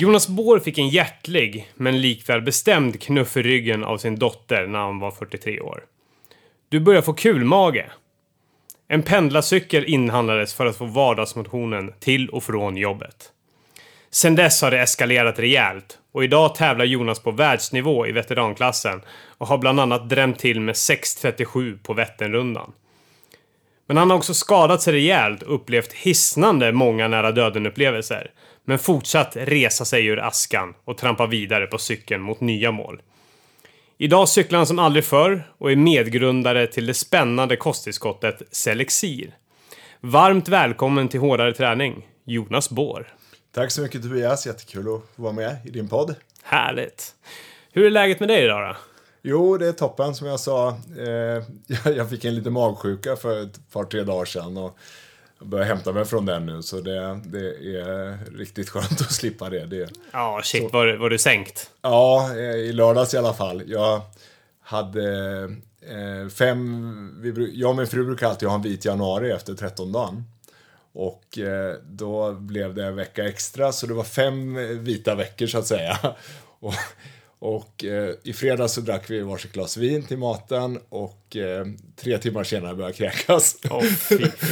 Jonas 0.00 0.28
Bohr 0.28 0.58
fick 0.58 0.78
en 0.78 0.88
hjärtlig, 0.88 1.68
men 1.74 2.00
likväl 2.00 2.40
bestämd 2.40 3.00
knuff 3.00 3.36
i 3.36 3.42
ryggen 3.42 3.84
av 3.84 3.98
sin 3.98 4.18
dotter 4.18 4.66
när 4.66 4.78
han 4.78 4.98
var 4.98 5.10
43 5.10 5.60
år. 5.60 5.84
Du 6.68 6.80
börjar 6.80 7.02
få 7.02 7.12
kulmage. 7.12 7.86
En 8.88 9.02
pendlarcykel 9.02 9.84
inhandlades 9.84 10.54
för 10.54 10.66
att 10.66 10.76
få 10.76 10.84
vardagsmotionen 10.84 11.92
till 12.00 12.28
och 12.28 12.44
från 12.44 12.76
jobbet. 12.76 13.32
Sen 14.10 14.34
dess 14.34 14.62
har 14.62 14.70
det 14.70 14.80
eskalerat 14.80 15.38
rejält 15.38 15.98
och 16.12 16.24
idag 16.24 16.54
tävlar 16.54 16.84
Jonas 16.84 17.22
på 17.22 17.30
världsnivå 17.30 18.06
i 18.06 18.12
veteranklassen 18.12 19.00
och 19.38 19.46
har 19.46 19.58
bland 19.58 19.80
annat 19.80 20.08
drämt 20.08 20.38
till 20.38 20.60
med 20.60 20.74
6.37 20.74 21.78
på 21.82 21.94
Vätternrundan. 21.94 22.72
Men 23.86 23.96
han 23.96 24.10
har 24.10 24.16
också 24.16 24.34
skadat 24.34 24.82
sig 24.82 24.92
rejält 24.92 25.42
och 25.42 25.54
upplevt 25.54 25.92
hisnande 25.92 26.72
många 26.72 27.08
nära 27.08 27.32
döden-upplevelser. 27.32 28.30
Men 28.68 28.78
fortsatt 28.78 29.36
resa 29.36 29.84
sig 29.84 30.06
ur 30.06 30.18
askan 30.18 30.74
och 30.84 30.98
trampa 30.98 31.26
vidare 31.26 31.66
på 31.66 31.78
cykeln 31.78 32.22
mot 32.22 32.40
nya 32.40 32.72
mål. 32.72 33.02
Idag 33.98 34.28
cyklar 34.28 34.58
han 34.58 34.66
som 34.66 34.78
aldrig 34.78 35.04
förr 35.04 35.52
och 35.58 35.72
är 35.72 35.76
medgrundare 35.76 36.66
till 36.66 36.86
det 36.86 36.94
spännande 36.94 37.56
kosttillskottet 37.56 38.42
Selexir. 38.50 39.36
Varmt 40.00 40.48
välkommen 40.48 41.08
till 41.08 41.20
Hårdare 41.20 41.52
Träning, 41.52 42.08
Jonas 42.24 42.70
Bohr. 42.70 43.14
Tack 43.52 43.70
så 43.70 43.82
mycket 43.82 44.02
Tobias, 44.02 44.46
jättekul 44.46 44.94
att 44.94 45.02
vara 45.16 45.32
med 45.32 45.56
i 45.64 45.70
din 45.70 45.88
podd. 45.88 46.14
Härligt. 46.42 47.14
Hur 47.72 47.86
är 47.86 47.90
läget 47.90 48.20
med 48.20 48.28
dig 48.28 48.44
idag 48.44 48.68
då? 48.68 48.76
Jo, 49.22 49.58
det 49.58 49.68
är 49.68 49.72
toppen 49.72 50.14
som 50.14 50.26
jag 50.26 50.40
sa. 50.40 50.68
Eh, 50.98 51.44
jag 51.92 52.10
fick 52.10 52.24
en 52.24 52.34
liten 52.34 52.52
magsjuka 52.52 53.16
för 53.16 53.42
ett 53.42 53.72
par, 53.72 53.84
tre 53.84 54.02
dagar 54.02 54.24
sedan 54.24 54.56
och 54.56 54.78
börjar 55.40 55.66
hämta 55.66 55.92
mig 55.92 56.04
från 56.04 56.26
den 56.26 56.46
nu. 56.46 56.62
Så 56.62 56.80
det, 56.80 57.20
det 57.24 57.48
är 57.80 58.18
riktigt 58.38 58.68
skönt 58.68 59.00
att 59.00 59.12
slippa 59.12 59.50
det. 59.50 59.66
det 59.66 59.88
Ja, 60.12 60.40
shit, 60.44 60.72
var, 60.72 60.96
var 60.96 61.10
du 61.10 61.18
sänkt? 61.18 61.70
Ja, 61.82 62.30
eh, 62.36 62.40
i 62.40 62.72
lördags 62.72 63.14
i 63.14 63.18
alla 63.18 63.34
fall. 63.34 63.62
Jag 63.66 64.00
hade 64.60 65.42
eh, 65.80 66.28
fem... 66.28 67.14
Vi, 67.20 67.60
jag 67.60 67.70
och 67.70 67.76
min 67.76 67.86
fru 67.86 68.04
brukar 68.04 68.26
alltid 68.28 68.48
ha 68.48 68.56
en 68.56 68.62
vit 68.62 68.84
januari 68.84 69.30
efter 69.32 69.54
13 69.54 69.92
dagen. 69.92 70.24
Och 70.92 71.38
eh, 71.38 71.74
då 71.82 72.32
blev 72.32 72.74
det 72.74 72.84
en 72.84 72.96
vecka 72.96 73.28
extra, 73.28 73.72
så 73.72 73.86
det 73.86 73.94
var 73.94 74.04
fem 74.04 74.54
vita 74.84 75.14
veckor 75.14 75.46
så 75.46 75.58
att 75.58 75.66
säga. 75.66 75.98
Och, 76.60 76.74
och 77.40 77.84
eh, 77.84 78.14
i 78.24 78.32
fredags 78.32 78.72
så 78.72 78.80
drack 78.80 79.10
vi 79.10 79.20
varsitt 79.20 79.52
glas 79.52 79.76
vin 79.76 80.02
till 80.06 80.18
maten 80.18 80.78
och 80.88 81.36
eh, 81.36 81.66
tre 82.02 82.18
timmar 82.18 82.44
senare 82.44 82.74
började 82.74 82.94
jag 82.98 83.12
kräkas. 83.12 83.56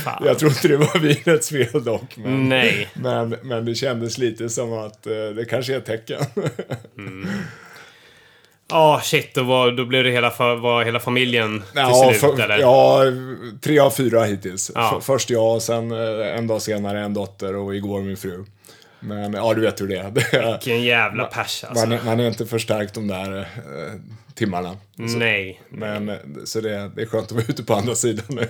Fan. 0.04 0.22
jag 0.26 0.38
tror 0.38 0.50
inte 0.50 0.68
det 0.68 0.76
var 0.76 0.98
vinets 0.98 1.48
fel 1.48 1.84
dock. 1.84 2.16
Men, 2.16 2.48
Nej. 2.48 2.88
men, 2.94 3.36
men 3.42 3.64
det 3.64 3.74
kändes 3.74 4.18
lite 4.18 4.48
som 4.48 4.72
att 4.72 5.06
eh, 5.06 5.12
det 5.12 5.44
kanske 5.50 5.74
är 5.74 5.78
ett 5.78 5.86
tecken. 5.86 6.20
Ja, 8.68 9.00
shit, 9.04 9.34
då, 9.34 9.42
var, 9.42 9.70
då 9.72 9.84
blev 9.84 10.04
det 10.04 10.10
hela, 10.10 10.32
var 10.38 10.84
hela 10.84 11.00
familjen 11.00 11.58
till 11.60 11.66
Ja, 11.74 12.08
slut, 12.08 12.20
för, 12.20 12.42
eller? 12.42 12.58
ja, 12.58 13.02
tre 13.62 13.78
av 13.78 13.90
fyra 13.90 14.24
hittills. 14.24 14.70
Ja. 14.74 15.00
Först 15.02 15.30
jag, 15.30 15.54
och 15.54 15.62
sen 15.62 15.90
eh, 15.92 16.38
en 16.38 16.46
dag 16.46 16.62
senare 16.62 17.00
en 17.00 17.14
dotter 17.14 17.56
och 17.56 17.76
igår 17.76 18.00
min 18.00 18.16
fru. 18.16 18.44
Men 19.06 19.32
ja, 19.32 19.54
du 19.54 19.60
vet 19.60 19.80
hur 19.80 19.88
det 19.88 19.96
är. 19.96 20.04
Är 20.04 20.50
Vilken 20.52 20.82
jävla 20.82 21.24
pers 21.24 21.64
alltså. 21.64 21.86
man, 21.86 21.98
är- 21.98 22.04
man 22.04 22.20
är 22.20 22.28
inte 22.28 22.46
förstärkt 22.46 22.94
de 22.94 23.06
där 23.08 23.38
eh, 23.40 23.44
timmarna. 24.34 24.76
Nej. 24.96 25.60
Men, 25.68 26.08
eh, 26.08 26.16
så 26.44 26.60
det, 26.60 26.90
det 26.96 27.02
är 27.02 27.06
skönt 27.06 27.24
att 27.26 27.32
vara 27.32 27.44
ute 27.48 27.62
på 27.64 27.74
andra 27.74 27.94
sidan 27.94 28.24
nu. 28.28 28.48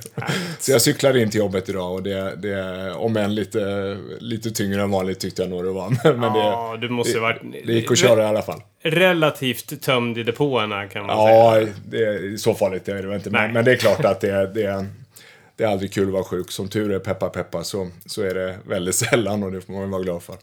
Så 0.58 0.72
jag 0.72 0.82
cyklade 0.82 1.20
in 1.22 1.30
till 1.30 1.38
jobbet 1.40 1.68
idag 1.68 1.92
och 1.94 2.02
det, 2.02 2.36
det 2.36 2.90
om 2.92 3.16
än 3.16 3.34
lite, 3.34 3.96
lite 4.20 4.50
tyngre 4.50 4.82
än 4.82 4.90
vanligt 4.90 5.20
tyckte 5.20 5.42
jag 5.42 5.50
nog 5.50 5.64
det 5.64 5.70
var. 5.70 5.90
Men 6.14 6.22
Ja, 6.34 6.77
det, 6.80 6.86
du 6.86 6.92
måste 6.92 7.18
varit 7.18 7.42
det 7.66 7.72
gick 7.72 7.90
att 7.90 7.98
köra 7.98 8.22
i 8.22 8.27
alla 8.27 8.42
fall. 8.42 8.61
relativt 8.83 9.83
tömd 9.83 10.18
i 10.18 10.22
depåerna 10.22 10.86
kan 10.86 11.06
man 11.06 11.16
säga. 11.27 11.61
Ja, 11.61 11.66
det 11.89 12.05
är 12.05 12.36
så 12.36 12.55
farligt 12.55 12.89
är 12.89 12.95
det 12.95 13.06
väl 13.06 13.16
inte. 13.16 13.30
Men, 13.30 13.52
men 13.52 13.64
det 13.64 13.72
är 13.72 13.77
klart 13.77 14.05
att 14.05 14.20
det, 14.20 14.46
det, 14.55 14.86
det 15.56 15.64
är 15.64 15.68
aldrig 15.68 15.92
kul 15.92 16.06
att 16.06 16.12
vara 16.12 16.24
sjuk. 16.24 16.50
Som 16.50 16.68
tur 16.68 16.92
är, 16.92 16.98
peppa 16.98 17.28
peppa, 17.28 17.64
så, 17.64 17.90
så 18.06 18.22
är 18.22 18.34
det 18.34 18.58
väldigt 18.67 18.94
sällan 19.11 19.42
och 19.42 19.52
det 19.52 19.61
får 19.61 19.72
man 19.72 19.90
vara 19.90 20.02
glad 20.02 20.22
för. 20.22 20.36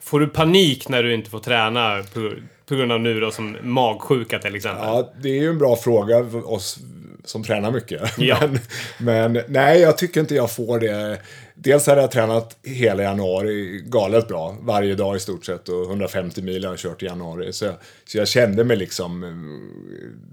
Får 0.00 0.20
du 0.20 0.28
panik 0.28 0.88
när 0.88 1.02
du 1.02 1.14
inte 1.14 1.30
får 1.30 1.38
träna 1.38 2.02
på, 2.14 2.32
på 2.66 2.74
grund 2.74 2.92
av 2.92 3.00
nu 3.00 3.20
då 3.20 3.30
som 3.30 3.56
magsjuka 3.62 4.38
till 4.38 4.54
exempel? 4.54 4.84
Ja, 4.84 5.12
det 5.22 5.28
är 5.28 5.42
ju 5.42 5.48
en 5.48 5.58
bra 5.58 5.76
fråga 5.76 6.30
för 6.30 6.52
oss 6.52 6.78
som 7.24 7.44
tränar 7.44 7.70
mycket. 7.70 8.18
Ja. 8.18 8.38
Men, 8.98 9.32
men 9.32 9.42
nej, 9.48 9.80
jag 9.80 9.98
tycker 9.98 10.20
inte 10.20 10.34
jag 10.34 10.50
får 10.50 10.80
det. 10.80 11.20
Dels 11.60 11.86
hade 11.86 12.00
jag 12.00 12.10
tränat 12.10 12.58
hela 12.62 13.02
januari 13.02 13.82
galet 13.86 14.28
bra. 14.28 14.56
Varje 14.60 14.94
dag 14.94 15.16
i 15.16 15.20
stort 15.20 15.44
sett 15.44 15.68
och 15.68 15.82
150 15.82 16.42
mil 16.42 16.64
har 16.64 16.72
jag 16.72 16.78
kört 16.78 17.02
i 17.02 17.06
januari. 17.06 17.52
Så 17.52 17.64
jag, 17.64 17.74
så 18.04 18.18
jag 18.18 18.28
kände 18.28 18.64
mig 18.64 18.76
liksom, 18.76 19.20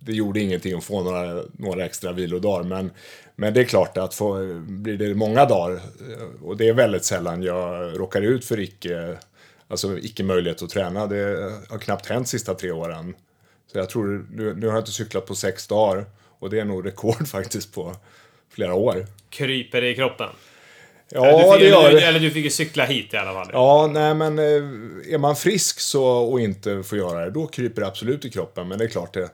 det 0.01 0.13
gjorde 0.13 0.39
ingenting 0.39 0.77
att 0.77 0.83
få 0.83 1.03
några, 1.03 1.43
några 1.53 1.85
extra 1.85 2.11
vilodagar. 2.11 2.63
Men, 2.63 2.91
men 3.35 3.53
det 3.53 3.59
är 3.59 3.63
klart 3.63 3.97
att 3.97 4.13
få, 4.13 4.55
blir 4.67 4.97
det 4.97 5.15
många 5.15 5.45
dagar, 5.45 5.81
och 6.43 6.57
det 6.57 6.67
är 6.67 6.73
väldigt 6.73 7.05
sällan 7.05 7.43
jag 7.43 7.99
råkar 7.99 8.21
ut 8.21 8.45
för 8.45 8.59
icke, 8.59 9.17
alltså 9.67 9.97
icke 9.97 10.23
möjlighet 10.23 10.61
att 10.61 10.69
träna. 10.69 11.07
Det 11.07 11.51
har 11.69 11.77
knappt 11.77 12.05
hänt 12.05 12.27
sista 12.27 12.53
tre 12.53 12.71
åren. 12.71 13.15
Så 13.71 13.77
jag 13.77 13.89
tror, 13.89 14.27
nu, 14.31 14.55
nu 14.55 14.67
har 14.67 14.73
jag 14.73 14.81
inte 14.81 14.91
cyklat 14.91 15.25
på 15.25 15.35
sex 15.35 15.67
dagar. 15.67 16.05
Och 16.39 16.49
det 16.49 16.59
är 16.59 16.65
nog 16.65 16.85
rekord 16.85 17.27
faktiskt 17.27 17.73
på 17.73 17.95
flera 18.49 18.73
år. 18.73 19.05
Kryper 19.29 19.81
det 19.81 19.89
i 19.89 19.95
kroppen? 19.95 20.29
Ja, 21.09 21.25
eller, 21.25 21.37
du 21.45 21.51
fick, 21.51 21.59
det 21.61 21.67
gör 21.67 21.89
eller, 21.89 22.07
eller 22.07 22.19
du 22.19 22.31
fick 22.31 22.43
ju 22.43 22.49
cykla 22.49 22.85
hit 22.85 23.13
i 23.13 23.17
alla 23.17 23.33
fall. 23.33 23.49
Ja, 23.53 23.89
nej 23.93 24.13
men 24.15 24.39
eh, 24.39 24.45
är 25.13 25.17
man 25.17 25.35
frisk 25.35 25.79
så 25.79 26.03
och 26.05 26.39
inte 26.41 26.83
får 26.83 26.97
göra 26.97 27.25
det, 27.25 27.31
då 27.31 27.47
kryper 27.47 27.81
det 27.81 27.87
absolut 27.87 28.25
i 28.25 28.29
kroppen. 28.29 28.67
Men 28.67 28.77
det 28.79 28.85
är 28.85 28.89
klart 28.89 29.13
det. 29.13 29.29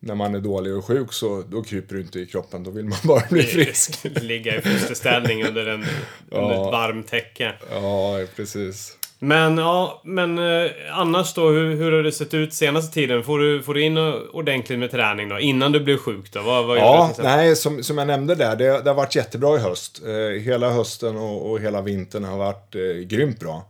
När 0.00 0.14
man 0.14 0.34
är 0.34 0.38
dålig 0.40 0.74
och 0.76 0.84
sjuk 0.84 1.12
så 1.12 1.42
då 1.48 1.62
kryper 1.62 1.94
det 1.94 2.00
inte 2.00 2.20
i 2.20 2.26
kroppen. 2.26 2.64
Då 2.64 2.70
vill 2.70 2.84
man 2.84 2.98
bara 3.04 3.22
bli 3.30 3.42
frisk. 3.54 3.98
Ligga 4.02 4.56
i 4.56 4.60
fosterställning 4.60 5.44
under, 5.46 5.66
en, 5.66 5.84
under 6.30 6.54
Ja. 6.54 6.66
ett 6.66 6.72
varmt 6.72 7.08
täcke. 7.08 7.52
Ja, 7.70 8.18
precis. 8.36 8.97
Men 9.18 9.58
ja, 9.58 10.00
men 10.04 10.38
eh, 10.38 10.70
annars 10.92 11.34
då, 11.34 11.48
hur, 11.48 11.76
hur 11.76 11.92
har 11.92 12.02
det 12.02 12.12
sett 12.12 12.34
ut 12.34 12.54
senaste 12.54 12.94
tiden? 12.94 13.22
Får 13.24 13.38
du, 13.38 13.62
får 13.62 13.74
du 13.74 13.82
in 13.82 13.98
ordentligt 14.32 14.78
med 14.78 14.90
träning 14.90 15.28
då? 15.28 15.38
Innan 15.38 15.72
du 15.72 15.80
blev 15.80 15.96
sjuk 15.96 16.32
då? 16.32 16.42
Vad, 16.42 16.66
vad 16.66 16.76
du 16.76 16.80
Ja, 16.80 17.10
exempel? 17.10 17.36
nej, 17.36 17.56
som, 17.56 17.82
som 17.82 17.98
jag 17.98 18.06
nämnde 18.06 18.34
där, 18.34 18.56
det, 18.56 18.64
det 18.64 18.90
har 18.90 18.94
varit 18.94 19.14
jättebra 19.16 19.56
i 19.56 19.58
höst. 19.58 20.02
Eh, 20.06 20.42
hela 20.42 20.70
hösten 20.70 21.16
och, 21.16 21.50
och 21.50 21.60
hela 21.60 21.82
vintern 21.82 22.24
har 22.24 22.38
varit 22.38 22.74
eh, 22.74 22.80
grymt 22.82 23.40
bra. 23.40 23.64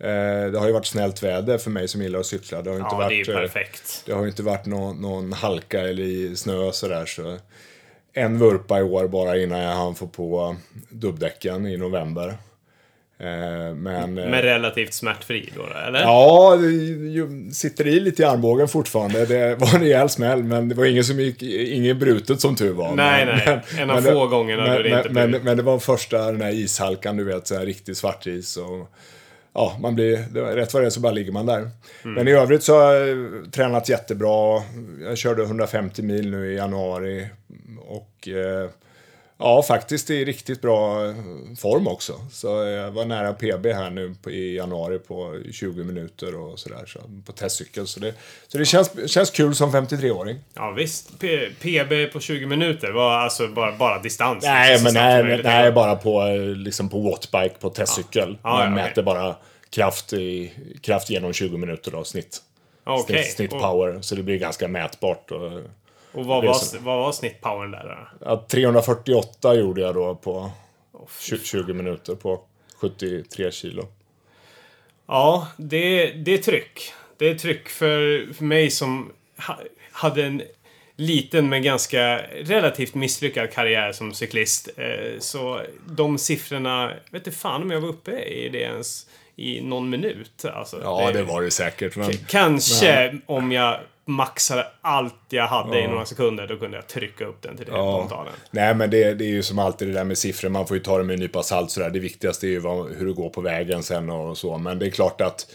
Eh, 0.00 0.50
det 0.52 0.58
har 0.58 0.66
ju 0.66 0.72
varit 0.72 0.86
snällt 0.86 1.22
väder 1.22 1.58
för 1.58 1.70
mig 1.70 1.88
som 1.88 2.02
gillar 2.02 2.20
att 2.20 2.26
cykla. 2.26 2.62
Det 2.62 2.70
har 2.70 2.76
ju 2.76 2.82
inte 2.82 2.94
Ja, 2.94 3.08
det 3.08 3.14
är 3.14 3.18
varit, 3.18 3.28
eh, 3.28 3.34
perfekt. 3.34 4.02
Det 4.06 4.12
har 4.12 4.22
ju 4.22 4.28
inte 4.28 4.42
varit 4.42 4.66
någon, 4.66 4.96
någon 5.00 5.32
halka 5.32 5.80
eller 5.80 6.34
snö 6.34 6.56
och 6.56 6.74
sådär. 6.74 7.06
Så 7.06 7.36
en 8.12 8.38
vurpa 8.38 8.80
i 8.80 8.82
år 8.82 9.08
bara 9.08 9.38
innan 9.38 9.58
jag 9.60 9.74
hann 9.74 9.94
få 9.94 10.06
på 10.06 10.56
dubbdäcken 10.90 11.66
i 11.66 11.76
november. 11.76 12.36
Eh, 13.22 13.74
men... 13.74 14.18
eh, 14.18 14.28
Men 14.28 14.42
relativt 14.42 14.92
smärtfri 14.94 15.52
då, 15.56 15.62
eller? 15.86 16.00
Ja, 16.00 16.56
det 16.56 17.54
sitter 17.54 17.86
i 17.86 18.00
lite 18.00 18.22
i 18.22 18.24
armbågen 18.24 18.68
fortfarande. 18.68 19.26
Det 19.26 19.54
var 19.56 19.74
en 19.74 19.80
rejäl 19.80 20.08
smäll, 20.08 20.42
men 20.42 20.68
det 20.68 20.74
var 20.74 20.84
ingen 20.84 21.04
som 21.04 21.20
gick, 21.20 21.42
ingen 21.42 21.98
brutet 21.98 22.40
som 22.40 22.56
tur 22.56 22.72
var. 22.72 22.94
Nej, 22.96 23.26
men, 23.26 23.36
nej. 23.46 23.60
En 23.78 23.90
av 23.90 24.02
men 24.02 24.12
få 24.12 24.26
gångerna 24.26 24.62
men, 24.62 24.76
då 24.76 24.82
det 24.82 24.90
men, 24.90 24.98
inte 24.98 25.10
men, 25.10 25.30
blev- 25.30 25.44
men 25.44 25.56
det 25.56 25.62
var 25.62 25.78
första 25.78 26.32
den 26.32 26.40
här 26.40 26.50
ishalkan, 26.52 27.16
du 27.16 27.24
vet, 27.24 27.46
så 27.46 27.58
här 27.58 27.66
riktig 27.66 27.96
svartis. 27.96 28.56
Och, 28.56 28.88
ja, 29.54 29.76
man 29.80 29.94
blir, 29.94 30.24
det, 30.30 30.40
var- 30.42 30.52
rätt 30.52 30.74
vad 30.74 30.82
det 30.82 30.86
är 30.86 30.90
så 30.90 31.00
bara 31.00 31.12
ligger 31.12 31.32
man 31.32 31.46
där. 31.46 31.58
Mm. 31.58 31.70
Men 32.14 32.28
i 32.28 32.32
övrigt 32.32 32.62
så 32.62 32.78
har 32.80 32.92
jag 32.92 33.28
tränat 33.52 33.88
jättebra. 33.88 34.62
Jag 35.02 35.18
körde 35.18 35.42
150 35.42 36.02
mil 36.02 36.30
nu 36.30 36.52
i 36.52 36.56
januari. 36.56 37.26
Och 37.88 38.28
eh, 38.28 38.68
ja, 39.42 39.62
faktiskt 39.62 40.10
i 40.10 40.24
riktigt 40.24 40.60
bra 40.62 41.04
eh, 41.08 41.14
form 41.58 41.86
också. 41.88 42.12
Så 42.32 42.46
jag 42.64 42.90
var 42.90 43.04
nära 43.04 43.32
PB 43.32 43.66
här 43.66 43.90
nu 43.90 44.14
i 44.30 44.56
januari 44.56 44.98
på 44.98 45.40
20 45.52 45.84
minuter 45.84 46.34
och 46.40 46.58
sådär. 46.58 46.84
Så, 46.86 47.00
på 47.26 47.32
testcykel. 47.32 47.86
Så 47.86 48.00
det, 48.00 48.14
så 48.48 48.58
det 48.58 48.64
känns, 48.64 49.10
känns 49.10 49.30
kul 49.30 49.54
som 49.54 49.70
53-åring. 49.72 50.38
Ja, 50.54 50.70
visst. 50.70 51.18
P- 51.20 51.50
PB 51.60 52.12
på 52.12 52.20
20 52.20 52.46
minuter 52.46 52.92
var 52.92 53.12
alltså 53.12 53.48
bara, 53.48 53.72
bara 53.76 53.98
distans. 54.02 54.44
Nej, 54.44 54.78
Så 54.78 54.84
men 54.84 54.94
nej, 54.94 55.40
nej, 55.44 55.72
bara 55.72 55.96
på, 55.96 56.24
liksom 56.56 56.88
på 56.88 57.00
wattbike 57.00 57.54
på 57.60 57.70
testcykel. 57.70 58.38
Ja, 58.42 58.50
Man 58.50 58.62
ja, 58.62 58.70
mäter 58.70 59.02
bara 59.02 59.36
kraft, 59.70 60.12
i, 60.12 60.52
kraft 60.80 61.10
genom 61.10 61.32
20 61.32 61.56
minuter 61.56 61.90
då, 61.90 62.04
snitt. 62.04 62.38
Okej. 62.84 63.16
Snitt, 63.22 63.32
snitt 63.36 63.52
Och- 63.52 63.60
power, 63.60 63.98
så 64.00 64.14
det 64.14 64.22
blir 64.22 64.38
ganska 64.38 64.68
mätbart. 64.68 65.30
Och, 65.30 65.52
Och 66.12 66.24
vad 66.24 66.42
Det 66.42 66.46
var, 66.46 66.54
så. 66.54 66.78
vad 66.78 66.98
var 66.98 67.12
snittpowern 67.12 67.70
där 67.70 67.84
då? 68.20 68.26
ja, 68.26 68.44
348 68.48 69.54
gjorde 69.54 69.80
jag 69.80 69.94
då 69.94 70.14
på 70.14 70.50
20, 71.20 71.44
20 71.44 71.72
minuter 71.72 72.14
på 72.14 72.40
73 72.76 73.50
kilo. 73.50 73.86
Ja, 75.06 75.48
det, 75.56 76.06
det 76.12 76.34
är 76.34 76.38
tryck. 76.38 76.92
Det 77.16 77.28
är 77.30 77.34
tryck 77.34 77.68
för, 77.68 78.26
för 78.34 78.44
mig 78.44 78.70
som 78.70 79.12
ha, 79.46 79.58
hade 79.92 80.24
en 80.24 80.42
liten 80.96 81.48
men 81.48 81.62
ganska 81.62 82.18
relativt 82.44 82.94
misslyckad 82.94 83.52
karriär 83.52 83.92
som 83.92 84.14
cyklist. 84.14 84.68
Eh, 84.76 85.18
så 85.18 85.60
de 85.86 86.18
siffrorna, 86.18 86.92
vet 87.10 87.26
inte 87.26 87.38
fan 87.38 87.62
om 87.62 87.70
jag 87.70 87.80
var 87.80 87.88
uppe 87.88 88.10
i 88.22 88.48
det 88.48 88.60
ens. 88.60 89.06
i 89.36 89.60
någon 89.60 89.90
minut. 89.90 90.44
Alltså, 90.44 90.80
Ja, 90.82 91.10
det 91.12 91.22
var 91.22 91.42
det 91.42 91.50
säkert. 91.50 91.96
Men, 91.96 92.12
Kanske 92.28 93.18
om 93.26 93.52
jag 93.52 93.80
maxade 94.12 94.66
allt 94.80 95.14
jag 95.28 95.46
hade 95.46 95.80
i 95.80 95.86
några 95.88 96.04
sekunder, 96.06 96.46
då 96.46 96.56
kunde 96.56 96.76
jag 96.76 96.86
trycka 96.86 97.24
upp 97.26 97.42
den 97.42 97.56
till 97.56 97.66
det 97.66 97.72
Ja. 97.72 97.98
pontalen. 97.98 98.32
Nej, 98.50 98.74
men 98.74 98.90
det, 98.90 99.14
det 99.14 99.24
är 99.24 99.28
ju 99.28 99.42
som 99.42 99.58
alltid 99.58 99.88
det 99.88 99.94
där 99.94 100.04
med 100.04 100.18
siffror. 100.18 100.48
Man 100.48 100.66
får 100.66 100.76
ju 100.76 100.82
ta 100.82 100.98
det 100.98 101.04
med 101.04 101.14
en 101.14 101.20
nypa 101.20 101.42
salt 101.42 101.70
sådär. 101.70 101.90
Det 101.90 101.98
viktigaste 101.98 102.46
är 102.46 102.50
ju 102.50 102.58
vad, 102.58 102.92
hur 102.92 103.06
det 103.06 103.12
går 103.12 103.28
på 103.28 103.40
vägen 103.40 103.82
sen 103.82 104.10
och 104.10 104.38
så. 104.38 104.58
Men 104.58 104.78
det 104.78 104.86
är 104.86 104.90
klart 104.90 105.20
att 105.20 105.46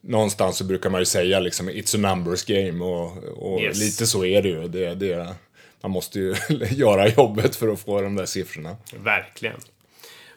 någonstans 0.00 0.56
så 0.56 0.64
brukar 0.64 0.90
man 0.90 1.00
ju 1.00 1.04
säga 1.04 1.40
liksom 1.40 1.70
it's 1.70 1.94
a 1.96 2.14
numbers 2.14 2.44
game 2.44 2.84
och, 2.84 3.12
och 3.52 3.60
Yes. 3.60 3.78
lite 3.80 4.06
så 4.06 4.24
är 4.24 4.42
det 4.42 4.48
ju. 4.48 4.68
Det, 4.68 4.94
det, 4.94 5.34
man 5.80 5.90
måste 5.90 6.18
ju 6.18 6.34
göra 6.70 7.08
jobbet 7.08 7.56
för 7.56 7.68
att 7.68 7.80
få 7.80 8.00
de 8.00 8.16
där 8.16 8.26
siffrorna. 8.26 8.76
Verkligen. 9.04 9.56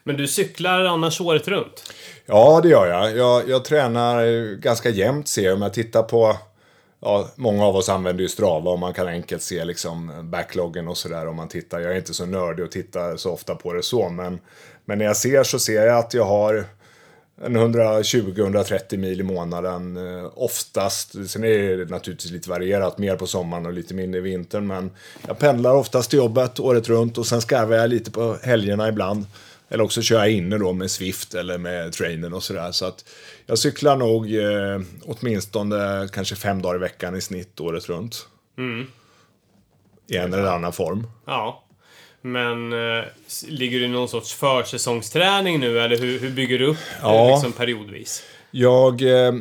Men 0.04 0.18
du 0.18 0.28
cyklar 0.28 0.86
annars 0.86 1.22
året 1.22 1.48
runt? 1.48 1.94
Ja, 2.26 2.60
det 2.64 2.70
gör 2.70 2.88
jag. 2.88 3.18
Jag, 3.18 3.50
jag 3.50 3.66
tränar 3.66 4.56
ganska 4.56 4.90
jämnt 4.90 5.28
ser 5.28 5.44
jag. 5.46 5.54
Om 5.54 5.62
jag 5.62 5.74
tittar 5.74 6.04
på... 6.04 6.38
Ja, 7.06 7.28
många 7.36 7.66
av 7.66 7.76
oss 7.76 7.90
använder 7.90 8.22
ju 8.22 8.30
Strava 8.30 8.72
och 8.72 8.80
man 8.80 8.94
kan 8.94 9.08
enkelt 9.08 9.42
se 9.42 9.66
liksom 9.66 10.30
backloggen 10.32 10.88
och 10.88 10.98
sådär 10.98 11.28
om 11.28 11.36
man 11.36 11.48
tittar. 11.48 11.80
Jag 11.80 11.92
är 11.92 11.96
inte 11.96 12.14
så 12.14 12.26
nördig 12.26 12.66
och 12.66 12.72
tittar 12.72 13.18
så 13.18 13.32
ofta 13.32 13.56
på 13.56 13.74
det 13.74 13.84
så, 13.84 14.10
men, 14.10 14.40
men 14.86 14.98
när 14.98 15.06
jag 15.06 15.18
ser 15.18 15.44
så 15.44 15.60
ser 15.60 15.86
jag 15.86 15.98
att 15.98 16.14
jag 16.14 16.26
har 16.26 16.66
en 17.42 17.58
120-130 17.58 18.98
mil 18.98 19.20
i 19.20 19.24
månaden 19.24 19.98
eh, 19.98 20.32
oftast. 20.36 21.30
Sen 21.30 21.44
är 21.44 21.78
det 21.78 21.90
naturligtvis 21.90 22.32
lite 22.32 22.50
varierat, 22.50 22.98
mer 22.98 23.16
på 23.16 23.28
sommaren 23.28 23.66
och 23.66 23.74
lite 23.74 23.94
mindre 23.94 24.20
i 24.20 24.24
vintern. 24.24 24.68
Men 24.68 24.92
jag 25.28 25.40
pendlar 25.40 25.76
oftast 25.76 26.10
till 26.10 26.20
jobbet 26.20 26.60
året 26.60 26.90
runt 26.90 27.18
och 27.18 27.28
sen 27.28 27.42
skarvar 27.42 27.76
jag 27.76 27.90
lite 27.90 28.12
på 28.12 28.38
helgerna 28.44 28.90
ibland. 28.90 29.26
Eller 29.70 29.84
också 29.84 30.02
kör 30.02 30.16
jag 30.20 30.32
inne 30.32 30.58
då 30.58 30.74
med 30.74 30.92
Swift 30.92 31.34
eller 31.34 31.58
med 31.58 31.94
trainen 31.94 32.34
och 32.34 32.44
sådär. 32.44 32.72
Så 32.72 32.86
att 32.86 33.06
jag 33.46 33.60
cyklar 33.60 33.96
nog 33.98 34.36
eh, 34.36 34.82
åtminstone 35.06 36.08
kanske 36.14 36.36
fem 36.36 36.62
dagar 36.62 36.76
i 36.76 36.80
veckan 36.80 37.16
i 37.16 37.22
snitt 37.22 37.60
året 37.60 37.90
runt. 37.90 38.28
I 40.08 40.18
en 40.18 40.34
eller 40.34 40.44
annan 40.46 40.74
form. 40.74 41.08
Ja. 41.26 41.62
Men 42.22 42.74
eh, 42.74 43.04
ligger 43.48 43.80
du 43.80 43.86
i 43.86 43.88
någon 43.88 44.10
sorts 44.10 44.34
försäsongsträning 44.34 45.60
nu, 45.60 45.80
eller 45.80 45.98
hur, 45.98 46.20
hur 46.20 46.32
bygger 46.32 46.60
du 46.60 46.66
upp 46.66 46.78
Ja. 47.02 47.26
eh, 47.28 47.32
liksom 47.36 47.52
periodvis? 47.52 48.24
Jag, 48.52 49.02
eh, 49.02 49.34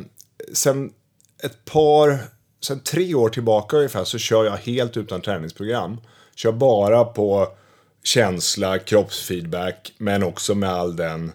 sen 0.53 0.91
ett 1.43 1.65
par, 1.65 2.17
sen 2.61 2.79
tre 2.79 3.15
år 3.15 3.29
tillbaka 3.29 3.77
ungefär 3.77 4.03
så 4.03 4.17
kör 4.17 4.45
jag 4.45 4.57
helt 4.57 4.97
utan 4.97 5.21
träningsprogram. 5.21 5.97
Kör 6.35 6.51
bara 6.51 7.03
på 7.05 7.47
känsla, 8.05 8.77
kroppsfeedback, 8.79 9.93
men 9.97 10.23
också 10.23 10.55
med 10.55 10.69
all 10.69 10.95
den 10.95 11.31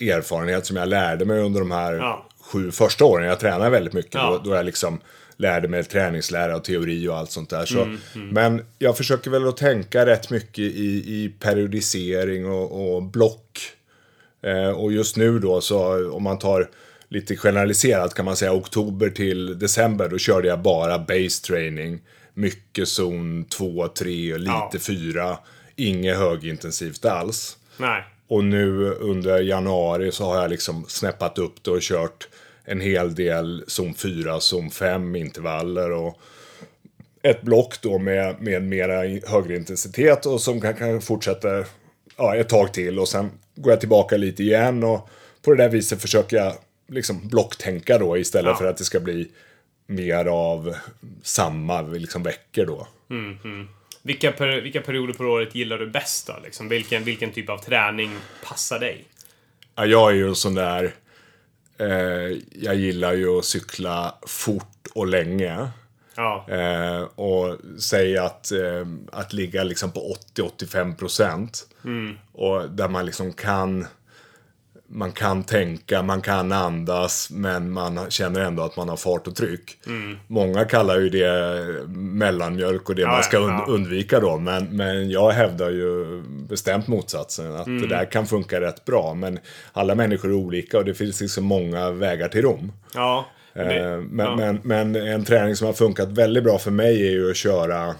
erfarenhet 0.00 0.66
som 0.66 0.76
jag 0.76 0.88
lärde 0.88 1.24
mig 1.24 1.40
under 1.40 1.60
de 1.60 1.70
här 1.70 1.94
Ja. 1.94 2.26
sju 2.40 2.70
första 2.70 3.04
åren. 3.04 3.26
Jag 3.28 3.40
tränade 3.40 3.70
väldigt 3.70 3.92
mycket 3.92 4.14
Ja. 4.14 4.40
då, 4.44 4.50
då 4.50 4.56
jag 4.56 4.66
liksom 4.66 5.00
lärde 5.36 5.68
mig 5.68 5.84
träningslära 5.84 6.56
och 6.56 6.64
teori 6.64 7.08
och 7.08 7.16
allt 7.16 7.30
sånt 7.30 7.50
där. 7.50 7.64
Så, 7.66 7.82
Mm, 7.82 7.98
Men 8.14 8.64
jag 8.78 8.96
försöker 8.96 9.30
väl 9.30 9.48
att 9.48 9.56
tänka 9.56 10.06
rätt 10.06 10.30
mycket 10.30 10.58
i, 10.58 11.04
i 11.24 11.32
periodisering 11.40 12.46
och, 12.46 12.94
och 12.96 13.02
block. 13.02 13.58
Eh, 14.42 14.70
och 14.70 14.92
just 14.92 15.16
nu 15.16 15.38
då 15.38 15.60
så 15.60 16.10
om 16.12 16.22
man 16.22 16.38
tar 16.38 16.70
lite 17.08 17.36
generaliserat 17.36 18.14
kan 18.14 18.24
man 18.24 18.36
säga 18.36 18.52
oktober 18.52 19.10
till 19.10 19.58
december 19.58 20.08
då 20.08 20.18
körde 20.18 20.48
jag 20.48 20.62
bara 20.62 20.98
base 20.98 21.44
training. 21.46 22.00
Mycket 22.34 22.88
zon 22.88 23.44
2, 23.44 23.88
3 23.88 24.32
och 24.34 24.38
lite 24.40 24.50
Ja. 24.52 24.78
4. 25.78 25.88
Inget 25.88 26.16
högintensivt 26.16 27.04
alls. 27.04 27.56
Nej. 27.76 28.04
Och 28.28 28.44
nu 28.44 28.90
under 28.90 29.40
januari 29.40 30.12
så 30.12 30.24
har 30.24 30.40
jag 30.40 30.50
liksom 30.50 30.84
snäppat 30.88 31.38
upp 31.38 31.62
det 31.62 31.70
och 31.70 31.80
kört 31.82 32.28
en 32.64 32.80
hel 32.80 33.14
del 33.14 33.64
zon 33.66 33.94
4, 33.94 34.40
zon 34.40 34.70
5 34.70 35.16
intervaller 35.16 35.90
och 35.92 36.18
ett 37.22 37.42
block 37.42 37.80
då 37.80 37.98
med, 37.98 38.42
med 38.42 38.62
mera 38.62 39.00
högre 39.26 39.56
intensitet 39.56 40.26
och 40.26 40.40
som 40.40 40.60
kan, 40.60 40.74
kan 40.74 41.00
fortsätta 41.00 41.64
ja, 42.16 42.36
ett 42.36 42.48
tag 42.48 42.72
till 42.74 42.98
och 42.98 43.08
sen 43.08 43.30
går 43.54 43.72
jag 43.72 43.80
tillbaka 43.80 44.16
lite 44.16 44.42
igen 44.42 44.84
och 44.84 45.08
på 45.42 45.50
det 45.54 45.62
där 45.62 45.68
viset 45.68 46.02
försöker 46.02 46.36
jag 46.36 46.52
liksom 46.88 47.28
blocktänka 47.28 47.98
då 47.98 48.18
istället 48.18 48.50
Ja. 48.50 48.56
för 48.56 48.66
att 48.66 48.76
det 48.76 48.84
ska 48.84 49.00
bli 49.00 49.28
mer 49.86 50.24
av 50.24 50.74
samma 51.22 51.82
liksom 51.82 52.22
veckor 52.22 52.66
då. 52.66 52.86
Vilka, 54.08 54.32
per, 54.32 54.60
vilka 54.60 54.80
perioder 54.80 55.14
på 55.14 55.24
året 55.24 55.54
gillar 55.54 55.78
du 55.78 55.86
bäst 55.86 56.26
då? 56.26 56.34
Liksom? 56.44 56.68
Vilken, 56.68 57.04
vilken 57.04 57.32
typ 57.32 57.48
av 57.50 57.58
träning 57.58 58.10
passar 58.44 58.78
dig? 58.78 59.04
Ja, 59.74 59.86
jag 59.86 60.10
är 60.10 60.14
ju 60.14 60.28
en 60.28 60.34
sån 60.34 60.54
där... 60.54 60.94
Eh, 61.78 62.38
jag 62.52 62.74
gillar 62.74 63.12
ju 63.12 63.38
att 63.38 63.44
cykla 63.44 64.14
fort 64.26 64.86
och 64.94 65.06
länge. 65.06 65.68
Ja. 66.14 66.46
Eh, 66.48 67.02
och 67.02 67.58
säga 67.80 68.24
att, 68.24 68.52
eh, 68.52 68.86
att 69.12 69.32
ligga 69.32 69.64
liksom 69.64 69.92
på 69.92 70.16
80-85 70.34 70.96
procent. 70.96 71.66
Och 72.32 72.70
där 72.70 72.88
man 72.88 73.06
liksom 73.06 73.32
kan... 73.32 73.86
Man 74.90 75.12
kan 75.12 75.44
tänka, 75.44 76.02
man 76.02 76.20
kan 76.20 76.52
andas, 76.52 77.30
men 77.30 77.70
man 77.70 78.10
känner 78.10 78.40
ändå 78.40 78.62
att 78.62 78.76
man 78.76 78.88
har 78.88 78.96
fart 78.96 79.26
och 79.26 79.36
tryck. 79.36 79.78
Många 80.26 80.64
kallar 80.64 80.98
ju 81.00 81.08
det 81.08 81.54
mellanmjölk 81.88 82.88
och 82.88 82.94
det 82.94 83.02
Ja, 83.02 83.08
man 83.08 83.22
ska 83.22 83.38
und- 83.38 83.64
ja. 83.66 83.66
undvika 83.68 84.20
då. 84.20 84.38
Men, 84.38 84.64
men 84.76 85.10
jag 85.10 85.30
hävdar 85.30 85.70
ju 85.70 86.22
bestämt 86.48 86.86
motsatsen. 86.88 87.54
Att 87.56 87.64
det 87.66 87.86
där 87.86 88.04
kan 88.04 88.26
funka 88.26 88.60
rätt 88.60 88.84
bra. 88.84 89.14
Men 89.14 89.38
alla 89.72 89.94
människor 89.94 90.28
är 90.30 90.34
olika 90.34 90.78
och 90.78 90.84
det 90.84 90.94
finns 90.94 91.20
liksom 91.20 91.44
många 91.44 91.90
vägar 91.90 92.28
till 92.28 92.42
Rom. 92.42 92.72
Ja. 92.94 93.26
Eh, 93.54 93.66
Det, 93.68 94.04
Men, 94.10 94.36
men, 94.36 94.60
men 94.62 94.96
en 94.96 95.24
träning 95.24 95.56
som 95.56 95.66
har 95.66 95.74
funkat 95.74 96.08
väldigt 96.08 96.44
bra 96.44 96.58
för 96.58 96.70
mig 96.70 97.06
är 97.06 97.10
ju 97.10 97.30
att 97.30 97.36
köra 97.36 97.94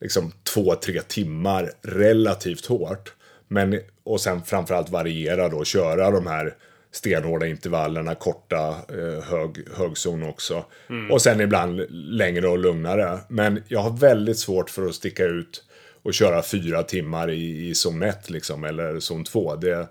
liksom 0.00 0.32
två, 0.54 0.74
tre 0.74 1.00
timmar 1.08 1.70
relativt 1.82 2.66
hårt. 2.66 3.12
Men, 3.48 3.80
och 4.08 4.20
sen 4.20 4.42
framförallt 4.42 4.90
variera 4.90 5.48
då, 5.48 5.64
köra 5.64 6.10
de 6.10 6.26
här 6.26 6.54
stenhårda 6.92 7.46
intervallerna, 7.46 8.14
korta, 8.14 8.68
eh, 8.68 9.24
hög, 9.24 9.68
högzon 9.76 10.22
också. 10.22 10.64
Och 11.10 11.22
sen 11.22 11.40
ibland 11.40 11.80
längre 11.90 12.48
och 12.48 12.58
lugnare. 12.58 13.18
Men 13.28 13.62
jag 13.68 13.80
har 13.80 13.90
väldigt 13.96 14.38
svårt 14.38 14.70
för 14.70 14.86
att 14.86 14.94
sticka 14.94 15.24
ut 15.24 15.64
och 16.02 16.14
köra 16.14 16.42
fyra 16.42 16.82
timmar 16.82 17.30
i, 17.30 17.68
i 17.68 17.74
zon 17.74 18.02
1 18.02 18.30
liksom, 18.30 18.64
eller 18.64 19.00
zon 19.00 19.24
2. 19.24 19.56
Det, 19.56 19.88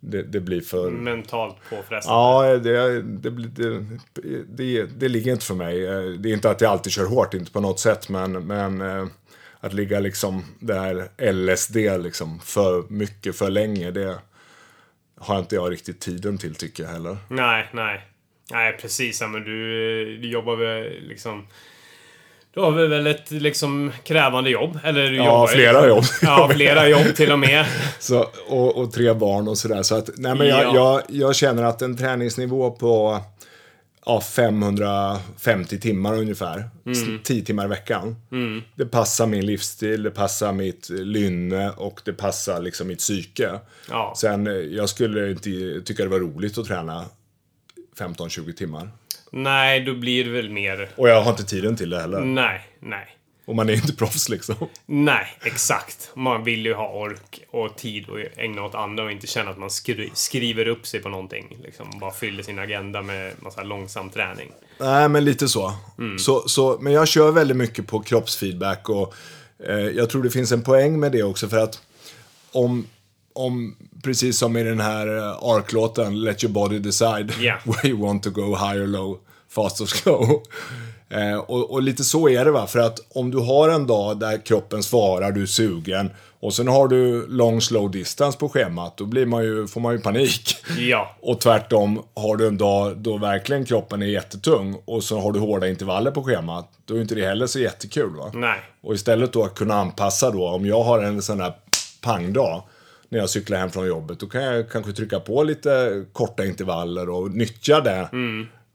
det, 0.00 0.22
det 0.22 0.40
blir 0.40 0.60
för... 0.60 0.90
Mentalt 0.90 1.56
påfrestande. 1.70 2.18
Ja, 2.18 2.58
det, 2.58 3.02
det, 3.02 3.30
det, 3.30 3.84
det, 4.48 4.84
det 4.84 5.08
ligger 5.08 5.32
inte 5.32 5.44
för 5.44 5.54
mig. 5.54 5.86
Eh, 5.86 6.02
Det 6.02 6.30
är 6.30 6.32
inte 6.32 6.50
att 6.50 6.60
jag 6.60 6.70
alltid 6.70 6.92
kör 6.92 7.06
hårt, 7.06 7.34
inte 7.34 7.52
på 7.52 7.60
något 7.60 7.80
sätt, 7.80 8.08
men, 8.08 8.46
men 8.46 8.80
eh, 8.80 9.06
att 9.60 9.72
ligga 9.74 10.00
liksom 10.00 10.44
där 10.58 11.08
LSD 11.32 11.76
liksom 11.76 12.40
för 12.40 12.84
mycket, 12.88 13.36
för 13.36 13.50
länge, 13.50 13.90
det 13.90 14.18
har 15.20 15.38
inte 15.38 15.54
jag 15.54 15.72
riktigt 15.72 16.00
tiden 16.00 16.38
till 16.38 16.54
tycker 16.54 16.82
jag 16.82 16.90
heller. 16.90 17.16
Nej, 17.28 17.68
nej. 17.72 18.00
Nej, 18.52 18.72
precis. 18.80 19.20
Ja, 19.20 19.28
men 19.28 19.44
du, 19.44 20.16
du 20.16 20.28
jobbar 20.30 20.56
väl 20.56 21.00
liksom... 21.02 21.46
Du 22.54 22.60
har 22.60 22.70
väl 22.70 23.06
ett 23.06 23.30
liksom 23.30 23.92
krävande 24.04 24.50
jobb? 24.50 24.78
Eller 24.84 25.10
du 25.10 25.16
Ja, 25.16 25.24
jobbar 25.24 25.46
flera 25.46 25.88
jobb. 25.88 26.04
Ja, 26.22 26.50
flera 26.54 26.88
jobb 26.88 27.14
till 27.16 27.32
och 27.32 27.38
med. 27.38 27.66
Så, 27.98 28.26
och, 28.48 28.76
och 28.78 28.92
tre 28.92 29.12
barn 29.14 29.48
och 29.48 29.58
sådär. 29.58 29.82
Så 29.82 29.94
att, 29.94 30.10
nej 30.16 30.34
men 30.34 30.46
jag, 30.48 30.60
Ja. 30.64 30.74
jag, 30.74 31.02
jag 31.08 31.36
känner 31.36 31.62
att 31.62 31.82
en 31.82 31.96
träningsnivå 31.96 32.70
på 32.70 33.20
ja, 34.06 34.20
550 34.20 35.78
timmar 35.80 36.14
ungefär, 36.14 36.70
Mm. 36.86 37.18
10 37.24 37.42
timmar 37.44 37.64
i 37.64 37.68
veckan. 37.68 38.16
Det 38.74 38.86
passar 38.86 39.26
min 39.26 39.46
livsstil, 39.46 40.02
det 40.02 40.10
passar 40.10 40.52
mitt 40.52 40.88
lynne 40.90 41.70
och 41.70 42.00
det 42.04 42.12
passar 42.12 42.60
liksom 42.60 42.88
mitt 42.88 42.98
psyke. 42.98 43.50
Ja. 43.88 44.14
Sen, 44.16 44.46
eh, 44.46 44.52
jag 44.52 44.88
skulle 44.88 45.30
inte 45.30 45.80
tycka 45.84 46.02
det 46.02 46.08
var 46.08 46.20
roligt 46.20 46.58
att 46.58 46.66
träna 46.66 47.04
15-20 47.98 48.52
timmar. 48.52 48.88
Nej, 49.32 49.80
då 49.80 49.94
blir 49.94 50.24
det 50.24 50.30
väl 50.30 50.50
mer... 50.50 50.88
Och 50.96 51.08
jag 51.08 51.22
har 51.22 51.30
inte 51.30 51.44
tiden 51.44 51.76
till 51.76 51.90
det 51.90 52.00
heller. 52.00 52.20
Nej, 52.20 52.60
nej. 52.80 53.06
Och 53.50 53.56
man 53.56 53.68
är 53.68 53.72
inte 53.72 53.92
proffs 53.92 54.28
liksom. 54.28 54.54
Nej, 54.86 55.26
exakt. 55.42 56.10
Man 56.14 56.44
vill 56.44 56.66
ju 56.66 56.74
ha 56.74 56.88
ork 56.88 57.40
och 57.50 57.76
tid 57.76 58.06
att 58.10 58.38
ägna 58.38 58.64
åt 58.64 58.74
andra 58.74 59.04
och 59.04 59.12
inte 59.12 59.26
känna 59.26 59.50
att 59.50 59.58
man 59.58 59.70
skri 59.70 60.10
skriver 60.14 60.68
upp 60.68 60.86
sig 60.86 61.00
på 61.00 61.08
någonting. 61.08 61.56
Liksom 61.62 61.86
bara 62.00 62.10
fyller 62.10 62.42
sin 62.42 62.58
agenda 62.58 63.02
med 63.02 63.32
massa 63.42 63.62
långsam 63.62 64.10
träning. 64.10 64.52
Nej, 64.80 65.08
men 65.08 65.24
lite 65.24 65.48
så. 65.48 65.72
så, 66.18 66.48
så. 66.48 66.78
Men 66.80 66.92
jag 66.92 67.08
kör 67.08 67.32
väldigt 67.32 67.56
mycket 67.56 67.86
på 67.86 68.00
kroppsfeedback 68.00 68.88
och 68.88 69.14
eh, 69.68 69.74
jag 69.76 70.10
tror 70.10 70.22
det 70.22 70.30
finns 70.30 70.52
en 70.52 70.62
poäng 70.62 71.00
med 71.00 71.12
det 71.12 71.22
också 71.22 71.48
för 71.48 71.58
att 71.58 71.82
om, 72.52 72.86
om 73.32 73.76
precis 74.02 74.38
som 74.38 74.56
i 74.56 74.62
den 74.62 74.80
här 74.80 75.16
eh, 75.16 75.38
ARK-låten, 75.42 76.20
Let 76.20 76.44
your 76.44 76.52
body 76.52 76.78
decide 76.78 77.32
Ja. 77.40 77.58
where 77.64 77.88
you 77.88 78.00
want 78.06 78.22
to 78.22 78.30
go, 78.30 78.56
high 78.56 78.82
or 78.82 78.86
low, 78.86 79.18
fast 79.48 79.80
or 79.80 79.86
slow. 79.86 80.42
Eh, 81.10 81.38
och, 81.38 81.70
och 81.70 81.82
lite 81.82 82.04
så 82.04 82.28
är 82.28 82.44
det 82.44 82.50
va, 82.50 82.66
för 82.66 82.78
att 82.78 82.98
om 83.14 83.30
du 83.30 83.38
har 83.38 83.68
en 83.68 83.86
dag 83.86 84.18
där 84.18 84.46
kroppen 84.46 84.82
svarar, 84.82 85.32
du 85.32 85.42
är 85.42 85.46
sugen 85.46 86.10
och 86.40 86.54
sen 86.54 86.68
har 86.68 86.88
du 86.88 87.26
long 87.26 87.60
slow 87.60 87.90
distance 87.90 88.38
på 88.38 88.48
schemat, 88.48 88.96
då 88.96 89.04
blir 89.04 89.26
man 89.26 89.44
ju, 89.44 89.66
får 89.66 89.80
man 89.80 89.92
ju 89.92 90.00
panik. 90.00 90.56
Ja. 90.78 91.16
Och 91.20 91.40
tvärtom, 91.40 92.02
har 92.14 92.36
du 92.36 92.46
en 92.46 92.58
dag 92.58 92.96
då 92.96 93.18
verkligen 93.18 93.64
kroppen 93.64 94.02
är 94.02 94.06
jättetung 94.06 94.76
och 94.84 95.04
så 95.04 95.20
har 95.20 95.32
du 95.32 95.40
hårda 95.40 95.68
intervaller 95.68 96.10
på 96.10 96.22
schemat, 96.22 96.70
då 96.84 96.96
är 96.96 97.00
inte 97.00 97.14
det 97.14 97.26
heller 97.26 97.46
så 97.46 97.58
jättekul 97.58 98.16
va. 98.16 98.30
Nej. 98.34 98.60
Och 98.82 98.94
istället 98.94 99.32
då 99.32 99.44
att 99.44 99.54
kunna 99.54 99.74
anpassa 99.74 100.30
då, 100.30 100.48
om 100.48 100.66
jag 100.66 100.82
har 100.82 101.02
en 101.02 101.22
sån 101.22 101.38
där 101.38 101.52
pangdag 102.02 102.62
när 103.08 103.18
jag 103.18 103.30
cyklar 103.30 103.58
hem 103.58 103.70
från 103.70 103.86
jobbet, 103.86 104.20
då 104.20 104.26
kan 104.26 104.42
jag 104.42 104.70
kanske 104.70 104.92
trycka 104.92 105.20
på 105.20 105.42
lite 105.42 106.04
korta 106.12 106.44
intervaller 106.44 107.08
och 107.08 107.30
nyttja 107.30 107.80
det. 107.80 108.08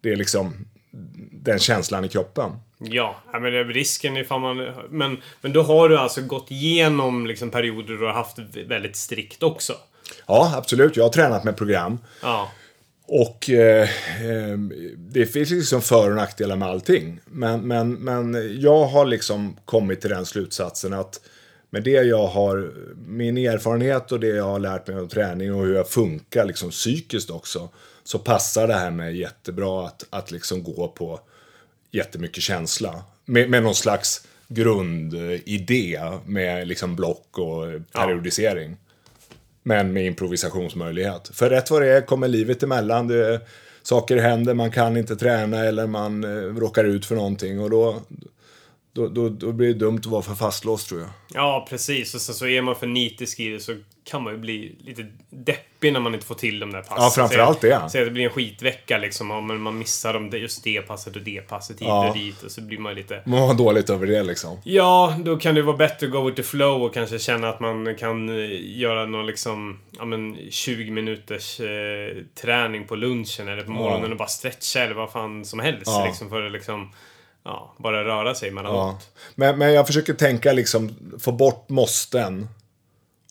Det 0.01 0.11
är 0.11 0.15
liksom 0.15 0.65
den 1.45 1.59
känslan 1.59 2.05
i 2.05 2.09
kroppen. 2.09 2.51
Ja, 2.77 3.15
men 3.31 3.51
risken 3.51 4.17
ifall 4.17 4.39
man... 4.39 4.73
Men, 4.89 5.17
men 5.41 5.53
då 5.53 5.61
har 5.61 5.89
du 5.89 5.97
alltså 5.97 6.21
gått 6.21 6.51
igenom 6.51 7.27
liksom 7.27 7.49
perioder 7.49 7.93
du 7.93 8.05
har 8.05 8.13
haft 8.13 8.39
väldigt 8.67 8.95
strikt 8.95 9.43
också. 9.43 9.73
Ja, 10.27 10.53
absolut. 10.55 10.97
Jag 10.97 11.03
har 11.03 11.09
tränat 11.09 11.43
med 11.43 11.57
program. 11.57 11.97
Ja. 12.21 12.51
Och 13.07 13.49
eh, 13.49 13.89
eh, 14.25 14.57
det 14.97 15.25
finns 15.25 15.49
liksom 15.49 15.81
för 15.81 16.09
och 16.09 16.15
nackdelar 16.15 16.55
med 16.55 16.67
allting. 16.67 17.19
Men, 17.25 17.61
men, 17.61 17.93
men 17.93 18.57
jag 18.61 18.85
har 18.85 19.05
liksom 19.05 19.57
kommit 19.65 20.01
till 20.01 20.09
den 20.09 20.25
slutsatsen 20.25 20.93
att 20.93 21.19
med 21.69 21.83
det 21.83 21.91
jag 21.91 22.27
har, 22.27 22.73
min 23.07 23.37
erfarenhet 23.37 24.11
och 24.11 24.19
det 24.19 24.27
jag 24.27 24.43
har 24.43 24.59
lärt 24.59 24.87
mig 24.87 24.99
om 24.99 25.07
träning 25.07 25.53
och 25.53 25.65
hur 25.65 25.75
jag 25.75 25.89
funkar 25.89 26.45
liksom 26.45 26.69
psykiskt 26.69 27.29
också. 27.29 27.69
Så 28.03 28.19
passar 28.19 28.67
det 28.67 28.73
här 28.73 28.91
med 28.91 29.15
jättebra 29.15 29.87
att, 29.87 30.05
att 30.09 30.31
liksom 30.31 30.63
gå 30.63 30.87
på 30.87 31.19
jättemycket 31.95 32.43
känsla. 32.43 33.03
Med, 33.25 33.49
med 33.49 33.63
någon 33.63 33.75
slags 33.75 34.27
grundidé 34.47 35.99
med 36.25 36.67
liksom 36.67 36.95
block 36.95 37.37
och 37.37 37.65
periodisering. 37.93 38.77
Men 39.63 39.93
med 39.93 40.05
improvisationsmöjlighet. 40.05 41.31
För 41.33 41.49
rätt 41.49 41.71
vad 41.71 41.81
det 41.81 41.97
är 41.97 42.01
kommer 42.01 42.27
livet 42.27 42.63
emellan. 42.63 43.07
Det, 43.07 43.41
saker 43.83 44.17
händer, 44.17 44.53
man 44.53 44.71
kan 44.71 44.97
inte 44.97 45.15
träna 45.15 45.65
eller 45.65 45.87
man 45.87 46.23
eh, 46.23 46.55
råkar 46.55 46.83
ut 46.83 47.05
för 47.05 47.15
någonting. 47.15 47.59
Och 47.59 47.69
då, 47.69 48.01
då, 48.95 49.07
då, 49.07 49.29
då 49.29 49.51
blir 49.51 49.67
det 49.67 49.73
dumt 49.73 49.97
att 49.97 50.05
vara 50.05 50.21
för 50.21 50.35
fastlåst 50.35 50.89
tror 50.89 51.01
jag. 51.01 51.09
Ja, 51.33 51.67
precis. 51.69 52.15
Och 52.15 52.21
sen 52.21 52.35
så 52.35 52.47
är 52.47 52.61
man 52.61 52.75
för 52.75 52.87
nitisk 52.87 53.39
i 53.39 53.49
det 53.49 53.59
så 53.59 53.75
kan 54.03 54.23
man 54.23 54.33
ju 54.33 54.39
bli 54.39 54.75
lite 54.85 55.05
deppig 55.29 55.93
när 55.93 55.99
man 55.99 56.13
inte 56.13 56.25
får 56.25 56.35
till 56.35 56.59
de 56.59 56.71
där 56.71 56.81
passen. 56.81 57.03
Ja, 57.03 57.09
framförallt 57.09 57.61
det. 57.61 57.89
Säg 57.91 58.01
att 58.01 58.07
det 58.07 58.11
blir 58.11 58.23
en 58.23 58.29
skitvecka 58.29 58.97
liksom. 58.97 59.29
Ja, 59.29 59.41
men 59.41 59.61
man 59.61 59.77
missar 59.77 60.13
de, 60.13 60.37
just 60.37 60.63
det 60.63 60.81
passet 60.81 61.15
och 61.15 61.21
det 61.21 61.41
passet 61.47 61.79
hit 61.79 61.87
Ja. 61.87 62.09
och 62.09 62.15
dit. 62.17 62.43
Och 62.43 62.51
så 62.51 62.61
blir 62.61 62.77
man 62.77 62.95
lite... 62.95 63.21
Man 63.25 63.39
har 63.39 63.53
dåligt 63.53 63.89
över 63.89 64.07
det 64.07 64.23
liksom. 64.23 64.57
Ja, 64.63 65.15
då 65.25 65.37
kan 65.37 65.55
det 65.55 65.61
vara 65.61 65.77
bättre 65.77 66.05
att 66.05 66.11
go 66.11 66.21
with 66.25 66.35
the 66.35 66.43
flow 66.43 66.83
och 66.83 66.93
kanske 66.93 67.19
känna 67.19 67.49
att 67.49 67.59
man 67.59 67.95
kan 67.95 68.29
eh, 68.29 68.77
göra 68.79 69.05
någon 69.05 69.25
liksom, 69.25 69.79
ja 69.97 70.05
men 70.05 70.37
20 70.49 70.91
minuters 70.91 71.59
eh, 71.59 72.17
träning 72.41 72.87
på 72.87 72.95
lunchen 72.95 73.47
eller 73.47 73.63
på 73.63 73.71
morgonen 73.71 74.11
och 74.11 74.17
bara 74.17 74.27
stretcha 74.27 74.79
eller 74.79 74.95
vad 74.95 75.11
fan 75.11 75.45
som 75.45 75.59
helst. 75.59 75.83
Ja. 75.85 76.05
Liksom 76.05 76.29
för 76.29 76.45
att 76.45 76.51
liksom, 76.51 76.91
ja, 77.45 77.75
bara 77.77 78.03
röra 78.05 78.35
sig 78.35 78.49
emellanåt. 78.49 78.77
Ja. 78.77 79.21
Men, 79.35 79.57
men 79.59 79.73
jag 79.73 79.87
försöker 79.87 80.13
tänka 80.13 80.53
liksom, 80.53 80.95
få 81.19 81.31
bort 81.31 81.69
måsten. 81.69 82.47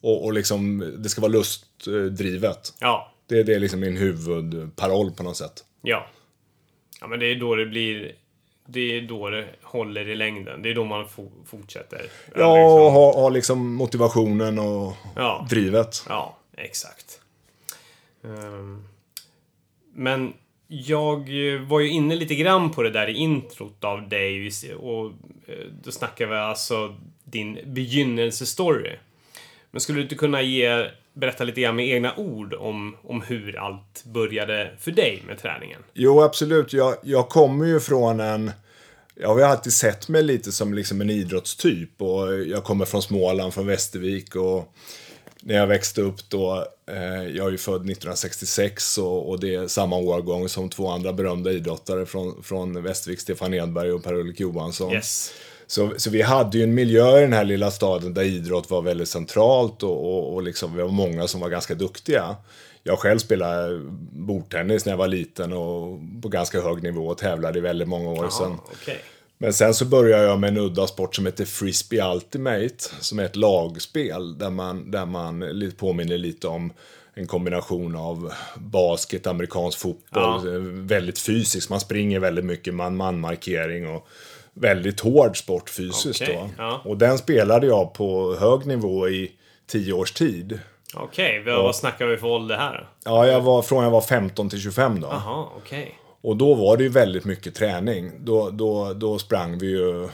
Och, 0.02 0.24
och 0.24 0.32
liksom, 0.32 0.78
det 0.98 1.08
ska 1.08 1.20
vara 1.20 1.32
lustdrivet. 1.32 2.74
Ja, 2.80 3.12
Det, 3.26 3.42
det 3.42 3.54
är 3.54 3.60
liksom 3.60 3.80
min 3.80 3.96
huvudparoll 3.96 5.10
på 5.10 5.22
något 5.22 5.36
sätt. 5.36 5.64
ja. 5.82 6.06
Ja, 7.00 7.06
men 7.08 7.18
det 7.20 7.26
är 7.26 7.34
då 7.40 7.54
det 7.54 7.66
blir, 7.66 8.12
det 8.66 8.80
är 8.80 9.00
då 9.02 9.30
det 9.30 9.46
håller 9.62 10.08
i 10.08 10.14
längden. 10.16 10.62
Det 10.62 10.70
är 10.70 10.74
då 10.74 10.84
man 10.84 11.06
fo- 11.06 11.44
fortsätter. 11.46 12.06
Ja, 12.36 12.46
och 12.46 12.56
liksom. 12.56 12.92
ha, 12.94 13.12
ha 13.20 13.28
liksom 13.28 13.74
motivationen 13.74 14.58
och 14.58 14.92
Ja. 15.16 15.46
drivet. 15.50 16.04
Ja, 16.08 16.36
exakt. 16.56 17.20
Ehm, 18.24 18.84
men 19.94 20.32
jag 20.74 21.20
eh, 21.54 21.60
var 21.60 21.80
ju 21.80 21.90
inne 21.90 22.14
lite 22.14 22.34
grann 22.34 22.70
på 22.70 22.82
det 22.82 22.90
där 22.90 23.08
i 23.08 23.12
introt 23.12 23.84
av 23.84 24.08
dig 24.08 24.50
och 24.76 25.06
eh, 25.46 25.54
då 25.82 25.92
snackar 25.92 26.26
vi 26.26 26.36
alltså 26.36 26.96
din 27.24 27.58
begynnelsestory. 27.66 28.96
Men 29.70 29.80
skulle 29.80 29.98
du 29.98 30.02
inte 30.02 30.14
kunna 30.14 30.42
ge, 30.42 30.86
berätta 31.12 31.44
lite 31.44 31.60
grann 31.60 31.76
med 31.76 31.88
egna 31.88 32.16
ord 32.16 32.54
om, 32.54 32.96
om 33.02 33.22
hur 33.22 33.58
allt 33.58 34.04
började 34.04 34.70
för 34.78 34.90
dig 34.90 35.22
med 35.26 35.38
träningen? 35.38 35.80
Jo, 35.94 36.22
absolut. 36.22 36.72
Jag, 36.72 36.94
jag 37.02 37.28
kommer 37.28 37.66
ju 37.66 37.80
från 37.80 38.20
en... 38.20 38.50
Jag 39.14 39.28
har 39.28 39.38
ju 39.38 39.44
alltid 39.44 39.72
sett 39.72 40.08
mig 40.08 40.22
lite 40.22 40.52
som 40.52 40.74
liksom 40.74 41.00
en 41.00 41.10
idrottstyp. 41.10 42.02
Och 42.02 42.34
jag 42.34 42.64
kommer 42.64 42.84
från 42.84 43.02
Småland, 43.02 43.54
från 43.54 43.66
Västervik. 43.66 44.36
Och 44.36 44.74
när 45.46 45.54
jag 45.54 45.66
växte 45.66 46.02
upp 46.02 46.28
då, 46.28 46.66
eh, 46.86 47.28
jag 47.36 47.46
är 47.46 47.50
ju 47.50 47.58
född 47.58 47.74
1966 47.74 48.98
och, 48.98 49.28
och 49.28 49.40
det 49.40 49.54
är 49.54 49.68
samma 49.68 49.96
årgång 49.96 50.48
som 50.48 50.70
två 50.70 50.90
andra 50.90 51.12
berömda 51.12 51.50
idrottare 51.52 52.06
från, 52.06 52.42
från 52.42 52.82
Västervik, 52.82 53.20
Stefan 53.20 53.54
Edberg 53.54 53.92
och 53.92 54.04
Per-Ulrik 54.04 54.40
Johansson. 54.40 54.92
Yes. 54.92 55.32
Så, 55.66 55.92
så 55.96 56.10
vi 56.10 56.22
hade 56.22 56.58
ju 56.58 56.64
en 56.64 56.74
miljö 56.74 57.18
i 57.18 57.20
den 57.20 57.32
här 57.32 57.44
lilla 57.44 57.70
staden 57.70 58.14
där 58.14 58.22
idrott 58.22 58.70
var 58.70 58.82
väldigt 58.82 59.08
centralt 59.08 59.82
och, 59.82 60.14
och, 60.14 60.34
och 60.34 60.42
liksom, 60.42 60.76
vi 60.76 60.82
var 60.82 60.88
många 60.88 61.26
som 61.26 61.40
var 61.40 61.48
ganska 61.48 61.74
duktiga. 61.74 62.36
Jag 62.82 62.98
själv 62.98 63.18
spelade 63.18 63.80
bordtennis 64.12 64.84
när 64.84 64.92
jag 64.92 64.98
var 64.98 65.08
liten 65.08 65.52
och 65.52 65.98
på 66.22 66.28
ganska 66.28 66.60
hög 66.60 66.82
nivå 66.82 67.06
och 67.06 67.18
tävlade 67.18 67.58
i 67.58 67.62
väldigt 67.62 67.88
många 67.88 68.10
år 68.10 68.28
sedan. 68.28 68.58
Ja, 68.66 68.72
okej. 68.72 69.00
Men 69.44 69.52
sen 69.52 69.74
så 69.74 69.84
började 69.84 70.24
jag 70.24 70.40
med 70.40 70.48
en 70.48 70.56
udda 70.58 70.86
sport 70.86 71.14
som 71.16 71.26
heter 71.26 71.44
Frisbee 71.44 72.12
Ultimate, 72.14 72.74
som 73.00 73.18
är 73.18 73.24
ett 73.24 73.36
lagspel 73.36 74.38
där 74.38 74.50
man, 74.50 74.90
där 74.90 75.06
man 75.06 75.44
påminner 75.78 76.18
lite 76.18 76.48
om 76.48 76.72
en 77.14 77.26
kombination 77.26 77.96
av 77.96 78.32
basket, 78.56 79.26
amerikansk 79.26 79.78
fotboll, 79.78 80.22
Ja. 80.48 80.54
eh, 80.54 80.60
väldigt 80.64 81.18
fysiskt. 81.18 81.70
Man 81.70 81.80
springer 81.80 82.18
väldigt 82.20 82.44
mycket, 82.44 82.74
man-man-markering 82.74 83.88
och 83.88 84.08
väldigt 84.54 85.00
hård 85.00 85.38
sport 85.38 85.70
fysiskt 85.70 86.22
Okej, 86.22 86.38
då. 86.42 86.50
ja. 86.58 86.80
Och 86.84 86.96
den 86.96 87.18
spelade 87.18 87.66
jag 87.66 87.94
på 87.94 88.36
hög 88.40 88.66
nivå 88.66 89.08
i 89.08 89.32
tio 89.66 89.92
års 89.92 90.12
tid. 90.12 90.58
Okej, 90.94 91.42
vad, 91.46 91.62
vad 91.62 91.76
snackar 91.76 92.06
vi 92.06 92.16
för 92.16 92.26
ålder 92.26 92.56
här? 92.56 92.88
Ja, 93.04 93.26
jag 93.26 93.40
var 93.40 93.62
från 93.62 93.84
jag 93.84 93.90
var 93.90 94.00
15 94.00 94.50
till 94.50 94.60
25 94.60 95.00
då. 95.00 95.06
Jaha, 95.10 95.46
okej. 95.56 95.98
Och 96.24 96.36
då 96.36 96.54
var 96.54 96.76
det 96.76 96.82
ju 96.82 96.88
väldigt 96.88 97.24
mycket 97.24 97.54
träning. 97.54 98.12
Då, 98.20 98.50
då, 98.50 98.92
då 98.92 99.18
sprang 99.18 99.58
vi 99.58 99.66
ju 99.66 100.04
eh, 100.04 100.08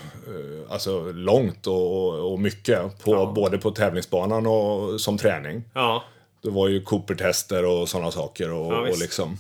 alltså 0.69 1.13
långt 1.13 1.67
och, 1.67 2.33
och, 2.33 2.41
mycket. 2.41 3.05
På, 3.05 3.27
Både 3.27 3.59
på 3.59 3.71
tävlingsbanan 3.71 4.47
och 4.47 5.01
som 5.01 5.19
träning. 5.19 5.65
Ja, 5.75 6.05
Det 6.43 6.51
var 6.51 6.69
ju 6.69 6.83
Cooper-tester 6.83 7.65
och 7.65 7.89
sådana 7.89 8.11
saker. 8.11 8.53
Och, 8.53 8.73
Ja, 8.73 8.81
och 8.81 8.99
liksom, 8.99 9.39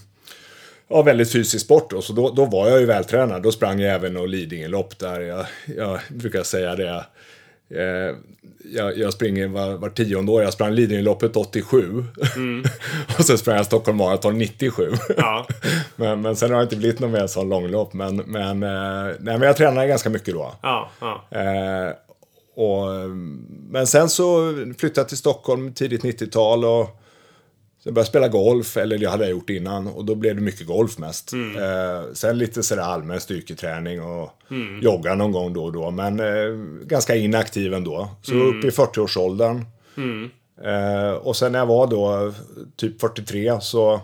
ja, 0.88 1.02
väldigt 1.02 1.32
fysisk 1.32 1.64
sport. 1.64 1.90
Då, 1.90 2.02
så 2.02 2.12
då, 2.12 2.30
då 2.30 2.44
var 2.44 2.68
jag 2.68 2.80
ju 2.80 2.86
vältränad. 2.86 3.42
Då 3.42 3.52
sprang 3.52 3.80
jag 3.80 3.94
även 3.94 4.16
och 4.16 4.28
Lidingölopp 4.28 4.98
där. 4.98 5.20
Jag, 5.20 5.46
jag 5.76 6.00
brukar 6.08 6.42
säga 6.42 6.76
det. 6.76 7.06
Eh, 7.70 8.16
jag, 8.64 8.98
jag 8.98 9.12
springer 9.12 9.48
var, 9.48 9.76
var 9.76 9.88
tionde 9.88 10.32
år. 10.32 10.42
Jag 10.42 10.52
sprang 10.52 10.72
Lidingöloppet 10.72 11.36
87. 11.36 12.04
och 13.18 13.24
sen 13.24 13.38
sprang 13.38 13.56
jag 13.56 13.66
Stockholm 13.66 13.98
Marathon 13.98 14.38
97. 14.38 14.86
Mm. 14.86 14.98
ja. 15.16 15.46
Men, 15.96 16.20
men 16.20 16.36
sen 16.36 16.50
har 16.50 16.56
det 16.56 16.62
inte 16.62 16.76
blivit 16.76 17.00
någon 17.00 17.10
mer 17.10 17.26
sån 17.26 17.48
långlopp. 17.48 17.92
Men, 17.92 18.16
men, 18.16 18.62
eh, 18.62 19.14
nej, 19.20 19.38
men 19.38 19.42
jag 19.42 19.56
tränade 19.56 19.86
ganska 19.86 20.10
mycket 20.10 20.34
då. 20.34 20.54
Ja, 20.62 20.90
ja. 21.00 21.24
Eh, 21.30 21.92
och, 22.54 23.10
men 23.70 23.86
sen 23.86 24.08
så 24.08 24.52
flyttade 24.78 25.00
jag 25.00 25.08
till 25.08 25.18
Stockholm 25.18 25.72
tidigt 25.72 26.02
90-tal 26.02 26.64
och 26.64 27.00
så 27.82 27.88
började 27.92 28.00
jag 28.00 28.06
spela 28.06 28.28
golf, 28.28 28.76
eller 28.76 28.98
det 28.98 29.06
hade 29.06 29.24
jag 29.24 29.30
gjort 29.30 29.50
innan. 29.50 29.86
Och 29.86 30.04
då 30.04 30.14
blev 30.14 30.34
det 30.36 30.42
mycket 30.42 30.66
golf 30.66 30.98
mest. 30.98 31.32
Eh, 31.32 32.12
sen 32.12 32.38
lite 32.38 32.62
sådär 32.62 32.82
allmän 32.82 33.20
styrketräning 33.20 34.02
och 34.02 34.30
jogga 34.82 35.14
någon 35.14 35.32
gång 35.32 35.52
då 35.52 35.64
och 35.64 35.72
då. 35.72 35.90
Men 35.90 36.20
eh, 36.20 36.56
ganska 36.86 37.16
inaktiv 37.16 37.74
ändå. 37.74 38.08
Så 38.22 38.34
upp 38.34 38.64
i 38.64 38.70
40-årsåldern. 38.70 39.64
Eh, 40.64 41.12
och 41.12 41.36
sen 41.36 41.52
när 41.52 41.58
jag 41.58 41.66
var 41.66 41.86
då 41.86 42.32
typ 42.76 43.00
43 43.00 43.60
så 43.60 44.00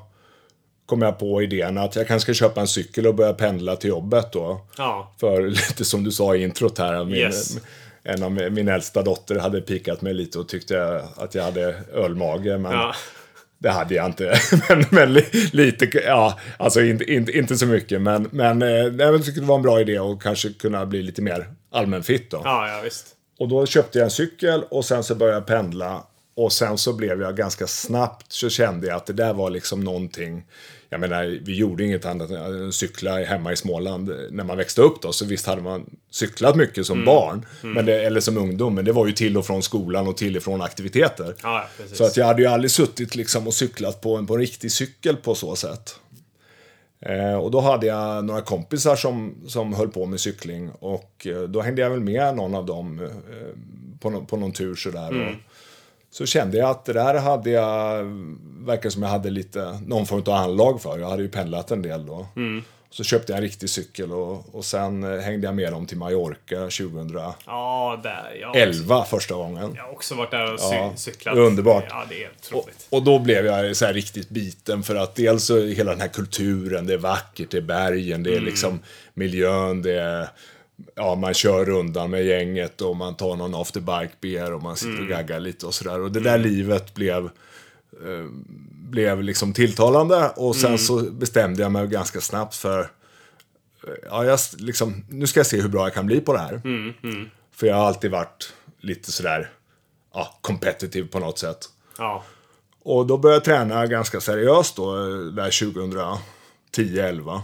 kom 0.87 1.03
jag 1.03 1.19
på 1.19 1.43
idén 1.43 1.79
att 1.79 1.97
jag 1.97 2.07
kanske 2.09 2.35
ska 2.35 2.45
köpa 2.47 2.61
en 2.61 2.69
cykel 2.69 3.07
och 3.07 3.15
börja 3.15 3.33
pendla 3.33 3.77
till 3.77 3.91
jobbet 3.91 4.33
då. 4.33 4.61
Ja. 4.79 5.15
För 5.21 5.43
lite 5.51 5.85
som 5.85 6.05
du 6.05 6.13
sa 6.13 6.37
i 6.37 6.43
introt 6.43 6.79
här, 6.79 7.05
min, 7.05 7.15
Yes. 7.15 7.59
en 8.03 8.23
av 8.23 8.33
min 8.33 8.55
min 8.55 8.69
äldsta 8.69 9.03
dotter 9.03 9.39
hade 9.39 9.61
pikat 9.61 10.03
mig 10.03 10.15
lite 10.15 10.39
och 10.39 10.49
tyckte 10.49 11.03
att 11.17 11.35
jag 11.35 11.43
hade 11.43 11.75
ölmage. 11.95 12.59
Men 12.59 12.73
Ja. 12.73 12.95
Det 13.67 13.73
hade 13.73 13.95
jag 13.95 14.07
inte. 14.07 14.41
men, 14.69 14.85
men 14.91 15.13
li, 15.13 15.25
lite, 15.53 15.91
ja, 16.05 16.39
alltså 16.59 16.83
inte, 16.83 17.05
inte, 17.13 17.39
inte 17.39 17.57
så 17.57 17.67
mycket. 17.67 18.03
Men, 18.03 18.29
men 18.33 18.63
eh, 18.63 18.69
jag 18.69 19.25
tyckte 19.25 19.41
det 19.41 19.47
var 19.47 19.57
en 19.57 19.63
bra 19.63 19.81
idé 19.81 19.99
att 19.99 20.23
kanske 20.23 20.53
kunna 20.53 20.87
bli 20.87 21.03
lite 21.03 21.23
mer 21.23 21.47
allmänfitt 21.73 22.31
då. 22.31 22.41
Ja, 22.45 22.69
ja, 22.69 22.81
visst. 22.85 23.07
Och 23.39 23.49
då 23.49 23.67
köpte 23.67 23.99
jag 23.99 24.05
en 24.05 24.11
cykel 24.11 24.65
och 24.71 24.85
sen 24.85 25.05
så 25.05 25.15
började 25.15 25.37
jag 25.37 25.47
pendla 25.47 26.03
och 26.37 26.53
sen 26.53 26.79
så 26.79 26.93
blev 26.93 27.23
jag 27.23 27.37
ganska 27.37 27.67
snabbt 27.67 28.33
så 28.33 28.49
kände 28.49 28.87
jag 28.87 28.97
att 28.97 29.07
det 29.07 29.13
där 29.13 29.35
var 29.35 29.51
liksom 29.51 29.81
någonting. 29.81 30.45
Jag 30.91 31.01
menar, 31.01 31.39
vi 31.43 31.55
gjorde 31.55 31.85
inget 31.85 32.05
annat 32.05 32.31
än 32.31 32.69
att 32.69 32.75
cykla 32.75 33.25
hemma 33.25 33.53
i 33.53 33.57
Småland 33.57 34.13
när 34.31 34.45
man 34.45 34.57
växte 34.57 34.83
upp 34.83 35.03
då. 35.03 35.13
Så 35.13 35.25
visst 35.25 35.47
hade 35.47 35.63
man 35.63 35.91
cyklat 36.11 36.57
mycket 36.57 36.87
som 36.87 37.05
barn, 37.05 37.47
Men 37.63 37.87
det, 37.87 38.05
eller 38.05 38.21
som 38.21 38.37
ungdom. 38.37 38.75
Men 38.75 38.85
det 38.85 38.93
var 38.93 39.07
ju 39.07 39.13
till 39.13 39.37
och 39.37 39.47
från 39.47 39.63
skolan 39.63 40.09
och 40.09 40.17
till 40.17 40.37
och 40.37 40.43
från 40.43 40.63
aktiviteter. 40.63 41.35
Ja. 41.43 41.69
Så 41.93 42.05
att 42.05 42.17
jag 42.17 42.27
hade 42.27 42.43
ju 42.43 42.49
aldrig 42.49 42.71
suttit 42.71 43.15
liksom 43.15 43.47
och 43.47 43.55
cyklat 43.55 44.01
på 44.01 44.17
en, 44.17 44.27
på 44.27 44.35
en 44.35 44.41
riktig 44.41 44.73
cykel 44.73 45.17
på 45.17 45.35
så 45.35 45.57
sätt. 45.57 45.99
Eh, 47.01 47.35
och 47.35 47.51
då 47.51 47.61
hade 47.61 47.87
jag 47.87 48.25
några 48.25 48.41
kompisar 48.41 48.97
som, 48.97 49.35
som 49.47 49.75
höll 49.75 49.89
på 49.89 50.07
med 50.07 50.21
cykling 50.21 50.71
och 50.71 51.27
eh, 51.27 51.43
då 51.43 51.61
hängde 51.61 51.83
jag 51.83 51.91
väl 51.91 52.01
med 52.01 52.37
någon 52.37 52.55
av 52.55 52.67
dem 52.67 53.01
eh, 53.05 53.11
på, 54.01 54.11
no, 54.11 54.25
på 54.25 54.37
någon 54.37 54.53
tur 54.53 54.75
sådär. 54.75 55.11
Och 55.11 55.33
så 56.19 56.27
kände 56.27 56.57
jag 56.59 56.71
att 56.71 56.85
det 56.85 56.93
där 56.93 57.15
hade 57.15 57.51
jag, 57.51 58.05
verkar 58.67 58.91
som 58.91 59.03
jag 59.03 59.09
hade 59.11 59.31
lite, 59.31 59.79
någon 59.87 60.07
form 60.07 60.21
av 60.27 60.35
anlag 60.35 60.83
för. 60.83 60.99
Jag 60.99 61.09
hade 61.11 61.23
ju 61.23 61.29
pendlat 61.29 61.71
en 61.71 61.83
del 61.83 62.07
då. 62.07 62.27
Så 62.91 63.05
köpte 63.05 63.33
jag 63.33 63.37
en 63.37 63.43
riktig 63.43 63.71
cykel 63.71 64.13
och, 64.13 64.55
och 64.55 64.65
sen 64.65 65.05
eh, 65.15 65.21
hängde 65.21 65.47
jag 65.47 65.55
med 65.55 65.73
dem 65.73 65.87
till 65.87 65.97
Mallorca 65.97 66.57
2011 66.57 67.35
Ja, 67.47 68.01
där. 68.03 69.05
Första 69.05 69.35
gången. 69.35 69.73
jag 69.77 69.83
har 69.83 69.93
också 69.93 70.15
varit 70.15 70.31
där 70.31 70.53
och 70.55 70.59
Ja, 70.61 70.93
cy- 70.95 70.97
cyklat. 70.97 71.37
underbart. 71.37 71.85
Ja, 71.89 72.05
det 72.09 72.25
är 72.25 72.31
Och, 72.53 72.69
och 72.91 73.03
då 73.03 73.19
blev 73.19 73.47
jag 73.47 73.77
så 73.77 73.87
här 73.87 73.93
riktigt 73.95 74.29
biten 74.29 74.83
för 74.83 74.95
att 74.95 75.15
dels 75.15 75.45
så 75.45 75.57
är 75.57 75.67
hela 75.75 75.91
den 75.91 76.01
här 76.01 76.09
kulturen, 76.09 76.87
det 76.87 76.95
är 76.95 76.99
vackert, 76.99 77.51
det 77.51 77.57
är 77.57 77.61
bergen, 77.63 78.23
det 78.23 78.37
är 78.37 78.41
liksom 78.41 78.79
miljön, 79.15 79.83
det 79.83 79.93
är 80.01 80.29
Ja, 80.95 81.15
man 81.15 81.35
kör 81.35 81.65
rundan 81.65 82.11
med 82.11 82.25
gänget 82.25 82.81
och 82.81 82.97
man 82.97 83.17
tar 83.17 83.37
någon 83.37 83.55
after 83.55 83.81
bike 83.81 84.15
beer 84.21 84.53
och 84.53 84.63
man 84.63 84.77
sitter 84.77 85.01
och 85.01 85.09
gaggar 85.09 85.41
lite 85.41 85.67
och 85.67 85.75
sådär. 85.75 86.01
Och 86.01 86.13
det 86.13 86.21
där 86.21 86.39
livet 86.39 86.95
blev, 86.95 87.25
eh, 88.05 88.25
blev 88.71 89.23
liksom 89.23 89.53
tilltalande 89.53 90.29
och 90.37 90.57
sen 90.57 90.79
så 90.79 90.97
bestämde 91.11 91.63
jag 91.63 91.73
mig 91.73 91.87
ganska 91.87 92.21
snabbt 92.21 92.55
för 92.55 92.81
eh, 92.81 92.87
Ja, 94.11 94.25
jag, 94.25 94.39
liksom, 94.59 95.05
nu 95.09 95.27
ska 95.27 95.41
jag 95.41 95.47
se 95.47 95.61
hur 95.61 95.69
bra 95.69 95.83
jag 95.87 95.95
kan 95.95 96.07
bli 96.07 96.21
på 96.21 96.33
det 96.33 96.39
här. 96.39 96.61
För 97.53 97.67
jag 97.67 97.77
har 97.77 97.87
alltid 97.87 98.11
varit 98.11 98.53
lite 98.81 99.13
sådär, 99.13 99.51
ja, 100.15 100.39
competitive 100.41 101.09
på 101.09 101.19
något 101.19 101.39
sätt. 101.39 101.59
Ja. 101.99 102.25
Och 102.83 103.07
då 103.07 103.19
började 103.19 103.37
jag 103.37 103.45
träna 103.45 103.87
ganska 103.87 104.21
seriöst 104.21 104.77
då, 104.77 104.97
eh, 104.97 105.19
där 105.19 105.51
2010-11. 105.51 107.43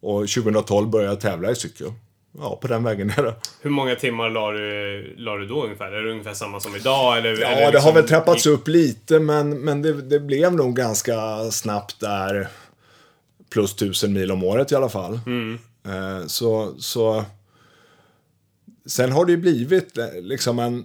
Och 0.00 0.28
2012 0.28 0.88
började 0.88 1.12
jag 1.12 1.20
tävla 1.20 1.50
i 1.50 1.54
cykel. 1.56 1.92
Ja, 2.38 2.58
på 2.62 2.68
den 2.68 2.84
vägen 2.84 3.10
är 3.10 3.22
det. 3.22 3.34
Hur 3.60 3.70
många 3.70 3.94
timmar 3.94 4.30
la 4.30 4.50
du, 4.50 5.14
la 5.16 5.36
du 5.36 5.46
då 5.46 5.64
ungefär? 5.64 5.92
Är 5.92 6.02
det 6.02 6.10
ungefär 6.10 6.34
samma 6.34 6.60
som 6.60 6.76
idag? 6.76 7.18
Eller, 7.18 7.40
Ja, 7.40 7.46
eller 7.46 7.56
det 7.58 7.64
har 7.64 7.72
liksom- 7.72 7.94
väl 7.94 8.08
trappats 8.08 8.46
upp 8.46 8.68
lite, 8.68 9.18
men, 9.20 9.60
men 9.60 9.82
det, 9.82 10.02
det 10.02 10.20
blev 10.20 10.52
nog 10.54 10.76
ganska 10.76 11.50
snabbt 11.50 12.00
där. 12.00 12.48
Plus 13.50 13.74
tusen 13.76 14.12
mil 14.12 14.32
om 14.32 14.44
året 14.44 14.72
i 14.72 14.74
alla 14.74 14.88
fall. 14.88 15.14
Eh, 15.86 16.26
så, 16.26 16.74
så... 16.78 17.24
Sen 18.86 19.12
har 19.12 19.24
det 19.24 19.32
ju 19.32 19.38
blivit 19.38 19.98
eh, 19.98 20.06
liksom 20.20 20.58
en... 20.58 20.84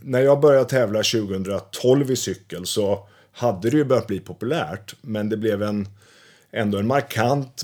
När 0.00 0.20
jag 0.20 0.40
började 0.40 0.68
tävla 0.68 0.98
2012 1.02 2.10
i 2.10 2.16
cykel 2.16 2.66
så 2.66 3.08
hade 3.32 3.70
det 3.70 3.76
ju 3.76 3.84
börjat 3.84 4.06
bli 4.06 4.20
populärt. 4.20 4.94
Men 5.00 5.28
det 5.28 5.36
blev 5.36 5.62
en, 5.62 5.88
ändå 6.52 6.78
en 6.78 6.86
markant 6.86 7.62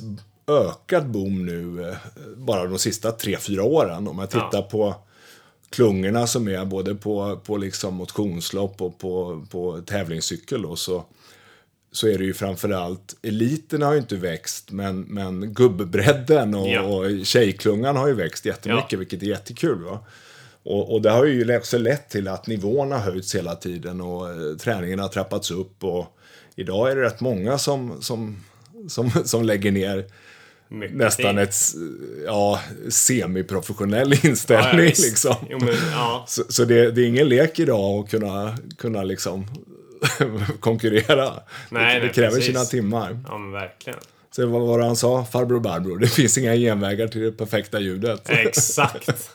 ökad 0.49 1.11
boom 1.11 1.47
nu 1.47 1.89
eh, 1.89 1.95
bara 2.37 2.67
de 2.67 2.79
sista 2.79 3.13
tre 3.13 3.37
fyra 3.39 3.63
åren. 3.63 4.09
Om 4.09 4.19
jag 4.19 4.31
tittar 4.31 4.49
Ja. 4.53 4.63
på 4.63 4.95
klungorna 5.71 6.27
som 6.27 6.49
är 6.49 6.65
både 6.65 6.95
på, 6.95 7.41
på 7.45 7.57
liksom 7.57 7.95
motionslopp 7.95 8.83
och 8.83 8.99
på, 8.99 9.47
på 9.51 9.81
tävlingscykel 9.87 10.63
då, 10.63 10.77
så, 10.77 11.05
så 11.93 12.09
är 12.09 12.19
det 12.19 12.25
ju 12.25 12.35
framförallt, 12.35 13.17
eliten 13.23 13.83
har 13.83 13.93
ju 13.93 13.99
inte 13.99 14.17
växt, 14.17 14.71
men, 14.71 15.01
men 15.01 15.55
gubbredden 15.55 16.55
och, 16.55 16.69
Ja. 16.69 16.83
och 16.83 17.27
tjejklungan 17.27 17.97
har 17.97 18.09
ju 18.09 18.15
växt 18.15 18.45
jättemycket, 18.47 18.93
Ja. 18.93 18.99
vilket 18.99 19.23
är 19.23 19.27
jättekul. 19.27 19.83
Va? 19.85 19.99
Och, 20.63 20.95
och 20.95 21.03
det 21.03 21.11
har 21.11 21.25
ju 21.25 21.57
också 21.57 21.79
lett 21.79 22.09
till 22.09 22.29
att 22.29 22.47
nivån 22.47 22.93
har 22.93 22.99
höjts 22.99 23.35
hela 23.35 23.55
tiden 23.55 24.01
och 24.01 24.31
eh, 24.31 24.57
träningen 24.57 24.99
har 24.99 25.09
trappats 25.09 25.51
upp. 25.51 25.85
Och 25.85 26.07
idag 26.57 26.91
är 26.91 26.97
det 26.97 27.03
rätt 27.03 27.21
många 27.21 27.59
som, 27.59 28.03
som, 28.03 28.37
som, 28.89 29.11
som 29.25 29.45
lägger 29.45 29.73
ner 29.73 30.05
Mycket 30.69 30.97
nästan 30.97 31.37
tid. 31.37 31.45
ett 31.45 31.55
ja, 32.27 32.61
semiprofessionell 32.89 34.13
inställning. 34.27 34.87
Ja, 34.87 34.93
liksom. 34.99 35.35
Jo, 35.51 35.59
men, 35.61 35.75
ja. 35.93 36.25
Så, 36.29 36.43
så 36.49 36.65
det, 36.65 36.91
det 36.91 37.03
är 37.03 37.07
ingen 37.07 37.29
lek 37.29 37.59
idag 37.59 38.05
att 38.05 38.11
kunna, 38.11 38.57
kunna 38.79 39.03
liksom 39.03 39.47
konkurrera. 40.61 41.33
Nej, 41.71 41.95
det, 41.95 42.01
det 42.01 42.07
nej, 42.07 42.15
kräver 42.15 42.31
precis. 42.31 42.47
sina 42.47 42.65
timmar. 42.65 43.21
ja, 43.29 43.39
men 43.39 43.53
verkligen. 43.53 43.99
Så 44.31 44.47
vad 44.47 44.63
var 44.63 44.79
det 44.79 44.85
han 44.85 44.97
sa? 44.97 45.25
Farbror 45.25 45.61
Barbro. 45.61 45.97
Det 45.97 46.07
finns 46.15 46.39
inga 46.39 46.57
genvägar 46.57 47.09
till 47.09 47.21
det 47.21 47.33
perfekta 47.33 47.81
ljudet. 47.81 48.31
Exakt. 48.31 49.31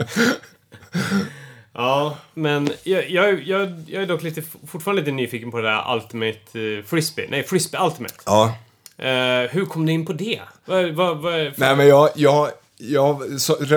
ja, 1.73 2.17
men 2.33 2.69
jag, 2.83 3.09
jag, 3.09 3.43
jag, 3.47 3.83
jag 3.87 4.03
är 4.03 4.07
dock 4.07 4.23
lite, 4.23 4.41
fortfarande 4.67 5.01
lite 5.01 5.11
nyfiken 5.11 5.51
på 5.51 5.57
det 5.57 5.67
där 5.67 5.95
Ultimate 5.95 6.77
eh, 6.77 6.83
Frisbee. 6.85 7.27
Nej, 7.29 7.43
Frisbee 7.43 7.85
Ultimate. 7.85 8.15
Ja. 8.25 8.57
Eh, 8.97 9.49
hur 9.51 9.65
kom 9.65 9.85
du 9.85 9.91
in 9.91 10.05
på 10.05 10.13
det? 10.13 10.41
Är 10.65 10.83
det 10.83 10.95
för... 10.95 11.53
Nej, 11.59 11.75
men 11.75 11.87
jag, 11.87 12.09
jag, 12.15 12.49
jag 12.77 13.21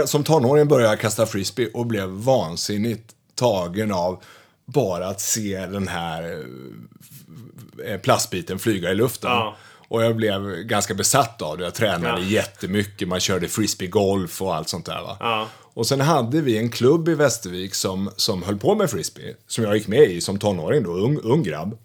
som 0.08 0.24
tonåring 0.24 0.68
började 0.68 0.92
jag 0.92 1.00
kasta 1.00 1.26
frisbee 1.26 1.70
och 1.74 1.86
blev 1.86 2.08
vansinnigt 2.08 3.14
tagen 3.34 3.92
av 3.92 4.22
bara 4.66 5.06
att 5.08 5.20
se 5.20 5.66
den 5.66 5.88
här 5.88 6.44
eh, 7.86 7.98
plastbiten 8.00 8.58
flyga 8.58 8.90
i 8.90 8.94
luften. 8.94 9.30
Ja. 9.30 9.56
Och 9.88 10.04
jag 10.04 10.16
blev 10.16 10.54
ganska 10.62 10.94
besatt 10.94 11.42
av 11.42 11.58
det. 11.58 11.64
Jag 11.64 11.74
tränade 11.74 12.20
Ja. 12.22 12.26
jättemycket. 12.26 13.08
Man 13.08 13.20
körde 13.20 13.48
frisbee-golf 13.48 14.42
och 14.42 14.54
allt 14.54 14.68
sånt 14.68 14.86
där. 14.86 15.02
Va? 15.02 15.16
Ja. 15.20 15.48
Och 15.74 15.86
sen 15.86 16.00
hade 16.00 16.40
vi 16.40 16.58
en 16.58 16.70
klubb 16.70 17.08
i 17.08 17.14
Västervik 17.14 17.74
som, 17.74 18.10
som 18.16 18.42
höll 18.42 18.56
på 18.58 18.74
med 18.74 18.90
frisbee. 18.90 19.34
Som 19.46 19.64
jag 19.64 19.76
gick 19.76 19.88
med 19.88 20.02
i 20.10 20.20
som 20.20 20.38
tonåring 20.38 20.82
då, 20.82 20.90
ung, 20.90 21.18
ung 21.22 21.42
grabb. 21.42 21.78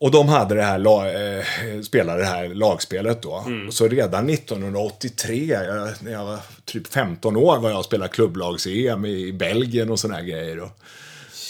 Och 0.00 0.10
de 0.10 0.28
hade 0.28 0.54
det 0.54 0.62
här, 0.62 0.78
la, 0.78 1.10
eh, 1.10 1.44
spelade 1.82 2.20
det 2.20 2.26
här 2.26 2.48
lagspelet 2.48 3.22
då. 3.22 3.44
Så 3.70 3.88
redan 3.88 4.30
1983, 4.30 5.44
jag, 5.44 5.88
när 6.00 6.12
jag 6.12 6.24
var 6.24 6.38
typ 6.64 6.86
15 6.86 7.36
år, 7.36 7.58
var 7.58 7.70
jag 7.70 7.78
och 7.78 7.84
spelade 7.84 8.12
klubblags-EM 8.12 9.04
i 9.04 9.32
Belgien 9.32 9.90
och 9.90 10.00
såna 10.00 10.14
här 10.14 10.22
grejer. 10.22 10.60
Och, 10.60 10.70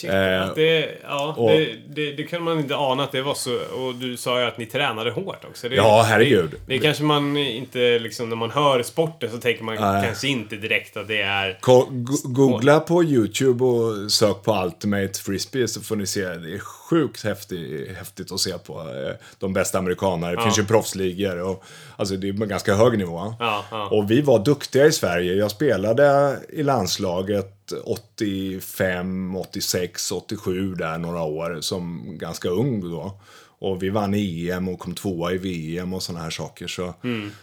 Shit, 0.04 0.14
Eh, 0.14 0.54
det, 0.54 0.88
ja, 1.02 1.34
och- 1.38 1.50
det, 1.50 1.68
det, 1.88 2.12
det 2.12 2.22
kan 2.22 2.42
man 2.42 2.58
inte 2.58 2.76
ana 2.76 3.04
att 3.04 3.12
det 3.12 3.22
var 3.22 3.34
så. 3.34 3.50
Och 3.54 3.94
du 3.94 4.16
sa 4.16 4.40
ju 4.40 4.46
att 4.46 4.58
ni 4.58 4.66
tränade 4.66 5.10
hårt 5.10 5.44
också. 5.50 5.68
Det, 5.68 5.74
Ja, 5.76 6.04
herregud. 6.08 6.50
Det, 6.50 6.58
det 6.66 6.78
kanske 6.78 7.02
man 7.02 7.36
inte, 7.36 7.98
liksom, 7.98 8.28
när 8.28 8.36
man 8.36 8.50
hör 8.50 8.82
sporten 8.82 9.30
så 9.30 9.38
tänker 9.38 9.64
man 9.64 9.74
Nej. 9.80 10.04
kanske 10.06 10.28
inte 10.28 10.56
direkt 10.56 10.96
att 10.96 11.08
det 11.08 11.22
är... 11.22 11.58
Ko- 11.60 11.86
go- 11.90 12.16
googla 12.24 12.80
på 12.80 13.04
YouTube 13.04 13.64
och 13.64 14.12
sök 14.12 14.42
på 14.42 14.62
Ultimate 14.64 15.20
Frisbee 15.20 15.68
så 15.68 15.80
får 15.80 15.96
ni 15.96 16.06
se. 16.06 16.24
Det 16.24 16.54
är 16.54 16.58
sjukt 16.58 17.24
häftigt, 17.24 17.96
häftigt 17.96 18.32
att 18.32 18.40
se 18.40 18.58
på. 18.58 18.80
eh, 18.80 19.14
De 19.38 19.52
bästa 19.52 19.78
amerikanare. 19.78 20.36
Det 20.36 20.42
finns 20.42 20.58
ju 20.58 20.64
proffsligor 20.64 21.40
och 21.42 21.64
alltså 21.96 22.16
det 22.16 22.28
är 22.28 22.32
ganska 22.32 22.74
hög 22.74 22.98
nivå. 22.98 23.34
Ja, 23.40 23.64
ja. 23.70 23.88
Och 23.90 24.10
vi 24.10 24.20
var 24.20 24.38
duktiga 24.44 24.86
i 24.86 24.92
Sverige. 24.92 25.34
Jag 25.34 25.50
spelade 25.50 26.36
i 26.48 26.62
landslaget 26.62 27.53
85, 27.72 29.36
86, 29.36 30.12
87 30.12 30.74
där 30.74 30.98
några 30.98 31.22
år 31.22 31.60
som 31.60 32.04
ganska 32.18 32.48
ung 32.48 32.80
då. 32.80 33.20
Och 33.58 33.82
vi 33.82 33.90
vann 33.90 34.14
EM 34.14 34.68
och 34.68 34.78
kom 34.78 34.94
tvåa 34.94 35.32
i 35.32 35.38
VM 35.38 35.94
och 35.94 36.02
sådana 36.02 36.24
här 36.24 36.30
saker. 36.30 36.66
Så, 36.66 36.94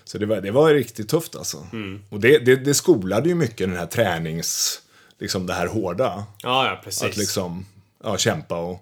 så 0.03 0.17
det, 0.17 0.25
var, 0.25 0.41
det 0.41 0.51
var 0.51 0.73
riktigt 0.73 1.09
tufft 1.09 1.35
alltså. 1.35 1.67
Och 2.09 2.19
det, 2.19 2.39
det, 2.39 2.55
det 2.55 2.73
skolade 2.73 3.29
ju 3.29 3.35
mycket 3.35 3.67
den 3.67 3.77
här 3.77 3.85
tränings... 3.85 4.81
Liksom 5.21 5.47
det 5.47 5.53
här 5.53 5.67
hårda. 5.67 6.25
Ja, 6.43 6.67
ja, 6.67 6.81
precis. 6.83 7.03
Att 7.03 7.17
liksom 7.17 7.65
ja, 8.03 8.17
kämpa 8.17 8.57
och 8.57 8.79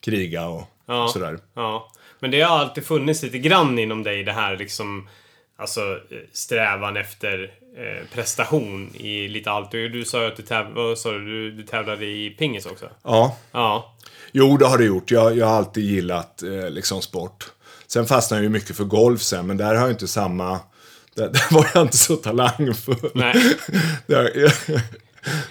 kriga 0.00 0.46
och 0.48 0.62
ja, 0.86 1.08
sådär. 1.08 1.38
Ja. 1.54 1.92
Men 2.20 2.30
det 2.30 2.40
har 2.40 2.58
alltid 2.58 2.84
funnits 2.84 3.22
lite 3.22 3.38
grann 3.38 3.78
inom 3.78 4.02
dig 4.02 4.24
det 4.24 4.32
här 4.32 4.56
liksom... 4.56 5.08
Alltså 5.56 5.80
eh, 5.80 6.18
strävan 6.32 6.96
efter 6.96 7.54
eh, 7.78 8.06
prestation 8.14 8.90
i 8.94 9.28
lite 9.28 9.50
allt. 9.50 9.70
Du, 9.70 10.04
sa 10.04 10.22
ju 10.22 10.26
att 10.28 10.36
du, 10.36 10.42
täv, 10.42 10.94
sa 10.96 11.12
du? 11.12 11.50
Du, 11.50 11.62
tävlade 11.62 12.06
i 12.06 12.30
pingis 12.38 12.66
också. 12.66 12.88
Ja, 13.02 13.36
Ja. 13.52 13.94
Jo, 14.32 14.56
det 14.56 14.66
har 14.66 14.78
det 14.78 14.84
gjort. 14.84 15.10
Jag, 15.10 15.36
jag 15.36 15.46
har 15.46 15.56
alltid 15.56 15.84
gillat 15.84 16.42
eh, 16.42 16.70
liksom 16.70 17.02
sport. 17.02 17.46
Sen 17.86 18.06
fastnade 18.06 18.38
jag 18.38 18.44
ju 18.44 18.50
mycket 18.50 18.76
för 18.76 18.84
golf 18.84 19.22
sen, 19.22 19.46
men 19.46 19.56
där 19.56 19.74
har 19.74 19.82
jag 19.82 19.90
inte 19.90 20.08
samma... 20.08 20.60
Där, 21.14 21.28
där 21.32 21.54
var 21.54 21.66
jag 21.74 21.82
inte 21.82 21.98
så 21.98 22.16
talangfull. 22.16 23.10
Nej. 23.14 23.56
Där, 24.06 24.52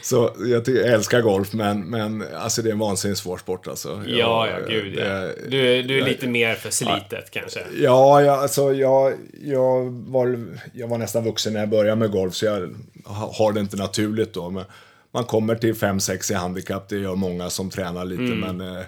så 0.02 0.32
jag, 0.40 0.68
jag 0.68 0.88
älskar 0.88 1.22
golf, 1.22 1.54
men, 1.54 1.90
men 1.90 2.24
alltså, 2.36 2.62
det 2.62 2.70
är 2.70 2.72
en 2.74 2.80
vansinnigt 2.80 3.20
svår 3.20 3.38
sport. 3.38 3.68
Alltså. 3.68 4.04
Ja, 4.08 4.48
Jag- 4.48 4.62
ja, 4.62 4.68
gud 4.70 4.96
ja. 4.98 5.04
det- 5.04 5.36
Du, 5.50 5.82
du 5.84 6.00
är 6.00 6.06
lite 6.06 6.28
mer 6.28 6.56
för 6.56 6.70
slitet 6.70 7.32
kanske. 7.32 7.60
Ja, 7.82 8.22
jag, 8.22 8.40
alltså, 8.40 8.74
jag, 8.74 9.14
jag, 9.44 9.86
var, 10.08 10.46
jag 10.74 10.88
var 10.88 10.98
nästan 10.98 11.24
vuxen 11.24 11.54
när 11.54 11.60
jag 11.60 11.70
började 11.70 11.96
med 11.96 12.12
golf, 12.12 12.34
så 12.36 12.46
jag 12.46 12.76
ha- 13.06 13.32
har 13.34 13.52
det 13.54 13.60
inte 13.60 13.78
naturligt 13.78 14.34
då. 14.34 14.50
Men 14.50 14.64
man 15.12 15.24
kommer 15.24 15.56
till 15.56 15.74
5-6 15.74 16.32
i 16.32 16.34
handikapp, 16.36 16.90
det 16.90 16.98
gör 16.98 17.16
många 17.16 17.50
som 17.50 17.70
tränar 17.70 18.06
lite, 18.06 18.24
Mm. 18.24 18.40
men 18.58 18.78
eh, 18.78 18.84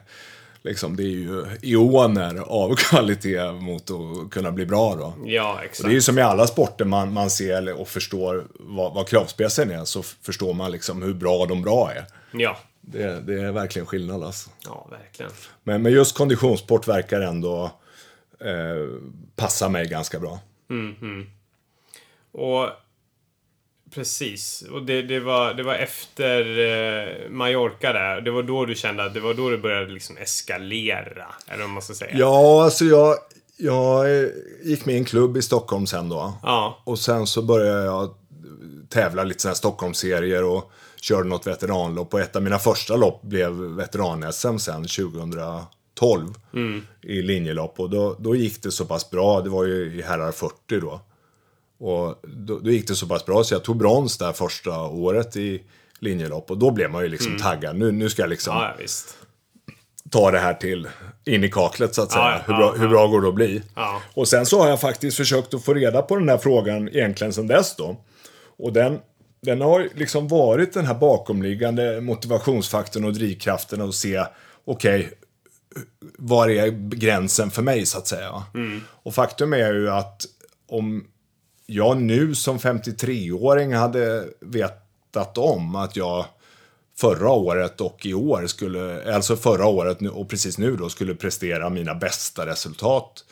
liksom, 0.61 0.95
det 0.95 1.03
är 1.03 1.07
ju 1.07 1.45
ioner 1.61 2.35
av 2.39 2.75
kvalitet 2.77 3.51
mot 3.51 3.91
att 3.91 4.31
kunna 4.31 4.51
bli 4.51 4.65
bra 4.65 4.95
då. 4.95 5.13
Ja, 5.25 5.53
Och 5.53 5.63
exakt. 5.63 5.83
det 5.83 5.91
är 5.91 5.93
ju 5.93 6.01
som 6.01 6.17
i 6.19 6.21
alla 6.21 6.47
sporter 6.47 6.85
man, 6.85 7.13
man 7.13 7.29
ser 7.29 7.79
och 7.79 7.87
förstår 7.87 8.47
vad, 8.59 8.93
vad 8.93 9.07
kroppsspecen 9.07 9.71
är, 9.71 9.85
så 9.85 10.03
förstår 10.03 10.53
man 10.53 10.71
liksom 10.71 11.01
hur 11.01 11.13
bra 11.13 11.45
de 11.45 11.61
bra 11.61 11.91
är. 11.91 12.05
Ja. 12.31 12.57
Det, 12.81 13.19
det 13.21 13.41
är 13.41 13.51
verkligen 13.51 13.85
skillnad 13.85 14.23
alltså. 14.23 14.49
ja, 14.65 14.87
verkligen. 14.91 15.31
Men, 15.63 15.81
men 15.81 15.91
just 15.91 16.17
konditionssport 16.17 16.87
verkar 16.87 17.21
ändå 17.21 17.71
eh, 18.39 18.99
passa 19.35 19.69
mig 19.69 19.87
ganska 19.87 20.19
bra. 20.19 20.39
Och 22.31 22.69
precis. 23.93 24.63
Och 24.71 24.83
det, 24.83 25.01
det, 25.01 25.19
var, 25.19 25.53
det 25.53 25.63
var 25.63 25.75
efter 25.75 26.59
eh, 26.59 27.29
Mallorca 27.29 27.93
där. 27.93 28.21
Det 28.21 28.31
var 28.31 28.43
då 28.43 28.65
du 28.65 28.75
kände 28.75 29.05
att 29.05 29.13
det 29.13 29.19
var 29.19 29.33
då 29.33 29.49
det 29.49 29.57
började 29.57 29.91
liksom 29.91 30.17
eskalera. 30.17 31.25
Eller 31.47 31.61
vad 31.61 31.69
man 31.69 31.81
ska 31.81 31.93
säga. 31.93 32.11
Ja, 32.17 32.63
alltså 32.63 32.85
jag, 32.85 33.15
jag 33.57 34.19
eh, 34.19 34.27
gick 34.63 34.85
med 34.85 34.95
i 34.95 34.97
en 34.97 35.05
klubb 35.05 35.37
i 35.37 35.41
Stockholm 35.41 35.87
sen 35.87 36.09
då. 36.09 36.33
Ja. 36.43 36.81
Och 36.83 36.99
sen 36.99 37.27
så 37.27 37.41
började 37.41 37.85
jag 37.85 38.15
tävla 38.89 39.23
lite 39.23 39.41
sådana 39.41 39.51
här 39.51 39.57
Stockholmsserier 39.57 40.43
och 40.43 40.71
körde 41.01 41.29
något 41.29 41.47
veteranlopp. 41.47 42.13
Och 42.13 42.19
ett 42.19 42.35
av 42.35 42.43
mina 42.43 42.59
första 42.59 42.95
lopp 42.95 43.21
blev 43.21 43.51
veteran-SM 43.51 44.57
sen 44.57 44.87
2012 44.87 46.33
i 47.01 47.21
linjelopp. 47.21 47.79
Och 47.79 47.89
då, 47.89 48.15
då 48.19 48.35
gick 48.35 48.63
det 48.63 48.71
så 48.71 48.85
pass 48.85 49.09
bra, 49.09 49.41
det 49.41 49.49
var 49.49 49.65
ju 49.65 49.97
i 49.97 50.01
herrar 50.01 50.31
40 50.31 50.79
då. 50.79 51.01
Och 51.79 52.19
då, 52.23 52.59
då 52.59 52.71
gick 52.71 52.87
det 52.87 52.95
så 52.95 53.07
pass 53.07 53.25
bra 53.25 53.43
så 53.43 53.53
jag 53.53 53.63
tog 53.63 53.77
brons 53.77 54.17
där 54.17 54.33
första 54.33 54.81
året 54.81 55.35
i 55.35 55.63
linjelopp. 55.99 56.51
Och 56.51 56.57
då 56.57 56.71
blev 56.71 56.91
man 56.91 57.03
ju 57.03 57.09
liksom 57.09 57.37
taggad. 57.37 57.75
Nu, 57.75 57.91
nu 57.91 58.09
ska 58.09 58.21
jag 58.21 58.29
liksom 58.29 58.55
Ja, 58.55 58.75
ja, 58.79 58.87
ta 60.09 60.31
det 60.31 60.39
här 60.39 60.53
till 60.53 60.87
in 61.25 61.43
i 61.43 61.49
kaklet 61.49 61.95
så 61.95 62.01
att 62.01 62.11
säga. 62.11 62.23
Ja, 62.25 62.41
hur, 62.45 62.53
bra, 62.53 62.71
hur 62.71 62.87
bra 62.87 63.07
går 63.07 63.21
det 63.21 63.27
att 63.27 63.35
bli? 63.35 63.61
Och 64.13 64.27
sen 64.27 64.45
så 64.45 64.61
har 64.61 64.69
jag 64.69 64.81
faktiskt 64.81 65.17
försökt 65.17 65.53
att 65.53 65.63
få 65.63 65.73
reda 65.73 66.01
på 66.01 66.15
den 66.15 66.29
här 66.29 66.37
frågan 66.37 66.89
egentligen 66.89 67.33
sen 67.33 67.47
dess 67.47 67.75
då. 67.75 67.97
Och 68.57 68.73
den, 68.73 68.99
den 69.41 69.61
har 69.61 69.89
liksom 69.95 70.27
varit 70.27 70.73
den 70.73 70.85
här 70.85 70.93
bakomliggande 70.93 72.01
motivationsfaktorn 72.01 73.05
och 73.05 73.13
drivkraften 73.13 73.81
att 73.81 73.95
se, 73.95 74.23
okej, 74.65 75.11
var 76.17 76.49
är 76.49 76.67
gränsen 76.95 77.51
för 77.51 77.61
mig 77.61 77.85
så 77.85 77.97
att 77.97 78.07
säga. 78.07 78.43
Och 79.03 79.13
faktum 79.13 79.53
är 79.53 79.73
ju 79.73 79.89
att 79.89 80.21
om 80.67 81.05
jag 81.71 82.01
nu 82.01 82.35
som 82.35 82.57
53-åring 82.59 83.73
hade 83.73 84.25
vetat 84.39 85.37
om 85.37 85.75
att 85.75 85.95
jag 85.95 86.25
förra 86.97 87.29
året 87.29 87.81
och 87.81 88.05
i 88.05 88.13
år 88.13 88.47
skulle, 88.47 89.13
alltså 89.15 89.35
förra 89.35 89.65
året 89.65 90.01
och 90.01 90.29
precis 90.29 90.57
nu 90.57 90.75
då, 90.75 90.89
skulle 90.89 91.15
prestera 91.15 91.69
mina 91.69 91.95
bästa 91.95 92.45
resultat. 92.45 93.25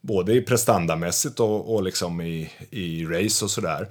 Både 0.00 0.32
i 0.32 0.42
prestandamässigt 0.42 1.40
och, 1.40 1.74
och 1.74 1.82
liksom 1.82 2.20
i, 2.20 2.50
i 2.70 3.06
race 3.06 3.44
och 3.44 3.50
sådär. 3.50 3.88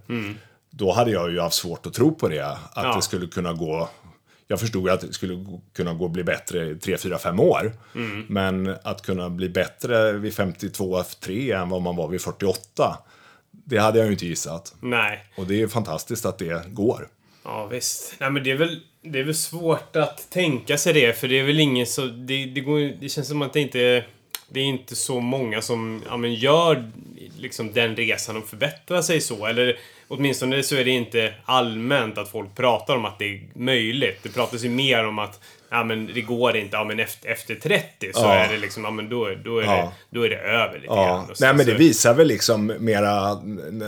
Då 0.70 0.92
hade 0.92 1.12
jag 1.12 1.32
ju 1.32 1.40
haft 1.40 1.56
svårt 1.56 1.86
att 1.86 1.94
tro 1.94 2.16
på 2.16 2.28
det. 2.28 2.46
Att 2.48 2.60
Ja. 2.76 2.96
det 2.96 3.02
skulle 3.02 3.28
kunna 3.28 3.54
gå 3.54 3.90
jag 4.48 4.60
förstod 4.60 4.90
att 4.90 5.02
det 5.02 5.14
skulle 5.14 5.46
kunna 5.76 5.94
gå 5.94 6.08
bli 6.08 6.24
bättre 6.24 6.66
i 6.70 6.76
3, 6.76 6.98
4, 6.98 7.18
5 7.18 7.40
år. 7.40 7.72
Men 8.28 8.76
att 8.84 9.02
kunna 9.02 9.30
bli 9.30 9.50
bättre 9.50 10.12
vid 10.12 10.34
52 10.34 10.98
F3 11.02 11.62
än 11.62 11.70
vad 11.70 11.82
man 11.82 11.96
var 11.96 12.08
vid 12.08 12.22
48. 12.22 12.98
Det 13.64 13.78
hade 13.78 14.00
jag 14.00 14.06
ju 14.06 14.12
inte 14.12 14.26
gissat. 14.26 14.76
Nej. 14.80 15.26
Och 15.36 15.48
det 15.48 15.62
är 15.62 15.68
fantastiskt 15.68 16.26
att 16.26 16.38
det 16.38 16.64
går. 16.68 17.08
Ja, 17.44 17.66
visst. 17.66 18.16
Nej, 18.20 18.32
men 18.32 18.44
det 18.44 18.52
är 18.52 18.56
väl, 18.56 18.80
det 19.02 19.20
är 19.20 19.24
väl 19.24 19.36
svårt 19.36 19.96
att 19.96 20.30
tänka 20.30 20.78
sig 20.78 20.94
det, 20.94 21.20
för 21.20 21.28
det 21.28 21.40
är 21.40 21.44
väl 21.44 21.60
ingen 21.60 21.86
så... 21.86 22.06
Det, 22.06 22.46
det, 22.46 22.62
går, 22.62 22.80
det 23.02 23.10
känns 23.10 23.28
som 23.28 23.42
att 23.42 23.54
det 23.54 23.60
inte... 23.60 24.04
Det 24.50 24.60
är 24.60 24.64
inte 24.64 24.96
så 24.96 25.20
många 25.20 25.62
som 25.62 26.02
ja, 26.08 26.18
men 26.18 26.34
gör 26.34 26.92
liksom 27.38 27.74
den 27.74 27.96
resan 27.96 28.38
och 28.38 28.48
förbättrar 28.48 29.02
sig 29.02 29.22
så. 29.22 29.46
Eller 29.46 29.78
åtminstone 30.08 30.64
så 30.64 30.76
är 30.76 30.86
det 30.86 30.92
inte 30.92 31.34
allmänt 31.46 32.18
att 32.18 32.30
folk 32.30 32.56
pratar 32.56 32.96
om 32.96 33.06
att 33.06 33.20
det 33.20 33.26
är 33.26 33.42
möjligt. 33.54 34.20
Det 34.24 34.30
pratas 34.30 34.64
ju 34.64 34.70
mer 34.70 35.08
om 35.08 35.20
att 35.20 35.40
ja, 35.74 35.84
men 35.84 36.10
det 36.14 36.22
går 36.22 36.56
inte. 36.58 36.76
Ja, 36.78 36.84
men 36.84 37.00
efter, 37.00 37.30
efter 37.30 37.56
30 37.56 37.86
så 38.14 38.22
Ja. 38.22 38.34
är 38.34 38.54
det 38.54 38.58
liksom, 38.58 38.84
ja, 38.84 38.92
men 38.92 39.10
då, 39.10 39.30
då, 39.46 39.60
är 39.60 39.64
Ja. 39.64 39.94
det, 40.12 40.18
då 40.20 40.26
är 40.26 40.30
det 40.30 40.36
över 40.38 40.74
lite 40.74 40.86
Ja, 40.88 41.06
grann. 41.06 41.36
Så- 41.36 41.46
nej 41.46 41.54
men 41.56 41.66
det 41.66 41.72
så- 41.72 41.78
visar 41.78 42.14
väl 42.14 42.28
liksom 42.28 42.74
mera 42.80 43.34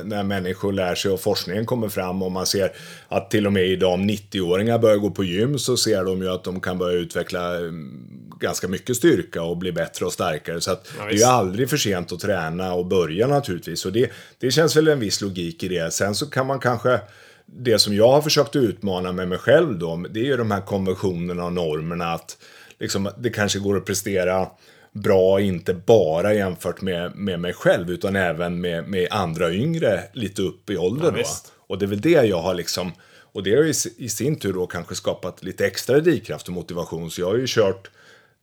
när 0.03 0.23
människor 0.23 0.73
lär 0.73 0.95
sig 0.95 1.11
och 1.11 1.21
forskningen 1.21 1.65
kommer 1.65 1.89
fram 1.89 2.21
och 2.23 2.31
man 2.31 2.45
ser 2.45 2.71
att 3.07 3.31
till 3.31 3.45
och 3.47 3.53
med 3.53 3.65
idag 3.65 3.93
om 3.93 4.09
90-åringar 4.09 4.79
börjar 4.79 4.97
gå 4.97 5.09
på 5.11 5.23
gym 5.23 5.59
så 5.59 5.77
ser 5.77 6.03
de 6.03 6.21
ju 6.21 6.29
att 6.29 6.43
de 6.43 6.59
kan 6.59 6.77
börja 6.77 6.97
utveckla 6.97 7.57
mm, 7.57 8.11
ganska 8.39 8.67
mycket 8.67 8.95
styrka 8.95 9.41
och 9.41 9.57
bli 9.57 9.71
bättre 9.71 10.05
och 10.05 10.13
starkare. 10.13 10.61
Så 10.61 10.71
att 10.71 10.87
det 11.09 11.13
är 11.15 11.17
ju 11.17 11.23
aldrig 11.23 11.69
för 11.69 11.77
sent 11.77 12.11
att 12.11 12.19
träna 12.19 12.73
och 12.73 12.85
börja 12.85 13.27
naturligtvis. 13.27 13.85
Och 13.85 13.91
det, 13.93 14.11
det 14.39 14.51
känns 14.51 14.75
väl 14.75 14.87
en 14.87 14.99
viss 14.99 15.21
logik 15.21 15.63
i 15.63 15.67
det. 15.67 15.93
Sen 15.93 16.15
så 16.15 16.25
kan 16.29 16.47
man 16.47 16.59
kanske 16.59 16.99
det 17.45 17.79
som 17.79 17.95
jag 17.95 18.11
har 18.11 18.21
försökt 18.21 18.55
utmana 18.55 19.11
med 19.11 19.27
mig 19.27 19.37
själv 19.37 19.79
då, 19.79 20.05
det 20.09 20.19
är 20.19 20.23
ju 20.23 20.37
de 20.37 20.51
här 20.51 20.61
konventionerna 20.61 21.45
och 21.45 21.53
normerna 21.53 22.13
att 22.13 22.37
liksom, 22.79 23.09
det 23.17 23.29
kanske 23.29 23.59
går 23.59 23.77
att 23.77 23.85
prestera 23.85 24.47
bra, 24.91 25.39
inte 25.41 25.73
bara 25.73 26.33
jämfört 26.33 26.81
med, 26.81 27.15
med 27.15 27.39
mig 27.39 27.53
själv, 27.53 27.89
utan 27.89 28.15
även 28.15 28.61
med, 28.61 28.87
med 28.87 29.07
andra 29.11 29.53
yngre 29.53 30.03
lite 30.13 30.41
upp 30.41 30.69
i 30.69 30.77
ålder. 30.77 31.13
Ja. 31.17 31.25
Och 31.67 31.79
det 31.79 31.85
är 31.85 31.87
väl 31.87 32.01
det 32.01 32.09
jag 32.09 32.41
har 32.41 32.53
liksom, 32.53 32.91
och 33.21 33.43
det 33.43 33.55
har 33.55 33.63
ju 33.63 33.73
i, 33.97 34.09
sin 34.09 34.35
tur 34.35 34.53
då 34.53 34.67
kanske 34.67 34.95
skapat 34.95 35.43
lite 35.43 35.65
extra 35.65 35.99
drivkraft 35.99 36.47
och 36.47 36.53
motivation. 36.53 37.11
Så 37.11 37.21
jag 37.21 37.27
har 37.27 37.37
ju 37.37 37.45
kört 37.47 37.89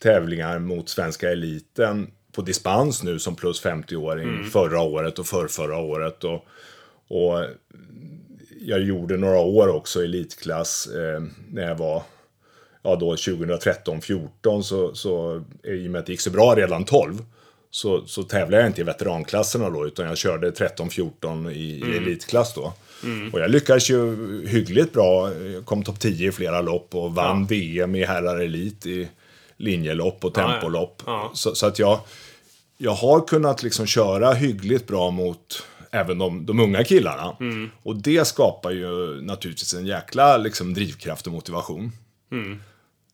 tävlingar 0.03 0.59
mot 0.59 0.88
svenska 0.88 1.33
eliten 1.33 2.11
på 2.33 2.43
dispens 2.43 3.03
nu 3.03 3.19
som 3.19 3.37
plus 3.37 3.65
50-åring 3.65 4.45
förra 4.45 4.81
året 4.81 5.19
och 5.19 5.27
förrförra 5.27 5.79
året. 5.79 6.25
Och, 6.25 6.47
och 7.09 7.45
jag 8.64 8.83
gjorde 8.83 9.16
några 9.16 9.38
år 9.38 9.68
också 9.68 10.03
i 10.03 10.05
elitklass 10.05 10.87
eh, 10.87 11.22
när 11.51 11.68
jag 11.68 11.75
var 11.75 12.03
ja 12.83 12.96
då 12.96 13.14
2013-14 13.14 14.62
så, 14.62 14.94
så 14.94 15.42
i 15.64 15.87
och 15.87 15.90
med 15.90 15.98
att 15.98 16.07
det 16.07 16.12
gick 16.12 16.20
så 16.20 16.31
bra 16.31 16.55
redan 16.55 16.85
12 16.85 17.25
så, 17.70 18.07
så 18.07 18.22
tävlade 18.22 18.62
jag 18.62 18.70
inte 18.70 18.81
i 18.81 18.85
veteranklasserna 18.85 19.70
då 19.70 19.87
utan 19.87 20.07
jag 20.07 20.18
körde 20.18 20.51
13-14 20.51 21.51
i, 21.51 21.81
i 21.87 21.96
elitklass 21.96 22.55
då. 22.55 22.72
Och 23.33 23.40
jag 23.40 23.51
lyckades 23.51 23.90
ju 23.90 24.16
hyggligt 24.46 24.92
bra, 24.92 25.33
Jag 25.35 25.64
kom 25.64 25.83
topp 25.83 26.01
10 26.01 26.29
i 26.29 26.33
flera 26.33 26.61
lopp 26.61 26.94
och 26.94 27.14
vann 27.14 27.46
VM 27.46 27.94
i 27.94 28.05
herrar 28.05 28.40
elit 28.40 28.87
i 28.87 29.09
linjelopp 29.57 30.25
och 30.25 30.33
Ja, 30.35 30.42
ja. 30.42 30.53
tempolopp. 30.53 31.03
Ja. 31.07 31.31
Så, 31.35 31.55
så 31.55 31.66
att 31.66 31.79
jag, 31.79 32.01
jag 32.79 32.92
har 32.92 33.27
kunnat 33.27 33.62
liksom 33.62 33.87
köra 33.87 34.33
hyggligt 34.33 34.87
bra 34.87 35.11
mot 35.11 35.66
även 35.93 36.19
de, 36.19 36.47
de 36.47 36.61
unga 36.61 36.85
killarna. 36.85 37.37
Och 37.83 37.97
det 37.97 38.25
skapar 38.25 38.71
ju 38.71 39.21
naturligtvis 39.23 39.75
en 39.75 39.87
jäkla 39.87 40.37
liksom, 40.37 40.75
drivkraft 40.75 41.27
och 41.27 41.33
motivation. 41.33 41.93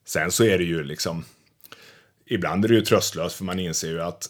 Sen 0.05 0.33
så 0.33 0.45
är 0.45 0.59
det 0.59 0.64
ju 0.64 0.85
liksom, 0.85 1.25
ibland 2.27 2.64
är 2.64 2.69
det 2.69 2.75
ju 2.75 2.81
tröstlöst 2.81 3.37
för 3.37 3.45
man 3.45 3.59
inser 3.61 3.88
ju 3.88 4.03
att 4.03 4.29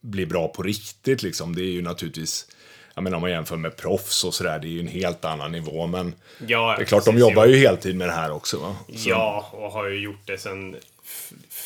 bli 0.00 0.26
bra 0.26 0.48
på 0.48 0.62
riktigt 0.62 1.22
liksom, 1.22 1.54
det 1.56 1.62
är 1.62 1.72
ju 1.72 1.82
naturligtvis, 1.82 2.46
jag 2.94 3.04
menar 3.04 3.16
om 3.16 3.20
man 3.20 3.30
jämför 3.30 3.56
med 3.56 3.76
proffs 3.76 4.24
och 4.24 4.34
sådär, 4.34 4.58
det 4.58 4.66
är 4.66 4.70
ju 4.70 4.80
en 4.80 4.86
helt 4.88 5.24
annan 5.24 5.52
nivå. 5.52 5.86
Men 5.86 6.14
Ja, 6.46 6.74
det 6.76 6.82
är 6.82 6.86
klart, 6.86 7.04
de 7.04 7.10
precis, 7.14 7.20
jobbar 7.28 7.46
jo. 7.46 7.52
ju 7.52 7.58
heltid 7.58 7.96
med 7.96 8.08
det 8.08 8.12
här 8.14 8.30
också. 8.30 8.58
Va? 8.58 8.76
Så- 8.88 9.08
Ja, 9.10 9.48
och 9.52 9.72
har 9.72 9.88
ju 9.88 10.00
gjort 10.00 10.20
det 10.26 10.38
sen 10.38 10.76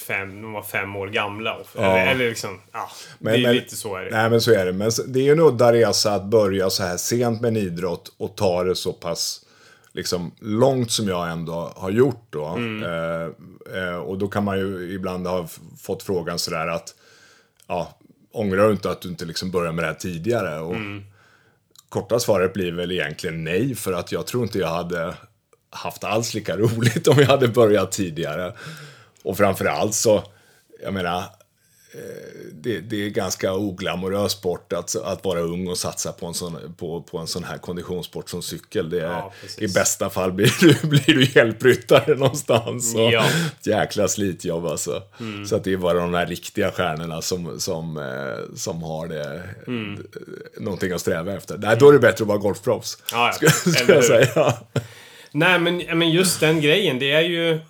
fem, 0.02 0.42
de 0.42 0.52
var 0.52 0.62
fem 0.62 0.96
år 0.96 1.08
gamla. 1.08 1.56
Ja. 1.76 1.82
Eller, 1.82 2.12
eller 2.12 2.28
liksom, 2.28 2.60
ja. 2.72 2.90
det 3.18 3.30
är 3.30 3.36
ju 3.36 3.52
lite 3.52 3.76
så 3.76 3.96
är 3.96 4.04
det. 4.04 4.10
Nej, 4.10 4.30
men 4.30 4.40
så 4.40 4.52
är 4.52 4.66
det. 4.66 4.72
Men 4.72 4.90
det 5.06 5.18
är 5.18 5.24
ju 5.24 5.32
en 5.32 5.40
udda 5.40 5.72
resa 5.72 6.14
att 6.14 6.24
börja 6.24 6.70
så 6.70 6.82
här 6.82 6.96
sent 6.96 7.40
med 7.40 7.48
en 7.48 7.56
idrott 7.56 8.12
och 8.18 8.36
ta 8.36 8.64
det 8.64 8.74
så 8.74 8.92
pass 8.92 9.44
liksom, 9.92 10.32
långt 10.40 10.90
som 10.90 11.08
jag 11.08 11.30
ändå 11.30 11.72
har 11.76 11.90
gjort 11.90 12.26
då. 12.30 12.46
Mm. 12.46 12.82
Eh, 12.82 13.28
eh, 13.82 13.96
och 13.96 14.18
då 14.18 14.28
kan 14.28 14.44
man 14.44 14.58
ju 14.58 14.92
ibland 14.94 15.26
ha 15.26 15.48
fått 15.82 16.02
frågan 16.02 16.38
sådär 16.38 16.66
att 16.66 16.94
ja, 17.66 17.98
ångrar 18.32 18.66
du 18.66 18.72
inte 18.72 18.90
att 18.90 19.00
du 19.00 19.08
inte 19.08 19.24
liksom 19.24 19.50
började 19.50 19.72
med 19.72 19.84
det 19.84 19.88
här 19.88 19.94
tidigare? 19.94 20.60
Och 20.60 20.74
Mm. 20.74 21.04
Korta 21.88 22.20
svaret 22.20 22.52
blir 22.52 22.72
väl 22.72 22.92
egentligen 22.92 23.44
nej, 23.44 23.74
för 23.74 23.92
att 23.92 24.12
jag 24.12 24.26
tror 24.26 24.42
inte 24.42 24.58
jag 24.58 24.68
hade 24.68 25.14
haft 25.70 26.04
alls 26.04 26.34
lika 26.34 26.56
roligt 26.58 27.08
om 27.08 27.18
jag 27.18 27.26
hade 27.26 27.48
börjat 27.48 27.92
tidigare. 27.92 28.52
Och 29.22 29.36
framförallt 29.36 29.94
så, 29.94 30.22
jag 30.82 30.94
menar, 30.94 31.18
eh, 31.18 32.00
det, 32.52 32.80
det 32.80 33.06
är 33.06 33.10
ganska 33.10 33.54
oglamorös 33.54 34.32
sport 34.32 34.72
att, 34.72 34.96
att 34.96 35.24
vara 35.24 35.40
ung 35.40 35.68
och 35.68 35.78
satsa 35.78 36.12
på 36.12 36.26
en 36.26 36.34
sån, 36.34 36.74
på, 36.78 37.02
på 37.02 37.18
en 37.18 37.26
sån 37.26 37.44
här 37.44 37.58
konditionssport 37.58 38.30
som 38.30 38.42
cykel. 38.42 38.90
Det 38.90 39.00
är, 39.00 39.02
Ja, 39.06 39.32
I 39.58 39.68
bästa 39.68 40.10
fall 40.10 40.32
blir 40.32 40.52
du, 40.60 40.88
blir 40.88 41.14
du 41.14 41.24
hjälpryttare 41.40 42.14
någonstans. 42.14 42.94
Och 42.94 43.00
Ja. 43.12 43.24
ett 43.60 43.66
jäkla 43.66 44.08
slitjobb 44.08 44.66
alltså. 44.66 45.02
Så 45.48 45.56
att 45.56 45.64
det 45.64 45.72
är 45.72 45.76
bara 45.76 46.00
de 46.00 46.14
här 46.14 46.26
riktiga 46.26 46.70
stjärnorna 46.72 47.22
som, 47.22 47.60
som, 47.60 47.96
eh, 47.96 48.54
som 48.56 48.82
har 48.82 49.08
det, 49.08 49.42
någonting 50.60 50.92
att 50.92 51.00
sträva 51.00 51.32
efter. 51.32 51.58
Nej, 51.58 51.76
då 51.80 51.88
är 51.88 51.92
det 51.92 51.98
bättre 51.98 52.22
att 52.24 52.28
vara 52.28 52.38
golfproffs. 52.38 52.98
Ja, 53.12 53.32
ja. 53.40 53.50
Ska, 53.50 53.70
ska 53.70 53.94
jag 53.94 54.04
säga. 54.04 54.54
Nej, 55.34 55.58
men, 55.58 55.76
men 55.98 56.10
just 56.10 56.40
den 56.40 56.60
grejen, 56.60 56.98
det 56.98 57.10
är 57.12 57.20
ju... 57.20 57.60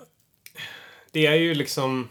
Det 1.13 1.27
är 1.27 1.35
ju 1.35 1.55
liksom... 1.55 2.09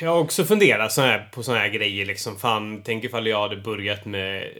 Jag 0.00 0.10
har 0.10 0.18
också 0.18 0.44
funderat 0.44 0.92
så 0.92 1.00
här, 1.00 1.28
på 1.32 1.42
såna 1.42 1.58
här 1.58 1.68
grejer 1.68 2.06
liksom. 2.06 2.38
Fan, 2.38 2.82
tänk 2.84 3.04
ifall 3.04 3.26
jag 3.26 3.40
hade 3.40 3.56
börjat 3.56 4.04
med, 4.04 4.52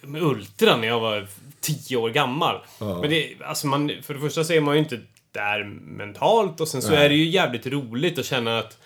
med 0.00 0.22
Ultra 0.22 0.76
när 0.76 0.88
jag 0.88 1.00
var 1.00 1.26
tio 1.60 1.96
år 1.96 2.10
gammal. 2.10 2.60
Ja. 2.78 3.00
Men 3.00 3.10
det, 3.10 3.32
alltså 3.44 3.66
man, 3.66 3.92
för 4.02 4.14
det 4.14 4.20
första 4.20 4.44
så 4.44 4.52
är 4.52 4.60
man 4.60 4.74
ju 4.74 4.80
inte 4.80 5.00
där 5.32 5.64
mentalt 5.80 6.60
och 6.60 6.68
sen 6.68 6.82
så 6.82 6.90
Nej. 6.90 7.04
är 7.04 7.08
det 7.08 7.14
ju 7.14 7.24
jävligt 7.24 7.66
roligt 7.66 8.18
att 8.18 8.26
känna 8.26 8.58
att 8.58 8.78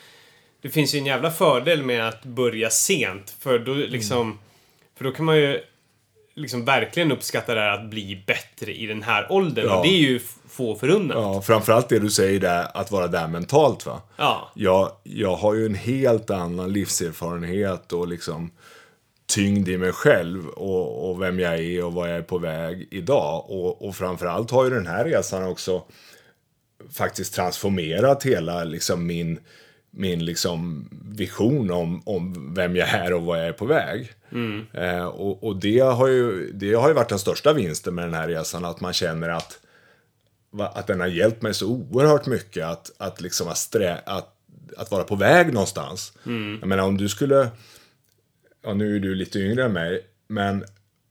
det 0.60 0.68
finns 0.68 0.94
ju 0.94 0.98
en 0.98 1.06
jävla 1.06 1.30
fördel 1.30 1.82
med 1.82 2.08
att 2.08 2.24
börja 2.24 2.70
sent. 2.70 3.36
För 3.40 3.58
då 3.58 3.74
liksom... 3.74 4.38
För 4.96 5.04
då 5.04 5.12
kan 5.12 5.24
man 5.24 5.36
ju 5.36 5.60
liksom 6.34 6.64
verkligen 6.64 7.12
uppskatta 7.12 7.54
det 7.54 7.60
här 7.60 7.70
att 7.70 7.90
bli 7.90 8.22
bättre 8.26 8.74
i 8.74 8.86
den 8.86 9.02
här 9.02 9.32
åldern. 9.32 9.66
Ja. 9.66 9.76
Och 9.76 9.86
det 9.86 9.92
är 9.92 10.00
ju 10.00 10.20
få 10.54 10.74
förunnat. 10.74 11.16
Ja, 11.16 11.42
framförallt 11.42 11.88
det 11.88 11.98
du 11.98 12.10
säger 12.10 12.40
där, 12.40 12.66
att 12.74 12.90
vara 12.90 13.08
där 13.08 13.28
mentalt 13.28 13.86
va. 13.86 14.02
Ja. 14.16 14.50
Jag, 14.54 14.92
jag 15.02 15.36
har 15.36 15.54
ju 15.54 15.66
en 15.66 15.74
helt 15.74 16.30
annan 16.30 16.72
livserfarenhet 16.72 17.92
och 17.92 18.08
liksom 18.08 18.50
tyngd 19.26 19.68
i 19.68 19.78
mig 19.78 19.92
själv 19.92 20.48
och, 20.48 21.10
och 21.10 21.22
vem 21.22 21.38
jag 21.38 21.58
är 21.58 21.84
och 21.84 21.92
vad 21.92 22.10
jag 22.10 22.16
är 22.16 22.22
på 22.22 22.38
väg 22.38 22.88
idag. 22.90 23.44
Och, 23.50 23.88
och 23.88 23.96
framförallt 23.96 24.50
har 24.50 24.64
ju 24.64 24.70
den 24.70 24.86
här 24.86 25.04
resan 25.04 25.44
också 25.44 25.82
faktiskt 26.92 27.34
transformerat 27.34 28.22
hela 28.22 28.64
liksom 28.64 29.06
min, 29.06 29.38
min 29.90 30.24
liksom 30.24 30.88
vision 31.16 31.70
om, 31.70 32.02
om 32.06 32.54
vem 32.54 32.76
jag 32.76 32.88
är 32.88 33.12
och 33.12 33.22
vad 33.22 33.38
jag 33.38 33.46
är 33.46 33.52
på 33.52 33.66
väg. 33.66 34.12
Eh, 34.72 35.06
och 35.06 35.44
och 35.44 35.56
det, 35.56 35.80
har 35.80 36.08
ju, 36.08 36.52
det 36.52 36.74
har 36.74 36.88
ju 36.88 36.94
varit 36.94 37.08
den 37.08 37.18
största 37.18 37.52
vinsten 37.52 37.94
med 37.94 38.04
den 38.04 38.14
här 38.14 38.28
resan, 38.28 38.64
att 38.64 38.80
man 38.80 38.92
känner 38.92 39.28
att 39.28 39.60
att 40.60 40.86
den 40.86 41.00
har 41.00 41.06
hjälpt 41.06 41.42
mig 41.42 41.54
så 41.54 41.66
oerhört 41.68 42.26
mycket 42.26 42.66
att, 42.66 42.90
att, 42.98 43.20
liksom 43.20 43.48
att, 43.48 43.58
strä, 43.58 43.98
att, 44.06 44.28
att 44.76 44.90
vara 44.90 45.04
på 45.04 45.16
väg 45.16 45.52
någonstans. 45.52 46.12
Jag 46.60 46.66
menar 46.68 46.84
om 46.84 46.96
du 46.96 47.08
skulle, 47.08 47.48
ja 48.64 48.74
nu 48.74 48.96
är 48.96 49.00
du 49.00 49.14
lite 49.14 49.38
yngre 49.38 49.64
än 49.64 49.72
mig, 49.72 50.00
men 50.28 50.64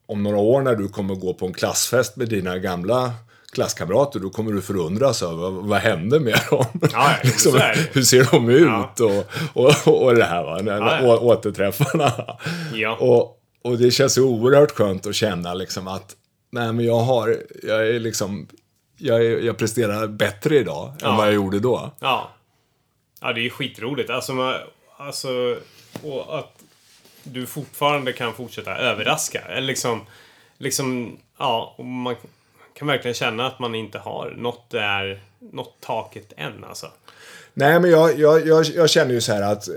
om 0.05 0.23
några 0.23 0.37
år 0.37 0.61
när 0.61 0.75
du 0.75 0.87
kommer 0.87 1.15
gå 1.15 1.33
på 1.33 1.45
en 1.45 1.53
klassfest 1.53 2.15
med 2.15 2.29
dina 2.29 2.57
gamla 2.57 3.13
klasskamrater, 3.51 4.19
då 4.19 4.29
kommer 4.29 4.51
du 4.51 4.61
förundras 4.61 5.23
över 5.23 5.35
vad, 5.35 5.53
vad 5.53 5.79
hände 5.79 6.19
med 6.19 6.39
dem. 6.49 6.65
ja, 6.93 7.11
liksom, 7.23 7.61
hur 7.91 8.01
ser 8.01 8.27
de 8.31 8.49
ut 8.49 8.67
Ja. 8.67 8.93
och, 9.53 9.87
och, 9.87 10.03
och 10.03 10.15
det 10.15 10.23
här 10.23 10.43
va, 10.43 10.61
Ja, 10.65 10.99
ja. 11.01 11.17
återträffarna. 11.19 12.11
Ja. 12.73 12.95
Och, 12.95 13.39
och 13.71 13.77
det 13.77 13.91
känns 13.91 14.17
oerhört 14.17 14.71
skönt 14.71 15.07
att 15.07 15.15
känna 15.15 15.53
liksom 15.53 15.87
att 15.87 16.15
nej 16.51 16.73
men 16.73 16.85
jag 16.85 16.99
har, 16.99 17.37
jag 17.63 17.87
är 17.87 17.99
liksom, 17.99 18.47
jag, 19.03 19.43
jag 19.43 19.57
presterar 19.57 20.07
bättre 20.07 20.57
idag 20.57 20.87
än 20.89 20.95
Ja. 21.01 21.15
vad 21.17 21.27
jag 21.27 21.33
gjorde 21.33 21.59
då. 21.59 21.91
Ja. 21.99 22.29
Ja, 23.21 23.33
det 23.33 23.39
är 23.39 23.43
ju 23.43 23.49
skitroligt. 23.49 24.09
Alltså, 24.09 24.33
man, 24.33 24.55
alltså 24.97 25.57
och 26.03 26.39
att 26.39 26.53
du 27.23 27.45
fortfarande 27.45 28.13
kan 28.13 28.33
fortsätta 28.33 28.77
överraska. 28.77 29.41
Eller 29.41 29.67
liksom, 29.67 30.01
liksom, 30.57 31.17
ja, 31.37 31.75
och 31.77 31.85
man 31.85 32.15
kan 32.73 32.87
verkligen 32.87 33.15
känna 33.15 33.47
att 33.47 33.59
man 33.59 33.75
inte 33.75 33.99
har 33.99 34.33
nått 34.37 34.69
där, 34.69 35.21
nått 35.39 35.75
taket 35.81 36.33
än 36.37 36.63
alltså. 36.63 36.87
Nej 37.53 37.79
men 37.79 37.89
jag, 37.91 38.19
jag, 38.19 38.47
jag, 38.47 38.65
jag 38.65 38.89
känner 38.89 39.13
ju 39.13 39.21
så 39.21 39.33
här 39.33 39.41
att 39.41 39.67
eh, 39.67 39.75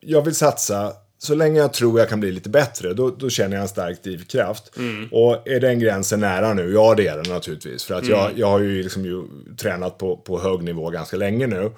jag 0.00 0.22
vill 0.22 0.34
satsa 0.34 0.92
så 1.18 1.34
länge 1.34 1.60
jag 1.60 1.72
tror 1.72 1.98
jag 1.98 2.08
kan 2.08 2.20
bli 2.20 2.32
lite 2.32 2.48
bättre, 2.48 2.92
då, 2.94 3.10
då 3.10 3.30
känner 3.30 3.56
jag 3.56 3.62
en 3.62 3.68
stark 3.68 4.02
drivkraft. 4.02 4.72
Och 5.10 5.48
är 5.48 5.60
den 5.60 5.78
gränsen 5.78 6.20
nära 6.20 6.54
nu? 6.54 6.72
Ja, 6.72 6.94
det 6.94 7.06
är 7.06 7.16
den 7.16 7.32
naturligtvis. 7.32 7.84
För 7.84 7.94
att 7.94 8.06
jag, 8.06 8.30
jag 8.36 8.46
har 8.46 8.60
ju, 8.60 8.82
liksom 8.82 9.04
ju 9.04 9.22
tränat 9.56 9.98
på, 9.98 10.16
på 10.16 10.40
hög 10.40 10.62
nivå 10.62 10.90
ganska 10.90 11.16
länge 11.16 11.46
nu. 11.46 11.70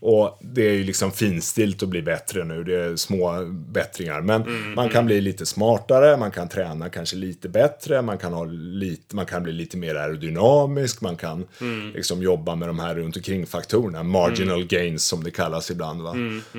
Och 0.00 0.38
det 0.40 0.68
är 0.68 0.72
ju 0.72 0.84
liksom 0.84 1.12
finstilt 1.12 1.82
att 1.82 1.88
bli 1.88 2.02
bättre 2.02 2.44
nu. 2.44 2.64
Det 2.64 2.80
är 2.80 2.96
små 2.96 3.44
bättringar. 3.50 4.20
Men 4.20 4.44
man 4.74 4.88
kan 4.88 5.06
bli 5.06 5.20
lite 5.20 5.46
smartare, 5.46 6.16
man 6.16 6.30
kan 6.30 6.48
träna 6.48 6.88
kanske 6.88 7.16
lite 7.16 7.48
bättre, 7.48 8.02
man 8.02 8.18
kan, 8.18 8.32
ha 8.32 8.44
lite, 8.44 9.16
man 9.16 9.26
kan 9.26 9.42
bli 9.42 9.52
lite 9.52 9.76
mer 9.76 9.94
aerodynamisk, 9.94 11.00
man 11.00 11.16
kan 11.16 11.46
liksom 11.94 12.22
jobba 12.22 12.54
med 12.54 12.68
de 12.68 12.78
här 12.78 12.94
runt 12.94 13.16
omkring 13.16 13.46
faktorerna. 13.46 14.02
Marginal 14.02 14.64
gains 14.64 15.04
som 15.04 15.24
det 15.24 15.30
kallas 15.30 15.70
ibland. 15.70 16.02
Va? 16.02 16.14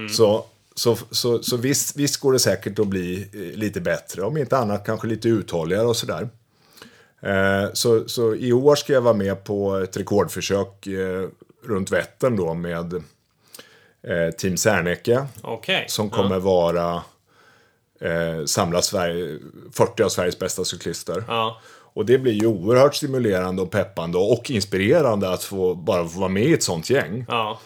Så 0.09 0.45
så, 0.75 0.97
så, 1.11 1.43
så 1.43 1.57
visst, 1.57 1.95
visst 1.95 2.17
går 2.19 2.33
det 2.33 2.39
säkert 2.39 2.79
att 2.79 2.87
bli 2.87 3.29
eh, 3.33 3.59
lite 3.59 3.81
bättre, 3.81 4.21
om 4.21 4.37
inte 4.37 4.57
annat 4.57 4.85
kanske 4.85 5.07
lite 5.07 5.29
uthålligare 5.29 5.85
och 5.85 5.97
sådär. 5.97 6.29
Eh, 7.21 7.73
så, 7.73 8.07
så 8.07 8.35
i 8.35 8.53
år 8.53 8.75
ska 8.75 8.93
jag 8.93 9.01
vara 9.01 9.13
med 9.13 9.43
på 9.43 9.75
ett 9.75 9.97
rekordförsök 9.97 10.87
eh, 10.87 11.27
runt 11.65 11.91
Vättern 11.91 12.35
då 12.35 12.53
med 12.53 13.03
Team 14.37 14.57
Serneke 14.57 15.25
Okej. 15.41 15.85
som 15.87 16.09
kommer 16.09 16.39
vara 16.39 17.03
eh, 18.03 18.45
samla 18.45 18.81
Sverige, 18.81 19.39
40 19.73 20.03
av 20.03 20.09
Sveriges 20.09 20.39
bästa 20.39 20.65
cyklister. 20.65 21.23
Ja. 21.27 21.61
Och 21.93 22.05
det 22.05 22.17
blir 22.17 22.33
ju 22.33 22.47
oerhört 22.47 22.95
stimulerande 22.95 23.61
och 23.61 23.71
peppande 23.71 24.17
och 24.17 24.51
inspirerande 24.51 25.29
att 25.29 25.43
få 25.43 25.75
bara 25.75 26.07
få 26.07 26.19
vara 26.19 26.29
med 26.29 26.43
i 26.43 26.53
ett 26.53 26.63
sånt 26.63 26.89
gäng. 26.89 27.25
Ja. 27.27 27.59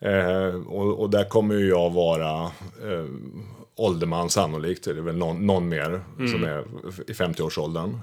Eh, 0.00 0.54
och, 0.66 1.00
och 1.00 1.10
där 1.10 1.24
kommer 1.24 1.54
ju 1.54 1.68
jag 1.68 1.90
vara 1.90 2.42
eh, 2.82 3.04
ålderman 3.76 4.30
sannolikt. 4.30 4.84
Det 4.84 4.90
är 4.90 4.94
väl 4.94 5.16
någon, 5.16 5.46
någon 5.46 5.68
mer 5.68 6.00
som 6.32 6.44
är 6.44 6.64
i 7.06 7.12
50-årsåldern. 7.12 7.98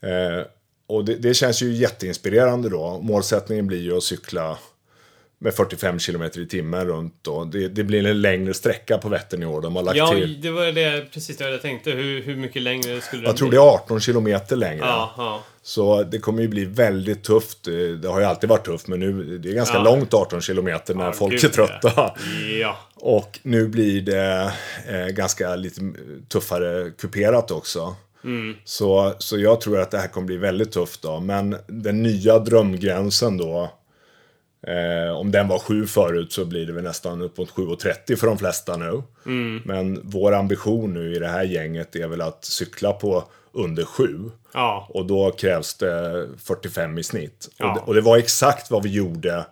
Eh, 0.00 0.46
och 0.86 1.04
det, 1.04 1.14
det 1.14 1.34
känns 1.34 1.62
ju 1.62 1.72
jätteinspirerande 1.72 2.68
då. 2.68 3.00
Målsättningen 3.02 3.66
blir 3.66 3.82
ju 3.82 3.96
att 3.96 4.02
cykla 4.02 4.58
med 5.42 5.54
45 5.54 5.98
km 5.98 6.22
i 6.22 6.46
timmen 6.46 6.86
runt 6.86 7.14
då. 7.22 7.44
Det, 7.44 7.68
det 7.68 7.84
blir 7.84 8.06
en 8.06 8.20
längre 8.22 8.54
sträcka 8.54 8.98
på 8.98 9.08
Vättern 9.08 9.42
i 9.42 9.46
år. 9.46 9.60
De 9.60 9.76
har 9.76 9.82
lagt 9.82 9.96
Ja, 9.98 10.08
till. 10.10 10.40
det 10.40 10.50
var 10.50 10.66
det, 10.72 11.12
precis 11.12 11.36
det 11.36 11.50
jag 11.50 11.62
tänkte. 11.62 11.90
Hur, 11.90 12.22
hur 12.22 12.36
mycket 12.36 12.62
längre 12.62 13.00
skulle 13.00 13.22
Jag 13.22 13.34
det 13.34 13.38
tror 13.38 13.48
bli? 13.48 13.56
det 13.58 13.62
är 13.62 13.68
18 13.74 14.00
kilometer 14.00 14.56
längre. 14.56 14.84
Ja, 14.86 15.14
ja. 15.16 15.42
Så 15.62 16.02
det 16.02 16.18
kommer 16.18 16.42
ju 16.42 16.48
bli 16.48 16.64
väldigt 16.64 17.24
tufft. 17.24 17.58
Det 18.02 18.08
har 18.08 18.20
ju 18.20 18.26
alltid 18.26 18.50
varit 18.50 18.64
tufft, 18.64 18.86
men 18.88 19.00
nu 19.00 19.38
det 19.38 19.48
är 19.50 19.54
ganska 19.54 19.76
Ja. 19.76 19.82
långt 19.84 20.14
18 20.14 20.40
kilometer 20.40 20.94
när 20.94 21.12
folk 21.12 21.32
gud, 21.32 21.44
är 21.44 21.48
trötta. 21.48 22.14
Ja. 22.60 22.78
Och 22.94 23.38
nu 23.42 23.68
blir 23.68 24.00
det 24.00 24.52
eh, 24.88 25.06
ganska 25.06 25.56
lite 25.56 25.80
tuffare 26.28 26.90
kuperat 26.98 27.50
också. 27.50 27.94
Så, 28.64 29.14
så 29.18 29.38
jag 29.38 29.60
tror 29.60 29.80
att 29.80 29.90
det 29.90 29.98
här 29.98 30.08
kommer 30.08 30.26
bli 30.26 30.36
väldigt 30.36 30.72
tufft 30.72 31.02
då. 31.02 31.20
Men 31.20 31.56
den 31.66 32.02
nya 32.02 32.38
drömgränsen 32.38 33.36
då. 33.36 33.72
Eh, 34.66 35.12
om 35.16 35.30
den 35.30 35.48
var 35.48 35.58
7 35.58 35.86
förut 35.86 36.32
så 36.32 36.44
blir 36.44 36.66
det 36.66 36.72
väl 36.72 36.84
nästan 36.84 37.22
upp 37.22 37.38
mot 37.38 37.50
7,30 37.50 38.16
för 38.16 38.26
de 38.26 38.38
flesta 38.38 38.76
nu. 38.76 39.02
Men 39.64 40.00
vår 40.04 40.32
ambition 40.32 40.94
nu 40.94 41.14
i 41.16 41.18
det 41.18 41.28
här 41.28 41.42
gänget 41.44 41.96
är 41.96 42.08
väl 42.08 42.20
att 42.20 42.44
cykla 42.44 42.92
på 42.92 43.24
under 43.52 43.84
7. 43.84 44.30
Ja. 44.54 44.86
Och 44.90 45.06
då 45.06 45.30
krävs 45.30 45.74
det 45.74 46.28
45 46.38 46.98
i 46.98 47.02
snitt. 47.02 47.48
Ja. 47.56 47.68
Och, 47.70 47.74
det, 47.74 47.80
och 47.86 47.94
det 47.94 48.00
var 48.00 48.16
exakt 48.18 48.70
vad 48.70 48.82
vi 48.82 48.88
gjorde 48.92 49.46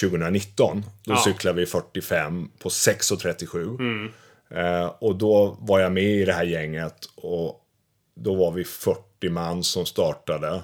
2019. 0.00 0.82
Då 1.04 1.12
Ja. 1.12 1.16
cyklade 1.24 1.60
vi 1.60 1.66
45 1.66 2.50
på 2.58 2.68
6.37. 2.68 4.10
Eh, 4.50 4.86
och 4.98 5.16
då 5.16 5.56
var 5.60 5.80
jag 5.80 5.92
med 5.92 6.04
i 6.04 6.24
det 6.24 6.32
här 6.32 6.44
gänget 6.44 6.96
och 7.16 7.60
då 8.14 8.34
var 8.34 8.50
vi 8.50 8.64
40 8.64 9.28
man 9.30 9.62
som 9.64 9.86
startade. 9.86 10.62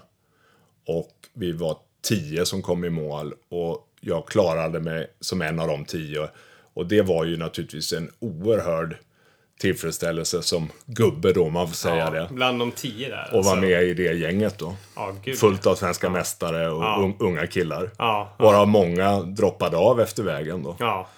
Och 0.86 1.10
vi 1.34 1.52
var 1.52 1.76
10 2.02 2.44
som 2.46 2.62
kom 2.62 2.84
i 2.84 2.90
mål 2.90 3.34
och 3.48 3.86
jag 4.00 4.26
klarade 4.28 4.80
mig 4.80 5.06
som 5.20 5.42
en 5.42 5.60
av 5.60 5.68
de 5.68 5.84
10. 5.84 6.28
Och 6.74 6.86
det 6.86 7.02
var 7.02 7.24
ju 7.24 7.36
naturligtvis 7.36 7.92
en 7.92 8.10
oerhörd 8.18 8.96
tillfredsställelse 9.60 10.42
som 10.42 10.70
gubbe 10.86 11.32
då, 11.32 11.46
om 11.46 11.52
man 11.52 11.68
får 11.68 11.74
säga 11.74 11.96
ja. 11.96 12.10
det. 12.10 12.28
Bland 12.30 12.58
de 12.58 12.72
tio 12.72 13.08
där. 13.08 13.28
Och 13.30 13.36
alltså. 13.36 13.50
vara 13.50 13.60
med 13.60 13.82
i 13.82 13.94
det 13.94 14.12
gänget 14.12 14.58
då. 14.58 14.76
Ja. 14.96 15.14
Fullt 15.36 15.66
av 15.66 15.74
svenska 15.74 16.10
mästare 16.10 16.70
och 16.70 16.82
Ja. 16.84 16.96
un- 17.00 17.16
unga 17.18 17.46
killar. 17.46 17.90
Ja, 17.98 18.34
Varav 18.38 18.68
många 18.68 19.20
droppade 19.22 19.76
av 19.76 20.00
efter 20.00 20.22
vägen 20.22 20.62
då. 20.62 20.76
ja. 20.78 21.08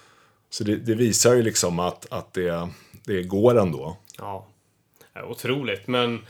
Så 0.51 0.64
det, 0.64 0.77
det 0.77 0.95
visar 0.95 1.35
ju 1.35 1.42
liksom 1.42 1.79
att, 1.79 2.12
att 2.12 2.33
det, 2.35 2.68
det 3.05 3.23
går 3.23 3.59
ändå. 3.59 3.97
Ja. 4.18 4.47
ja. 5.14 5.23
Otroligt, 5.25 5.87
men 5.87 6.21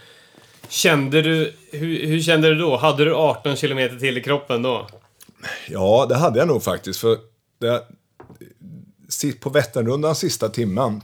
kände 0.68 1.22
du... 1.22 1.54
Hur, 1.70 2.06
hur 2.06 2.20
kände 2.20 2.48
du 2.48 2.54
då? 2.54 2.76
Hade 2.76 3.04
du 3.04 3.14
18 3.14 3.56
kilometer 3.56 3.96
till 3.96 4.18
i 4.18 4.22
kroppen 4.22 4.62
då? 4.62 4.86
Ja, 5.68 6.06
det 6.08 6.16
hade 6.16 6.38
jag 6.38 6.48
nog 6.48 6.62
faktiskt. 6.62 7.00
För 7.00 7.18
det, 7.58 7.82
på 9.40 9.50
Vätternrundan 9.50 10.14
sista 10.14 10.48
timmen 10.48 11.00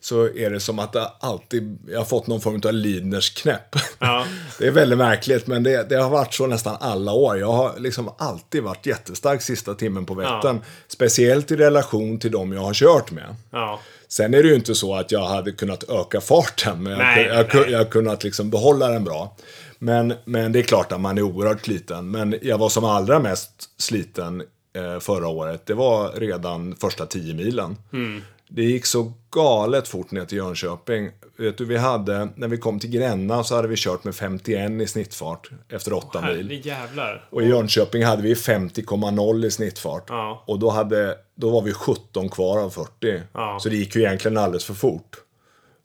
så 0.00 0.24
är 0.36 0.50
det 0.50 0.60
som 0.60 0.78
att 0.78 0.92
det 0.92 1.10
alltid, 1.20 1.78
jag 1.88 1.98
har 1.98 2.04
fått 2.04 2.26
någon 2.26 2.40
form 2.40 2.60
av 2.64 2.72
Lidners 2.72 3.30
knäpp. 3.30 3.76
Ja. 3.98 4.26
Det 4.58 4.66
är 4.66 4.70
väldigt 4.70 4.98
märkligt, 4.98 5.46
men 5.46 5.62
det, 5.62 5.88
det 5.88 5.96
har 5.96 6.10
varit 6.10 6.34
så 6.34 6.46
nästan 6.46 6.76
alla 6.80 7.12
år. 7.12 7.38
Jag 7.38 7.52
har 7.52 7.78
liksom 7.78 8.10
alltid 8.18 8.62
varit 8.62 8.86
jättestark 8.86 9.42
sista 9.42 9.74
timmen 9.74 10.06
på 10.06 10.14
Vättern. 10.14 10.60
Speciellt 10.88 11.50
i 11.50 11.56
relation 11.56 12.18
till 12.18 12.30
de 12.30 12.52
jag 12.52 12.60
har 12.60 12.74
kört 12.74 13.10
med. 13.10 13.36
Ja. 13.50 13.80
Sen 14.12 14.34
är 14.34 14.42
det 14.42 14.48
ju 14.48 14.54
inte 14.54 14.74
så 14.74 14.94
att 14.94 15.12
jag 15.12 15.26
hade 15.26 15.52
kunnat 15.52 15.90
öka 15.90 16.20
farten, 16.20 16.82
men 16.82 16.98
Nej, 16.98 17.26
jag, 17.26 17.54
jag, 17.54 17.70
jag 17.70 17.78
har 17.78 17.84
kunnat 17.84 18.24
liksom 18.24 18.50
behålla 18.50 18.88
den 18.88 19.04
bra. 19.04 19.36
Men, 19.78 20.14
men 20.24 20.52
det 20.52 20.58
är 20.58 20.62
klart 20.62 20.92
att 20.92 21.00
man 21.00 21.18
är 21.18 21.22
oerhört 21.22 21.64
sliten. 21.64 22.10
Men 22.10 22.34
jag 22.42 22.58
var 22.58 22.68
som 22.68 22.84
allra 22.84 23.18
mest 23.18 23.50
sliten 23.78 24.42
eh, 24.76 25.00
förra 25.00 25.28
året, 25.28 25.66
det 25.66 25.74
var 25.74 26.12
redan 26.12 26.76
första 26.76 27.06
tio 27.06 27.34
milen. 27.34 27.76
Mm. 27.92 28.22
Det 28.54 28.62
gick 28.62 28.86
så 28.86 29.12
galet 29.30 29.88
fort 29.88 30.10
ner 30.10 30.24
till 30.24 30.38
Jönköping. 30.38 31.10
Vet 31.36 31.58
du, 31.58 31.64
vi 31.64 31.76
hade, 31.76 32.28
när 32.36 32.48
vi 32.48 32.58
kom 32.58 32.78
till 32.78 32.90
Gränna 32.90 33.44
så 33.44 33.56
hade 33.56 33.68
vi 33.68 33.76
kört 33.76 34.04
med 34.04 34.14
51 34.14 34.70
i 34.70 34.86
snittfart 34.86 35.50
efter 35.68 35.92
åtta 35.92 36.20
mil. 36.20 36.48
Herrejävlar. 36.48 37.28
Och 37.30 37.42
i 37.42 37.46
Jönköping 37.46 38.04
hade 38.04 38.22
vi 38.22 38.34
50,0 38.34 39.46
i 39.46 39.50
snittfart. 39.50 40.04
Ja. 40.08 40.44
Och 40.46 40.58
då, 40.58 40.70
hade, 40.70 41.18
då 41.34 41.50
var 41.50 41.62
vi 41.62 41.72
17 41.72 42.28
kvar 42.28 42.58
av 42.58 42.70
40. 42.70 43.20
Ja. 43.32 43.58
Så 43.60 43.68
det 43.68 43.76
gick 43.76 43.96
ju 43.96 44.02
egentligen 44.02 44.38
alldeles 44.38 44.64
för 44.64 44.74
fort. 44.74 45.16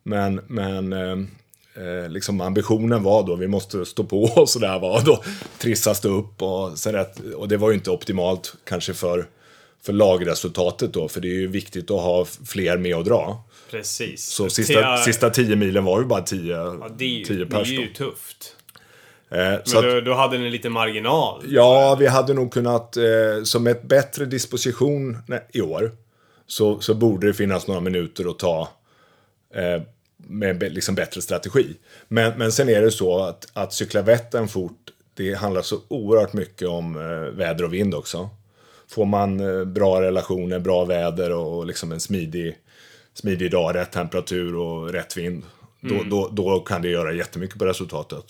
Men, 0.04 0.42
men 0.48 0.94
eh, 0.94 1.18
eh, 1.84 2.10
liksom 2.10 2.42
ambitionen 2.42 3.04
var 3.04 3.24
då, 3.24 3.36
vi 3.36 3.48
måste 3.48 3.86
stå 3.86 4.04
på 4.04 4.24
och 4.24 4.50
sådär. 4.50 5.06
då 5.06 5.24
trissas 5.58 6.02
det 6.02 6.10
upp 6.10 6.42
och, 6.42 6.72
rätt, 6.86 7.20
och 7.20 7.48
det 7.48 7.58
var 7.58 7.70
ju 7.70 7.76
inte 7.76 7.92
optimalt 7.92 8.56
kanske 8.64 8.94
för, 8.94 9.26
för 9.88 9.94
lagresultatet 9.94 10.94
då. 10.94 11.08
För 11.08 11.22
det 11.22 11.28
är 11.28 11.40
ju 11.40 11.48
viktigt 11.48 11.92
att 11.92 12.02
ha 12.02 12.26
fler 12.46 12.78
med 12.78 12.96
att 12.96 13.06
dra. 13.06 13.44
Precis. 13.72 14.26
Så 14.26 14.50
sista, 14.50 14.98
sista 14.98 15.30
10 15.30 15.56
milen 15.56 15.86
var 15.86 16.00
ju 16.00 16.06
bara 16.06 16.22
10 16.22 16.56
Ja, 16.56 16.88
det, 16.98 17.06
är 17.06 17.10
ju- 17.10 17.26
10 17.26 17.38
det 17.38 17.42
är 17.44 17.46
pers 17.60 17.68
ju 17.68 17.94
tufft. 17.94 18.56
Eh, 19.32 19.38
Men 19.38 19.54
att- 19.56 19.72
då, 19.84 20.02
då 20.02 20.14
hade 20.14 20.38
ni 20.38 20.50
lite 20.50 20.70
marginal. 20.70 21.44
Ja, 21.48 21.96
vi 22.00 22.08
hade 22.08 22.34
nog 22.34 22.54
kunnat, 22.54 22.98
eh, 22.98 23.04
som 23.44 23.68
ett 23.68 23.84
bättre 23.84 24.26
disposition 24.26 25.18
nej, 25.28 25.48
i 25.54 25.62
år, 25.62 25.92
så, 26.48 26.80
så 26.80 26.94
borde 26.94 27.28
det 27.28 27.34
finnas 27.34 27.68
några 27.68 27.82
minuter 27.82 28.30
att 28.32 28.40
ta 28.40 28.70
eh, 29.56 29.82
med 30.18 30.74
liksom 30.74 30.96
bättre 30.96 31.22
strategi. 31.22 31.74
Men, 32.08 32.38
men 32.38 32.52
sen 32.52 32.70
är 32.70 32.82
det 32.82 32.92
så 32.92 33.20
att, 33.24 33.48
att 33.54 33.74
cykla 33.74 34.02
Vättern 34.02 34.48
fort, 34.48 34.90
det 35.14 35.34
handlar 35.34 35.62
så 35.62 35.78
oerhört 35.88 36.34
mycket 36.34 36.68
om 36.68 36.96
eh, 36.96 37.38
väder 37.38 37.64
och 37.64 37.74
vind 37.74 37.96
också. 37.96 38.30
Får 38.90 39.06
man 39.06 39.40
eh, 39.40 39.66
bra 39.66 40.02
relationer, 40.02 40.60
bra 40.60 40.86
väder 40.86 41.32
och 41.32 41.66
liksom 41.66 41.92
en 41.92 42.00
smidig, 42.00 42.58
smidig 43.14 43.52
dag, 43.52 43.76
rätt 43.76 43.92
temperatur 43.92 44.56
och 44.56 44.90
rätt 44.90 45.18
vind. 45.18 45.44
Då, 45.82 46.04
då, 46.04 46.30
då 46.32 46.60
kan 46.60 46.82
det 46.82 46.90
göra 46.90 47.14
jättemycket 47.14 47.60
på 47.60 47.66
resultatet. 47.66 48.26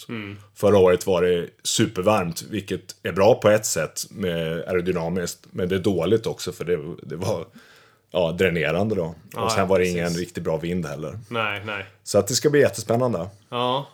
Förra 0.56 0.78
året 0.78 1.08
var 1.08 1.22
det 1.22 1.48
supervarmt, 1.64 2.44
vilket 2.50 2.96
är 3.04 3.12
bra 3.12 3.36
på 3.36 3.50
ett 3.50 3.66
sätt 3.66 4.02
med 4.10 4.64
aerodynamiskt. 4.68 5.48
Men 5.52 5.70
det 5.70 5.76
är 5.76 5.80
dåligt 5.80 6.28
också 6.28 6.52
för 6.52 6.66
det, 6.66 6.80
det 7.04 7.16
var 7.16 7.46
ja, 8.12 8.32
dränerande 8.32 8.96
då. 8.96 9.16
Ja, 9.34 9.46
och 9.46 9.52
sen 9.52 9.68
var 9.68 9.80
det 9.80 9.86
precis. 9.86 9.98
ingen 9.98 10.14
riktigt 10.14 10.44
bra 10.44 10.58
vind 10.58 10.86
heller. 10.86 11.20
Nej, 11.30 11.62
nej. 11.66 11.86
Så 12.04 12.18
att 12.18 12.28
det 12.28 12.34
ska 12.34 12.50
bli 12.50 12.60
jättespännande. 12.60 13.30
Ja. 13.50 13.88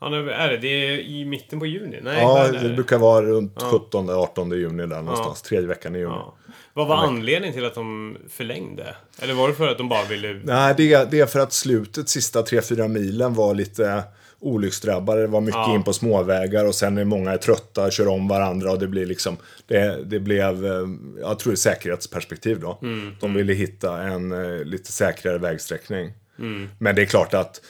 Ja, 0.00 0.08
nu 0.08 0.30
är 0.30 0.48
det. 0.48 0.56
Det 0.56 0.68
är 0.68 0.98
i 0.98 1.24
mitten 1.24 1.58
på 1.60 1.66
juni? 1.66 1.98
Nej, 2.02 2.20
Ja, 2.20 2.46
är 2.48 2.52
det 2.68 2.74
brukar 2.74 2.98
vara 2.98 3.26
runt 3.26 3.54
17-18 3.56 4.54
juni 4.56 4.86
där 4.86 5.02
någonstans. 5.02 5.40
Ja. 5.44 5.48
Tredje 5.48 5.68
veckan 5.68 5.96
i 5.96 5.98
juni. 5.98 6.10
Ja. 6.14 6.36
Vad 6.72 6.86
var 6.88 6.96
anledningen 6.96 7.54
till 7.54 7.64
att 7.64 7.74
de 7.74 8.16
förlängde? 8.28 8.96
Eller 9.22 9.34
var 9.34 9.48
det 9.48 9.54
för 9.54 9.68
att 9.68 9.78
de 9.78 9.88
bara 9.88 10.04
ville... 10.04 10.40
Nej, 10.44 10.74
det 10.76 10.92
är, 10.92 11.06
det 11.10 11.20
är 11.20 11.26
för 11.26 11.40
att 11.40 11.52
slutet, 11.52 12.08
sista 12.08 12.42
3-4 12.42 12.88
milen 12.88 13.34
var 13.34 13.54
lite 13.54 14.02
olycksdrabbade. 14.38 15.20
Det 15.20 15.26
var 15.26 15.40
mycket 15.40 15.54
Ja. 15.58 15.74
in 15.74 15.82
på 15.82 15.92
småvägar 15.92 16.66
och 16.66 16.74
sen 16.74 16.98
är 16.98 17.04
många 17.04 17.38
trötta, 17.38 17.90
kör 17.90 18.08
om 18.08 18.28
varandra 18.28 18.72
och 18.72 18.78
det 18.78 18.86
blir 18.88 19.06
liksom, 19.06 19.36
det, 19.66 20.04
det 20.04 20.20
blev, 20.20 20.66
eh, 20.66 20.72
jag 21.20 21.38
tror 21.38 21.52
det 21.52 21.54
är 21.54 21.56
säkerhetsperspektiv 21.56 22.60
då. 22.60 22.78
Mm, 22.82 23.16
De 23.20 23.34
ville 23.34 23.52
hitta 23.52 24.02
en 24.02 24.32
eh, 24.32 24.64
lite 24.64 24.92
säkrare 24.92 25.38
vägsträckning. 25.38 26.12
Mm. 26.38 26.68
Men 26.78 26.94
det 26.94 27.02
är 27.02 27.06
klart 27.06 27.34
att, 27.34 27.60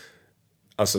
alltså 0.77 0.99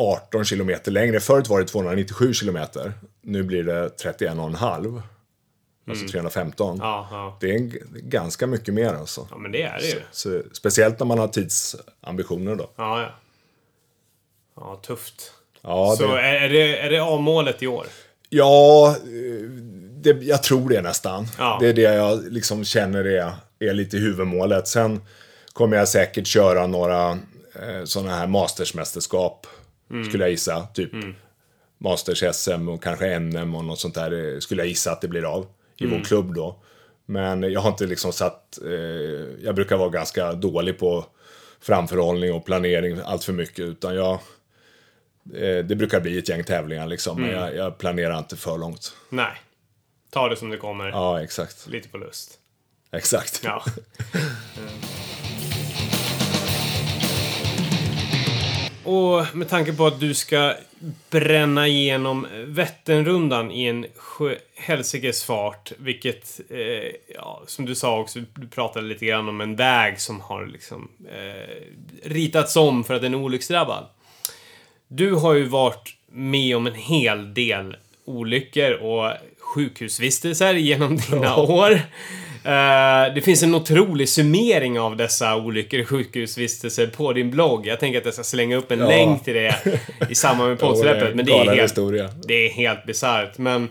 18 0.00 0.44
kilometer 0.44 0.90
längre, 0.92 1.20
förut 1.20 1.48
var 1.48 1.60
det 1.60 1.66
297 1.66 2.32
kilometer. 2.34 2.92
Nu 3.22 3.42
blir 3.42 3.64
det 3.64 3.88
31,5. 3.88 5.02
Alltså 5.88 6.08
315. 6.08 6.68
Mm. 6.74 6.86
Ja, 6.86 7.08
ja. 7.10 7.36
Det 7.40 7.50
är 7.50 7.54
en, 7.54 7.72
ganska 7.94 8.46
mycket 8.46 8.74
mer 8.74 8.94
alltså. 8.94 9.28
ja, 9.30 9.36
men 9.36 9.52
det 9.52 9.62
är 9.62 9.78
det 9.78 9.86
ju. 9.86 10.00
Så, 10.10 10.42
speciellt 10.52 10.98
när 10.98 11.06
man 11.06 11.18
har 11.18 11.28
tidsambitioner 11.28 12.54
då. 12.54 12.70
Ja, 12.76 13.02
ja. 13.02 13.08
Ja, 14.56 14.80
tufft. 14.82 15.32
Ja, 15.62 15.94
Så 15.98 16.06
det, 16.14 16.20
är, 16.20 16.34
är 16.40 16.48
det, 16.48 16.78
är 16.78 16.90
det 16.90 16.98
A-målet 16.98 17.62
i 17.62 17.66
år? 17.66 17.86
ja 18.28 18.88
eh, 18.88 19.50
det, 20.02 20.10
jag 20.22 20.42
tror 20.42 20.68
det 20.68 20.82
nästan. 20.82 21.26
Ja. 21.38 21.56
Det 21.60 21.68
är 21.68 21.72
det 21.72 21.82
jag 21.82 22.32
liksom 22.32 22.64
känner 22.64 23.04
är, 23.04 23.32
är 23.58 23.74
lite 23.74 23.96
huvudmålet. 23.96 24.68
Sen 24.68 25.00
kommer 25.52 25.76
jag 25.76 25.88
säkert 25.88 26.26
köra 26.26 26.66
några 26.66 27.10
eh, 27.54 27.84
sådana 27.84 28.16
här 28.16 28.26
mastersmästerskap. 28.26 29.46
Mm. 29.90 30.04
Skulle 30.04 30.24
jag 30.24 30.30
gissa. 30.30 30.66
Typ 30.74 30.90
Masters-SM 31.78 32.68
och 32.68 32.82
kanske 32.82 33.18
NM 33.18 33.54
och 33.54 33.64
något 33.64 33.78
sånt 33.78 33.94
där. 33.94 34.34
eh, 34.34 34.38
Skulle 34.38 34.62
jag 34.62 34.68
gissa 34.68 34.92
att 34.92 35.00
det 35.00 35.08
blir 35.08 35.24
av. 35.34 35.46
I 35.76 35.84
Mm. 35.84 35.98
vår 35.98 36.04
klubb 36.04 36.34
då. 36.34 36.62
Men 37.06 37.42
jag 37.42 37.60
har 37.60 37.70
inte 37.70 37.86
liksom 37.86 38.12
satt... 38.12 38.58
Eh, 38.64 38.70
jag 39.44 39.54
brukar 39.54 39.76
vara 39.76 39.88
ganska 39.88 40.32
dålig 40.32 40.78
på 40.78 41.06
framförhållning 41.60 42.32
och 42.32 42.44
planering 42.44 43.00
allt 43.04 43.24
för 43.24 43.32
mycket. 43.32 43.58
Utan 43.64 43.94
jag... 43.94 44.12
Eh, 45.34 45.64
det 45.64 45.76
brukar 45.76 46.00
bli 46.00 46.18
ett 46.18 46.28
gäng 46.28 46.44
tävlingar 46.44 46.86
liksom. 46.86 47.18
Mm. 47.18 47.30
Men 47.30 47.40
jag, 47.40 47.56
jag 47.56 47.78
planerar 47.78 48.18
inte 48.18 48.36
för 48.36 48.58
långt. 48.58 48.92
Nej. 49.08 49.40
Ta 50.10 50.28
det 50.28 50.36
som 50.36 50.50
det 50.50 50.56
kommer. 50.56 50.88
Ja, 50.88 51.22
exakt. 51.22 51.66
Lite 51.66 51.88
på 51.88 51.98
lust. 51.98 52.38
Exakt. 52.92 53.40
Ja. 53.44 53.64
Och 58.84 59.36
med 59.36 59.48
tanke 59.48 59.72
på 59.72 59.86
att 59.86 60.00
du 60.00 60.14
ska 60.14 60.54
bränna 61.10 61.68
igenom 61.68 62.26
Vätternrundan 62.46 63.50
i 63.50 63.66
en 63.66 63.86
helsikes 64.56 65.24
fart, 65.24 65.72
vilket, 65.78 66.40
eh, 66.50 67.14
ja, 67.14 67.42
som 67.46 67.66
du 67.66 67.74
sa 67.74 68.00
också, 68.00 68.18
du 68.34 68.46
pratade 68.46 68.86
lite 68.86 69.06
grann 69.06 69.28
om 69.28 69.40
en 69.40 69.56
väg 69.56 70.00
som 70.00 70.20
har 70.20 70.46
liksom 70.46 70.88
eh, 71.12 72.10
ritats 72.10 72.56
om 72.56 72.84
för 72.84 72.94
att 72.94 73.02
den 73.02 73.14
är 73.14 73.18
olycksdrabbad. 73.18 73.86
Du 74.88 75.14
har 75.14 75.34
ju 75.34 75.44
varit 75.44 75.96
med 76.12 76.56
om 76.56 76.66
en 76.66 76.74
hel 76.74 77.34
del 77.34 77.76
olyckor 78.04 78.72
och 78.72 79.12
sjukhusvistelser 79.38 80.54
genom 80.54 80.96
dina 80.96 81.36
år. 81.36 81.80
Eh, 82.44 83.14
det 83.14 83.20
finns 83.24 83.42
en 83.42 83.54
otrolig 83.54 84.08
summering 84.08 84.80
av 84.80 84.96
dessa 84.96 85.36
olyckor 85.36 85.80
och 85.80 85.88
sjukhusvistelser 85.88 86.86
på 86.86 87.12
din 87.12 87.30
blogg. 87.30 87.66
Jag 87.66 87.80
tänker 87.80 87.98
att 87.98 88.04
jag 88.04 88.14
ska 88.14 88.22
slänga 88.24 88.56
upp 88.56 88.70
en 88.70 88.78
Ja. 88.78 88.88
länk 88.88 89.24
till 89.24 89.34
det 89.34 89.78
i 90.10 90.14
samband 90.14 90.50
med 90.50 90.58
poddsläppet. 90.60 91.10
en 91.10 91.16
Men 91.16 91.26
det 91.26 91.32
är, 91.32 91.44
helt, 91.44 91.62
historia. 91.62 92.10
det 92.24 92.34
är 92.34 92.50
helt 92.50 92.86
bisarrt. 92.86 93.38
Men 93.38 93.68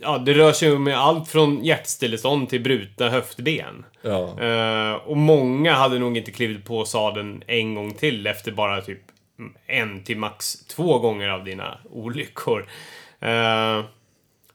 ja, 0.00 0.18
det 0.18 0.34
rör 0.34 0.52
sig 0.52 0.72
om 0.72 0.92
allt 0.96 1.28
från 1.28 1.64
hjärtstillestånd 1.64 2.48
till 2.48 2.60
brutna 2.60 3.10
höftben. 3.10 3.84
Ja. 4.02 4.40
Eh, 4.42 4.92
och 4.92 5.16
många 5.16 5.72
hade 5.74 5.98
nog 5.98 6.16
inte 6.16 6.30
klivit 6.30 6.64
på 6.64 6.84
sadeln 6.84 7.42
en 7.46 7.74
gång 7.74 7.94
till 7.94 8.26
efter 8.26 8.52
bara 8.52 8.80
typ 8.80 8.98
en 9.66 10.04
till 10.04 10.18
max 10.18 10.66
två 10.66 10.98
gånger 10.98 11.28
av 11.28 11.44
dina 11.44 11.78
olyckor. 11.90 12.60
Eh, 13.20 13.84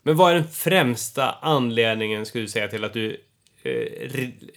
men 0.02 0.16
vad 0.16 0.30
är 0.30 0.34
den 0.34 0.48
främsta 0.48 1.34
anledningen, 1.42 2.26
skulle 2.26 2.44
du 2.44 2.48
säga, 2.48 2.68
till 2.68 2.84
att 2.84 2.92
du 2.92 3.16
Eh, 3.62 4.08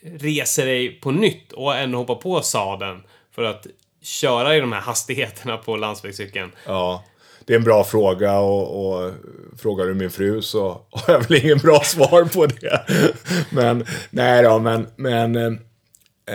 reser 0.04 0.66
dig 0.66 1.00
på 1.00 1.12
nytt 1.12 1.52
och 1.52 1.76
ändå 1.76 1.98
hoppar 1.98 2.16
på 2.16 2.42
sadeln 2.42 3.04
för 3.32 3.44
att 3.44 3.68
köra 4.02 4.56
i 4.56 4.60
de 4.60 4.72
här 4.72 4.82
hastigheterna 4.82 5.58
på 5.58 5.78
landsvägscykeln? 5.78 6.52
Ja, 6.66 7.04
det 7.46 7.54
är 7.54 7.58
en 7.58 7.64
bra 7.64 7.84
fråga 7.84 8.40
och, 8.40 8.96
och 8.96 9.12
frågar 9.58 9.86
du 9.86 9.94
min 9.94 10.12
fru 10.12 10.42
så 10.42 10.82
har 10.92 11.14
jag 11.14 11.28
väl 11.28 11.46
ingen 11.46 11.58
bra 11.58 11.80
svar 11.84 12.26
på 12.26 12.46
det. 12.46 12.86
Men 13.50 13.86
nej 14.10 14.44
då, 14.44 14.60
men, 14.60 14.88
men 14.96 15.36
eh, 15.36 15.46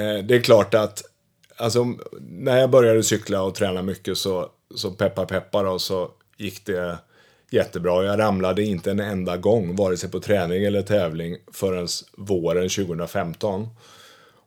eh 0.01 0.25
det 0.25 0.35
är 0.35 0.41
klart 0.41 0.75
att 0.75 1.03
alltså, 1.57 1.85
när 2.21 2.59
jag 2.59 2.71
började 2.71 3.03
cykla 3.03 3.43
och 3.43 3.55
träna 3.55 3.83
mycket 3.83 4.19
så, 4.19 4.49
så 4.75 4.91
peppar 4.91 5.27
peppar 5.27 5.65
och 5.65 5.81
så 5.81 6.11
gick 6.37 6.67
det 6.67 6.99
jättebra. 7.51 8.05
Jag 8.05 8.19
ramlade 8.19 8.63
inte 8.63 8.91
en 8.91 9.01
enda 9.01 9.37
gång, 9.37 9.77
vare 9.77 9.97
sig 9.97 10.11
på 10.11 10.21
träning 10.21 10.65
eller 10.65 10.83
tävling, 10.83 11.37
förrän 11.53 11.89
våren 12.17 12.69
2015. 12.69 13.69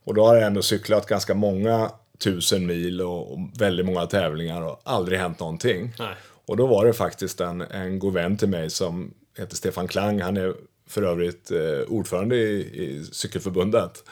Och 0.03 0.13
då 0.13 0.25
har 0.25 0.35
jag 0.35 0.47
ändå 0.47 0.61
cyklat 0.61 1.05
ganska 1.05 1.33
många 1.33 1.91
tusen 2.19 2.65
mil 2.65 3.01
och, 3.01 3.33
och 3.33 3.39
väldigt 3.57 3.85
många 3.85 4.05
tävlingar 4.05 4.61
och 4.61 4.81
aldrig 4.83 5.19
hänt 5.19 5.39
någonting. 5.39 5.93
Nej. 5.99 6.15
Och 6.45 6.57
då 6.57 6.67
var 6.67 6.85
det 6.85 6.93
faktiskt 6.93 7.41
en, 7.41 7.61
en 7.61 7.99
god 7.99 8.13
vän 8.13 8.37
till 8.37 8.49
mig 8.49 8.69
som 8.69 9.13
heter 9.37 9.55
Stefan 9.55 9.87
Klang. 9.87 10.21
Han 10.21 10.37
är 10.37 10.53
för 10.87 11.03
övrigt 11.03 11.51
eh, 11.51 11.79
ordförande 11.87 12.35
i, 12.35 12.59
i 12.59 13.03
cykelförbundet. 13.11 14.03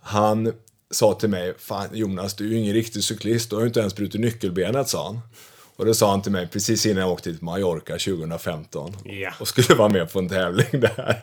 Han 0.00 0.52
sa 0.90 1.14
till 1.14 1.28
mig, 1.28 1.54
fan 1.58 1.88
Jonas, 1.92 2.34
du 2.34 2.44
är 2.44 2.48
ju 2.48 2.56
ingen 2.56 2.74
riktig 2.74 3.04
cyklist, 3.04 3.50
du 3.50 3.56
har 3.56 3.62
ju 3.62 3.68
inte 3.68 3.80
ens 3.80 3.96
brutit 3.96 4.20
nyckelbenet, 4.20 4.88
sa 4.88 5.06
han. 5.06 5.20
Och 5.80 5.86
det 5.86 5.94
sa 5.94 6.10
han 6.10 6.22
till 6.22 6.32
mig 6.32 6.46
precis 6.46 6.86
innan 6.86 7.02
jag 7.02 7.12
åkte 7.12 7.32
till 7.32 7.44
Mallorca 7.44 7.92
2015. 7.92 8.96
Ja. 9.04 9.32
Och 9.40 9.48
skulle 9.48 9.74
vara 9.74 9.88
med 9.88 10.12
på 10.12 10.18
en 10.18 10.28
tävling 10.28 10.80
där. 10.80 11.22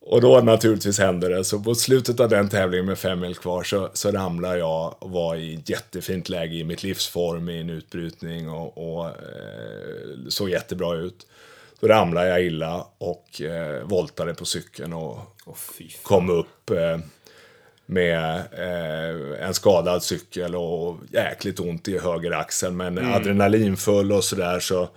Och 0.00 0.20
då 0.20 0.40
naturligtvis 0.40 0.98
hände 0.98 1.28
det. 1.28 1.44
Så 1.44 1.60
på 1.60 1.74
slutet 1.74 2.20
av 2.20 2.28
den 2.28 2.48
tävlingen 2.48 2.86
med 2.86 2.98
fem 2.98 3.20
mil 3.20 3.34
kvar 3.34 3.62
så, 3.62 3.90
så 3.92 4.10
ramlade 4.10 4.58
jag 4.58 4.94
och 4.98 5.10
var 5.10 5.36
i 5.36 5.54
ett 5.54 5.68
jättefint 5.68 6.28
läge 6.28 6.54
i 6.54 6.64
mitt 6.64 6.82
livsform 6.82 7.48
i 7.48 7.60
en 7.60 7.70
utbrytning 7.70 8.50
och, 8.50 8.96
och 8.96 9.06
eh, 9.06 9.12
såg 10.28 10.50
jättebra 10.50 10.96
ut. 10.96 11.26
Då 11.80 11.88
ramlade 11.88 12.28
jag 12.28 12.44
illa 12.44 12.86
och 12.98 13.40
eh, 13.40 13.84
voltade 13.84 14.34
på 14.34 14.44
cykeln 14.44 14.92
och 14.92 15.18
fan. 15.54 15.88
kom 16.02 16.30
upp 16.30 16.70
eh, 16.70 16.98
med 17.90 18.42
eh, 18.52 19.46
en 19.46 19.54
skadad 19.54 20.02
cykel 20.02 20.56
och 20.56 20.96
jäkligt 21.12 21.60
ont 21.60 21.88
i 21.88 21.98
höger 21.98 22.30
axel. 22.30 22.72
Men 22.72 22.98
adrenalinfull 23.14 24.12
och 24.12 24.24
sådär 24.24 24.60
så 24.60 24.82
eh, 24.82 24.88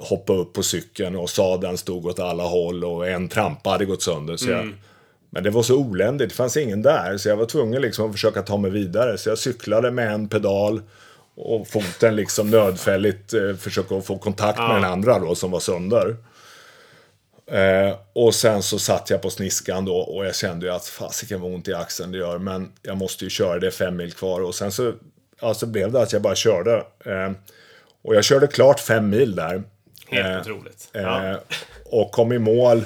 hoppade 0.00 0.38
upp 0.38 0.52
på 0.52 0.62
cykeln 0.62 1.16
och 1.16 1.30
sadeln 1.30 1.78
stod 1.78 2.06
åt 2.06 2.18
alla 2.18 2.42
håll 2.42 2.84
och 2.84 3.08
en 3.08 3.28
trampa 3.28 3.70
hade 3.70 3.84
gått 3.84 4.02
sönder. 4.02 4.36
Så 4.36 4.50
jag, 4.50 4.72
men 5.30 5.42
det 5.42 5.50
var 5.50 5.62
så 5.62 5.76
oländigt, 5.76 6.28
det 6.28 6.34
fanns 6.34 6.56
ingen 6.56 6.82
där. 6.82 7.16
Så 7.16 7.28
jag 7.28 7.36
var 7.36 7.46
tvungen 7.46 7.82
liksom 7.82 8.06
att 8.06 8.12
försöka 8.12 8.42
ta 8.42 8.56
mig 8.56 8.70
vidare. 8.70 9.18
Så 9.18 9.28
jag 9.28 9.38
cyklade 9.38 9.90
med 9.90 10.12
en 10.12 10.28
pedal 10.28 10.82
och 11.36 11.68
foten 11.68 12.16
liksom 12.16 12.50
nödfälligt 12.50 13.34
eh, 13.34 13.54
försöka 13.54 14.00
få 14.00 14.18
kontakt 14.18 14.58
med 14.58 14.70
den 14.70 14.84
andra 14.84 15.18
då 15.18 15.34
som 15.34 15.50
var 15.50 15.60
sönder. 15.60 16.16
Eh, 17.50 17.96
och 18.12 18.34
sen 18.34 18.62
så 18.62 18.78
satt 18.78 19.10
jag 19.10 19.22
på 19.22 19.30
sniskan 19.30 19.84
då 19.84 19.96
och 19.96 20.26
jag 20.26 20.34
kände 20.34 20.66
ju 20.66 20.72
att 20.72 20.86
fasiken 20.86 21.40
vad 21.40 21.54
ont 21.54 21.68
i 21.68 21.74
axeln 21.74 22.12
det 22.12 22.18
gör. 22.18 22.38
Men 22.38 22.72
jag 22.82 22.96
måste 22.96 23.24
ju 23.24 23.30
köra, 23.30 23.58
det 23.58 23.66
är 23.66 23.70
fem 23.70 23.96
mil 23.96 24.12
kvar. 24.12 24.40
Och 24.40 24.54
sen 24.54 24.72
så, 24.72 24.92
ja, 25.40 25.54
så 25.54 25.66
blev 25.66 25.92
det 25.92 26.00
att 26.02 26.12
jag 26.12 26.22
bara 26.22 26.34
körde. 26.34 26.76
Eh, 27.04 27.32
och 28.04 28.14
jag 28.14 28.24
körde 28.24 28.46
klart 28.46 28.80
fem 28.80 29.08
mil 29.10 29.36
där. 29.36 29.62
Helt 30.08 30.26
Eh, 30.26 30.40
otroligt. 30.40 30.88
Ja. 30.92 31.30
Eh, 31.30 31.36
och 31.84 32.10
kom 32.12 32.32
i 32.32 32.38
mål. 32.38 32.84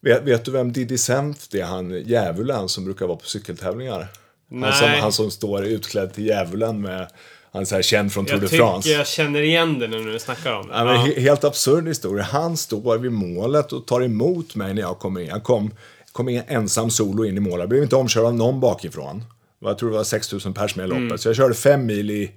Vet, 0.00 0.22
vet 0.22 0.44
du 0.44 0.50
vem 0.50 0.72
Diddy 0.72 0.98
Senft 0.98 1.54
är? 1.54 1.64
Han 1.64 1.90
djävulen 1.90 2.68
som 2.68 2.84
brukar 2.84 3.06
vara 3.06 3.16
på 3.18 3.26
cykeltävlingar. 3.26 4.08
Han 4.50 4.72
som, 4.72 4.88
Nej. 4.88 5.00
han 5.00 5.12
som 5.12 5.30
står 5.30 5.64
utklädd 5.64 6.12
till 6.14 6.26
djävulen 6.26 6.80
med... 6.80 7.06
Han 7.52 7.62
är 7.62 7.66
så 7.66 7.74
här 7.74 7.82
känd 7.82 8.12
från 8.12 8.24
Tour 8.24 8.34
Jag 8.34 8.40
de 8.42 8.48
tycker 8.48 8.64
France. 8.64 8.88
jag 8.90 9.06
känner 9.06 9.40
igen 9.42 9.78
det 9.78 9.88
nu 9.88 9.98
när 10.04 10.12
du 10.12 10.18
snackar 10.18 10.52
om 10.52 10.68
det. 10.68 10.74
Ja, 10.74 10.94
Ja. 10.94 11.06
he- 11.06 11.20
Helt 11.20 11.44
absurd 11.44 11.88
historia. 11.88 12.24
Han 12.24 12.56
står 12.56 12.98
vid 12.98 13.12
målet 13.12 13.72
och 13.72 13.86
tar 13.86 14.00
emot 14.02 14.54
mig 14.54 14.74
när 14.74 14.82
jag 14.82 14.98
kommer 14.98 15.20
in. 15.20 15.26
Jag 15.26 15.42
kom, 15.42 15.70
kom 16.12 16.28
in 16.28 16.42
ensam 16.48 16.90
solo 16.90 17.24
in 17.24 17.36
i 17.36 17.40
målet. 17.40 17.58
Jag 17.60 17.68
blev 17.68 17.82
inte 17.82 17.96
omkörd 17.96 18.24
av 18.24 18.34
någon 18.34 18.60
bakifrån. 18.60 19.24
Jag 19.60 19.78
tror 19.78 19.90
det 19.90 19.96
var 19.96 20.04
6000 20.04 20.54
pers 20.54 20.76
med 20.76 20.84
i 20.84 20.88
loppet. 20.88 21.02
Mm. 21.02 21.18
Så 21.18 21.28
jag 21.28 21.36
körde 21.36 21.54
fem 21.54 21.86
mil 21.86 22.10
i 22.10 22.30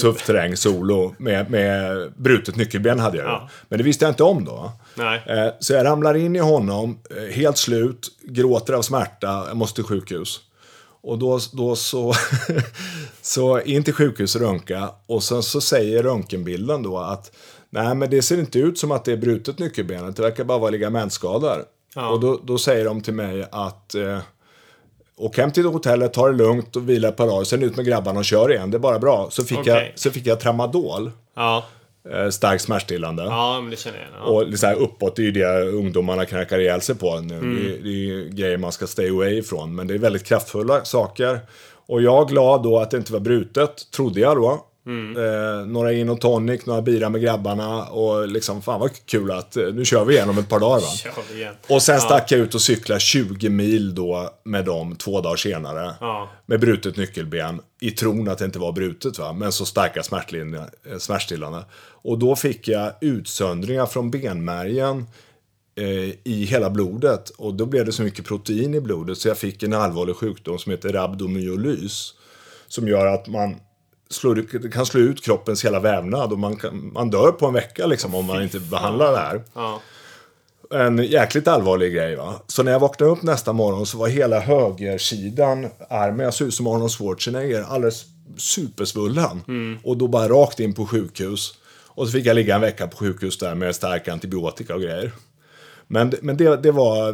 tuff 0.00 0.26
terräng 0.26 0.56
solo. 0.56 1.14
Med, 1.18 1.50
med 1.50 1.96
brutet 2.16 2.56
nyckelben 2.56 2.98
hade 2.98 3.16
jag. 3.18 3.26
Ja. 3.26 3.48
Men 3.68 3.78
det 3.78 3.84
visste 3.84 4.04
jag 4.04 4.10
inte 4.12 4.22
om 4.22 4.44
då. 4.44 4.72
Nej. 4.94 5.22
Eh, 5.26 5.52
Så 5.60 5.72
jag 5.72 5.84
ramlar 5.84 6.14
in 6.14 6.36
i 6.36 6.38
honom, 6.38 6.98
eh, 7.16 7.34
helt 7.34 7.58
slut, 7.58 8.08
gråter 8.22 8.72
av 8.72 8.82
smärta, 8.82 9.44
jag 9.48 9.56
måste 9.56 9.74
till 9.74 9.84
sjukhus. 9.84 10.40
Och 11.06 11.18
då, 11.18 11.38
då 11.52 11.76
så, 11.76 12.14
så 13.22 13.60
in 13.60 13.84
till 13.84 13.94
sjukhus 13.94 14.34
och 14.34 14.40
röntga. 14.40 14.90
Och 15.06 15.22
sen 15.22 15.42
så 15.42 15.60
säger 15.60 16.02
röntgenbilden 16.02 16.82
då 16.82 16.98
att 16.98 17.36
nej 17.70 17.94
men 17.94 18.10
det 18.10 18.22
ser 18.22 18.38
inte 18.38 18.58
ut 18.58 18.78
som 18.78 18.92
att 18.92 19.04
det 19.04 19.12
är 19.12 19.16
brutet 19.16 19.58
nyckelbenet, 19.58 20.16
det 20.16 20.22
verkar 20.22 20.44
bara 20.44 20.58
vara 20.58 20.70
ligamentskador. 20.70 21.64
Ja. 21.94 22.08
Och 22.08 22.20
då, 22.20 22.40
då 22.44 22.58
säger 22.58 22.84
de 22.84 23.00
till 23.00 23.14
mig 23.14 23.46
att 23.52 23.94
eh, 23.94 24.18
åk 25.16 25.38
hem 25.38 25.52
till 25.52 25.64
hotellet, 25.64 26.12
ta 26.12 26.28
det 26.28 26.36
lugnt 26.36 26.76
och 26.76 26.88
vila 26.88 27.08
ett 27.08 27.16
par 27.16 27.26
dagar, 27.26 27.44
sen 27.44 27.62
ut 27.62 27.76
med 27.76 27.86
grabbarna 27.86 28.18
och 28.18 28.24
kör 28.24 28.52
igen, 28.52 28.70
det 28.70 28.76
är 28.76 28.78
bara 28.78 28.98
bra. 28.98 29.28
Så 29.30 29.44
fick, 29.44 29.58
jag, 29.58 29.76
Okej. 29.76 29.92
så 29.96 30.10
fick 30.10 30.26
jag 30.26 30.40
tramadol, 30.40 31.10
Ja. 31.34 31.64
Eh, 32.12 32.28
starkt 32.30 32.62
smärtstillande. 32.64 33.22
ja, 33.22 33.60
men 33.60 33.70
det 33.70 33.76
känner 33.76 33.98
jag 33.98 34.06
igen. 34.06 34.18
Ja. 34.20 34.52
Och 34.52 34.58
så 34.58 34.66
här 34.66 34.74
uppåt, 34.74 35.16
det 35.16 35.22
är 35.22 35.24
ju 35.24 35.32
det 35.32 35.62
ungdomarna 35.62 36.24
knäckar 36.24 36.58
ihjäl 36.58 36.80
sig 36.80 36.94
på 36.94 37.20
nu. 37.20 37.34
Mm. 37.38 37.56
Det, 37.56 37.70
är- 37.70 37.82
det 37.82 37.88
är 37.88 37.92
ju 37.92 38.28
grejer 38.30 38.56
man 38.58 38.72
ska 38.72 38.86
stay 38.86 39.10
away 39.10 39.38
ifrån. 39.38 39.74
Men 39.74 39.86
det 39.86 39.94
är 39.94 39.98
väldigt 39.98 40.24
kraftfulla 40.24 40.84
saker. 40.84 41.38
Och 41.88 42.02
jag 42.02 42.28
glad 42.28 42.62
då 42.62 42.78
att 42.78 42.90
det 42.90 42.96
inte 42.96 43.12
var 43.12 43.20
brutet, 43.20 43.90
trodde 43.96 44.20
jag 44.20 44.36
då. 44.36 44.66
Mm. 44.86 45.16
Eh, 45.16 45.66
några 45.66 45.92
gin 45.92 46.08
och 46.08 46.20
tonic, 46.20 46.66
några 46.66 46.82
bira 46.82 47.08
med 47.08 47.22
grabbarna 47.22 47.84
och 47.84 48.28
liksom 48.28 48.62
fan 48.62 48.80
vad 48.80 48.90
kul 49.06 49.30
att 49.30 49.56
eh, 49.56 49.64
nu 49.64 49.84
kör 49.84 50.04
vi 50.04 50.14
igen 50.14 50.28
om 50.28 50.38
ett 50.38 50.48
par 50.48 50.60
dagar 50.60 50.80
va. 50.80 51.52
Och 51.74 51.82
sen 51.82 52.00
stack 52.00 52.32
jag 52.32 52.40
ut 52.40 52.54
och 52.54 52.62
cyklade 52.62 53.00
20 53.00 53.48
mil 53.48 53.94
då 53.94 54.30
med 54.44 54.64
dem 54.64 54.96
två 54.96 55.20
dagar 55.20 55.36
senare. 55.36 55.94
Ja. 56.00 56.30
Med 56.46 56.60
brutet 56.60 56.96
nyckelben. 56.96 57.60
I 57.80 57.90
tron 57.90 58.28
att 58.28 58.38
det 58.38 58.44
inte 58.44 58.58
var 58.58 58.72
brutet 58.72 59.18
va. 59.18 59.32
Men 59.32 59.52
så 59.52 59.64
starka 59.64 60.00
eh, 60.00 60.98
smärtstillande. 60.98 61.64
Och 62.02 62.18
då 62.18 62.36
fick 62.36 62.68
jag 62.68 62.92
utsöndringar 63.00 63.86
från 63.86 64.10
benmärgen 64.10 65.06
eh, 65.76 66.14
i 66.24 66.46
hela 66.50 66.70
blodet. 66.70 67.30
Och 67.30 67.54
då 67.54 67.66
blev 67.66 67.86
det 67.86 67.92
så 67.92 68.02
mycket 68.02 68.24
protein 68.24 68.74
i 68.74 68.80
blodet 68.80 69.18
så 69.18 69.28
jag 69.28 69.38
fick 69.38 69.62
en 69.62 69.72
allvarlig 69.72 70.16
sjukdom 70.16 70.58
som 70.58 70.70
heter 70.70 70.92
rabdomyolys. 70.92 72.14
Som 72.68 72.88
gör 72.88 73.06
att 73.06 73.26
man 73.28 73.56
slår, 74.10 74.70
kan 74.70 74.86
slå 74.86 75.00
ut 75.00 75.24
kroppens 75.24 75.64
hela 75.64 75.80
vävnad 75.80 76.32
och 76.32 76.38
man, 76.38 76.56
kan, 76.56 76.92
man 76.92 77.10
dör 77.10 77.32
på 77.32 77.46
en 77.46 77.54
vecka 77.54 77.86
liksom 77.86 78.14
om 78.14 78.24
man 78.26 78.42
inte 78.42 78.60
behandlar 78.60 79.12
det 79.12 79.18
här 79.18 79.42
Ja. 79.54 79.80
en 80.70 80.98
jäkligt 80.98 81.48
allvarlig 81.48 81.94
grej 81.94 82.16
va. 82.16 82.34
Så 82.46 82.62
när 82.62 82.72
jag 82.72 82.80
vaknade 82.80 83.12
upp 83.12 83.22
nästa 83.22 83.52
morgon 83.52 83.86
så 83.86 83.98
var 83.98 84.08
hela 84.08 84.40
högersidan 84.40 85.66
armen, 85.90 86.24
jag 86.24 86.34
såg 86.34 86.48
ut 86.48 86.54
som 86.54 86.66
Arnold 86.66 86.90
Schwarzenegger, 86.92 87.62
alldeles 87.68 88.04
supersvullen. 88.36 89.40
Och 89.84 89.96
då 89.96 90.08
bara 90.08 90.28
rakt 90.28 90.60
in 90.60 90.74
på 90.74 90.86
sjukhus. 90.86 91.54
Och 91.88 92.06
så 92.06 92.12
fick 92.12 92.26
jag 92.26 92.34
ligga 92.34 92.54
en 92.54 92.60
vecka 92.60 92.86
på 92.86 92.96
sjukhus 92.96 93.38
där 93.38 93.54
med 93.54 93.74
stark 93.74 94.08
antibiotika 94.08 94.74
och 94.74 94.80
grejer. 94.80 95.12
Men, 95.86 96.12
men 96.22 96.36
det, 96.36 96.56
det 96.56 96.70
var... 96.72 97.12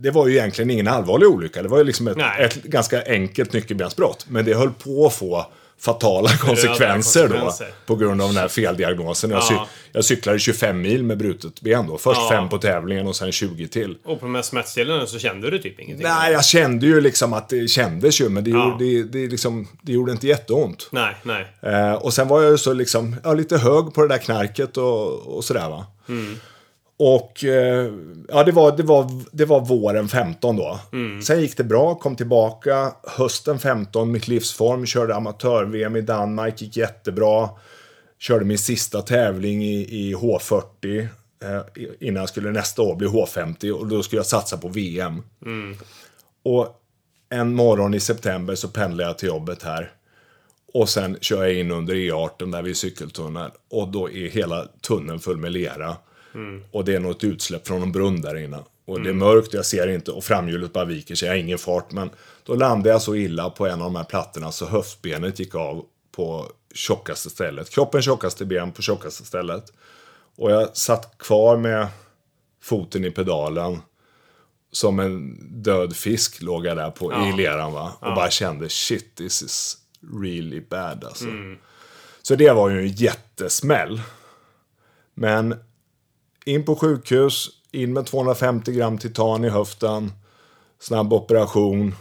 det- 0.00 0.10
var 0.10 0.26
ju 0.26 0.36
egentligen 0.36 0.70
ingen 0.70 0.88
allvarlig 0.88 1.28
olycka. 1.28 1.62
Det 1.62 1.68
var 1.68 1.78
ju 1.78 1.84
liksom 1.84 2.08
ett, 2.08 2.16
ett 2.38 2.62
ganska 2.62 3.02
enkelt 3.06 3.52
nyckelbensbrott. 3.52 4.26
Men 4.28 4.44
det 4.44 4.54
höll 4.54 4.70
på 4.72 5.06
att 5.06 5.14
få 5.14 5.46
fatala 5.80 6.28
konsekvenser, 6.28 7.28
då. 7.28 7.52
På 7.86 7.96
grund 7.96 8.22
av 8.22 8.28
den 8.28 8.36
här 8.36 8.48
feldiagnosen. 8.48 9.30
Jag, 9.30 9.38
Ja. 9.42 9.48
cy- 9.50 9.68
jag 9.92 10.04
cyklade 10.04 10.38
25 10.38 10.80
mil 10.80 11.02
med 11.04 11.18
brutet 11.18 11.60
ben 11.60 11.86
då. 11.86 11.98
Först 11.98 12.20
Ja. 12.20 12.28
fem 12.30 12.48
på 12.48 12.58
tävlingen 12.58 13.06
och 13.06 13.16
sen 13.16 13.32
20 13.32 13.68
till. 13.68 13.96
Och 14.04 14.20
på 14.20 14.26
de 14.26 14.34
här 14.34 14.42
smärtstillande 14.42 15.06
så 15.06 15.18
kände 15.18 15.50
du 15.50 15.58
typ 15.58 15.80
ingenting? 15.80 16.06
Nej, 16.06 16.32
jag 16.32 16.44
kände 16.44 16.86
ju 16.86 17.00
liksom 17.00 17.32
att 17.32 17.48
det 17.48 17.68
kändes 17.68 18.20
ju, 18.20 18.28
men 18.28 18.44
det, 18.44 18.50
Ja. 18.50 18.64
gjorde, 18.70 18.84
det, 18.84 19.02
det, 19.02 19.26
liksom, 19.30 19.68
det 19.82 19.92
gjorde 19.92 20.12
inte 20.12 20.26
jätteont. 20.26 20.88
Nej, 20.92 21.16
nej. 21.22 21.46
Eh, 21.62 21.92
och 21.94 22.14
sen 22.14 22.28
var 22.28 22.42
jag 22.42 22.50
ju 22.50 22.58
så 22.58 22.72
liksom, 22.72 23.16
ja, 23.24 23.34
lite 23.34 23.58
hög 23.58 23.94
på 23.94 24.02
det 24.02 24.08
där 24.08 24.18
knarket 24.18 24.76
och, 24.76 25.36
och 25.36 25.44
sådär 25.44 25.68
va. 25.68 25.86
Och 26.98 27.44
eh, 27.44 27.92
ja, 28.28 28.44
det 28.44 28.52
var, 28.52 28.76
det, 28.76 28.82
var, 28.82 29.10
det 29.32 29.44
var 29.44 29.60
våren 29.60 30.08
15 30.08 30.56
då. 30.56 30.80
Sen 31.22 31.40
gick 31.40 31.56
det 31.56 31.64
bra, 31.64 31.94
kom 31.94 32.16
tillbaka. 32.16 32.92
Hösten 33.02 33.58
15, 33.58 34.12
mitt 34.12 34.28
livsform, 34.28 34.86
körde 34.86 35.14
amatör-VM 35.14 35.96
i 35.96 36.00
Danmark, 36.00 36.62
gick 36.62 36.76
jättebra. 36.76 37.48
Körde 38.18 38.44
min 38.44 38.58
sista 38.58 39.02
tävling 39.02 39.64
i, 39.64 40.08
i 40.08 40.14
H40 40.14 41.08
eh, 41.42 41.60
innan 42.00 42.20
jag 42.20 42.28
skulle 42.28 42.50
nästa 42.50 42.82
år 42.82 42.96
bli 42.96 43.06
H50 43.08 43.70
och 43.70 43.86
då 43.86 44.02
skulle 44.02 44.18
jag 44.18 44.26
satsa 44.26 44.56
på 44.56 44.68
VM. 44.68 45.22
Och 46.42 46.80
en 47.30 47.54
morgon 47.54 47.94
i 47.94 48.00
september 48.00 48.54
så 48.54 48.68
pendlar 48.68 49.04
jag 49.04 49.18
till 49.18 49.28
jobbet 49.28 49.62
här. 49.62 49.92
Och 50.74 50.88
sen 50.88 51.16
kör 51.20 51.44
jag 51.44 51.54
in 51.54 51.70
under 51.70 51.94
E18 51.94 52.52
där 52.52 52.62
vid 52.62 52.76
cykeltunneln. 52.76 53.50
Och 53.70 53.88
då 53.88 54.10
är 54.10 54.28
hela 54.28 54.66
tunneln 54.82 55.20
full 55.20 55.36
med 55.36 55.52
lera. 55.52 55.96
Och 56.70 56.84
det 56.84 56.94
är 56.94 57.00
något 57.00 57.24
utsläpp 57.24 57.66
från 57.66 57.82
en 57.82 57.92
brunn 57.92 58.20
där 58.20 58.36
inne. 58.36 58.58
Och 58.84 59.02
det 59.02 59.10
är 59.10 59.14
mörkt, 59.14 59.54
jag 59.54 59.66
ser 59.66 59.88
inte 59.88 60.10
och 60.10 60.24
framhjulet 60.24 60.72
bara 60.72 60.84
viker 60.84 61.14
sig, 61.14 61.26
jag 61.26 61.34
har 61.34 61.38
ingen 61.38 61.58
fart. 61.58 61.92
Men 61.92 62.10
då 62.44 62.54
landade 62.54 62.90
jag 62.90 63.02
så 63.02 63.14
illa 63.14 63.50
på 63.50 63.66
en 63.66 63.72
av 63.72 63.78
de 63.78 63.96
här 63.96 64.04
plattorna 64.04 64.52
så 64.52 64.66
höftbenet 64.66 65.38
gick 65.38 65.54
av 65.54 65.84
på 66.12 66.46
tjockaste 66.74 67.30
stället. 67.30 67.70
Kroppens 67.70 68.04
tjockaste 68.04 68.44
ben 68.44 68.72
på 68.72 68.82
tjockaste 68.82 69.24
stället. 69.24 69.72
Och 70.36 70.50
jag 70.50 70.76
satt 70.76 71.18
kvar 71.18 71.56
med 71.56 71.86
foten 72.62 73.04
i 73.04 73.10
pedalen. 73.10 73.78
Som 74.70 75.00
en 75.00 75.38
död 75.62 75.96
fisk 75.96 76.42
låg 76.42 76.66
jag 76.66 76.76
där 76.76 76.90
på, 76.90 77.12
i 77.12 77.36
leran 77.36 77.72
va. 77.72 77.92
Och 78.00 78.14
bara 78.14 78.30
kände 78.30 78.68
shit 78.68 79.14
this 79.14 79.42
is 79.42 79.76
really 80.22 80.60
bad 80.60 81.04
alltså. 81.04 81.26
Så 82.22 82.34
det 82.34 82.52
var 82.52 82.68
ju 82.68 82.78
en 82.78 82.88
jättesmäll. 82.88 84.00
Men 85.14 85.54
in 86.48 86.64
på 86.64 86.76
sjukhus, 86.76 87.48
in 87.72 87.92
med 87.92 88.06
250 88.06 88.72
gram 88.72 88.98
titan 88.98 89.44
i 89.44 89.48
höften. 89.48 90.12
Snabb 90.80 91.12
operation. 91.12 91.94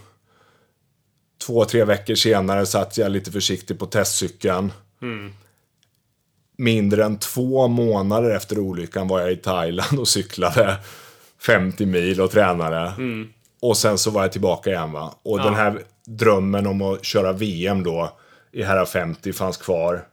Två, 1.45 1.65
tre 1.65 1.83
veckor 1.83 2.15
senare 2.15 2.65
satt 2.65 2.97
jag 2.97 3.11
lite 3.11 3.31
försiktigt 3.31 3.79
på 3.79 3.85
testcykeln. 3.85 4.71
Mindre 6.57 7.05
än 7.05 7.19
två 7.19 7.67
månader 7.67 8.35
efter 8.35 8.59
olyckan 8.59 9.07
var 9.07 9.19
jag 9.19 9.31
i 9.31 9.35
Thailand 9.35 9.99
och 9.99 10.07
cyklade 10.07 10.77
50 11.41 11.85
mil 11.85 12.21
och 12.21 12.31
tränade. 12.31 12.93
Och 13.61 13.77
sen 13.77 13.97
så 13.97 14.11
var 14.11 14.21
jag 14.21 14.31
tillbaka 14.31 14.69
igen 14.69 14.91
va. 14.91 15.15
Och 15.23 15.37
den 15.39 15.55
här 15.55 15.83
drömmen 16.05 16.67
om 16.67 16.81
att 16.81 17.05
köra 17.05 17.33
VM 17.33 17.83
då 17.83 18.17
i 18.51 18.63
herrar 18.63 18.85
50 18.85 19.33
fanns 19.33 19.57
kvar. 19.57 20.07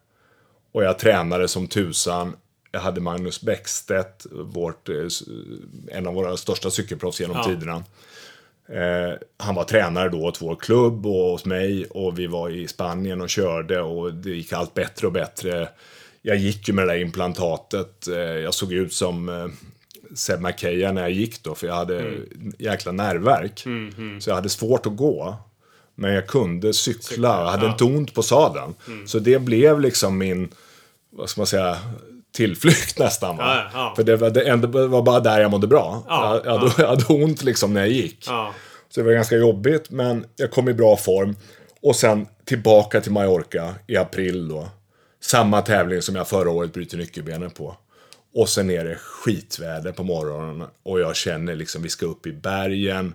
Och 0.73 0.85
jag 0.85 0.99
tränade 0.99 1.49
som 1.49 1.67
tusan. 1.67 2.37
Jag 2.75 2.81
hade 2.81 3.01
Magnus 3.01 3.41
Bäckstedt, 3.41 4.27
vårt, 4.31 4.89
eh, 4.89 5.07
en 5.89 6.07
av 6.07 6.15
våra 6.15 6.37
största 6.37 6.71
cykelproffs 6.71 7.21
genom 7.21 7.37
Ja. 7.37 7.45
tiderna. 7.45 7.85
Eh, 8.69 9.19
han 9.37 9.55
var 9.55 9.65
tränare 9.65 10.09
då 10.09 10.25
åt 10.25 10.43
vår 10.43 10.57
klubb 10.57 11.07
och 11.07 11.31
hos 11.31 11.45
mig 11.45 11.85
och 11.85 12.19
vi 12.19 12.27
var 12.27 12.51
i 12.51 12.69
Spanien 12.69 13.21
och 13.21 13.29
körde 13.29 13.81
och 13.81 14.15
det 14.15 14.31
gick 14.31 14.53
allt 14.53 14.75
bättre 14.75 15.07
och 15.07 15.13
bättre. 15.13 15.69
Jag 16.23 16.37
gick 16.37 16.69
ju 16.69 16.75
med 16.75 16.87
det 16.87 16.93
där 16.93 17.01
implantatet. 17.01 18.09
Eh, 18.09 18.15
jag 18.17 18.55
såg 18.55 18.73
ut 18.73 18.93
som 18.93 19.29
eh, 19.29 19.47
Seb 20.15 20.41
McKeja 20.41 20.93
när 20.93 21.03
jag 21.03 21.11
gick 21.11 21.43
då 21.43 21.55
för 21.55 21.67
jag 21.67 21.75
hade 21.75 22.13
jäkla 22.59 22.93
nervverk. 22.93 23.65
Så 24.21 24.31
jag 24.31 24.35
hade 24.35 24.49
svårt 24.49 24.87
att 24.87 24.97
gå. 24.97 25.37
Men 25.95 26.13
jag 26.15 26.27
kunde 26.27 26.73
cykla, 26.73 27.41
jag 27.43 27.51
hade 27.51 27.67
ja. 27.67 27.73
inte 27.73 27.85
ont 27.85 28.15
på 28.15 28.23
sadeln. 28.23 28.75
Så 29.07 29.19
det 29.19 29.39
blev 29.39 29.81
liksom 29.81 30.19
min, 30.19 30.49
vad 31.11 31.31
ska 31.31 31.41
man 31.41 31.47
säga, 31.47 31.79
tillflykt 32.35 32.99
nästan. 32.99 33.37
Va? 33.37 33.45
Ja, 33.57 33.71
ja. 33.81 33.93
För 33.97 34.03
det 34.03 34.17
var, 34.17 34.31
det 34.31 34.49
enda, 34.49 34.87
var 34.87 35.03
bara 35.03 35.21
där 35.21 35.41
jag 35.41 35.51
mådde 35.51 35.67
bra. 35.67 36.05
Ja, 36.09 36.35
jag, 36.35 36.47
jag, 36.55 36.59
hade, 36.59 36.73
jag 36.79 36.89
hade 36.89 37.05
ont 37.25 37.43
liksom 37.43 37.75
när 37.75 37.81
jag 37.81 37.91
gick. 37.91 38.25
Så 38.89 39.01
det 39.01 39.03
var 39.03 39.13
ganska 39.13 39.37
jobbigt, 39.37 39.91
men 39.91 40.25
jag 40.37 40.51
kom 40.51 40.69
i 40.69 40.75
bra 40.75 40.97
form. 40.97 41.37
Och 41.83 41.97
sen 41.97 42.27
tillbaka 42.45 43.01
till 43.01 43.13
Mallorca 43.13 43.75
i 43.87 43.97
april 43.97 44.49
då. 44.49 44.69
Samma 45.21 45.63
tävling 45.63 46.03
som 46.03 46.17
jag 46.17 46.29
förra 46.29 46.51
året 46.51 46.73
bryter 46.73 46.97
nyckelbenen 46.97 47.51
på. 47.51 47.77
Och 48.35 48.49
sen 48.49 48.71
är 48.71 48.85
det 48.85 48.95
skitväder 48.95 49.93
på 49.93 50.03
morgonen 50.05 50.69
och 50.83 51.01
jag 51.01 51.17
känner 51.17 51.55
liksom 51.55 51.83
vi 51.83 51.89
ska 51.89 52.07
upp 52.07 52.27
i 52.27 52.33
bergen. 52.33 53.15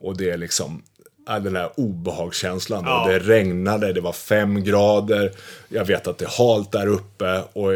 Och 0.00 0.16
det 0.16 0.30
är 0.30 0.36
liksom 0.36 0.82
den 1.26 1.52
där 1.52 1.70
obehagskänslan. 1.76 2.84
Ja. 2.86 3.06
Det 3.08 3.18
regnade, 3.18 3.92
det 3.92 4.00
var 4.00 4.12
fem 4.12 4.64
grader. 4.64 5.32
Jag 5.68 5.84
vet 5.84 6.06
att 6.06 6.18
det 6.18 6.24
är 6.24 6.44
halt 6.46 6.72
där 6.72 6.86
uppe 6.86 7.42
och 7.52 7.72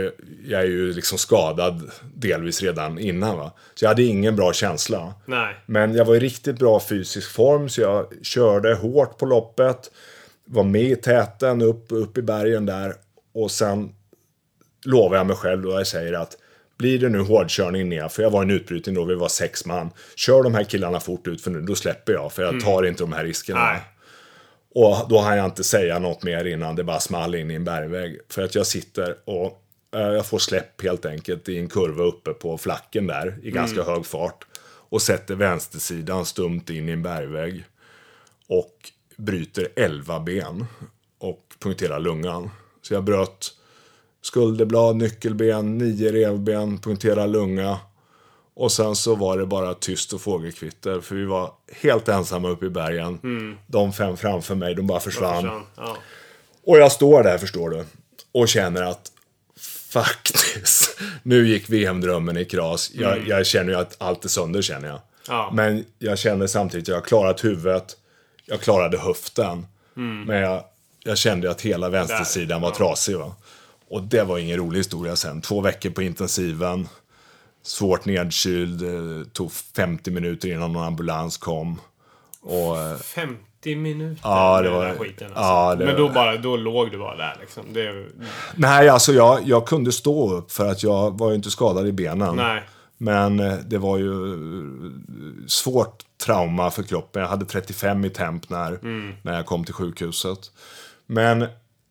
jag 0.46 0.60
är 0.60 0.66
ju 0.66 0.92
liksom 0.92 1.18
skadad 1.18 1.90
delvis 2.14 2.62
redan 2.62 2.98
innan. 2.98 3.38
Va? 3.38 3.52
Så 3.74 3.84
jag 3.84 3.88
hade 3.88 4.02
ingen 4.02 4.36
bra 4.36 4.52
känsla. 4.52 5.14
Nej. 5.24 5.56
Men 5.66 5.94
jag 5.94 6.04
var 6.04 6.14
i 6.14 6.20
riktigt 6.20 6.58
bra 6.58 6.80
fysisk 6.80 7.30
form 7.30 7.68
så 7.68 7.80
jag 7.80 8.06
körde 8.22 8.74
hårt 8.74 9.18
på 9.18 9.26
loppet. 9.26 9.90
Var 10.44 10.64
med 10.64 10.82
i 10.82 10.96
täten 10.96 11.62
upp, 11.62 11.86
upp 11.88 12.18
i 12.18 12.22
bergen 12.22 12.66
där. 12.66 12.94
Och 13.34 13.50
sen 13.50 13.92
lovar 14.84 15.16
jag 15.16 15.26
mig 15.26 15.36
själv 15.36 15.62
då 15.62 15.70
jag 15.70 15.86
säger 15.86 16.12
att 16.12 16.36
blir 16.78 16.98
det 16.98 17.08
nu 17.08 17.20
hårdkörning 17.20 17.88
ner, 17.88 18.08
för 18.08 18.22
jag 18.22 18.30
var 18.30 18.42
en 18.42 18.50
utbrytning 18.50 18.94
då, 18.94 19.04
vi 19.04 19.14
var 19.14 19.28
sex 19.28 19.66
man. 19.66 19.90
Kör 20.16 20.42
de 20.42 20.54
här 20.54 20.64
killarna 20.64 21.00
fort 21.00 21.26
ut 21.26 21.40
för 21.40 21.50
nu, 21.50 21.60
då 21.60 21.74
släpper 21.74 22.12
jag, 22.12 22.32
för 22.32 22.42
jag 22.42 22.60
tar 22.60 22.86
inte 22.86 23.02
de 23.02 23.12
här 23.12 23.24
riskerna. 23.24 23.64
Nej. 23.64 23.80
Och 24.74 25.08
då 25.08 25.18
hann 25.18 25.36
jag 25.36 25.46
inte 25.46 25.64
säga 25.64 25.98
något 25.98 26.22
mer 26.22 26.44
innan 26.44 26.76
det 26.76 26.84
bara 26.84 27.00
small 27.00 27.34
in 27.34 27.50
i 27.50 27.54
en 27.54 27.64
bergvägg. 27.64 28.18
För 28.28 28.42
att 28.42 28.54
jag 28.54 28.66
sitter 28.66 29.16
och 29.24 29.62
eh, 29.94 30.00
jag 30.00 30.26
får 30.26 30.38
släpp 30.38 30.82
helt 30.82 31.06
enkelt 31.06 31.48
i 31.48 31.58
en 31.58 31.68
kurva 31.68 32.04
uppe 32.04 32.32
på 32.32 32.58
flacken 32.58 33.06
där 33.06 33.38
i 33.42 33.50
ganska 33.50 33.82
hög 33.82 34.06
fart. 34.06 34.46
Och 34.88 35.02
sätter 35.02 35.34
vänstersidan 35.34 36.26
stumt 36.26 36.64
in 36.68 36.88
i 36.88 36.92
en 36.92 37.02
bergvägg. 37.02 37.64
Och 38.48 38.92
bryter 39.16 39.68
11 39.76 40.20
ben 40.20 40.66
och 41.18 41.42
punkterar 41.58 42.00
lungan. 42.00 42.50
Så 42.82 42.94
jag 42.94 43.04
bröt 43.04 43.55
skulderblad, 44.26 44.96
nyckelben, 44.96 45.78
nio 45.78 46.12
revben, 46.12 46.78
punkterar 46.78 47.26
lunga. 47.26 47.78
Och 48.54 48.72
sen 48.72 48.96
så 48.96 49.14
var 49.14 49.38
det 49.38 49.46
bara 49.46 49.74
tyst 49.74 50.12
och 50.12 50.20
fågelkvitter. 50.20 51.00
För 51.00 51.14
vi 51.14 51.24
var 51.24 51.52
helt 51.82 52.08
ensamma 52.08 52.48
uppe 52.48 52.66
i 52.66 52.70
bergen. 52.70 53.18
De 53.66 53.92
fem 53.92 54.16
framför 54.16 54.54
mig, 54.54 54.74
de 54.74 54.86
bara 54.86 55.00
försvann. 55.00 55.42
Försvann. 55.42 55.62
Ja. 55.76 55.96
Och 56.64 56.78
jag 56.78 56.92
står 56.92 57.22
där 57.22 57.38
förstår 57.38 57.70
du. 57.70 57.84
Och 58.32 58.48
känner 58.48 58.82
att 58.82 59.12
faktiskt, 59.88 61.00
nu 61.22 61.48
gick 61.48 61.70
VM-drömmen 61.70 62.36
i 62.36 62.44
kras. 62.44 62.90
Jag, 62.94 63.28
jag 63.28 63.46
känner 63.46 63.72
ju 63.72 63.78
att 63.78 63.96
allt 63.98 64.24
är 64.24 64.28
sönder 64.28 64.62
känner 64.62 64.88
jag. 64.88 65.00
Ja. 65.28 65.50
Men 65.52 65.84
jag 65.98 66.18
känner 66.18 66.46
samtidigt 66.46 66.84
att 66.84 66.88
jag 66.88 66.96
har 66.96 67.02
klarat 67.02 67.44
huvudet. 67.44 67.96
Jag 68.46 68.60
klarade 68.60 68.98
höften. 68.98 69.66
Men 70.26 70.36
jag, 70.36 70.64
jag 71.04 71.18
kände 71.18 71.50
att 71.50 71.60
hela 71.60 71.88
vänstersidan 71.88 72.60
var 72.60 72.68
ja. 72.68 72.74
trasig. 72.74 73.16
Va? 73.16 73.34
Och 73.88 74.02
det 74.02 74.22
var 74.24 74.38
ingen 74.38 74.56
rolig 74.56 74.78
historia 74.78 75.16
sen. 75.16 75.40
Två 75.40 75.60
veckor 75.60 75.90
på 75.90 76.02
intensiven. 76.02 76.88
Svårt 77.62 78.04
nedkyld. 78.04 78.82
eh, 78.82 79.26
Tog 79.32 79.52
50 79.52 80.10
minuter 80.10 80.48
innan 80.48 80.72
någon 80.72 80.84
ambulans 80.84 81.36
kom. 81.36 81.80
Och, 82.40 82.78
eh, 82.78 82.96
50 82.96 83.76
minuter 83.76 84.20
Ja, 84.24 84.62
det 84.62 84.70
var- 84.70 84.86
den 84.86 84.98
skiten 84.98 85.26
alltså. 85.26 85.42
ja, 85.42 85.74
det 85.74 85.86
Men 85.86 85.96
då, 85.96 86.08
bara, 86.08 86.36
då 86.36 86.56
låg 86.56 86.90
du 86.90 86.98
bara 86.98 87.16
där 87.16 87.36
liksom. 87.40 87.64
Det, 87.72 88.06
Nej, 88.56 88.88
alltså 88.88 89.12
jag, 89.12 89.40
jag 89.44 89.66
kunde 89.66 89.92
stå 89.92 90.34
upp 90.34 90.52
för 90.52 90.68
att 90.70 90.82
jag 90.82 91.18
var 91.18 91.28
ju 91.28 91.34
inte 91.34 91.50
skadad 91.50 91.86
i 91.86 91.92
benen. 91.92 92.36
nej. 92.36 92.62
Men 92.98 93.40
eh, 93.40 93.54
det 93.66 93.78
var 93.78 93.98
ju 93.98 94.32
eh, 94.32 95.46
svårt 95.46 96.02
trauma 96.24 96.70
för 96.70 96.82
kroppen. 96.82 97.22
Jag 97.22 97.28
hade 97.28 97.44
35 97.44 98.04
i 98.04 98.10
temp 98.10 98.50
när, 98.50 98.78
när 99.22 99.34
jag 99.36 99.46
kom 99.46 99.64
till 99.64 99.74
sjukhuset. 99.74 100.38
Men, 101.06 101.46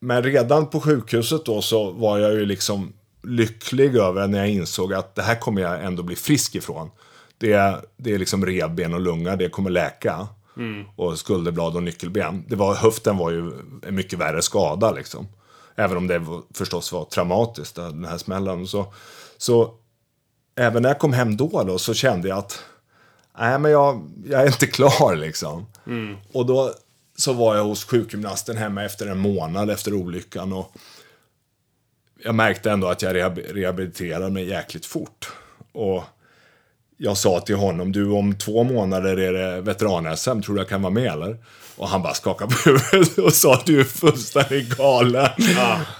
men 0.06 0.24
redan 0.24 0.68
på 0.70 0.80
sjukhuset 0.82 1.46
då 1.46 1.62
så 1.62 1.92
var 1.92 2.18
jag 2.18 2.34
ju 2.34 2.46
liksom 2.46 2.94
lycklig 3.24 3.96
över 3.96 4.28
när 4.28 4.38
jag 4.38 4.50
insåg 4.50 4.94
att 4.94 5.16
det 5.16 5.22
här 5.22 5.36
kommer 5.36 5.62
jag 5.62 5.84
ändå 5.86 6.04
bli 6.04 6.16
frisk 6.16 6.56
ifrån. 6.56 6.90
Det, 7.38 7.54
är- 7.54 7.82
det 7.98 8.14
är 8.14 8.20
liksom 8.20 8.46
revben 8.46 8.94
och 8.94 9.02
lunga, 9.02 9.36
det 9.36 9.50
kommer 9.50 9.70
läka. 9.70 10.28
Och 10.96 11.20
skulderblad 11.20 11.76
och 11.76 11.84
nyckelben. 11.84 12.44
Det 12.48 12.56
var, 12.56 12.76
höften 12.76 13.18
var 13.18 13.32
ju 13.32 13.52
en 13.88 13.96
mycket 13.96 14.20
värre 14.20 14.42
skada 14.42 14.92
liksom. 14.92 15.28
Även 15.76 15.98
om 15.98 16.08
det 16.08 16.20
var, 16.20 16.42
förstås 16.54 16.92
var 16.92 17.06
traumatiskt, 17.06 17.76
den 17.76 18.06
här 18.06 18.18
smällen. 18.18 18.68
Så, 18.68 18.94
så 19.38 19.74
även 20.56 20.82
när 20.82 20.90
jag 20.90 21.00
kom 21.00 21.14
hem 21.14 21.38
då, 21.38 21.64
då 21.68 21.78
så 21.78 21.94
kände 21.94 22.28
jag 22.28 22.38
att 22.38 22.60
nej, 23.40 23.60
men 23.60 23.72
jag, 23.72 24.12
jag 24.26 24.42
är 24.42 24.48
inte 24.48 24.68
klar 24.68 25.16
liksom. 25.16 25.66
Och 26.34 26.46
då 26.46 26.72
så 27.18 27.34
var 27.34 27.56
jag 27.56 27.64
hos 27.64 27.86
sjukgymnasten 27.86 28.58
hemma 28.58 28.84
efter 28.84 29.08
en 29.08 29.20
månad 29.20 29.70
efter 29.70 29.94
olyckan. 29.94 30.54
Och 30.54 30.72
jag 32.24 32.36
märkte 32.36 32.72
ändå 32.72 32.88
att 32.88 33.02
jag 33.02 33.16
rehab- 33.16 33.54
rehabiliterade 33.54 34.30
mig 34.30 34.50
jäkligt 34.50 34.86
fort. 34.86 35.32
Och 35.72 36.04
jag 36.98 37.18
sa 37.18 37.40
till 37.40 37.56
honom, 37.56 37.92
du 37.92 38.10
om 38.10 38.36
två 38.38 38.64
månader 38.64 39.18
är 39.18 39.34
det 39.34 39.62
veteran-SM, 39.62 40.42
tror 40.42 40.56
du 40.56 40.62
jag 40.62 40.70
kan 40.70 40.82
vara 40.82 40.94
med 40.94 41.12
eller? 41.12 41.38
Och 41.78 41.88
han 41.88 42.02
bara 42.02 42.14
skakade 42.14 42.56
på 42.56 42.70
huvudet 42.70 43.18
och 43.26 43.34
sa, 43.34 43.62
du 43.66 43.80
är 43.80 43.84
fullständigt 43.84 44.78
galen. 44.78 45.30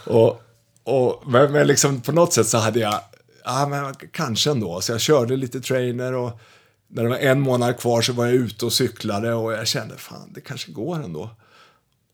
Och, 0.06 0.42
och, 0.84 1.24
men, 1.28 1.52
men 1.52 1.68
liksom 1.68 2.02
på 2.02 2.12
något 2.12 2.34
sätt 2.34 2.48
så 2.48 2.58
hade 2.58 2.80
jag, 2.80 3.00
ja 3.44 3.68
men 3.68 3.94
kanske 4.12 4.52
ändå. 4.52 4.82
Så 4.82 4.92
jag 4.92 5.02
körde 5.02 5.36
lite 5.36 5.62
trainer 5.62 6.14
och 6.14 6.40
när 6.88 7.04
det 7.04 7.10
var 7.10 7.18
en 7.18 7.42
månad 7.42 7.80
kvar 7.80 8.02
så 8.02 8.14
var 8.14 8.26
jag 8.26 8.36
ute 8.36 8.66
och 8.66 8.74
cyklade 8.74 9.34
och 9.34 9.54
jag 9.54 9.68
kände, 9.68 9.98
fan 9.98 10.32
det 10.34 10.42
kanske 10.42 10.72
går 10.72 10.96
ändå. 11.04 11.30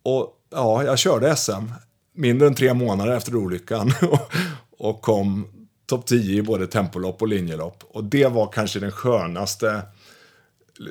Och 0.04 0.38
ja, 0.50 0.84
jag 0.84 1.00
körde 1.00 1.36
SM 1.36 1.72
mindre 2.14 2.48
än 2.48 2.56
tre 2.56 2.74
månader 2.74 3.16
efter 3.18 3.36
olyckan 3.36 3.94
och, 4.78 5.02
kom 5.02 5.48
topp 5.86 6.06
10 6.06 6.40
i 6.40 6.42
både 6.42 6.68
tempolopp 6.68 7.22
och 7.22 7.28
linjelopp. 7.28 7.84
Och 7.90 8.04
det 8.04 8.28
var 8.28 8.48
kanske 8.48 8.80
den 8.80 8.92
skönaste 8.92 9.82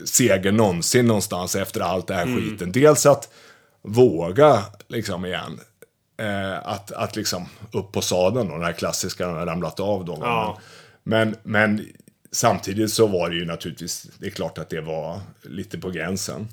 segern 0.04 0.56
någonsin 0.56 1.06
någonstans 1.06 1.56
efter 1.56 1.80
allt 1.80 2.06
det 2.06 2.14
här 2.14 2.26
skiten. 2.26 2.72
Dels 2.72 3.06
att 3.06 3.32
våga 3.82 4.62
liksom 4.88 5.24
igen. 5.24 5.60
Eh, 6.16 6.68
att, 6.68 6.92
att 6.92 7.16
liksom 7.16 7.46
upp 7.72 7.92
på 7.92 8.00
sadeln 8.00 8.50
och 8.50 8.56
den 8.56 8.66
här 8.66 8.72
klassiska 8.72 9.26
när 9.26 9.38
jag 9.38 9.48
ramlat 9.48 9.80
av 9.80 10.04
då. 10.04 10.18
Ja. 10.20 10.58
Men, 11.02 11.36
men 11.42 11.86
samtidigt 12.32 12.92
så 12.92 13.06
var 13.06 13.30
det 13.30 13.36
ju 13.36 13.44
naturligtvis, 13.44 14.06
det 14.18 14.26
är 14.26 14.30
klart 14.30 14.58
att 14.58 14.70
det 14.70 14.80
var 14.80 15.20
lite 15.42 15.78
på 15.78 15.90
gränsen. 15.90 16.48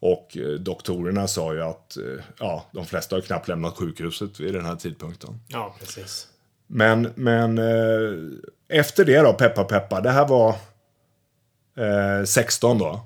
Och 0.00 0.36
eh, 0.36 0.48
doktorerna 0.48 1.28
sa 1.28 1.54
ju 1.54 1.62
att 1.62 1.96
eh, 1.96 2.24
ja, 2.38 2.64
de 2.72 2.86
flesta 2.86 3.16
har 3.16 3.20
knappt 3.20 3.48
lämnat 3.48 3.76
sjukhuset 3.76 4.40
vid 4.40 4.54
den 4.54 4.64
här 4.64 4.76
tidpunkten. 4.76 5.40
Ja, 5.48 5.74
precis. 5.80 6.28
Men, 6.66 7.12
men 7.14 7.58
eh, 7.58 8.18
efter 8.68 9.04
det 9.04 9.20
då, 9.20 9.32
peppa 9.32 9.64
peppa, 9.64 10.00
det 10.00 10.10
här 10.10 10.28
var 10.28 10.48
eh, 11.76 12.24
16 12.24 12.78
då. 12.78 13.00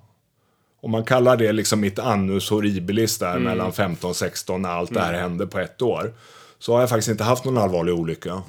Om 0.80 0.90
man 0.90 1.04
kallar 1.04 1.36
det 1.36 1.52
liksom 1.52 1.80
mitt 1.80 1.98
annus 1.98 2.50
horribilis 2.50 3.18
där 3.18 3.38
mellan 3.38 3.72
15 3.72 4.10
och 4.10 4.16
16 4.16 4.62
när 4.62 4.68
allt 4.68 4.94
det 4.94 5.00
här 5.00 5.12
hände 5.12 5.46
på 5.46 5.58
ett 5.58 5.82
år. 5.82 6.12
Så 6.58 6.72
har 6.72 6.80
jag 6.80 6.88
faktiskt 6.88 7.08
inte 7.08 7.24
haft 7.24 7.44
någon 7.44 7.58
allvarlig 7.58 7.94
olycka. 7.94 8.42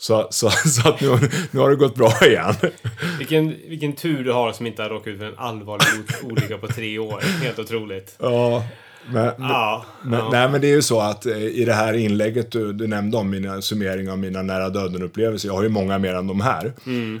Så, 0.00 0.26
så, 0.30 0.50
så 0.66 0.88
att 0.88 1.00
nu, 1.00 1.18
nu 1.50 1.60
har 1.60 1.70
det 1.70 1.76
gått 1.76 1.94
bra 1.94 2.12
igen. 2.22 2.54
Vilken, 3.18 3.48
vilken 3.68 3.92
tur 3.92 4.24
du 4.24 4.32
har 4.32 4.52
som 4.52 4.66
inte 4.66 4.82
har 4.82 4.88
råkat 4.88 5.06
ut 5.08 5.18
för 5.18 5.26
en 5.26 5.38
allvarlig 5.38 5.86
olycka 6.22 6.58
på 6.58 6.66
tre 6.66 6.98
år. 6.98 7.20
Helt 7.42 7.58
otroligt. 7.58 8.16
Ja, 8.18 8.64
men, 9.12 9.24
Ja. 9.38 9.84
Men, 10.02 10.18
ja. 10.18 10.28
Nej, 10.32 10.48
men 10.50 10.60
det 10.60 10.66
är 10.66 10.74
ju 10.74 10.82
så 10.82 11.00
att 11.00 11.26
eh, 11.26 11.36
i 11.38 11.64
det 11.64 11.72
här 11.72 11.92
inlägget 11.94 12.50
du, 12.52 12.72
du 12.72 12.86
nämnde 12.86 13.16
om 13.16 13.30
mina 13.30 13.62
summering 13.62 14.10
av 14.10 14.18
mina 14.18 14.42
nära 14.42 14.68
döden-upplevelser. 14.68 15.48
Jag 15.48 15.54
har 15.54 15.62
ju 15.62 15.68
många 15.68 15.98
mer 15.98 16.14
än 16.14 16.26
de 16.26 16.40
här. 16.40 16.72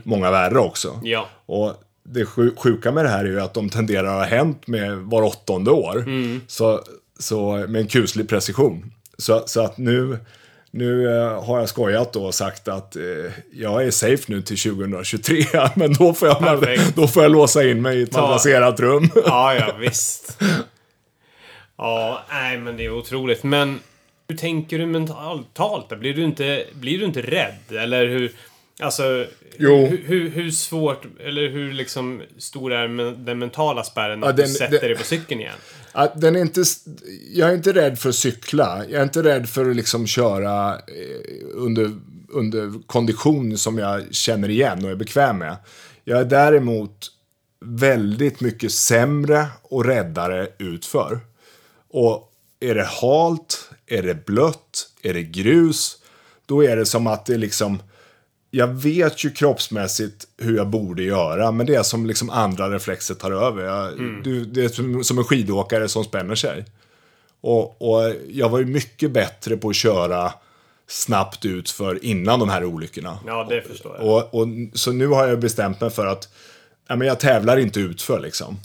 Många 0.04 0.30
värre 0.30 0.58
också. 0.58 1.00
Ja. 1.02 1.28
Och 1.46 1.74
det 2.04 2.24
sju- 2.26 2.54
sjuka 2.56 2.92
med 2.92 3.04
det 3.04 3.08
här 3.08 3.24
är 3.24 3.28
ju 3.28 3.40
att 3.40 3.54
de 3.54 3.68
tenderar 3.68 4.06
att 4.06 4.28
ha 4.30 4.36
hänt 4.36 4.66
med 4.66 4.96
var 4.96 5.22
åttonde 5.22 5.70
år. 5.70 6.04
Så, 6.46 6.80
så 7.18 7.52
med 7.68 7.76
en 7.80 7.86
kuslig 7.86 8.28
precision. 8.28 8.92
Så, 9.18 9.42
så 9.46 9.60
att 9.60 9.78
nu, 9.78 10.18
nu 10.70 11.16
eh, 11.16 11.44
har 11.44 11.58
jag 11.58 11.68
skojat 11.68 12.12
då 12.12 12.24
och 12.24 12.34
sagt 12.34 12.68
att 12.68 12.96
eh, 12.96 13.02
jag 13.52 13.84
är 13.86 13.90
safe 13.90 14.24
nu 14.26 14.42
till 14.42 14.58
2023. 14.58 15.44
Men 15.76 15.92
då 15.94 16.14
får 16.14 16.28
jag, 16.28 16.38
Perfekt. 16.38 16.96
då 16.96 17.08
får 17.08 17.22
jag 17.22 17.32
låsa 17.32 17.64
in 17.68 17.82
mig 17.82 17.98
i 17.98 18.02
ett 18.02 18.12
madrasserat 18.12 18.80
rum. 18.80 19.10
Ja, 19.26 19.54
ja, 19.54 19.76
visst. 19.80 20.38
Ja, 21.78 22.22
nej, 22.30 22.58
men 22.58 22.76
det 22.76 22.84
är 22.84 22.90
otroligt. 22.90 23.42
Men 23.42 23.80
hur 24.28 24.36
tänker 24.36 24.78
du 24.78 24.86
mentalt? 24.86 25.88
Blir 25.98 26.14
du 26.14 26.22
inte, 26.24 26.64
blir 26.72 26.98
du 26.98 27.04
inte 27.04 27.22
rädd? 27.22 27.78
Eller 27.78 28.06
hur... 28.06 28.32
Alltså, 28.80 29.26
Jo. 29.58 29.86
Hur, 29.86 30.02
hur, 30.06 30.30
hur 30.30 30.50
svårt, 30.50 31.02
eller 31.24 31.48
hur 31.48 31.72
liksom 31.72 32.22
stor 32.38 32.72
är 32.72 32.88
den 33.24 33.38
mentala 33.38 33.84
spärren 33.84 34.20
Ja, 34.22 34.28
att 34.28 34.36
den- 34.36 34.46
du 34.46 34.52
sätter 34.52 34.78
den- 34.80 34.88
dig 34.88 34.96
på 34.96 35.04
cykeln 35.04 35.40
igen? 35.40 35.54
Att 35.98 36.20
den 36.20 36.36
är 36.36 36.40
inte, 36.40 36.64
jag 37.30 37.50
är 37.50 37.54
inte 37.54 37.72
rädd 37.72 37.98
för 37.98 38.08
att 38.08 38.14
cykla. 38.14 38.84
Jag 38.88 39.00
är 39.00 39.02
inte 39.02 39.22
rädd 39.22 39.48
för 39.48 39.70
att 39.70 39.76
liksom 39.76 40.06
köra 40.06 40.74
eh, 40.74 41.46
under, 41.54 41.92
under 42.28 42.86
kondition 42.86 43.58
som 43.58 43.78
jag 43.78 44.14
känner 44.14 44.50
igen 44.50 44.84
och 44.84 44.90
är 44.90 44.94
bekväm 44.94 45.38
med. 45.38 45.56
Jag 46.04 46.20
är 46.20 46.24
däremot 46.24 47.10
väldigt 47.64 48.40
mycket 48.40 48.72
sämre 48.72 49.46
och 49.62 49.84
räddare 49.84 50.48
utför. 50.58 51.20
Och 51.90 52.32
är 52.60 52.74
det 52.74 52.88
halt, 53.00 53.70
är 53.86 54.02
det 54.02 54.26
blött, 54.26 54.88
är 55.02 55.14
det 55.14 55.22
grus, 55.22 55.96
då 56.46 56.64
är 56.64 56.76
det 56.76 56.86
som 56.86 57.06
att 57.06 57.26
det 57.26 57.36
liksom 57.36 57.78
jag 58.50 58.66
vet 58.68 59.24
ju 59.24 59.30
kroppsmässigt 59.30 60.26
hur 60.38 60.56
jag 60.56 60.68
borde 60.68 61.02
göra, 61.02 61.52
men 61.52 61.66
det 61.66 61.74
är 61.74 61.82
som 61.82 62.06
liksom 62.06 62.30
andra 62.30 62.70
reflexer 62.70 63.14
tar 63.14 63.30
över. 63.30 63.64
Jag, 63.64 63.98
du, 64.24 64.44
det 64.44 64.64
är 64.64 65.02
som, 65.02 65.18
en 65.18 65.24
skidåkare 65.24 65.88
som 65.88 66.04
spänner 66.04 66.34
sig. 66.34 66.64
Och, 67.40 67.82
och 67.82 68.14
jag 68.28 68.48
var 68.48 68.58
ju 68.58 68.64
mycket 68.64 69.10
bättre 69.10 69.56
på 69.56 69.68
att 69.68 69.76
köra 69.76 70.32
snabbt 70.86 71.44
ut 71.44 71.70
för 71.70 72.04
innan 72.04 72.40
de 72.40 72.48
här 72.48 72.64
olyckorna. 72.64 73.18
Ja, 73.26 73.46
det 73.50 73.62
förstår 73.62 73.96
jag. 73.96 74.06
Och, 74.06 74.40
och, 74.40 74.48
så 74.72 74.92
nu 74.92 75.06
har 75.06 75.28
jag 75.28 75.40
bestämt 75.40 75.80
mig 75.80 75.90
för 75.90 76.06
att 76.06 76.28
ja, 76.88 76.96
men 76.96 77.08
jag 77.08 77.20
tävlar 77.20 77.56
inte 77.56 77.80
utför 77.80 78.20
liksom. 78.20 78.56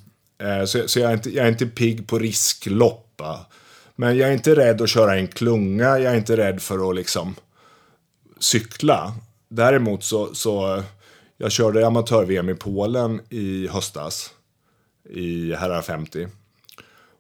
Eh, 0.42 0.66
så 0.66 0.88
så 0.88 1.00
jag, 1.00 1.10
är 1.10 1.14
inte, 1.14 1.30
jag 1.30 1.46
är 1.46 1.50
inte 1.50 1.66
pigg 1.66 2.08
på 2.08 2.20
risklopp. 2.20 3.22
Men 3.96 4.18
jag 4.18 4.30
är 4.30 4.34
inte 4.34 4.56
rädd 4.56 4.82
att 4.82 4.90
köra 4.90 5.16
en 5.16 5.28
klunga, 5.28 6.00
jag 6.00 6.14
är 6.14 6.18
inte 6.18 6.38
rädd 6.38 6.62
för 6.62 6.90
att 6.90 6.96
liksom 6.96 7.36
cykla. 8.40 9.14
Däremot 9.56 10.04
så, 10.04 10.36
så 10.36 10.84
jag 11.38 11.52
körde 11.52 11.88
amatör-VM 11.88 12.50
i 12.50 12.56
Polen 12.56 13.22
i 13.30 13.68
höstas. 13.68 14.34
I 15.10 15.54
herrar 15.54 15.82
50. 15.82 16.28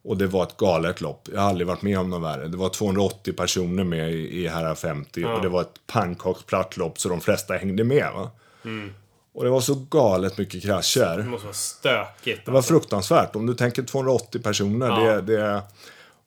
Och 0.03 0.17
det 0.17 0.27
var 0.27 0.43
ett 0.43 0.57
galet 0.57 1.01
lopp. 1.01 1.29
Jag 1.33 1.41
har 1.41 1.49
aldrig 1.49 1.67
varit 1.67 1.81
med 1.81 1.99
om 1.99 2.09
något 2.09 2.23
värre. 2.23 2.47
Det 2.47 2.57
var 2.57 2.69
280 2.69 3.33
personer 3.33 3.83
med 3.83 4.11
i, 4.13 4.43
i 4.43 4.47
herrar 4.47 4.75
50 4.75 5.25
och 5.25 5.41
det 5.41 5.49
var 5.49 5.61
ett 5.61 5.87
pannkaksplatt 5.87 6.77
lopp 6.77 6.99
så 6.99 7.09
de 7.09 7.21
flesta 7.21 7.53
hängde 7.53 7.83
med. 7.83 8.11
Va? 8.15 8.31
Och 9.33 9.43
det 9.43 9.49
var 9.49 9.61
så 9.61 9.75
galet 9.89 10.37
mycket 10.37 10.63
krascher. 10.63 11.17
Det 11.17 11.23
måste 11.23 11.45
vara 11.45 11.53
stökigt. 11.53 12.45
Det 12.45 12.51
var 12.51 12.61
fruktansvärt. 12.61 13.35
Om 13.35 13.45
du 13.45 13.53
tänker 13.53 13.83
280 13.83 14.41
personer. 14.41 14.87
Ja. 14.87 15.21
Det, 15.21 15.21
det, 15.21 15.61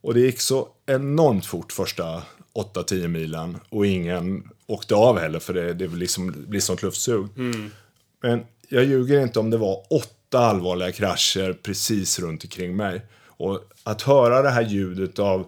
och 0.00 0.14
det 0.14 0.20
gick 0.20 0.40
så 0.40 0.68
enormt 0.86 1.46
fort 1.46 1.72
första 1.72 2.22
8-10 2.54 3.08
milen. 3.08 3.58
Och 3.68 3.86
ingen 3.86 4.50
åkte 4.66 4.94
av 4.94 5.18
heller 5.18 5.38
för 5.38 5.54
det, 5.54 5.74
det 5.74 5.86
liksom, 5.86 6.44
blir 6.48 6.60
sånt 6.60 6.82
luftsug. 6.82 7.26
Men 8.22 8.44
jag 8.68 8.84
ljuger 8.84 9.22
inte 9.22 9.38
om 9.38 9.50
det 9.50 9.56
var 9.56 9.82
åtta 9.90 10.38
allvarliga 10.38 10.92
krascher 10.92 11.52
precis 11.62 12.18
runt 12.18 12.44
omkring 12.44 12.76
mig. 12.76 13.02
Och 13.26 13.60
att 13.84 14.02
höra 14.02 14.42
det 14.42 14.50
här 14.50 14.62
ljudet 14.62 15.18
av 15.18 15.46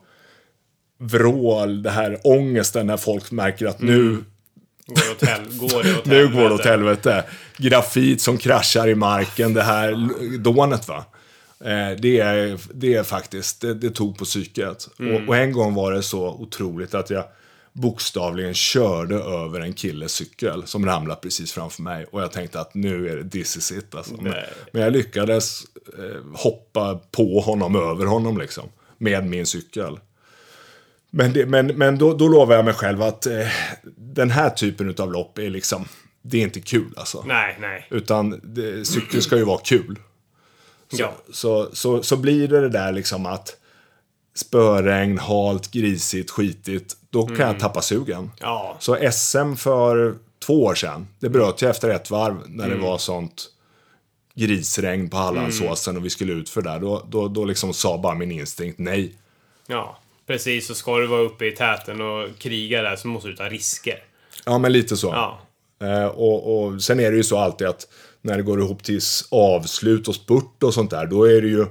vrål, 0.98 1.82
det 1.82 1.90
här 1.90 2.20
ångesten 2.24 2.86
när 2.86 2.96
folk 2.96 3.30
märker 3.30 3.66
att 3.66 3.80
nu 3.80 4.24
Går 4.86 5.26
det 5.26 5.58
går 5.58 5.82
det 5.82 5.98
åt 5.98 6.04
nu 6.06 6.28
går 6.28 6.48
det 6.48 6.54
åt 6.54 6.64
helvete? 6.64 7.24
Grafit 7.56 8.20
som 8.20 8.38
kraschar 8.38 8.88
i 8.88 8.94
marken, 8.94 9.54
det 9.54 9.62
här 9.62 10.08
dånet 10.38 10.88
va. 10.88 11.04
Eh, 11.60 11.96
det, 11.98 12.20
är, 12.20 12.58
det 12.74 12.94
är 12.94 13.02
faktiskt, 13.02 13.60
det, 13.60 13.74
det 13.74 13.90
tog 13.90 14.18
på 14.18 14.24
psyket. 14.24 14.88
Och, 14.98 15.28
och 15.28 15.36
en 15.36 15.52
gång 15.52 15.74
var 15.74 15.92
det 15.92 16.02
så 16.02 16.28
otroligt 16.28 16.94
att 16.94 17.10
jag 17.10 17.24
bokstavligen 17.78 18.54
körde 18.54 19.14
över 19.14 19.60
en 19.60 19.72
killes 19.72 20.12
cykel 20.12 20.66
som 20.66 20.86
ramlade 20.86 21.20
precis 21.20 21.52
framför 21.52 21.82
mig. 21.82 22.06
Och 22.10 22.22
jag 22.22 22.32
tänkte 22.32 22.60
att 22.60 22.74
nu 22.74 23.08
är 23.08 23.16
det 23.16 23.30
this 23.30 23.56
is 23.56 23.72
it 23.72 23.94
alltså. 23.94 24.14
Men, 24.20 24.34
men 24.72 24.82
jag 24.82 24.92
lyckades 24.92 25.62
eh, 25.98 26.22
hoppa 26.34 27.00
på 27.10 27.40
honom, 27.40 27.76
över 27.76 28.06
honom 28.06 28.38
liksom. 28.38 28.68
Med 28.98 29.26
min 29.26 29.46
cykel. 29.46 29.98
Men, 31.10 31.32
det, 31.32 31.46
men, 31.46 31.66
men 31.66 31.98
då, 31.98 32.14
då 32.14 32.28
lovar 32.28 32.54
jag 32.56 32.64
mig 32.64 32.74
själv 32.74 33.02
att 33.02 33.26
eh, 33.26 33.46
den 33.96 34.30
här 34.30 34.50
typen 34.50 34.94
av 34.98 35.12
lopp 35.12 35.38
är 35.38 35.50
liksom, 35.50 35.84
det 36.22 36.38
är 36.38 36.42
inte 36.42 36.60
kul 36.60 36.92
alltså. 36.96 37.24
Nej, 37.26 37.56
nej. 37.60 37.86
Utan 37.90 38.40
det, 38.42 38.84
cykel 38.84 39.22
ska 39.22 39.36
ju 39.36 39.44
vara 39.44 39.60
kul. 39.64 39.98
Så, 40.90 40.96
Ja. 41.02 41.12
så, 41.32 41.68
så, 41.72 42.02
så 42.02 42.16
blir 42.16 42.48
det 42.48 42.60
det 42.60 42.68
där 42.68 42.92
liksom 42.92 43.26
att 43.26 43.56
spöregn, 44.38 45.18
halt, 45.18 45.70
grisigt, 45.70 46.30
skitigt. 46.30 46.96
Då 47.10 47.26
kan 47.26 47.46
jag 47.46 47.58
tappa 47.58 47.82
sugen. 47.82 48.30
Ja. 48.40 48.76
Så 48.80 49.10
SM 49.12 49.54
för 49.54 50.14
två 50.38 50.64
år 50.64 50.74
sedan, 50.74 51.08
det 51.18 51.28
bröt 51.28 51.62
jag 51.62 51.70
efter 51.70 51.90
ett 51.90 52.10
varv 52.10 52.36
när 52.46 52.68
det 52.68 52.76
var 52.76 52.98
sånt 52.98 53.50
grisregn 54.34 55.10
på 55.10 55.16
Hallandsåsen 55.16 55.96
och 55.96 56.04
vi 56.04 56.10
skulle 56.10 56.32
ut 56.32 56.48
för 56.48 56.62
där. 56.62 56.80
Då, 56.80 57.06
då, 57.08 57.28
då 57.28 57.44
liksom 57.44 57.72
sa 57.72 57.98
bara 57.98 58.14
min 58.14 58.32
instinkt 58.32 58.78
nej. 58.78 59.12
Ja, 59.66 59.98
precis. 60.26 60.66
Så 60.66 60.74
ska 60.74 60.98
du 60.98 61.06
vara 61.06 61.20
uppe 61.20 61.46
i 61.46 61.50
täten 61.50 62.00
och 62.00 62.38
kriga 62.38 62.82
där 62.82 62.96
så 62.96 63.08
måste 63.08 63.28
du 63.28 63.36
ta 63.36 63.48
risker. 63.48 64.02
Ja, 64.44 64.58
men 64.58 64.72
lite 64.72 64.96
så. 64.96 65.06
Ja. 65.06 65.40
Eh, 65.86 66.06
och, 66.06 66.64
och 66.64 66.82
sen 66.82 67.00
är 67.00 67.10
det 67.10 67.16
ju 67.16 67.24
så 67.24 67.38
alltid 67.38 67.66
att 67.66 67.88
när 68.22 68.36
det 68.36 68.42
går 68.42 68.60
ihop 68.60 68.82
till 68.82 69.00
avslut 69.30 70.08
och 70.08 70.14
spurt 70.14 70.62
och 70.62 70.74
sånt 70.74 70.90
där, 70.90 71.06
då 71.06 71.24
är 71.24 71.42
det 71.42 71.48
ju, 71.48 71.66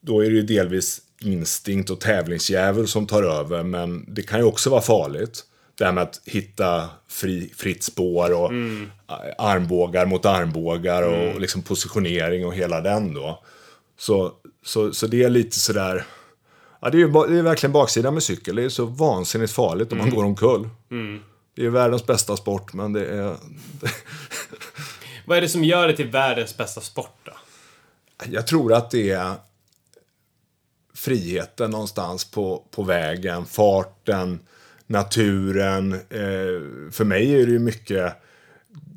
då 0.00 0.24
är 0.24 0.30
det 0.30 0.36
ju 0.36 0.42
delvis 0.42 1.00
instinkt 1.22 1.90
och 1.90 2.00
tävlingsdjävul 2.00 2.88
som 2.88 3.06
tar 3.06 3.22
över, 3.22 3.62
men 3.62 4.14
det 4.14 4.22
kan 4.22 4.38
ju 4.38 4.44
också 4.44 4.70
vara 4.70 4.80
farligt. 4.80 5.44
Det 5.78 5.84
här 5.84 5.92
med 5.92 6.02
att 6.02 6.20
hitta 6.24 6.90
fri, 7.08 7.52
fritt 7.56 7.82
spår 7.82 8.32
och 8.32 8.50
a- 9.06 9.18
armbågar 9.38 10.06
mot 10.06 10.26
armbågar 10.26 11.02
och 11.02 11.40
liksom 11.40 11.62
positionering 11.62 12.46
och 12.46 12.54
hela 12.54 12.80
den 12.80 13.14
då. 13.14 13.42
Så, 13.98 14.32
så, 14.64 14.92
så 14.92 15.06
det 15.06 15.22
är 15.22 15.28
lite 15.30 15.58
sådär, 15.58 16.04
ja 16.80 16.90
det 16.90 16.96
är, 16.96 16.98
ju 16.98 17.12
det 17.12 17.38
är 17.38 17.42
verkligen 17.42 17.72
baksidan 17.72 18.14
med 18.14 18.22
cykel, 18.22 18.56
det 18.56 18.62
är 18.62 18.68
så 18.68 18.84
vansinnigt 18.84 19.52
farligt 19.52 19.92
om 19.92 19.98
man 19.98 20.10
går 20.10 20.24
omkull. 20.24 20.68
Det 21.56 21.64
är 21.66 21.70
världens 21.70 22.06
bästa 22.06 22.36
sport, 22.36 22.72
men 22.72 22.92
det 22.92 23.06
är... 23.06 23.36
Vad 25.26 25.36
är 25.36 25.40
det 25.40 25.48
som 25.48 25.64
gör 25.64 25.88
det 25.88 25.96
till 25.96 26.08
världens 26.10 26.56
bästa 26.56 26.80
sport 26.80 27.18
då? 27.24 27.32
Jag 28.30 28.46
tror 28.46 28.72
att 28.72 28.90
det 28.90 29.10
är 29.10 29.34
friheten 31.02 31.70
någonstans 31.70 32.30
på, 32.30 32.64
på 32.70 32.82
vägen, 32.82 33.46
farten, 33.46 34.38
naturen. 34.86 35.92
Eh, 35.92 36.90
för 36.92 37.04
mig 37.04 37.40
är 37.40 37.46
det 37.46 37.52
ju 37.52 37.58
mycket 37.58 38.14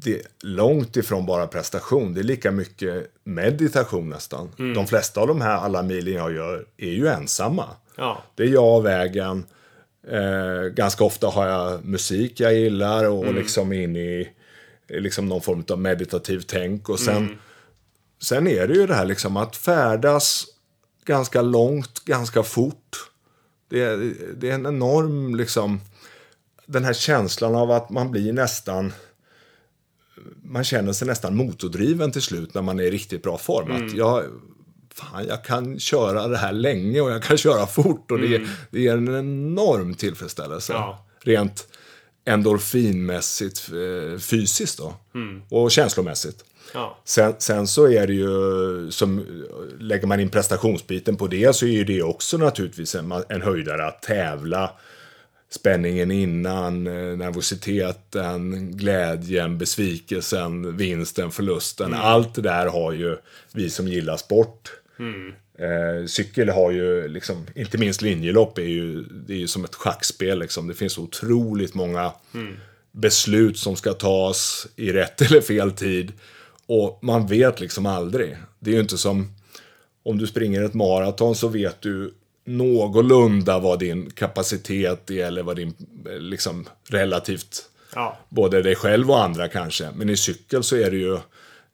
det 0.04 0.22
långt 0.44 0.98
ifrån 0.98 1.26
bara 1.26 1.48
prestation. 1.48 2.14
Det 2.14 2.22
är 2.22 2.24
lika 2.24 2.52
mycket 2.52 3.12
meditation 3.24 4.10
nästan. 4.10 4.50
De 4.76 4.88
flesta 4.88 5.22
av 5.22 5.28
de 5.28 5.42
här 5.42 5.58
alla 5.58 5.84
milen 5.84 6.14
jag 6.14 6.34
gör 6.34 6.66
är 6.78 6.92
ju 6.92 7.08
ensamma. 7.08 7.66
Ja. 7.96 8.24
Det 8.36 8.44
är 8.44 8.48
jag 8.48 8.78
och 8.78 8.86
vägen. 8.86 9.46
Eh, 10.08 10.70
ganska 10.74 11.04
ofta 11.04 11.28
har 11.28 11.48
jag 11.48 11.86
musik 11.86 12.40
jag 12.40 12.54
gillar 12.54 13.06
och 13.06 13.34
liksom 13.34 13.74
in 13.74 13.96
i 13.96 14.30
liksom 14.88 15.30
någon 15.30 15.42
form 15.42 15.64
av 15.70 15.80
meditativ 15.80 16.44
tänk. 16.48 16.90
Och 16.90 17.00
sen, 17.00 17.38
sen 18.22 18.48
är 18.48 18.68
det 18.68 18.74
ju 18.74 18.88
det 18.88 18.96
här 18.96 19.06
liksom 19.06 19.38
att 19.38 19.56
färdas 19.56 20.46
ganska 21.06 21.42
långt, 21.42 22.06
ganska 22.06 22.44
fort. 22.44 23.12
Det 23.70 23.82
är, 23.82 24.14
det 24.38 24.50
är 24.50 24.54
en 24.54 24.66
enorm 24.66 25.36
liksom, 25.36 25.82
den 26.66 26.84
här 26.84 26.94
känslan 26.94 27.56
av 27.56 27.72
att 27.72 27.90
man 27.90 28.12
blir 28.12 28.34
nästan 28.34 28.94
man 30.44 30.64
känner 30.64 30.94
sig 30.94 31.08
nästan 31.08 31.36
motordriven 31.36 32.12
till 32.12 32.22
slut 32.22 32.54
när 32.54 32.62
man 32.62 32.80
är 32.80 32.84
i 32.84 32.92
riktigt 32.92 33.24
bra 33.24 33.38
form. 33.38 33.72
Att 33.72 33.94
jag, 33.94 34.24
fan, 34.94 35.28
jag 35.28 35.44
kan 35.44 35.80
köra 35.80 36.28
det 36.28 36.38
här 36.38 36.54
länge 36.54 37.02
och 37.02 37.12
jag 37.12 37.24
kan 37.24 37.38
köra 37.48 37.68
fort 37.68 38.12
och 38.12 38.20
det, 38.20 38.42
det 38.70 38.80
ger 38.82 38.98
en 38.98 39.16
enorm 39.16 39.94
tillfredsställelse. 39.94 40.74
Ja. 40.74 41.06
Rent 41.22 41.68
endorfinmässigt, 42.26 43.70
eh, 43.70 44.20
fysiskt 44.20 44.78
då. 44.78 44.94
Och 45.50 45.72
känslomässigt. 45.72 46.46
Ja. 46.74 46.98
Sen, 47.04 47.34
sen 47.40 47.68
så 47.68 47.88
är 47.92 48.08
det 48.08 48.14
ju, 48.14 48.92
som, 48.92 49.26
lägger 49.80 50.08
man 50.08 50.20
in 50.20 50.30
prestationsbiten 50.30 51.16
på 51.16 51.28
det 51.28 51.56
så 51.56 51.66
är 51.66 51.70
ju 51.70 51.84
det 51.84 52.04
också 52.04 52.38
naturligtvis 52.38 52.96
en, 52.96 53.14
en 53.30 53.42
höjdare 53.42 53.88
att 53.88 54.02
tävla 54.02 54.72
spänningen 55.50 56.12
innan, 56.12 56.88
eh, 56.88 57.18
nervositeten, 57.18 58.72
glädjen, 58.78 59.58
besvikelsen, 59.58 60.78
vinsten, 60.78 61.32
förlusten. 61.32 61.94
Allt 61.94 62.36
det 62.36 62.42
där 62.42 62.68
har 62.68 62.92
ju 62.92 63.18
vi 63.54 63.70
som 63.70 63.88
gillar 63.88 64.18
sport. 64.18 64.72
Eh, 65.60 66.06
cykel 66.08 66.50
har 66.50 66.72
ju, 66.72 67.08
liksom, 67.08 67.48
inte 67.56 67.78
minst 67.78 68.02
linjelopp, 68.02 68.58
är 68.58 68.64
ju, 68.64 69.04
det 69.04 69.34
är 69.34 69.38
ju 69.38 69.48
som 69.48 69.66
ett 69.66 69.76
schackspel. 69.76 70.40
Liksom. 70.40 70.68
Det 70.68 70.74
finns 70.74 70.98
otroligt 70.98 71.74
många 71.74 72.12
beslut 72.92 73.58
som 73.58 73.76
ska 73.76 73.94
tas 73.94 74.68
i 74.76 74.92
rätt 74.92 75.22
eller 75.32 75.42
fel 75.42 75.72
tid. 75.72 76.12
Och 76.68 77.00
man 77.02 77.28
vet 77.28 77.60
liksom 77.60 77.86
aldrig. 77.86 78.38
Det 78.60 78.70
är 78.70 78.74
ju 78.74 78.82
inte 78.82 78.98
som 78.98 79.32
om 80.04 80.18
du 80.18 80.28
springer 80.28 80.64
ett 80.64 80.74
maraton 80.74 81.36
så 81.36 81.48
vet 81.48 81.82
du 81.82 82.14
någorlunda 82.46 83.60
vad 83.60 83.80
din 83.80 84.12
kapacitet 84.12 85.12
är 85.12 85.26
eller 85.26 85.44
vad 85.44 85.56
din, 85.56 85.74
eh, 86.10 86.20
liksom 86.20 86.68
relativt, 86.90 87.70
Ja. 87.96 88.18
både 88.30 88.62
dig 88.62 88.76
själv 88.76 89.12
och 89.12 89.24
andra 89.24 89.48
kanske. 89.48 89.90
Men 89.96 90.10
i 90.10 90.18
cykel 90.18 90.64
så 90.64 90.76
är 90.76 90.92
det 90.92 90.98
ju 90.98 91.18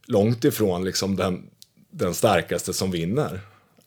långt 0.05 0.43
ifrån 0.45 0.83
liksom 0.83 1.15
den, 1.15 1.43
den 1.91 2.13
starkaste 2.13 2.73
som 2.73 2.91
vinner. 2.91 3.39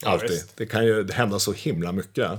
Alltid. 0.05 0.29
visst. 0.29 0.57
det 0.57 0.65
kan 0.65 0.85
ju 0.85 1.11
hända 1.11 1.39
så 1.39 1.53
himla 1.53 1.91
mycket. 1.91 2.31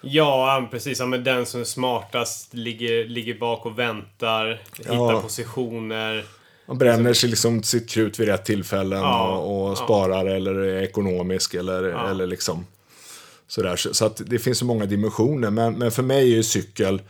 Ja, 0.00 0.68
precis. 0.70 0.98
Ja, 1.00 1.06
men 1.06 1.24
den 1.24 1.46
som 1.46 1.60
är 1.60 1.64
smartast 1.64 2.54
ligger, 2.54 3.04
ligger 3.04 3.34
bak 3.38 3.66
och 3.66 3.78
väntar. 3.78 4.62
Hittar 4.78 4.94
Ja. 4.94 5.20
positioner. 5.22 6.24
Man 6.68 6.78
bränner 6.78 7.12
sig 7.12 7.30
liksom 7.30 7.62
sitt 7.62 7.90
krut 7.90 8.20
vid 8.20 8.28
rätt 8.28 8.44
tillfällen 8.44 8.98
Ja, 8.98 9.38
och, 9.38 9.62
och 9.62 9.70
ja. 9.70 9.76
sparar 9.76 10.26
eller 10.26 10.54
är 10.54 10.82
ekonomisk 10.82 11.54
eller, 11.54 11.82
eller 12.10 12.26
liksom 12.26 12.66
sådär. 13.46 13.76
Så, 13.76 13.94
så 13.94 14.04
att 14.04 14.22
det 14.26 14.38
finns 14.38 14.58
så 14.58 14.64
många 14.64 14.86
dimensioner. 14.86 15.50
Men, 15.50 15.74
men 15.74 15.90
för 15.90 16.02
mig 16.02 16.32
är 16.32 16.36
ju 16.36 16.42
cykel 16.42 17.02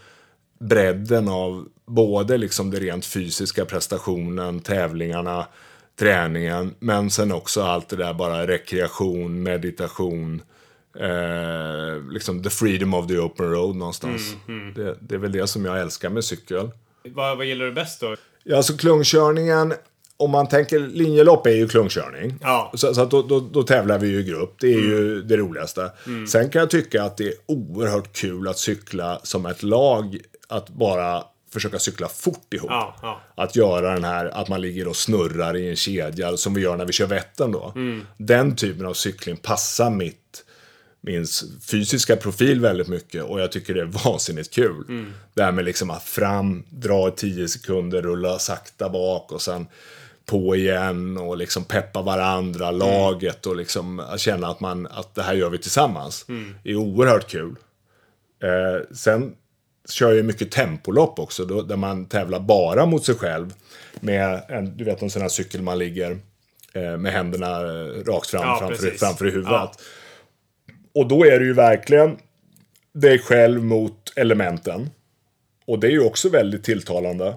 bredden 0.58 1.28
av 1.28 1.68
både 1.86 2.38
liksom 2.38 2.70
det 2.70 2.80
rent 2.80 3.06
fysiska 3.06 3.64
prestationen, 3.64 4.60
tävlingarna, 4.60 5.46
träningen, 5.98 6.74
men 6.78 7.10
sen 7.10 7.32
också 7.32 7.62
allt 7.62 7.88
det 7.88 7.96
där 7.96 8.14
bara 8.14 8.46
rekreation, 8.46 9.42
meditation, 9.42 10.42
eh, 10.98 12.10
liksom 12.10 12.42
the 12.42 12.50
freedom 12.50 12.94
of 12.94 13.06
the 13.06 13.18
open 13.18 13.50
road 13.50 13.76
någonstans. 13.76 14.36
Det, 14.74 14.96
det 15.00 15.14
är 15.14 15.18
väl 15.18 15.32
det 15.32 15.46
som 15.46 15.64
jag 15.64 15.80
älskar 15.80 16.10
med 16.10 16.24
cykel. 16.24 16.70
Vad, 17.04 17.36
vad 17.36 17.46
gillar 17.46 17.64
du 17.64 17.72
bäst 17.72 18.00
då? 18.00 18.16
Ja, 18.50 18.56
alltså 18.56 18.76
klungkörningen, 18.76 19.74
om 20.16 20.30
man 20.30 20.48
tänker 20.48 20.78
linjelopp 20.78 21.46
är 21.46 21.50
ju 21.50 21.68
klungkörning. 21.68 22.38
Ja. 22.40 22.72
Så, 22.74 22.94
så 22.94 23.00
att 23.00 23.10
då, 23.10 23.22
då, 23.22 23.40
då 23.40 23.62
tävlar 23.62 23.98
vi 23.98 24.08
ju 24.08 24.20
i 24.20 24.22
grupp. 24.22 24.56
Det 24.60 24.66
är 24.66 24.78
ju 24.78 25.22
det 25.22 25.36
roligaste. 25.36 25.90
Sen 26.28 26.50
kan 26.50 26.60
jag 26.60 26.70
tycka 26.70 27.02
att 27.02 27.16
det 27.16 27.24
är 27.24 27.34
oerhört 27.46 28.12
kul 28.12 28.48
att 28.48 28.58
cykla 28.58 29.20
som 29.22 29.46
ett 29.46 29.62
lag. 29.62 30.18
Att 30.48 30.68
bara 30.68 31.22
försöka 31.52 31.78
cykla 31.78 32.08
fort 32.08 32.54
ihop. 32.54 32.70
Ja, 32.70 32.96
ja. 33.02 33.20
Att 33.34 33.56
göra 33.56 33.94
den 33.94 34.04
här, 34.04 34.26
att 34.26 34.48
man 34.48 34.60
ligger 34.60 34.88
och 34.88 34.96
snurrar 34.96 35.56
i 35.56 35.68
en 35.68 35.76
kedja 35.76 36.36
som 36.36 36.54
vi 36.54 36.60
gör 36.60 36.76
när 36.76 36.84
vi 36.84 36.92
kör 36.92 37.06
Vättern 37.06 37.52
då. 37.52 37.74
Den 38.16 38.56
typen 38.56 38.86
av 38.86 38.94
cykling 38.94 39.36
passar 39.36 39.90
mitt 39.90 40.44
min 41.00 41.26
fysiska 41.70 42.16
profil 42.16 42.60
väldigt 42.60 42.88
mycket 42.88 43.22
och 43.22 43.40
jag 43.40 43.52
tycker 43.52 43.74
det 43.74 43.80
är 43.80 43.84
vansinnigt 44.04 44.54
kul. 44.54 44.84
Det 45.34 45.42
här 45.42 45.52
med 45.52 45.64
liksom 45.64 45.90
att 45.90 46.02
fram, 46.02 46.64
dra 46.70 47.08
i 47.08 47.10
10 47.10 47.48
sekunder, 47.48 48.02
rulla 48.02 48.38
sakta 48.38 48.88
bak 48.88 49.32
och 49.32 49.42
sen 49.42 49.66
på 50.26 50.56
igen 50.56 51.18
och 51.18 51.36
liksom 51.36 51.64
peppa 51.64 52.02
varandra, 52.02 52.70
laget 52.70 53.46
och 53.46 53.56
liksom 53.56 54.02
känna 54.16 54.48
att, 54.48 54.60
man, 54.60 54.86
att 54.86 55.14
det 55.14 55.22
här 55.22 55.34
gör 55.34 55.50
vi 55.50 55.58
tillsammans. 55.58 56.24
Det 56.62 56.70
är 56.70 56.76
oerhört 56.76 57.30
kul. 57.30 57.54
Eh, 58.42 58.94
sen 58.96 59.34
kör 59.88 60.12
jag 60.12 60.24
mycket 60.24 60.50
tempolopp 60.50 61.18
också, 61.18 61.44
då, 61.44 61.62
där 61.62 61.76
man 61.76 62.06
tävlar 62.06 62.40
bara 62.40 62.86
mot 62.86 63.04
sig 63.04 63.14
själv. 63.14 63.54
Med 64.00 64.42
en, 64.48 64.76
du 64.76 64.84
vet 64.84 65.02
en 65.02 65.10
sån 65.10 65.22
här 65.22 65.28
cykel 65.28 65.62
man 65.62 65.78
ligger 65.78 66.18
eh, 66.72 66.96
med 66.96 67.12
händerna 67.12 67.60
eh, 67.60 68.04
rakt 68.04 68.26
fram 68.30 68.42
Ja, 68.42 68.58
framför, 68.58 68.76
precis. 68.76 69.00
framför 69.00 69.26
i 69.26 69.30
huvudet. 69.30 69.52
Ja. 69.52 69.72
Och 70.98 71.08
då 71.08 71.26
är 71.26 71.40
det 71.40 71.44
ju 71.46 71.52
verkligen 71.52 72.16
dig 72.92 73.18
själv 73.18 73.64
mot 73.64 74.12
elementen. 74.16 74.90
Och 75.66 75.78
det 75.78 75.86
är 75.86 75.90
ju 75.90 76.04
också 76.04 76.28
väldigt 76.28 76.64
tilltalande. 76.64 77.34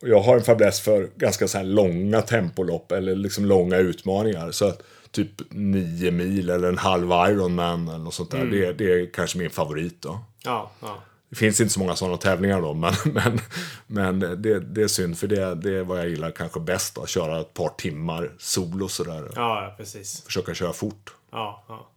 Jag 0.00 0.20
har 0.20 0.36
en 0.36 0.42
fäbless 0.42 0.80
för 0.80 1.08
ganska 1.16 1.48
så 1.48 1.58
här 1.58 1.64
långa 1.64 2.22
tempolopp 2.22 2.92
eller 2.92 3.14
liksom 3.14 3.44
långa 3.44 3.76
utmaningar. 3.76 4.50
Så 4.50 4.68
att 4.68 4.82
typ 5.10 5.30
nio 5.50 6.10
mil 6.10 6.50
eller 6.50 6.68
en 6.68 6.78
halv 6.78 7.10
Ironman 7.10 7.88
eller 7.88 7.98
något 7.98 8.14
sånt 8.14 8.30
där. 8.30 8.40
Mm. 8.40 8.50
Det, 8.50 8.72
det 8.72 8.92
är 8.92 9.12
kanske 9.12 9.38
min 9.38 9.50
favorit 9.50 10.02
då. 10.02 10.18
Ja, 10.44 10.70
ja. 10.80 11.02
Det 11.28 11.36
finns 11.36 11.60
inte 11.60 11.72
så 11.72 11.80
många 11.80 11.96
sådana 11.96 12.16
tävlingar 12.16 12.60
då, 12.60 12.74
men, 12.74 12.94
men, 13.14 13.40
men 13.86 14.42
det, 14.42 14.60
det 14.60 14.82
är 14.82 14.88
synd 14.88 15.18
för 15.18 15.26
det, 15.26 15.54
det 15.54 15.78
är 15.78 15.82
vad 15.82 15.98
jag 15.98 16.08
gillar 16.08 16.30
kanske 16.30 16.60
bäst 16.60 16.94
då. 16.94 17.06
Köra 17.06 17.40
ett 17.40 17.54
par 17.54 17.68
timmar 17.68 18.30
solo 18.38 18.88
sådär. 18.88 19.30
Ja, 19.34 19.64
ja, 19.64 19.74
precis. 19.76 20.22
Försöka 20.24 20.54
köra 20.54 20.72
fort. 20.72 21.14
Ja, 21.30 21.64
ja. 21.68 21.90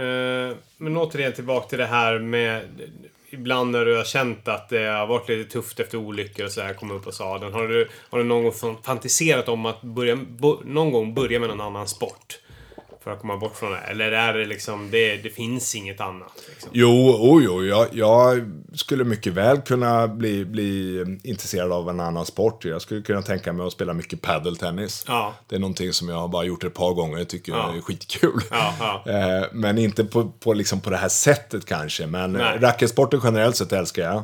Eh, 0.00 0.56
men 0.76 0.96
återigen 0.96 1.32
tillbaka 1.32 1.68
till 1.68 1.78
det 1.78 1.86
här 1.86 2.18
med 2.18 2.62
ibland 3.30 3.70
när 3.70 3.84
du 3.84 3.96
har 3.96 4.04
känt 4.04 4.48
att 4.48 4.68
det 4.68 4.86
har 4.86 5.06
varit 5.06 5.28
lite 5.28 5.50
tufft 5.50 5.80
efter 5.80 5.98
olyckor 5.98 6.44
och 6.44 6.52
så 6.52 6.60
här, 6.60 6.74
komma 6.74 6.94
upp 6.94 7.04
på 7.04 7.12
sadeln. 7.12 7.52
Har 7.52 7.68
du, 7.68 7.88
har 8.10 8.18
du 8.18 8.24
någon 8.24 8.42
gång 8.42 8.76
fantiserat 8.82 9.48
om 9.48 9.66
att 9.66 9.82
börja, 9.82 10.16
bo, 10.16 10.60
någon 10.64 10.92
gång 10.92 11.14
börja 11.14 11.40
med 11.40 11.48
någon 11.48 11.60
annan 11.60 11.88
sport? 11.88 12.38
För 13.04 13.10
att 13.10 13.20
komma 13.20 13.36
bort 13.36 13.56
från 13.56 13.72
det? 13.72 13.78
Eller 13.78 14.12
är 14.12 14.34
det 14.34 14.44
liksom, 14.46 14.90
det, 14.90 15.16
det 15.16 15.30
finns 15.30 15.74
inget 15.74 16.00
annat? 16.00 16.32
Liksom? 16.48 16.70
Jo, 16.72 16.88
oh, 17.10 17.44
jo 17.44 17.64
jag, 17.64 17.86
jag 17.92 18.50
skulle 18.74 19.04
mycket 19.04 19.32
väl 19.32 19.60
kunna 19.60 20.08
bli, 20.08 20.44
bli 20.44 21.00
intresserad 21.24 21.72
av 21.72 21.90
en 21.90 22.00
annan 22.00 22.26
sport. 22.26 22.64
Jag 22.64 22.82
skulle 22.82 23.02
kunna 23.02 23.22
tänka 23.22 23.52
mig 23.52 23.66
att 23.66 23.72
spela 23.72 23.92
mycket 23.92 24.22
padeltennis. 24.22 25.04
Ja. 25.08 25.34
Det 25.48 25.56
är 25.56 25.60
någonting 25.60 25.92
som 25.92 26.08
jag 26.08 26.16
har 26.16 26.28
bara 26.28 26.44
gjort 26.44 26.64
ett 26.64 26.74
par 26.74 26.92
gånger. 26.94 27.18
Jag 27.18 27.28
tycker 27.28 27.52
Ja. 27.52 27.74
är 27.76 27.80
skitkul. 27.80 28.40
Ja, 28.50 28.74
ja. 28.80 29.04
Eh, 29.12 29.46
Men 29.52 29.78
inte 29.78 30.04
på, 30.04 30.28
på, 30.30 30.52
liksom 30.52 30.80
på 30.80 30.90
det 30.90 30.96
här 30.96 31.08
sättet 31.08 31.66
kanske. 31.66 32.06
Men 32.06 32.32
Nej. 32.32 32.58
Racketsporten 32.58 33.20
generellt 33.24 33.56
sett 33.56 33.72
älskar 33.72 34.02
jag. 34.02 34.22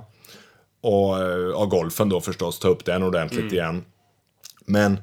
Och, 0.83 1.19
eh, 1.23 1.51
och 1.55 1.71
golfen 1.71 2.09
då 2.09 2.21
förstås, 2.21 2.59
ta 2.59 2.69
upp 2.69 2.85
den 2.85 3.03
ordentligt 3.03 3.41
Mm. 3.41 3.55
igen. 3.55 3.85
Men, 4.67 4.99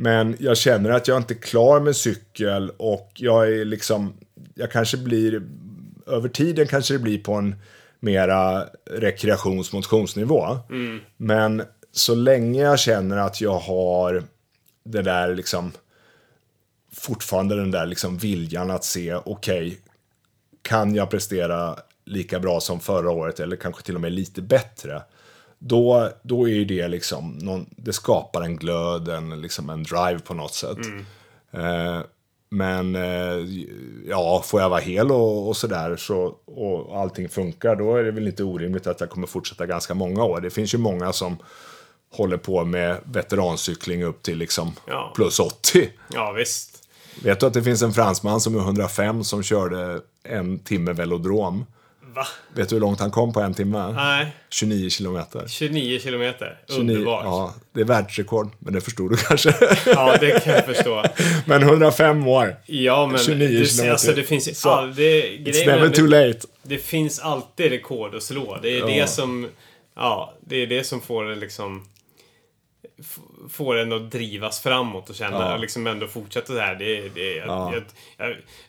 men 0.00 0.36
jag 0.40 0.56
känner 0.56 0.90
att 0.90 1.08
jag 1.08 1.16
inte 1.16 1.34
är 1.34 1.38
klar 1.38 1.80
med 1.80 1.96
cykel 1.96 2.70
och 2.76 3.12
jag 3.14 3.52
är 3.52 3.64
liksom, 3.64 4.12
jag 4.54 4.70
kanske 4.70 4.96
blir, 4.96 5.42
över 6.06 6.28
tiden 6.28 6.66
kanske 6.66 6.94
det 6.94 6.98
blir 6.98 7.18
på 7.18 7.32
en 7.34 7.54
mera 8.00 8.64
rekreations 8.90 9.72
motionsnivå. 9.72 10.58
Men 11.16 11.62
så 11.92 12.14
länge 12.14 12.62
jag 12.62 12.78
känner 12.78 13.16
att 13.16 13.40
jag 13.40 13.58
har 13.58 14.22
det 14.84 15.02
där 15.02 15.34
liksom, 15.34 15.72
fortfarande 16.92 17.56
den 17.56 17.70
där 17.70 17.86
liksom 17.86 18.18
viljan 18.18 18.70
att 18.70 18.84
se, 18.84 19.14
okej, 19.14 19.78
kan 20.62 20.94
jag 20.94 21.10
prestera 21.10 21.78
lika 22.04 22.40
bra 22.40 22.60
som 22.60 22.80
förra 22.80 23.10
året 23.10 23.40
eller 23.40 23.56
kanske 23.56 23.82
till 23.82 23.94
och 23.94 24.00
med 24.00 24.12
lite 24.12 24.42
bättre? 24.42 25.02
Då, 25.58 26.08
då 26.22 26.48
är 26.48 26.52
ju 26.52 26.64
det 26.64 26.88
liksom, 26.88 27.30
någon, 27.38 27.66
det 27.76 27.92
skapar 27.92 28.42
en 28.42 28.56
glöd, 28.56 29.08
en, 29.08 29.40
liksom 29.40 29.70
en 29.70 29.82
drive 29.82 30.18
på 30.18 30.34
något 30.34 30.54
sätt. 30.54 30.78
Eh, 31.50 32.00
men 32.50 32.96
eh, 32.96 33.46
ja, 34.08 34.42
får 34.46 34.60
jag 34.60 34.68
vara 34.68 34.80
hel 34.80 35.10
och, 35.10 35.48
och 35.48 35.56
sådär 35.56 35.96
så, 35.96 36.34
och 36.46 37.00
allting 37.00 37.28
funkar, 37.28 37.76
då 37.76 37.96
är 37.96 38.04
det 38.04 38.10
väl 38.10 38.26
inte 38.28 38.44
orimligt 38.44 38.86
att 38.86 39.00
jag 39.00 39.10
kommer 39.10 39.26
fortsätta 39.26 39.66
ganska 39.66 39.94
många 39.94 40.24
år. 40.24 40.40
Det 40.40 40.50
finns 40.50 40.74
ju 40.74 40.78
många 40.78 41.12
som 41.12 41.36
håller 42.12 42.36
på 42.36 42.64
med 42.64 42.96
veterancykling 43.04 44.04
upp 44.04 44.22
till 44.22 44.38
liksom 44.38 44.72
Ja. 44.86 45.12
plus 45.16 45.40
80. 45.40 45.88
Ja, 46.14 46.32
visst. 46.32 46.88
Vet 47.22 47.40
du 47.40 47.46
att 47.46 47.54
det 47.54 47.62
finns 47.62 47.82
en 47.82 47.92
fransman 47.92 48.40
som 48.40 48.54
är 48.56 48.60
105 48.60 49.24
som 49.24 49.42
körde 49.42 50.00
en 50.22 50.58
timme 50.58 50.92
velodrom? 50.92 51.64
Va? 52.18 52.26
Vet 52.54 52.68
du 52.68 52.74
hur 52.74 52.80
långt 52.80 53.00
han 53.00 53.10
kom 53.10 53.32
på 53.32 53.40
en 53.40 53.54
timme? 53.54 53.92
Nej. 53.92 54.26
29 54.50 54.90
kilometer. 54.90 55.44
29 55.48 55.98
kilometer. 56.00 56.58
29, 56.68 56.80
Underbart. 56.80 57.24
Ja. 57.24 57.54
Ja, 57.56 57.62
det 57.72 57.80
är 57.80 57.84
världsrekord, 57.84 58.50
men 58.58 58.72
det 58.74 58.80
förstod 58.80 59.10
du 59.10 59.16
kanske. 59.16 59.50
det 60.20 60.44
kan 60.44 60.52
jag 60.54 60.64
förstå. 60.66 61.04
men 61.46 61.62
105 61.62 62.26
år. 62.26 62.56
Ja, 62.66 63.06
men 63.06 63.18
29 63.18 63.58
det, 63.58 63.66
kilometer. 63.66 63.90
alltså, 63.92 64.12
det 64.12 64.22
finns 64.22 64.48
ju 64.48 64.54
Så, 64.54 64.70
aldrig... 64.70 65.48
It's 65.48 65.66
never 65.66 65.88
det- 65.88 65.94
too 65.96 66.06
late. 66.06 66.40
Det 66.62 66.78
finns 66.78 67.18
alltid 67.18 67.70
rekord 67.70 68.14
att 68.14 68.22
slå. 68.22 68.58
Det 68.62 68.68
är 68.70 68.78
Ja. 68.78 68.86
det 68.86 69.06
som... 69.06 69.48
Ja, 69.96 70.34
det 70.40 70.56
är 70.56 70.66
det 70.66 70.84
som 70.84 71.00
får 71.00 71.24
det 71.24 71.34
liksom... 71.36 71.84
får 73.50 73.76
en 73.78 73.92
att 73.92 74.10
drivas 74.10 74.60
framåt 74.60 75.10
och 75.10 75.16
känna, 75.16 75.36
Ja. 75.50 75.56
liksom 75.56 75.86
ändå 75.86 76.06
fortsätta 76.06 76.46
så 76.46 76.58
här. 76.58 76.74
Det, 76.74 77.08
det, 77.14 77.36
jag, 77.36 77.46
Ja. 77.48 77.72
jag, 77.74 77.82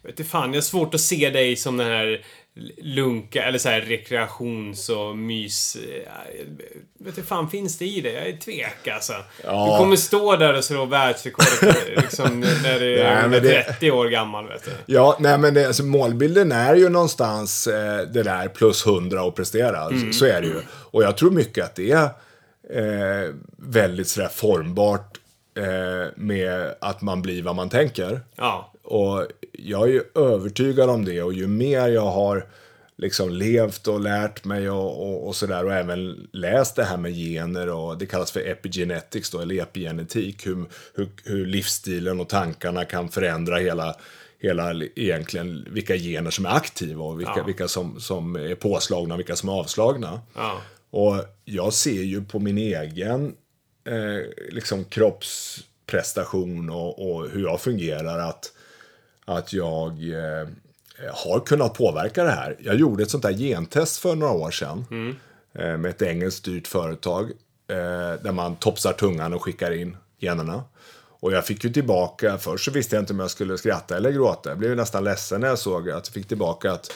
jag, 0.01 0.11
inte 0.11 0.23
fan, 0.23 0.53
jag 0.53 0.57
har 0.57 0.61
svårt 0.61 0.93
att 0.93 1.01
se 1.01 1.29
dig 1.29 1.55
som 1.55 1.77
den 1.77 1.87
här 1.87 2.21
lunka, 2.77 3.43
eller 3.43 3.57
så 3.59 3.69
här 3.69 3.81
rekreations 3.81 4.89
och 4.89 5.17
mys... 5.17 5.77
jag 6.05 7.05
Vet 7.05 7.17
inte 7.17 7.29
fan 7.29 7.49
finns 7.49 7.77
det 7.77 7.85
i 7.85 8.01
det? 8.01 8.11
Jag 8.11 8.27
är 8.27 8.37
tvek 8.37 8.87
alltså. 8.87 9.13
Ja. 9.43 9.71
Du 9.71 9.77
kommer 9.83 9.95
stå 9.95 10.35
där 10.35 10.57
och 10.57 10.63
slå 10.63 10.85
världsrekord 10.85 11.75
liksom, 11.97 12.39
när 12.63 12.79
du 12.79 12.95
Nej, 12.95 13.05
är 13.05 13.41
det- 13.41 13.63
30 13.63 13.91
år 13.91 14.05
gammal, 14.09 14.47
vet 14.47 14.65
du. 14.65 14.71
Ja, 14.85 15.17
nej 15.19 15.37
men 15.37 15.53
det, 15.53 15.67
alltså, 15.67 15.83
målbilden 15.83 16.51
är 16.51 16.75
ju 16.75 16.89
någonstans 16.89 17.67
eh, 17.67 17.97
det 18.07 18.23
där 18.23 18.47
plus 18.47 18.85
100 18.85 19.21
att 19.27 19.35
prestera. 19.35 19.85
Mm. 19.85 20.13
Så 20.13 20.25
är 20.25 20.41
det 20.41 20.47
ju. 20.47 20.61
Och 20.71 21.03
jag 21.03 21.17
tror 21.17 21.31
mycket 21.31 21.65
att 21.65 21.75
det 21.75 21.91
är 21.91 22.03
eh, 22.73 23.33
väldigt 23.57 24.07
sådär 24.07 24.29
formbart 24.33 25.17
eh, 25.57 26.11
med 26.15 26.75
att 26.81 27.01
man 27.01 27.21
blir 27.21 27.43
vad 27.43 27.55
man 27.55 27.69
tänker. 27.69 28.21
Ja. 28.35 28.73
Och 28.89 29.27
jag 29.51 29.89
är 29.89 29.93
ju 29.93 30.03
övertygad 30.15 30.89
om 30.89 31.05
det 31.05 31.21
och 31.21 31.33
ju 31.33 31.47
mer 31.47 31.87
jag 31.87 32.05
har 32.11 32.45
liksom 32.97 33.29
levt 33.29 33.87
och 33.87 33.99
lärt 33.99 34.45
mig 34.45 34.69
och, 34.69 35.09
och, 35.09 35.27
och 35.27 35.35
sådär 35.35 35.65
och 35.65 35.73
även 35.73 36.27
läst 36.33 36.75
det 36.75 36.83
här 36.83 36.97
med 36.97 37.15
gener 37.15 37.69
och 37.69 37.97
det 37.97 38.05
kallas 38.05 38.31
för 38.31 38.39
epigenetics 38.39 39.29
då, 39.29 39.39
eller 39.39 39.61
epigenetik, 39.61 40.47
hur, 40.47 40.65
hur, 40.93 41.09
hur 41.23 41.45
livsstilen 41.45 42.19
och 42.19 42.29
tankarna 42.29 42.85
kan 42.85 43.09
förändra 43.09 43.57
hela, 43.57 43.95
hela 44.39 44.73
egentligen 44.95 45.67
vilka 45.69 45.95
gener 45.95 46.31
som 46.31 46.45
är 46.45 46.49
aktiva 46.55 47.03
och 47.03 47.19
vilka, 47.19 47.33
Ja. 47.37 47.43
vilka 47.43 47.67
som, 47.67 47.99
som 47.99 48.35
är 48.35 48.55
påslagna 48.55 49.13
och 49.13 49.19
vilka 49.19 49.35
som 49.35 49.49
är 49.49 49.53
avslagna. 49.53 50.21
Ja. 50.35 50.61
Och 50.89 51.15
jag 51.45 51.73
ser 51.73 52.03
ju 52.03 52.25
på 52.25 52.39
min 52.39 52.57
egen 52.57 53.35
eh, 53.87 54.51
liksom 54.51 54.85
kroppsprestation 54.85 56.69
och, 56.69 57.11
och 57.11 57.29
hur 57.29 57.43
jag 57.43 57.61
fungerar 57.61 58.19
att, 58.19 58.51
att 59.29 59.53
jag 59.53 59.91
eh, 59.91 60.41
eh, 60.41 60.47
har 61.13 61.39
kunnat 61.39 61.73
påverka 61.73 62.23
det 62.23 62.31
här. 62.31 62.55
Jag 62.59 62.75
gjorde 62.75 63.03
ett 63.03 63.11
sånt 63.11 63.23
där 63.23 63.33
gentest 63.33 63.97
för 63.97 64.15
några 64.15 64.33
år 64.33 64.51
sedan 64.51 64.85
eh, 65.53 65.77
med 65.77 65.89
ett 65.89 66.01
engelskt 66.01 66.39
styrt 66.39 66.67
företag 66.67 67.25
eh, 67.67 68.13
där 68.23 68.31
man 68.31 68.55
topsar 68.55 68.93
tungan 68.93 69.33
och 69.33 69.43
skickar 69.43 69.71
in 69.71 69.97
generna. 70.17 70.63
Och 71.21 71.31
jag 71.31 71.45
fick 71.45 71.63
ju 71.63 71.69
tillbaka, 71.69 72.37
först 72.37 72.65
så 72.65 72.71
visste 72.71 72.95
jag 72.95 73.01
inte 73.01 73.13
om 73.13 73.19
jag 73.19 73.31
skulle 73.31 73.57
skratta 73.57 73.97
eller 73.97 74.11
gråta. 74.11 74.49
Jag 74.49 74.57
blev 74.57 74.71
ju 74.71 74.75
nästan 74.75 75.03
ledsen 75.03 75.41
när 75.41 75.47
jag 75.47 75.59
såg 75.59 75.89
att 75.89 76.07
jag 76.07 76.13
fick 76.13 76.27
tillbaka 76.27 76.71
att 76.71 76.91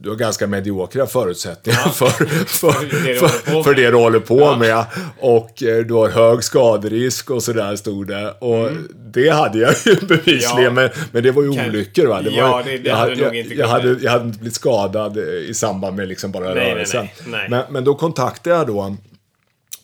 du 0.00 0.08
har 0.08 0.16
ganska 0.16 0.46
mediokra 0.46 1.06
förutsättningar 1.06 1.78
för, 1.94 2.08
för, 2.08 2.70
för, 3.18 3.28
för 3.62 3.70
med. 3.70 3.76
det 3.76 3.90
du 3.90 3.96
håller 3.96 4.20
på 4.20 4.56
med. 4.56 4.84
Och 5.20 5.62
eh, 5.62 5.84
du 5.84 5.94
har 5.94 6.08
hög 6.08 6.44
skaderisk 6.44 7.30
och 7.30 7.42
sådär 7.42 7.76
stod 7.76 8.06
det. 8.06 8.30
Och 8.30 8.70
det 9.12 9.28
hade 9.28 9.58
jag 9.58 9.74
ju 9.86 9.94
bevisligen, 10.08 10.62
Ja. 10.64 10.70
men, 10.70 10.90
men 11.12 11.22
det 11.22 11.30
var 11.30 11.42
ju 11.42 11.52
Kan- 11.54 11.68
olyckor 11.68 12.06
va. 12.06 12.22
Det 12.22 12.30
var, 12.30 12.36
Ja, 12.38 12.62
det- 12.64 12.78
det 12.78 12.88
jag, 12.88 12.96
hade 12.96 13.14
du 13.14 13.24
nog 13.24 13.34
jag, 13.34 13.36
inte 13.36 13.54
jag, 13.54 13.68
hade, 13.68 13.96
jag 14.02 14.10
hade 14.10 14.24
inte 14.24 14.38
blivit 14.38 14.54
skadad 14.54 15.16
eh, 15.18 15.24
i 15.24 15.54
samband 15.54 15.96
med 15.96 16.08
liksom 16.08 16.32
bara 16.32 16.44
Nej, 16.44 16.54
nej, 16.54 16.74
rörelsen. 16.74 17.04
nej, 17.04 17.30
nej. 17.30 17.46
Men, 17.50 17.64
men 17.70 17.84
då 17.84 17.94
kontaktade 17.94 18.56
jag 18.56 18.66
då 18.66 18.96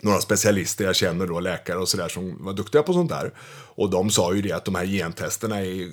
några 0.00 0.18
specialister 0.18 0.84
jag 0.84 0.96
känner 0.96 1.26
då, 1.26 1.40
läkare 1.40 1.78
och 1.78 1.88
sådär 1.88 2.08
som 2.08 2.44
var 2.44 2.52
duktiga 2.52 2.82
på 2.82 2.92
sånt 2.92 3.10
där. 3.10 3.30
Och 3.74 3.90
de 3.90 4.10
sa 4.10 4.34
ju 4.34 4.42
det 4.42 4.52
att 4.52 4.64
de 4.64 4.74
här 4.74 4.86
gentesterna 4.86 5.60
är 5.60 5.82
eh, 5.82 5.88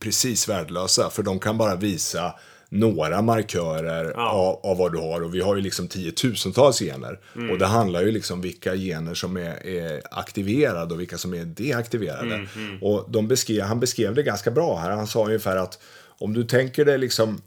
precis 0.00 0.48
värdelösa 0.48 1.10
för 1.10 1.22
de 1.22 1.38
kan 1.38 1.58
bara 1.58 1.76
visa 1.76 2.32
några 2.74 3.22
markörer 3.22 4.12
Ja. 4.16 4.30
av, 4.30 4.70
av 4.70 4.76
vad 4.78 4.92
du 4.92 4.98
har 4.98 5.20
och 5.20 5.34
vi 5.34 5.40
har 5.40 5.56
ju 5.56 5.62
liksom 5.62 5.88
tiotusentals 5.88 6.78
gener. 6.78 7.20
Mm. 7.36 7.50
Och 7.50 7.58
det 7.58 7.66
handlar 7.66 8.02
ju 8.02 8.12
liksom 8.12 8.40
vilka 8.40 8.74
gener 8.76 9.14
som 9.14 9.36
är, 9.36 9.66
är 9.66 10.02
aktiverade 10.10 10.94
och 10.94 11.00
vilka 11.00 11.18
som 11.18 11.34
är 11.34 11.44
deaktiverade. 11.44 12.34
Mm, 12.56 12.82
Och 12.82 13.06
de 13.10 13.28
beskrev, 13.28 13.62
han 13.62 13.80
beskrev 13.80 14.14
det 14.14 14.22
ganska 14.22 14.50
bra 14.50 14.78
här. 14.78 14.90
Han 14.90 15.06
sa 15.06 15.24
ungefär 15.26 15.56
att 15.56 15.78
om 16.18 16.32
du 16.34 16.44
tänker 16.44 16.84
dig 16.84 16.98
liksom 16.98 17.40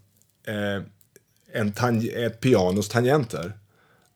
eh, 0.46 0.82
en 1.52 1.72
ett 2.16 2.40
pianos 2.40 2.88
tangenter 2.88 3.52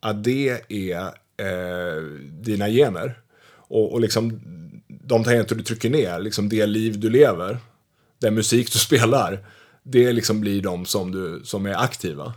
att 0.00 0.24
det 0.24 0.60
är 0.68 0.98
eh, 1.36 2.02
dina 2.30 2.68
gener. 2.68 3.18
Och, 3.54 3.92
och 3.92 4.00
liksom 4.00 4.40
de 4.88 5.24
tangenter 5.24 5.54
du 5.54 5.62
trycker 5.62 5.90
ner, 5.90 6.18
liksom 6.20 6.48
det 6.48 6.66
liv 6.66 7.00
du 7.00 7.10
lever, 7.10 7.58
den 8.18 8.34
musik 8.34 8.72
du 8.72 8.78
spelar, 8.78 9.38
det 9.82 10.12
liksom 10.12 10.40
blir 10.40 10.62
de 10.62 10.84
som, 10.84 11.12
du, 11.12 11.40
som 11.44 11.66
är 11.66 11.74
aktiva. 11.74 12.34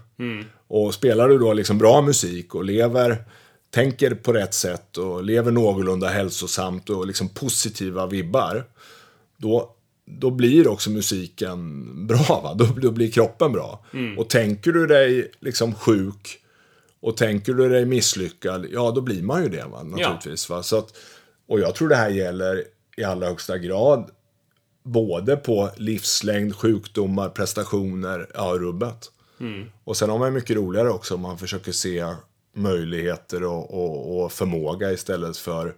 Och 0.68 0.93
spelar 0.93 1.30
du 1.30 1.38
då 1.38 1.54
liksom 1.54 1.78
bra 1.78 2.02
musik 2.02 2.56
och 2.56 2.64
lever, 2.64 3.24
tänker 3.70 4.16
på 4.16 4.34
rätt 4.34 4.54
sätt 4.54 4.98
och 4.98 5.24
lever 5.24 5.52
någorlunda 5.52 6.08
hälsosamt 6.08 6.89
och 6.89 7.08
liksom 7.08 7.30
positiva 7.30 8.08
vibbar, 8.08 8.66
då, 9.38 9.76
då 10.06 10.32
blir 10.32 10.68
också 10.68 10.89
musiken 10.89 12.08
bra. 12.08 12.41
Va? 12.43 12.54
Då, 12.54 12.66
då 12.82 12.91
blir 12.91 13.12
kroppen 13.12 13.52
bra. 13.52 13.86
Och 14.18 14.30
tänker 14.30 14.72
du 14.72 14.88
dig 14.88 15.32
liksom 15.39 15.76
sjuk 15.76 16.41
och 17.00 17.18
tänker 17.18 17.54
du 17.54 17.70
dig 17.70 17.86
misslyckad, 17.86 18.66
ja 18.72 18.91
då 18.91 19.02
blir 19.02 19.22
man 19.22 19.43
ju 19.43 19.50
det 19.50 19.66
va? 19.66 19.84
naturligtvis. 19.84 20.50
Va? 20.50 20.64
Så 20.64 20.78
att, 20.78 20.98
och 21.48 21.60
jag 21.60 21.76
tror 21.76 21.89
det 21.89 21.96
här 21.96 22.10
gäller 22.10 22.64
i 22.98 23.04
allra 23.04 23.28
högsta 23.28 23.58
grad 23.58 24.10
både 24.86 25.38
på 25.38 25.70
livslängd, 25.76 26.56
sjukdomar, 26.56 27.30
prestationer, 27.30 28.28
ja 28.34 28.44
rubbet. 28.60 29.12
Och 29.84 29.98
sen 29.98 30.10
har 30.10 30.18
man 30.18 30.34
mycket 30.34 30.56
roligare 30.56 30.90
också 30.90 31.16
om 31.16 31.22
man 31.22 31.38
försöker 31.38 31.72
se 31.72 32.06
möjligheter 32.56 33.44
och, 33.44 33.74
och, 33.74 34.24
och 34.24 34.32
förmåga 34.32 34.92
istället 34.92 35.38
för 35.38 35.76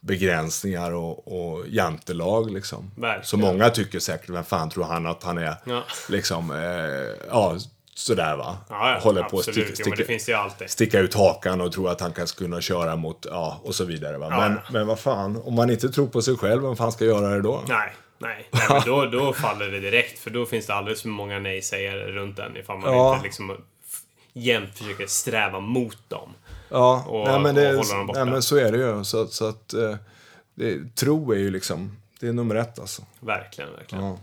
begränsningar 0.00 0.92
och, 0.92 1.28
och 1.28 1.68
jantelag. 1.68 2.50
Liksom. 2.50 2.90
Verkligen. 2.96 3.24
Så 3.24 3.36
många 3.36 3.70
tycker 3.70 3.98
säkert, 3.98 4.30
vem 4.30 4.44
fan 4.44 4.70
tror 4.70 4.84
han 4.84 5.06
att 5.06 5.22
han 5.22 5.38
är? 5.38 5.54
Ja. 5.64 5.82
Liksom, 6.08 6.50
eh, 6.50 7.26
ja, 7.30 7.56
sådär 7.94 8.36
va. 8.36 8.56
Ja, 8.68 8.90
ja, 8.90 8.98
Håller 9.02 9.22
på 9.22 9.38
att 9.38 9.48
absolut. 9.48 9.78
sticka, 9.78 10.04
Jo, 10.28 10.66
sticka, 10.66 10.98
ut 10.98 11.14
hakan 11.14 11.60
och 11.60 11.72
tro 11.72 11.88
att 11.88 12.00
han 12.00 12.12
kan 12.12 12.26
kunna 12.26 12.60
köra 12.60 12.96
mot, 12.96 13.26
ja, 13.30 13.60
och 13.64 13.74
så 13.74 13.84
vidare. 13.84 14.18
Va? 14.18 14.28
Men, 14.30 14.58
men 14.72 14.86
vad 14.86 14.98
fan, 14.98 15.42
om 15.44 15.54
man 15.54 15.70
inte 15.70 15.88
tror 15.88 16.06
på 16.06 16.22
sig 16.22 16.36
själv, 16.36 16.62
vem 16.62 16.76
fan 16.76 16.92
ska 16.92 17.04
göra 17.04 17.28
det 17.28 17.42
då? 17.42 17.62
Nej, 17.68 17.94
nej. 18.24 18.48
nej 18.52 18.66
men 18.70 18.82
då, 18.86 19.06
då 19.06 19.32
faller 19.32 19.68
det 19.70 19.80
direkt. 19.80 20.18
För 20.18 20.30
då 20.30 20.46
finns 20.46 20.66
det 20.66 20.74
alldeles 20.74 21.02
för 21.02 21.08
många 21.08 21.38
nej-sägare 21.38 22.12
runt 22.12 22.36
den. 22.36 22.56
Ifall 22.56 22.78
man 22.78 22.92
Ja. 22.92 23.12
inte 23.14 23.24
liksom 23.24 23.56
jämt 24.32 24.78
försöker 24.78 25.06
sträva 25.06 25.60
mot 25.60 26.10
dem. 26.10 26.34
Ja, 26.68 27.04
och- 27.08 27.28
nej, 27.28 27.40
men 27.40 27.54
det, 27.54 27.66
hålla 27.76 27.96
dem 27.96 28.06
borta. 28.06 28.24
nej, 28.24 28.32
men 28.32 28.42
så 28.42 28.56
är 28.56 28.72
det 28.72 28.78
ju. 28.78 29.04
Så, 29.04 29.26
så 29.26 29.48
att 29.48 29.74
eh, 29.74 29.96
det, 30.54 30.94
tro 30.94 31.32
är 31.32 31.36
ju 31.38 31.50
liksom, 31.50 31.96
det 32.20 32.28
är 32.28 32.32
nummer 32.32 32.54
ett 32.54 32.78
alltså. 32.78 33.02
Verkligen, 33.20 33.72
verkligen. 33.72 34.04
Ja. 34.04 34.18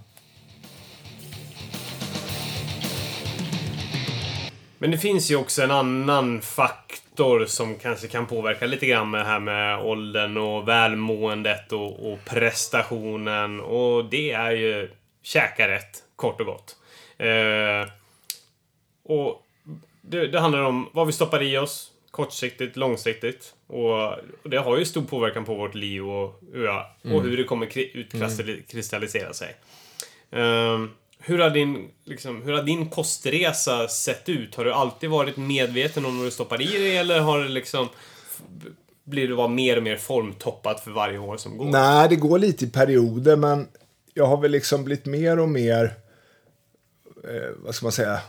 Men 4.81 4.91
det 4.91 4.97
finns 4.97 5.31
ju 5.31 5.35
också 5.35 5.61
en 5.61 5.71
annan 5.71 6.41
faktor 6.41 7.45
som 7.45 7.75
kanske 7.75 8.07
kan 8.07 8.27
påverka 8.27 8.65
lite 8.65 8.85
grann 8.85 9.09
med 9.11 9.19
det 9.21 9.25
här 9.25 9.39
med 9.39 9.79
åldern 9.79 10.37
och 10.37 10.67
välmåendet 10.67 11.71
och, 11.71 12.11
och 12.13 12.19
prestationen. 12.25 13.59
Och 13.59 14.05
det 14.05 14.31
är 14.31 14.51
ju 14.51 14.89
käka 15.23 15.67
rätt, 15.67 16.03
kort 16.15 16.39
och 16.39 16.45
gott. 16.45 16.75
Eh, 17.17 17.89
och 19.03 19.43
det, 20.01 20.27
det 20.27 20.39
handlar 20.39 20.61
om 20.61 20.89
vad 20.93 21.07
vi 21.07 21.13
stoppar 21.13 21.41
i 21.41 21.57
oss, 21.57 21.91
kortsiktigt, 22.11 22.75
långsiktigt. 22.77 23.53
Och, 23.67 24.07
och 24.43 24.49
det 24.49 24.57
har 24.57 24.77
ju 24.77 24.85
stor 24.85 25.01
påverkan 25.01 25.45
på 25.45 25.55
vårt 25.55 25.75
liv 25.75 26.09
och, 26.09 26.39
hur 26.53 26.65
jag- 26.65 26.85
och 27.03 27.21
hur 27.23 27.37
det 27.37 27.43
kommer 27.43 27.65
kri- 27.65 27.91
utkristallisera 27.93 29.33
sig. 29.33 29.55
Ehm, 30.31 30.89
hur, 31.23 31.39
har 31.39 31.49
din, 31.49 31.89
liksom, 32.05 32.41
hur 32.41 32.53
har 32.53 32.63
din 32.63 32.89
kostresa 32.89 33.87
sett 33.87 34.29
ut? 34.29 34.55
Har 34.55 34.65
du 34.65 34.73
alltid 34.73 35.09
varit 35.09 35.37
medveten 35.37 36.05
om 36.05 36.17
vad 36.17 36.27
du 36.27 36.31
stoppar 36.31 36.61
i 36.61 36.79
dig 36.79 36.97
eller 36.97 37.19
har 37.19 37.39
det 37.39 37.49
liksom... 37.49 37.87
Blir 39.03 39.27
du 39.27 39.35
bara 39.35 39.47
mer 39.47 39.77
och 39.77 39.83
mer 39.83 39.97
formtoppat 39.97 40.79
för 40.79 40.91
varje 40.91 41.17
år 41.17 41.37
som 41.37 41.57
går? 41.57 41.65
Nej, 41.65 42.09
det 42.09 42.15
går 42.15 42.39
lite 42.39 42.65
i 42.65 42.69
perioder, 42.69 43.35
men 43.35 43.67
jag 44.13 44.25
har 44.25 44.37
väl 44.37 44.51
liksom 44.51 44.83
blivit 44.83 45.05
mer 45.05 45.39
och 45.39 45.49
mer, 45.49 45.93
eh, 47.23 47.49
vad 47.57 47.75
ska 47.75 47.85
man 47.85 47.91
säga, 47.91 48.19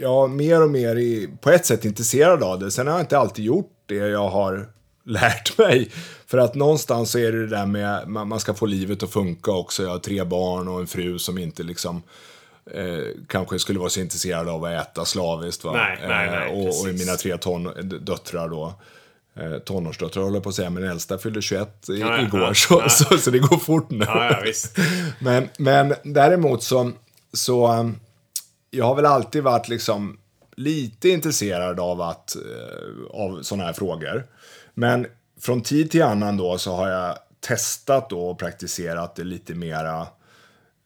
ja, 0.00 0.26
mer 0.26 0.62
och 0.62 0.70
mer 0.70 0.96
i, 0.96 1.28
på 1.40 1.50
ett 1.50 1.66
sätt 1.66 1.84
intresserad 1.84 2.42
av 2.42 2.58
det. 2.58 2.70
Sen 2.70 2.86
har 2.86 2.94
jag 2.94 3.02
inte 3.02 3.18
alltid 3.18 3.44
gjort 3.44 3.72
det 3.86 3.94
jag 3.94 4.28
har 4.28 4.68
lärt 5.04 5.58
mig. 5.58 5.90
För 6.26 6.38
att 6.38 6.54
någonstans 6.54 7.10
så 7.10 7.18
är 7.18 7.32
det 7.32 7.40
det 7.40 7.56
där 7.56 7.66
med, 7.66 8.08
man, 8.08 8.28
man 8.28 8.40
ska 8.40 8.54
få 8.54 8.66
livet 8.66 9.02
att 9.02 9.12
funka 9.12 9.50
också. 9.50 9.82
Jag 9.82 9.90
har 9.90 9.98
tre 9.98 10.24
barn 10.24 10.68
och 10.68 10.80
en 10.80 10.86
fru 10.86 11.18
som 11.18 11.38
inte 11.38 11.62
liksom 11.62 12.02
eh, 12.74 13.04
kanske 13.28 13.58
skulle 13.58 13.78
vara 13.78 13.90
så 13.90 14.00
intresserad 14.00 14.48
av 14.48 14.64
att 14.64 14.86
äta 14.86 15.04
slaviskt. 15.04 15.64
Va? 15.64 15.72
Nej, 15.72 15.98
nej, 16.08 16.30
nej, 16.30 16.48
eh, 16.48 16.58
och, 16.58 16.80
och 16.80 16.86
mina 16.86 17.16
tre 17.16 17.38
ton, 17.38 17.64
döttrar 18.00 18.48
då. 18.48 18.74
Eh, 19.36 19.58
tonårsdöttrar 19.58 20.22
håller 20.22 20.40
på 20.40 20.48
att 20.48 20.54
säga, 20.54 20.70
men 20.70 20.84
äldsta 20.84 21.18
fyllde 21.18 21.42
21 21.42 21.88
i, 21.88 22.00
Ja, 22.00 22.22
igår. 22.22 22.40
ja, 22.40 22.54
så, 22.54 22.82
ja. 22.84 22.88
Så, 22.88 23.18
så 23.18 23.30
det 23.30 23.38
går 23.38 23.58
fort 23.58 23.90
nu. 23.90 24.06
Men, 25.18 25.48
men 25.58 25.94
däremot 26.02 26.62
så, 26.62 26.92
så 27.32 27.72
um, 27.72 28.00
jag 28.70 28.84
har 28.84 28.94
väl 28.94 29.06
alltid 29.06 29.42
varit 29.42 29.68
liksom 29.68 30.18
lite 30.56 31.08
intresserad 31.08 31.80
av, 31.80 32.00
att, 32.00 32.36
eh, 32.36 33.20
av 33.20 33.42
sådana 33.42 33.64
här 33.64 33.72
frågor. 33.72 34.26
Men 34.74 35.06
från 35.40 35.62
tid 35.62 35.90
till 35.90 36.02
annan 36.02 36.36
då 36.36 36.58
så 36.58 36.74
har 36.74 36.88
jag 36.88 37.18
testat 37.40 38.10
då 38.10 38.26
och 38.26 38.38
praktiserat 38.38 39.14
det 39.14 39.24
lite 39.24 39.54
mera 39.54 40.00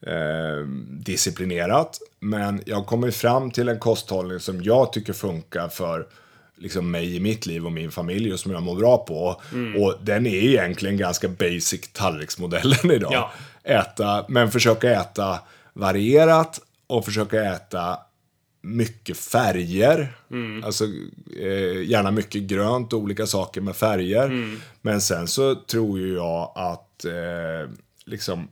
eh, 0.06 0.66
disciplinerat. 0.88 1.98
Men 2.20 2.62
jag 2.66 2.76
har 2.76 2.84
kommit 2.84 3.16
fram 3.16 3.50
till 3.50 3.68
en 3.68 3.78
kosthållning 3.78 4.40
som 4.40 4.62
jag 4.62 4.92
tycker 4.92 5.12
funkar 5.12 5.68
för 5.68 6.06
liksom 6.56 6.90
mig 6.90 7.16
i 7.16 7.20
mitt 7.20 7.46
liv 7.46 7.66
och 7.66 7.72
min 7.72 7.90
familj 7.90 8.32
och 8.32 8.40
som 8.40 8.52
jag 8.52 8.62
mår 8.62 8.76
bra 8.76 8.98
på. 8.98 9.40
Mm. 9.52 9.82
Och 9.82 9.94
den 10.02 10.26
är 10.26 10.42
egentligen 10.42 10.96
ganska 10.96 11.28
basic 11.28 11.92
tallriksmodellen 11.92 12.90
idag. 12.90 13.12
Ja. 13.12 13.32
Äta, 13.62 14.24
men 14.28 14.50
försöka 14.50 14.90
äta 14.90 15.38
varierat 15.72 16.60
och 16.86 17.04
försöka 17.04 17.44
äta 17.44 17.98
mycket 18.66 19.16
färger. 19.16 20.16
Alltså 20.64 20.84
eh, 21.40 21.82
gärna 21.82 22.10
mycket 22.10 22.42
grönt 22.42 22.92
och 22.92 23.00
olika 23.00 23.26
saker 23.26 23.60
med 23.60 23.76
färger. 23.76 24.28
Men 24.82 25.00
sen 25.00 25.28
så 25.28 25.54
tror 25.54 25.98
ju 25.98 26.14
jag 26.14 26.52
att 26.54 27.04
eh, 27.04 27.70
liksom 28.04 28.48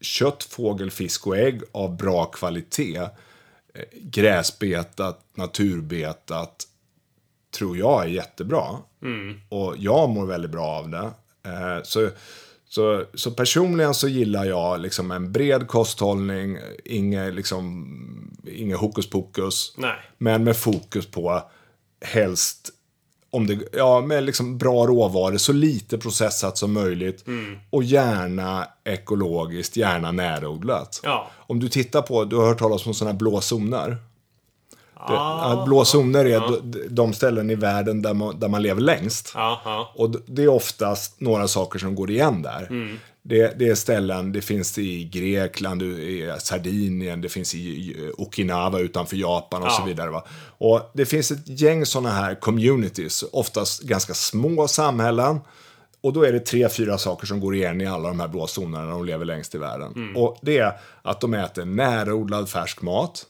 kött, 0.00 0.44
fågel, 0.44 0.90
fisk 0.90 1.26
och 1.26 1.36
ägg 1.36 1.62
av 1.72 1.96
bra 1.96 2.24
kvalitet, 2.24 2.96
eh, 3.74 3.84
gräsbetat, 3.92 5.24
naturbetat, 5.34 6.64
tror 7.58 7.76
jag 7.78 8.04
är 8.04 8.08
jättebra. 8.08 8.64
Och 9.48 9.74
jag 9.78 10.08
mår 10.08 10.26
väldigt 10.26 10.50
bra 10.50 10.66
av 10.66 10.88
det. 10.88 11.10
Eh, 11.50 11.82
så, 11.82 12.08
så, 12.68 13.04
så 13.14 13.30
personligen 13.30 13.94
så 13.94 14.08
gillar 14.08 14.44
jag 14.44 14.80
liksom 14.80 15.10
en 15.10 15.32
bred 15.32 15.68
kosthållning, 15.68 16.58
inget 16.84 17.34
liksom, 17.34 17.86
inget 18.46 18.78
hokus 18.78 19.10
pokus. 19.10 19.74
Nej. 19.76 19.96
Men 20.18 20.44
med 20.44 20.56
fokus 20.56 21.06
på 21.06 21.42
helst 22.00 22.70
om 23.30 23.46
det, 23.46 23.58
ja, 23.72 24.00
med 24.00 24.24
liksom 24.24 24.58
bra 24.58 24.86
råvaror, 24.86 25.36
så 25.36 25.52
lite 25.52 25.98
processat 25.98 26.58
som 26.58 26.72
möjligt. 26.72 27.24
Och 27.70 27.84
gärna 27.84 28.68
ekologiskt, 28.84 29.76
gärna 29.76 30.12
närodlat. 30.12 31.00
Ja. 31.02 31.30
Om 31.36 31.60
du 31.60 31.68
tittar 31.68 32.02
på, 32.02 32.24
du 32.24 32.36
har 32.36 32.46
hört 32.46 32.58
talas 32.58 32.86
om 32.86 32.94
sådana 32.94 33.12
här 33.12 33.18
blå 33.18 33.40
zoner. 33.40 33.96
Ja, 35.08 35.62
blå 35.66 35.84
zoner 35.84 36.24
är 36.24 36.40
de- 36.40 36.84
de 36.90 37.12
ställen 37.12 37.50
i 37.50 37.54
världen 37.54 38.02
där 38.02 38.14
man, 38.14 38.40
där 38.40 38.48
man 38.48 38.62
lever 38.62 38.80
längst. 38.80 39.32
Ja, 39.34 39.60
ja. 39.64 39.92
Och 39.94 40.10
det 40.26 40.42
är 40.42 40.48
oftast 40.48 41.20
några 41.20 41.48
saker 41.48 41.78
som 41.78 41.94
går 41.94 42.10
igen 42.10 42.42
där. 42.42 42.66
Mm. 42.70 42.98
Det, 43.22 43.58
det 43.58 43.68
är 43.68 43.74
ställen, 43.74 44.32
det 44.32 44.40
finns 44.40 44.72
det 44.72 44.82
i 44.82 45.04
Grekland, 45.04 45.82
i 45.82 46.34
Sardinien, 46.38 47.20
det 47.20 47.28
finns 47.28 47.54
i 47.54 47.96
Okinawa 48.18 48.78
utanför 48.78 49.16
Japan 49.16 49.62
och 49.62 49.68
Ja. 49.68 49.72
så 49.72 49.84
vidare. 49.84 50.10
Va? 50.10 50.24
Och 50.58 50.90
det 50.94 51.06
finns 51.06 51.30
ett 51.30 51.48
gäng 51.60 51.86
sådana 51.86 52.10
här 52.10 52.34
communities, 52.40 53.24
oftast 53.32 53.82
ganska 53.82 54.14
små 54.14 54.68
samhällen. 54.68 55.40
Och 56.00 56.12
då 56.12 56.22
är 56.22 56.32
det 56.32 56.40
tre, 56.40 56.68
fyra 56.68 56.98
saker 56.98 57.26
som 57.26 57.40
går 57.40 57.54
igen 57.54 57.80
i 57.80 57.86
alla 57.86 58.08
de 58.08 58.20
här 58.20 58.28
blå 58.28 58.46
zonerna 58.46 58.84
när 58.84 58.90
de 58.92 59.04
lever 59.04 59.24
längst 59.24 59.54
i 59.54 59.58
världen. 59.58 59.92
Mm. 59.96 60.16
Och 60.16 60.38
det 60.42 60.58
är 60.58 60.72
att 61.02 61.20
de 61.20 61.34
äter 61.34 61.64
närodlad 61.64 62.48
färsk 62.48 62.82
mat 62.82 63.26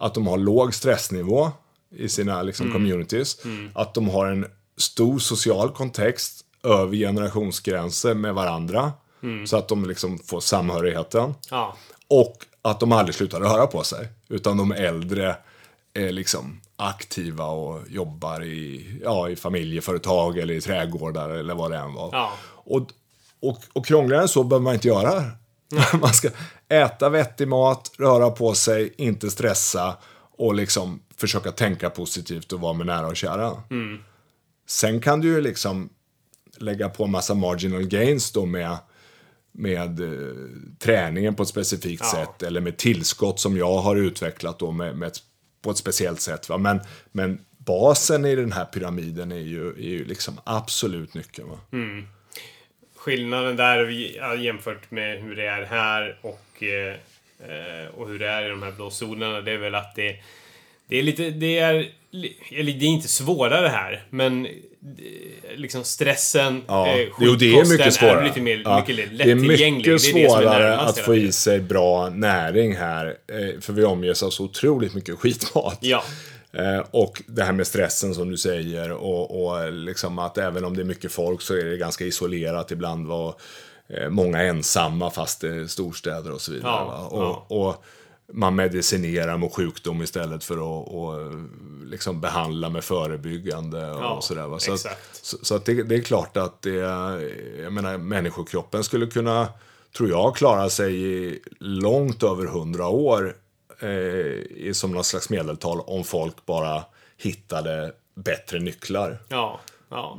att 0.00 0.14
de 0.14 0.26
har 0.26 0.38
låg 0.38 0.74
stressnivå 0.74 1.50
i 1.96 2.08
sina 2.08 2.42
liksom, 2.42 2.72
communities. 2.72 3.36
Att 3.74 3.94
de 3.94 4.08
har 4.08 4.26
en 4.26 4.46
stor 4.76 5.18
social 5.18 5.70
kontext 5.70 6.44
över 6.64 6.96
generationsgränser 6.96 8.14
med 8.14 8.34
varandra. 8.34 8.92
Så 9.46 9.56
att 9.56 9.68
de 9.68 9.84
liksom 9.84 10.18
får 10.18 10.40
samhörigheten. 10.40 11.34
ja. 11.50 11.76
Och 12.08 12.36
att 12.62 12.80
de 12.80 12.92
aldrig 12.92 13.14
slutar 13.14 13.40
röra 13.40 13.66
på 13.66 13.82
sig. 13.82 14.08
Utan 14.28 14.56
de 14.56 14.72
äldre 14.72 15.36
är 15.94 16.12
liksom 16.12 16.60
aktiva 16.76 17.44
och 17.44 17.80
jobbar 17.88 18.44
i, 18.44 18.86
ja, 19.04 19.28
i 19.28 19.36
familjeföretag 19.36 20.38
eller 20.38 20.54
i 20.54 20.60
trädgårdar 20.60 21.30
eller 21.30 21.54
vad 21.54 21.70
det 21.70 21.76
än 21.76 21.94
var. 21.94 22.10
Ja. 22.12 22.32
Och, 22.48 22.82
och, 23.40 23.58
och 23.72 23.86
krångligare 23.86 24.22
än 24.22 24.28
så 24.28 24.44
behöver 24.44 24.64
man 24.64 24.74
inte 24.74 24.88
göra. 24.88 25.24
Man 26.00 26.12
ska 26.14 26.28
äta 26.68 27.08
vettig 27.08 27.48
mat, 27.48 27.92
röra 27.98 28.30
på 28.30 28.54
sig, 28.54 28.94
inte 28.96 29.30
stressa 29.30 29.96
och 30.38 30.54
liksom 30.54 31.02
försöka 31.16 31.52
tänka 31.52 31.90
positivt 31.90 32.52
och 32.52 32.60
vara 32.60 32.72
med 32.72 32.86
nära 32.86 33.06
och 33.06 33.16
kära. 33.16 33.62
Sen 34.66 35.00
kan 35.00 35.20
du 35.20 35.28
ju 35.28 35.40
liksom 35.40 35.88
lägga 36.58 36.88
på 36.88 37.04
en 37.04 37.10
massa 37.10 37.34
marginal 37.34 37.82
gains 37.86 38.32
då 38.32 38.46
med, 38.46 38.76
med 39.52 40.00
eh, 40.00 40.34
träningen 40.78 41.34
på 41.34 41.42
ett 41.42 41.48
specifikt 41.48 42.02
Ja. 42.04 42.10
sätt 42.10 42.42
eller 42.42 42.60
med 42.60 42.76
tillskott 42.76 43.40
som 43.40 43.56
jag 43.56 43.78
har 43.78 43.96
utvecklat 43.96 44.58
då 44.58 44.70
med, 44.70 44.96
med 44.96 45.06
ett, 45.06 45.18
på 45.62 45.70
ett 45.70 45.76
speciellt 45.76 46.20
sätt. 46.20 46.48
Va? 46.48 46.58
Men, 46.58 46.80
men 47.12 47.40
basen 47.58 48.24
i 48.24 48.36
den 48.36 48.52
här 48.52 48.64
pyramiden 48.64 49.32
är 49.32 49.36
ju, 49.36 49.68
är 49.68 49.88
ju 49.88 50.04
liksom 50.04 50.34
absolut 50.44 51.14
nyckeln. 51.14 51.48
Va? 51.48 51.58
Skillnaden 53.00 53.56
där 53.56 53.88
jämfört 54.36 54.90
med 54.90 55.18
hur 55.22 55.36
det 55.36 55.46
är 55.46 55.62
här 55.64 56.16
och, 56.22 56.62
eh, 56.62 56.94
eh, 57.50 57.86
och 57.94 58.08
hur 58.08 58.18
det 58.18 58.28
är 58.28 58.46
i 58.46 58.48
de 58.48 58.62
här 58.62 58.70
blå 58.72 58.90
zonerna, 58.90 59.40
det 59.40 59.52
är 59.52 59.56
väl 59.58 59.74
att 59.74 59.94
det, 59.96 60.16
det 60.88 60.96
är 60.98 61.02
lite, 61.02 61.30
det 61.30 61.58
är, 61.58 61.74
eller 62.52 62.72
det 62.72 62.84
är 62.84 62.88
inte 62.88 63.08
svårare 63.08 63.68
här, 63.68 64.02
men 64.10 64.46
eh, 64.46 64.52
liksom 65.56 65.84
stressen, 65.84 66.62
Ja, 66.68 66.96
jo, 67.20 67.34
det 67.34 67.50
är 67.50 67.70
mycket 67.70 67.94
svårare. 67.94 68.20
är 68.20 68.24
lite 68.24 68.40
mer 68.40 68.62
Ja, 68.64 68.80
mycket 68.80 68.96
det 68.96 69.02
är 69.02 69.06
lättillgänglig. 69.16 69.92
mycket 69.92 70.02
det 70.02 70.10
är 70.10 70.14
det 70.14 70.24
är 70.24 70.28
svårare 70.28 70.70
närmast 70.70 70.98
att 70.98 71.04
få 71.04 71.14
i 71.14 71.32
sig 71.32 71.60
bra 71.60 72.10
näring 72.10 72.76
här. 72.76 73.16
För 73.60 73.72
vi 73.72 73.84
omges 73.84 74.22
av 74.22 74.30
så 74.30 74.44
otroligt 74.44 74.94
mycket 74.94 75.18
skitmat. 75.18 75.78
Ja. 75.80 76.04
Eh, 76.52 76.78
Och 76.90 77.22
det 77.26 77.42
här 77.42 77.52
med 77.52 77.66
stressen 77.66 78.14
som 78.14 78.30
du 78.30 78.36
säger 78.36 78.92
och, 78.92 79.44
och 79.46 79.72
liksom 79.72 80.18
att 80.18 80.38
även 80.38 80.64
om 80.64 80.76
det 80.76 80.82
är 80.82 80.84
mycket 80.84 81.12
folk 81.12 81.40
så 81.42 81.54
är 81.54 81.64
det 81.64 81.76
ganska 81.76 82.04
isolerat 82.04 82.70
ibland. 82.70 83.06
Var, 83.06 83.34
eh, 83.88 84.08
många 84.08 84.42
ensamma 84.42 85.10
fast 85.10 85.40
det 85.40 85.48
är 85.48 85.66
storstäder 85.66 86.32
och 86.32 86.40
så 86.40 86.52
vidare. 86.52 86.72
Ja, 86.72 86.84
va? 86.84 87.08
ja. 87.10 87.46
Och, 87.48 87.68
och 87.68 87.84
man 88.32 88.54
medicinerar 88.54 89.36
mot 89.36 89.54
sjukdom 89.54 90.02
istället 90.02 90.44
för 90.44 90.54
att 90.54 90.88
och, 90.88 91.32
liksom 91.84 92.20
behandla 92.20 92.70
med 92.70 92.84
förebyggande 92.84 93.90
och 93.90 94.02
Ja, 94.02 94.20
sådär. 94.22 94.58
Så, 94.58 94.72
att, 94.72 94.98
så, 95.12 95.36
så 95.42 95.54
att 95.54 95.64
det, 95.64 95.82
det 95.82 95.94
är 95.94 96.02
klart 96.02 96.36
att 96.36 96.62
det, 96.62 96.74
jag 97.62 97.72
menar, 97.72 97.98
människokroppen 97.98 98.84
skulle 98.84 99.06
kunna, 99.06 99.48
tror 99.96 100.08
jag, 100.08 100.36
klara 100.36 100.70
sig 100.70 101.42
långt 101.58 102.22
över 102.22 102.46
hundra 102.46 102.88
år 102.88 103.36
eh, 103.82 103.88
i- 103.88 104.70
som 104.74 104.92
någon 104.92 105.04
slags 105.04 105.30
medeltal 105.30 105.80
om 105.80 106.04
folk 106.04 106.46
bara 106.46 106.84
hittade 107.18 107.92
bättre 108.14 108.58
nycklar. 108.58 109.18
Ja, 109.28 109.60
ja. 109.90 110.18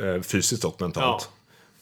Eh, 0.00 0.22
fysiskt 0.22 0.64
och 0.64 0.74
Ja, 0.78 0.84
mentalt. 0.84 1.28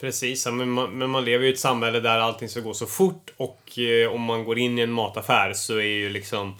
precis. 0.01 0.47
Ja, 0.47 0.53
Men 0.53 0.71
man, 0.71 0.99
men 0.99 1.11
man 1.11 1.25
lever 1.25 1.45
ju 1.45 1.51
i 1.51 1.53
ett 1.55 1.61
samhälle 1.61 2.01
där 2.01 2.19
allting 2.19 2.49
ska 2.49 2.61
gå 2.61 2.75
så 2.75 2.87
fort 2.87 3.31
och 3.37 3.79
eh, 3.79 4.13
om 4.13 4.21
man 4.23 4.45
går 4.45 4.59
in 4.59 4.79
i 4.79 4.83
en 4.83 4.93
mataffär 4.93 5.53
så 5.53 5.77
är 5.77 5.83
ju 5.83 6.11
liksom 6.11 6.55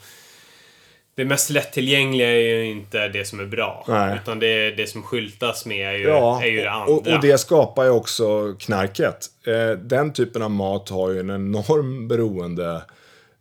det 1.15 1.25
mest 1.25 1.51
lättillgängliga 1.51 2.29
är 2.31 2.37
ju 2.37 2.65
inte 2.65 3.09
det 3.09 3.25
som 3.25 3.41
är 3.41 3.45
bra. 3.47 3.85
Nej. 3.89 4.19
Utan 4.23 4.39
det, 4.39 4.71
det 4.71 4.87
som 4.87 5.03
skyltas 5.03 5.67
med 5.67 5.89
är 5.89 5.99
ju, 5.99 6.05
Ja, 6.09 6.43
är 6.43 6.47
ju 6.47 6.61
det 6.61 6.71
andra. 6.71 6.93
och, 6.95 7.07
och 7.07 7.21
det 7.21 7.39
skapar 7.39 7.85
ju 7.85 7.91
också 7.91 8.55
knarket. 8.61 9.27
Eh, 9.47 9.71
den 9.71 10.13
typen 10.13 10.43
av 10.43 10.51
mat 10.51 10.89
har 10.89 11.11
ju 11.11 11.21
en 11.21 11.31
enorm 11.31 12.09
beroende 12.09 12.83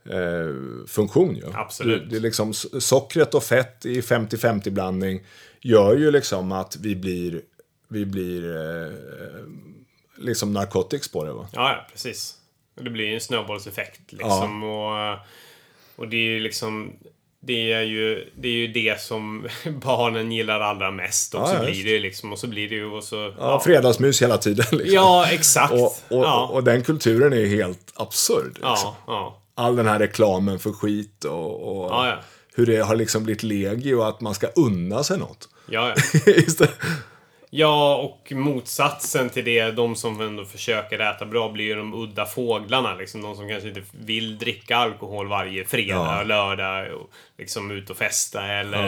eh, 0.10 0.86
funktion 0.88 1.36
ju. 1.36 1.44
Absolut. 1.54 2.10
Det, 2.10 2.16
är 2.16 2.20
liksom, 2.20 2.54
sockret 2.54 3.34
och 3.34 3.44
fett 3.44 3.86
i 3.86 4.02
50-50 4.02 4.70
blandning 4.70 5.22
gör 5.62 5.98
ju 5.98 6.12
liksom 6.12 6.52
att 6.52 6.76
vi 6.76 6.96
blir, 6.96 7.42
vi 7.88 8.06
blir 8.06 8.56
eh, 8.56 8.92
liksom 10.18 10.54
narcotics 10.54 11.12
på 11.12 11.24
det 11.24 11.34
va. 11.34 11.48
Ja, 11.52 11.70
ja, 11.70 11.88
precis. 11.92 12.34
Det 12.76 12.90
blir 12.90 13.06
ju 13.06 13.14
en 13.14 13.22
snöbollseffekt 13.22 14.12
liksom. 14.12 14.64
Och, 14.64 15.18
och 15.96 16.08
det 16.08 16.18
är 16.18 16.30
ju 16.30 16.40
liksom... 16.40 16.94
Det 17.40 17.74
är 17.74 17.82
ju 17.82 18.32
det, 18.36 18.48
är 18.48 18.54
ju 18.54 18.68
det 18.68 19.02
som 19.02 19.48
barnen 19.82 20.32
gillar 20.32 20.60
allra 20.60 20.92
mest. 20.92 21.36
Och 21.36 21.42
Ja, 21.42 21.48
så 21.48 21.54
ja, 21.54 21.60
blir 21.60 21.84
det 21.84 21.90
ju 21.90 22.00
liksom. 22.00 22.32
Och 22.32 22.40
så 22.40 22.48
blir 22.48 22.70
det 22.70 22.76
ju... 22.76 22.86
Och 22.86 23.04
så, 23.04 23.34
Ja, 23.38 23.60
fredagsmys 23.60 24.22
hela 24.22 24.38
tiden 24.38 24.66
liksom. 24.72 24.96
ja 24.96 25.28
exakt. 25.32 25.74
Och, 25.74 25.86
och, 26.18 26.26
ja. 26.26 26.48
och 26.48 26.64
den 26.64 26.84
kulturen 26.84 27.34
är 27.34 27.46
helt 27.46 27.94
absurd. 27.96 28.48
Liksom. 28.48 28.64
ja, 28.64 28.96
ja. 29.08 29.42
All 29.58 29.76
den 29.76 29.88
här 29.88 30.00
reklamen 30.00 30.60
för 30.60 30.72
skit 30.72 31.24
och, 31.26 31.78
och 31.84 31.92
Ja, 31.92 32.08
ja. 32.08 32.16
hur 32.56 32.66
det 32.66 32.78
har 32.78 32.96
liksom 32.96 33.24
blivit 33.24 33.44
legio 33.44 34.02
att 34.02 34.22
man 34.22 34.36
ska 34.36 34.48
unna 34.48 35.04
sig 35.04 35.18
något. 35.20 35.50
Ja, 35.70 35.94
ja. 36.26 36.66
Ja, 37.50 37.96
och 37.96 38.32
motsatsen 38.32 39.30
till 39.30 39.46
det, 39.46 39.72
de 39.72 39.96
som 39.96 40.22
ändå 40.22 40.46
försöker 40.46 41.00
äta 41.00 41.26
bra, 41.26 41.50
blir 41.52 41.66
ju 41.66 41.76
de 41.76 41.94
udda 41.94 42.26
fåglarna. 42.26 42.96
Liksom, 42.96 43.22
de 43.22 43.36
som 43.36 43.50
kanske 43.50 43.68
inte 43.70 43.82
vill 43.92 44.38
dricka 44.38 44.78
alkohol 44.78 45.28
varje 45.28 45.66
fredag 45.66 45.94
Ja. 45.96 46.20
och 46.20 46.26
lördag. 46.26 46.94
Och 46.94 47.10
liksom 47.38 47.72
ut 47.72 47.90
och 47.90 47.98
festa 47.98 48.44
eller, 48.46 48.88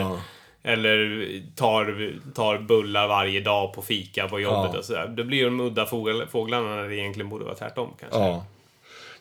eller 0.62 1.26
tar, 1.56 2.14
tar 2.34 2.58
bullar 2.58 3.08
varje 3.08 3.40
dag 3.40 3.72
på 3.72 3.82
fika 3.82 4.28
på 4.28 4.40
jobbet 4.40 4.76
och 4.78 4.84
sådär. 4.84 5.08
Då 5.16 5.24
blir 5.24 5.44
de 5.44 5.60
udda 5.60 5.86
fåglarna 6.30 6.76
när 6.76 6.88
det 6.88 6.96
egentligen 6.96 7.28
borde 7.28 7.44
vara 7.44 7.54
tvärtom 7.54 7.90
kanske. 8.00 8.18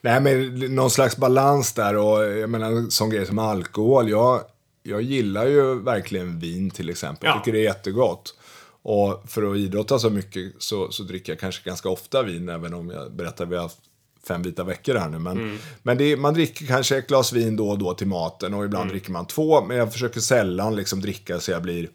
Nej, 0.02 0.22
men 0.22 0.56
någon 0.76 0.90
slags 0.92 1.18
balans 1.18 1.74
där 1.74 1.96
och 1.98 2.24
jag 2.26 2.50
menar 2.50 2.72
en 2.72 2.92
sån 2.92 3.10
grej 3.10 3.26
som 3.26 3.40
alkohol. 3.40 4.10
Jag, 4.10 4.42
jag 4.84 5.02
gillar 5.02 5.46
ju 5.48 5.80
verkligen 5.80 6.40
vin 6.40 6.70
till 6.72 6.90
exempel. 6.90 7.28
Jag 7.28 7.36
Ja. 7.36 7.40
tycker 7.40 7.52
det 7.52 7.60
är 7.60 7.64
jättegott. 7.64 8.36
Och 8.82 9.24
för 9.28 9.52
att 9.52 9.58
idrotta 9.58 10.00
så 10.00 10.10
mycket 10.10 10.54
så, 10.60 10.92
så 10.92 11.04
dricker 11.04 11.32
jag 11.32 11.40
kanske 11.40 11.70
ganska 11.70 11.90
ofta 11.90 12.24
vin, 12.24 12.50
även 12.50 12.74
om 12.74 12.90
jag 12.90 13.12
berättar 13.12 13.46
vi 13.46 13.56
har 13.56 13.64
haft 13.64 13.78
fem 14.28 14.42
vita 14.42 14.64
veckor 14.64 14.96
här 14.96 15.10
nu. 15.10 15.20
Men, 15.20 15.38
Mm. 15.38 15.58
men 15.84 16.02
är, 16.02 16.18
man 16.18 16.34
dricker 16.34 16.66
kanske 16.66 16.98
ett 16.98 17.08
glas 17.08 17.34
vin 17.34 17.56
då 17.56 17.70
och 17.70 17.78
då 17.78 17.94
till 17.94 18.08
maten 18.08 18.54
och 18.54 18.66
ibland 18.66 18.84
Mm. 18.84 18.94
dricker 18.94 19.12
man 19.12 19.26
två. 19.28 19.62
Men 19.66 19.78
jag 19.78 19.94
försöker 19.94 20.20
sällan 20.20 20.76
liksom 20.76 21.02
dricka 21.02 21.40
så 21.40 21.52
jag 21.52 21.62
blir 21.62 21.90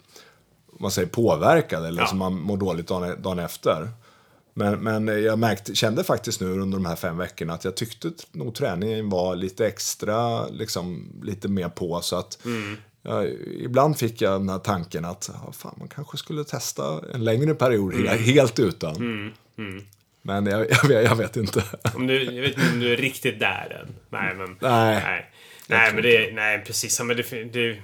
man 0.80 0.90
säger, 0.90 1.08
påverkad 1.08 1.86
eller 1.86 2.02
Ja. 2.02 2.06
så 2.08 2.16
man 2.16 2.40
mår 2.40 2.56
dåligt 2.56 2.86
dagen, 2.88 3.22
dagen 3.22 3.38
efter. 3.38 3.88
Men, 4.54 4.80
men 4.80 5.22
jag 5.22 5.38
märkte, 5.38 5.74
kände 5.74 6.04
faktiskt 6.04 6.40
nu 6.40 6.46
under 6.46 6.78
de 6.78 6.86
här 6.86 6.96
fem 6.96 7.16
veckorna 7.16 7.52
att 7.52 7.64
jag 7.64 7.74
tyckte 7.74 8.10
nog 8.32 8.54
träningen 8.54 9.10
var 9.10 9.36
lite 9.36 9.66
extra, 9.66 10.48
liksom 10.48 11.12
lite 11.22 11.48
mer 11.48 11.68
på. 11.68 12.00
Så 12.00 12.16
att 12.16 12.38
ja, 13.02 13.24
ibland 13.60 13.98
fick 13.98 14.20
jag 14.20 14.40
den 14.40 14.48
här 14.48 14.58
tanken 14.58 15.04
att 15.04 15.30
ja, 15.32 15.52
fan, 15.52 15.74
man 15.78 15.88
kanske 15.88 16.16
skulle 16.16 16.44
testa 16.44 17.00
en 17.14 17.24
längre 17.24 17.54
period 17.54 17.94
he- 17.94 18.16
helt 18.16 18.58
utan. 18.58 19.32
Men 20.22 20.46
jag, 20.46 20.60
jag, 20.70 20.88
vet, 20.88 21.04
jag 21.04 21.16
vet 21.16 21.36
inte. 21.36 21.64
Om 21.94 22.06
du, 22.06 22.22
jag 22.22 22.42
vet 22.42 22.58
inte 22.58 22.72
om 22.72 22.80
du 22.80 22.92
är 22.92 22.96
riktigt 22.96 23.40
där 23.40 23.82
än. 23.82 23.94
Nej, 24.10 24.34
men... 24.34 24.56
Nej. 24.60 25.02
Nej, 25.04 25.30
nej 25.68 25.94
men 25.94 26.02
det... 26.02 26.32
Nej, 26.32 26.64
precis. 26.66 27.00
Men 27.00 27.16
det, 27.16 27.44
det, 27.52 27.82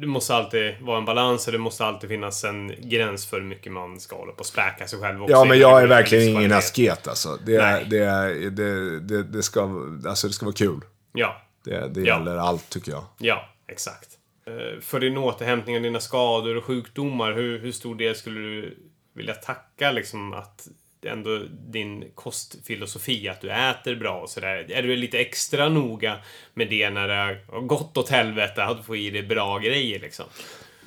det 0.00 0.06
måste 0.06 0.34
alltid 0.34 0.74
vara 0.80 0.98
en 0.98 1.04
balans 1.04 1.46
och 1.46 1.52
det 1.52 1.58
måste 1.58 1.84
alltid 1.84 2.10
finnas 2.10 2.44
en 2.44 2.74
gräns 2.90 3.26
för 3.26 3.40
hur 3.40 3.46
mycket 3.46 3.72
man 3.72 4.00
ska 4.00 4.16
hålla 4.16 4.32
på 4.32 4.40
och 4.40 4.46
späka 4.46 4.86
sig 4.86 5.00
själv 5.00 5.22
också. 5.22 5.32
Ja, 5.32 5.44
men 5.44 5.58
jag 5.58 5.78
är 5.78 5.82
en 5.82 5.88
verkligen 5.88 6.28
ingen 6.28 6.52
asket 6.52 7.08
alltså. 7.08 7.38
Det, 7.46 7.58
Nej. 7.58 7.86
det, 7.90 8.50
det, 8.50 9.00
det, 9.00 9.22
det, 9.22 9.42
ska, 9.42 9.62
alltså, 10.08 10.26
det 10.26 10.32
ska 10.32 10.46
vara 10.46 10.54
kul. 10.56 10.80
Ja, 11.12 11.42
Det, 11.64 11.88
det 11.88 12.00
Ja. 12.00 12.18
gäller 12.18 12.36
allt 12.36 12.68
tycker 12.70 12.92
jag. 12.92 13.04
ja, 13.18 13.48
exakt. 13.68 14.08
Eh, 14.46 14.80
För 14.80 15.00
din 15.00 15.16
återhämtning 15.18 15.76
av 15.76 15.82
dina 15.82 16.00
skador 16.00 16.56
och 16.56 16.64
sjukdomar, 16.64 17.32
hur, 17.32 17.58
hur 17.58 17.72
stor 17.72 17.94
del 17.94 18.14
skulle 18.14 18.40
du 18.40 18.78
vilja 19.14 19.34
tacka 19.34 19.90
liksom 19.92 20.32
att 20.32 20.68
ändå 21.04 21.38
din 21.68 22.04
kostfilosofi, 22.14 23.28
att 23.28 23.40
du 23.40 23.52
äter 23.52 23.94
bra 23.94 24.20
och 24.20 24.28
sådär. 24.28 24.66
Är 24.70 24.82
du 24.82 24.96
lite 24.96 25.18
extra 25.18 25.68
noga 25.68 26.16
med 26.54 26.70
det 26.70 26.90
när 26.90 27.08
det 27.08 27.14
har 27.14 27.60
gått 27.60 27.96
åt 27.96 28.08
helvete, 28.08 28.64
att 28.64 28.76
du 28.76 28.82
får 28.82 28.96
i 28.96 29.10
dig 29.10 29.22
bra 29.22 29.58
grejer 29.58 30.00
liksom? 30.00 30.24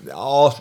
Ja, 0.07 0.55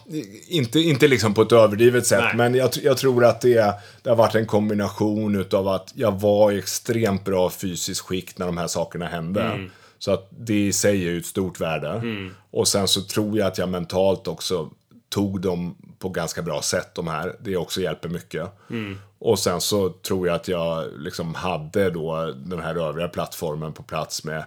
inte, 0.49 0.81
inte 0.81 1.09
liksom 1.09 1.35
på 1.35 1.43
ett 1.43 1.53
överdrivet 1.53 2.07
sätt, 2.07 2.25
Nej. 2.25 2.37
men 2.37 2.55
jag, 2.55 2.71
jag 2.83 2.97
tror 2.97 3.25
att 3.25 3.41
det, 3.41 3.75
det 4.03 4.11
har 4.11 4.17
varit 4.17 4.35
en 4.35 4.47
kombination 4.47 5.37
utav 5.37 5.69
att 5.69 5.93
jag 5.95 6.21
var 6.21 6.53
i 6.53 6.59
extremt 6.59 7.25
bra 7.25 7.51
fysiskt 7.51 8.01
skick 8.01 8.39
när 8.39 8.47
de 8.47 8.59
här 8.59 8.67
sakerna 8.67 9.07
hände. 9.07 9.43
Mm. 9.43 9.71
Så 9.99 10.13
att 10.13 10.29
det 10.31 10.67
i 10.67 10.73
sig 10.73 10.91
är 10.91 11.11
ju 11.11 11.19
ett 11.19 11.27
stort 11.27 11.61
värde. 11.61 12.03
Och 12.51 12.69
sen 12.69 12.89
så 12.89 13.01
tror 13.03 13.39
jag 13.39 13.47
att 13.47 13.59
jag 13.59 13.69
mentalt 13.69 14.29
också 14.29 14.71
tog 15.13 15.41
dem 15.41 15.77
på 15.99 16.09
ganska 16.09 16.43
bra 16.43 16.63
sätt, 16.63 16.95
de 16.95 17.09
här. 17.09 17.37
Det 17.41 17.57
också 17.57 17.81
hjälper 17.81 18.09
mycket. 18.09 18.51
Mm. 18.71 18.99
Och 19.19 19.39
sen 19.39 19.61
så 19.61 19.89
tror 19.89 20.27
jag 20.27 20.37
att 20.37 20.49
jag 20.49 20.89
liksom 20.99 21.35
hade 21.35 21.91
då 21.91 22.33
den 22.37 22.61
här 22.61 22.75
övriga 22.75 23.09
plattformen 23.09 23.73
på 23.73 23.83
plats 23.83 24.25
med 24.25 24.45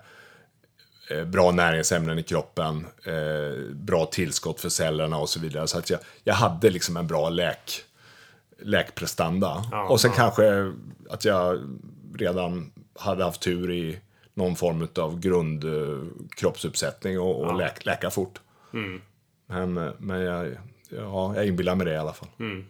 eh, 1.09 1.24
bra 1.24 1.51
näringsämnen 1.51 2.20
i 2.20 2.24
kroppen, 2.24 2.88
eh, 3.03 3.74
bra 3.74 4.05
tillskott 4.05 4.61
för 4.61 4.70
cellerna 4.70 5.18
och 5.18 5.30
så 5.30 5.39
vidare. 5.39 5.68
Så 5.68 5.78
att 5.78 5.89
jag, 5.89 5.99
jag 6.24 6.34
hade 6.34 6.70
liksom 6.70 6.97
en 6.97 7.07
bra 7.07 7.30
läk, 7.30 7.82
läkprestanda. 8.59 9.66
Ja, 9.72 9.88
och 9.89 10.01
sen 10.01 10.11
ja. 10.11 10.18
kanske 10.18 10.74
att 11.09 11.26
jag 11.26 11.59
redan 12.16 12.72
hade 12.99 13.24
haft 13.24 13.41
tur 13.41 13.72
i 13.72 13.99
någon 14.34 14.55
form 14.55 14.88
av 14.95 15.20
grundkroppsuppsättning 15.20 17.20
och, 17.20 17.41
och 17.41 17.55
läk, 17.55 17.86
läka 17.86 18.09
fort. 18.09 18.39
Mm. 18.74 19.01
Men, 19.47 19.77
eh, 19.77 19.91
men 19.97 20.21
jag, 20.21 20.47
ja, 20.89 21.35
jag 21.35 21.47
inbillar 21.47 21.75
mig 21.75 21.85
det 21.85 21.93
i 21.93 21.97
alla 21.97 22.13
fall. 22.13 22.29
Mm. 22.39 22.65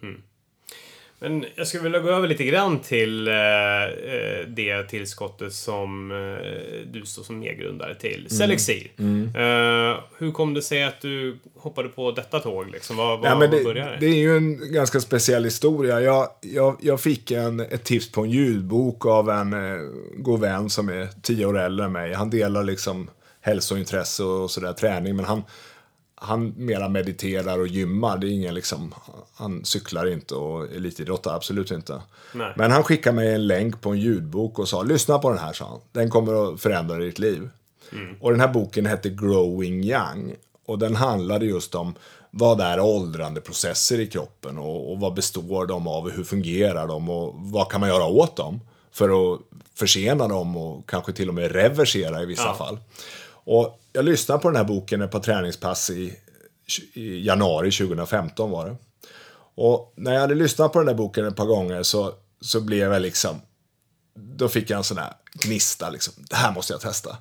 Men 1.19 1.45
jag 1.55 1.67
skulle 1.67 1.83
vilja 1.83 1.99
gå 1.99 2.09
över 2.09 2.27
lite 2.27 2.43
grann 2.43 2.79
till 2.79 3.27
eh, 3.27 3.33
eh, 3.33 4.47
det 4.47 4.83
tillskottet 4.83 5.53
som 5.53 6.11
eh, 6.11 6.91
du 6.91 7.05
står 7.05 7.23
som 7.23 7.39
medgrundare 7.39 7.95
till. 7.95 8.27
Selexir. 8.29 8.91
Eh, 8.99 9.99
hur 10.17 10.31
kom 10.31 10.53
det 10.53 10.61
sig 10.61 10.83
att 10.83 11.01
du 11.01 11.37
hoppade 11.55 11.89
på 11.89 12.11
detta 12.11 12.39
tåg? 12.39 12.71
Liksom? 12.71 12.97
Vad, 12.97 13.19
vad, 13.19 13.31
Ja, 13.31 13.39
men 13.39 13.49
vad 13.51 13.59
det, 13.59 13.63
började 13.63 13.97
det 13.99 14.05
är 14.05 14.17
ju 14.17 14.37
en 14.37 14.73
ganska 14.73 14.99
speciell 14.99 15.43
historia. 15.43 16.01
Jag, 16.01 16.27
jag, 16.41 16.77
jag 16.81 17.01
fick 17.01 17.31
en, 17.31 17.59
ett 17.59 17.83
tips 17.83 18.11
på 18.11 18.21
en 18.21 18.29
ljudbok 18.29 19.05
av 19.05 19.29
en 19.29 19.53
eh, 19.53 19.79
god 20.17 20.39
vän 20.39 20.69
som 20.69 20.89
är 20.89 21.07
tio 21.21 21.45
år 21.45 21.59
äldre 21.59 21.85
än 21.85 21.91
mig. 21.91 22.13
Han 22.13 22.29
delar 22.29 22.63
liksom 22.63 23.09
hälsointresse 23.41 24.23
och 24.23 24.51
sådär, 24.51 24.73
träning, 24.73 25.15
men 25.15 25.25
han, 25.25 25.43
han 26.15 26.53
mera 26.57 26.89
mediterar 26.89 27.59
och 27.59 27.67
gymmar. 27.67 28.17
Det 28.17 28.27
är 28.27 28.31
ingen 28.31 28.53
liksom, 28.53 28.93
han 29.35 29.65
cyklar 29.65 30.05
inte 30.07 30.35
och 30.35 30.63
elitidrottar, 30.75 31.35
absolut 31.35 31.71
inte. 31.71 32.01
Nej. 32.33 32.53
Men 32.57 32.71
han 32.71 32.83
skickade 32.83 33.15
mig 33.15 33.33
en 33.33 33.47
länk 33.47 33.81
på 33.81 33.89
en 33.89 33.99
ljudbok 33.99 34.59
och 34.59 34.67
sa, 34.69 34.83
lyssna 34.83 35.19
på 35.19 35.29
den 35.29 35.39
här, 35.39 35.53
sa 35.53 35.65
han. 35.65 35.79
Den 35.91 36.09
kommer 36.09 36.53
att 36.53 36.61
förändra 36.61 36.97
ditt 36.97 37.19
liv. 37.19 37.49
Och 38.19 38.31
den 38.31 38.39
här 38.39 38.47
boken 38.47 38.85
hette 38.85 39.09
Growing 39.09 39.83
Young. 39.83 40.35
Och 40.65 40.79
den 40.79 40.95
handlade 40.95 41.45
just 41.45 41.75
om 41.75 41.93
vad 42.31 42.61
är 42.61 42.79
åldrandeprocesser 42.79 43.99
i 43.99 44.07
kroppen 44.07 44.57
och, 44.57 44.91
och 44.91 44.99
vad 44.99 45.13
består 45.13 45.65
de 45.65 45.87
av 45.87 46.03
och 46.05 46.11
hur 46.11 46.23
fungerar 46.23 46.87
de 46.87 47.09
och 47.09 47.33
vad 47.37 47.71
kan 47.71 47.79
man 47.79 47.89
göra 47.89 48.05
åt 48.05 48.35
dem 48.35 48.59
för 48.91 49.33
att 49.33 49.39
försena 49.75 50.27
dem 50.27 50.57
och 50.57 50.89
kanske 50.89 51.13
till 51.13 51.29
och 51.29 51.35
med 51.35 51.51
reversera 51.51 52.21
i 52.23 52.25
vissa 52.25 52.43
Ja. 52.43 52.53
fall. 52.53 52.77
Och 53.45 53.79
jag 53.93 54.05
lyssnade 54.05 54.41
på 54.41 54.49
den 54.49 54.57
här 54.57 54.63
boken 54.63 55.01
ett 55.01 55.11
par 55.11 55.19
träningspass 55.19 55.89
i, 55.89 56.13
i 56.93 57.25
januari 57.25 57.71
2015 57.71 58.51
var 58.51 58.65
det. 58.65 58.75
Och 59.55 59.93
när 59.95 60.13
jag 60.13 60.21
hade 60.21 60.35
lyssnat 60.35 60.73
på 60.73 60.79
den 60.79 60.87
här 60.87 60.95
boken 60.95 61.25
ett 61.25 61.35
par 61.35 61.45
gånger 61.45 61.83
så, 61.83 62.13
så 62.41 62.61
blev 62.61 62.93
jag 62.93 63.01
liksom, 63.01 63.41
då 64.15 64.47
fick 64.47 64.69
jag 64.69 64.77
en 64.77 64.83
sån 64.83 64.97
här 64.97 65.13
gnista 65.33 65.89
liksom, 65.89 66.13
det 66.29 66.35
här 66.35 66.51
måste 66.51 66.73
jag 66.73 66.81
testa. 66.81 67.17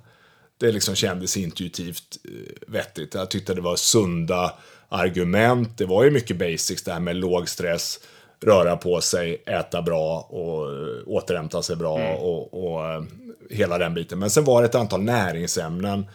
Det 0.59 0.73
liksom 0.73 0.95
kändes 0.95 1.37
intuitivt 1.37 2.19
eh, 2.25 2.73
vettigt. 2.73 3.15
Jag 3.15 3.31
tyckte 3.31 3.55
det 3.55 3.61
var 3.61 3.77
sunda 3.77 4.55
argument. 4.89 5.79
Det 5.79 5.87
var 5.87 6.05
ju 6.05 6.11
mycket 6.11 6.37
basics 6.37 6.83
det 6.83 6.93
här 6.93 7.01
med 7.01 7.17
låg 7.17 7.49
stress, 7.49 8.01
röra 8.41 8.77
på 8.77 9.01
sig, 9.01 9.43
äta 9.47 9.83
bra 9.83 10.21
och 10.21 10.73
eh, 10.73 11.03
återhämta 11.07 11.63
sig 11.63 11.77
bra 11.77 12.15
och, 12.15 12.65
och 12.65 12.87
eh, 12.87 13.03
hela 13.51 13.79
den 13.79 13.95
biten. 13.95 14.19
Men 14.19 14.31
sen 14.31 14.45
var 14.45 14.63
det 14.63 14.69
ett 14.69 14.75
antal 14.75 15.03
näringsämnen 15.03 16.07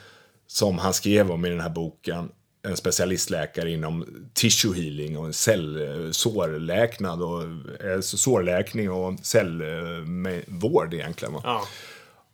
som 0.47 0.77
han 0.77 0.93
skrev 0.93 1.31
om 1.31 1.45
i 1.45 1.49
den 1.49 1.59
här 1.59 1.69
boken. 1.69 2.29
En 2.67 2.77
specialistläkare 2.77 3.71
inom 3.71 4.05
tissue 4.33 4.75
healing 4.75 5.17
och 5.17 5.35
cell, 5.35 6.09
sårläknad 6.11 7.21
och 7.21 7.43
eh, 7.85 7.99
sårläkning 8.01 8.91
och 8.91 9.19
cellvård 9.19 10.93
egentligen. 10.93 11.33
Va? 11.33 11.41
Ja. 11.43 11.61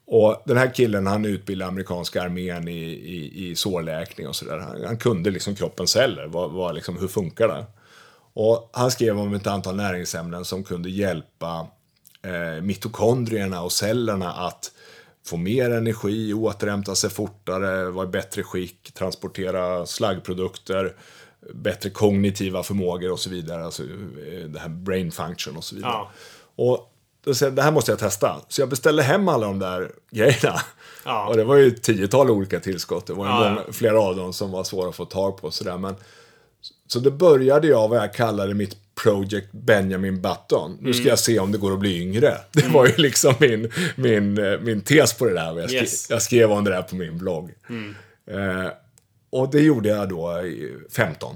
Och 0.08 0.44
den 0.46 0.58
här 0.58 0.74
killen 0.74 1.08
han 1.08 1.26
utbildade 1.26 1.70
amerikanska 1.70 2.22
armén 2.22 2.68
i, 2.68 2.82
i, 2.92 3.50
i 3.50 3.56
sårläkning 3.56 4.28
och 4.28 4.36
sådär. 4.36 4.58
Han, 4.58 4.84
han 4.86 4.98
kunde 4.98 5.30
liksom 5.30 5.56
kroppens 5.56 5.92
celler, 5.92 6.28
vad, 6.28 6.52
vad 6.52 6.76
liksom, 6.76 6.98
hur 7.00 7.08
funkar 7.08 7.48
det? 7.48 7.66
Och 8.34 8.70
han 8.74 8.92
skrev 8.92 9.20
om 9.20 9.34
ett 9.34 9.48
antal 9.48 9.76
näringsämnen 9.76 10.46
som 10.46 10.64
kunde 10.64 10.90
hjälpa 10.90 11.68
eh, 12.26 12.62
mitokondrierna 12.62 13.62
och 13.62 13.72
cellerna 13.72 14.34
att 14.34 14.72
få 15.26 15.38
mer 15.38 15.70
energi, 15.70 16.34
återhämta 16.34 16.96
sig 16.96 17.10
fortare, 17.10 17.90
vara 17.90 18.08
i 18.08 18.10
bättre 18.10 18.44
skick, 18.44 18.92
transportera 18.94 19.86
slaggprodukter, 19.86 20.96
bättre 21.54 21.90
kognitiva 21.90 22.64
förmågor 22.64 23.12
och 23.12 23.20
så 23.20 23.30
vidare. 23.30 23.66
Alltså 23.66 23.84
eh, 23.84 24.46
det 24.48 24.60
här 24.60 24.70
brain 24.70 25.12
function 25.12 25.58
och 25.58 25.64
så 25.64 25.76
vidare. 25.76 25.92
Ja. 25.92 26.12
Och 26.56 26.92
då 27.26 27.50
det 27.50 27.62
här 27.62 27.72
måste 27.72 27.92
jag 27.92 28.00
testa. 28.00 28.42
Så 28.48 28.62
jag 28.62 28.70
beställde 28.70 29.04
hem 29.04 29.28
alla 29.28 29.48
de 29.48 29.60
där 29.60 29.92
grejerna. 30.12 30.62
Ja. 31.06 31.28
Och 31.30 31.38
det 31.38 31.44
var 31.44 31.56
ju 31.56 31.68
ett 31.68 31.84
tiotal 31.84 32.32
olika 32.32 32.60
tillskott. 32.60 33.08
Det 33.08 33.14
var 33.14 33.26
Ja, 33.26 33.50
många, 33.50 33.62
flera 33.72 34.00
av 34.00 34.16
dem 34.16 34.34
som 34.34 34.52
var 34.52 34.64
svåra 34.64 34.90
att 34.90 34.96
få 34.96 35.06
tag 35.06 35.38
på. 35.38 35.52
Sådär. 35.52 35.78
Men, 35.78 35.96
så 36.88 37.00
det 37.00 37.12
började 37.12 37.68
jag 37.68 37.88
vad 37.88 37.98
jag 37.98 38.14
kallade 38.14 38.54
mitt 38.54 38.78
Project 39.04 39.48
Benjamin 39.52 40.22
Button. 40.22 40.78
Nu 40.82 40.94
ska 40.94 41.02
Mm. 41.02 41.10
jag 41.10 41.20
se 41.20 41.40
om 41.40 41.52
det 41.52 41.58
går 41.58 41.74
att 41.74 41.80
bli 41.80 42.02
yngre. 42.02 42.38
Det 42.52 42.68
var 42.68 42.88
ju 42.88 42.94
liksom 42.98 43.34
min, 43.40 43.72
min, 43.96 44.38
eh, 44.38 44.60
min 44.60 44.82
tes 44.82 45.14
på 45.14 45.26
det 45.26 45.34
där. 45.34 45.60
Jag, 45.60 45.70
skrev, 45.70 45.82
Yes. 45.82 46.10
jag 46.10 46.22
skrev 46.22 46.52
om 46.52 46.64
det 46.64 46.72
där 46.72 46.82
på 46.82 46.96
min 46.96 47.18
blogg. 47.18 47.52
Eh, 48.32 48.68
och 49.30 49.52
det 49.52 49.62
gjorde 49.62 49.90
jag 49.90 50.10
då 50.10 50.42
i 50.46 50.74
15 50.96 51.36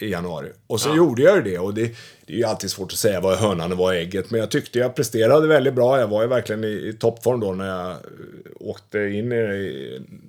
i 0.00 0.10
januari. 0.10 0.48
Och 0.66 0.80
så 0.80 0.96
gjorde 0.96 1.22
jag 1.22 1.44
det 1.44 1.58
och 1.58 1.74
det, 1.74 1.94
det 2.26 2.32
är 2.32 2.36
ju 2.36 2.44
alltid 2.44 2.70
svårt 2.70 2.92
att 2.92 2.98
säga 2.98 3.20
vad 3.20 3.32
är 3.32 3.36
hönan 3.38 3.72
och 3.72 3.78
vad 3.78 3.94
är 3.94 3.98
ägget. 3.98 4.30
Men 4.30 4.40
jag 4.40 4.50
tyckte 4.50 4.78
jag 4.78 4.94
presterade 4.94 5.46
väldigt 5.46 5.74
bra. 5.74 6.00
Jag 6.00 6.08
var 6.08 6.22
ju 6.22 6.28
verkligen 6.28 6.64
i, 6.64 6.66
i 6.66 6.92
toppform 7.00 7.40
då 7.40 7.52
när 7.52 7.66
jag 7.68 7.90
eh, 7.90 7.96
åkte 8.60 8.98
in 8.98 9.32
i, 9.32 9.36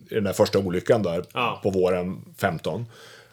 i 0.10 0.14
den 0.16 0.24
där 0.24 0.34
första 0.34 0.60
olyckan 0.60 1.04
där 1.04 1.24
Ja. 1.34 1.60
på 1.64 1.70
våren 1.70 2.22
15. 2.38 2.86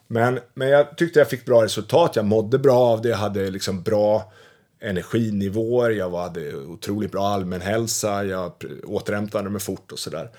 Men, 0.09 0.39
men 0.55 0.69
jag 0.69 0.97
tyckte 0.97 1.19
jag 1.19 1.31
fick 1.31 1.45
bra 1.45 1.65
resultat. 1.65 2.17
Jag 2.17 2.25
mådde 2.25 2.59
bra 2.59 2.79
av 2.79 3.03
det. 3.03 3.09
Jag 3.09 3.17
hade 3.17 3.51
liksom 3.51 3.83
bra 3.83 4.33
energinivåer. 4.81 5.91
Jag 5.91 6.11
hade 6.11 6.55
otroligt 6.57 7.13
bra 7.13 7.27
allmänhälsa. 7.27 8.25
Jag 8.25 8.53
återhämtade 8.85 9.51
mig 9.51 9.61
fort 9.61 9.93
och 9.93 9.99
sådär. 9.99 10.31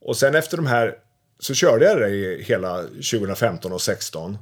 Och 0.00 0.16
sen 0.16 0.34
efter 0.34 0.56
de 0.56 0.66
här 0.66 0.94
så 1.38 1.54
körde 1.54 1.84
jag 1.84 2.00
det 2.00 2.42
hela 2.44 2.82
2015 2.82 3.72
och 3.72 3.82
16. 3.82 4.38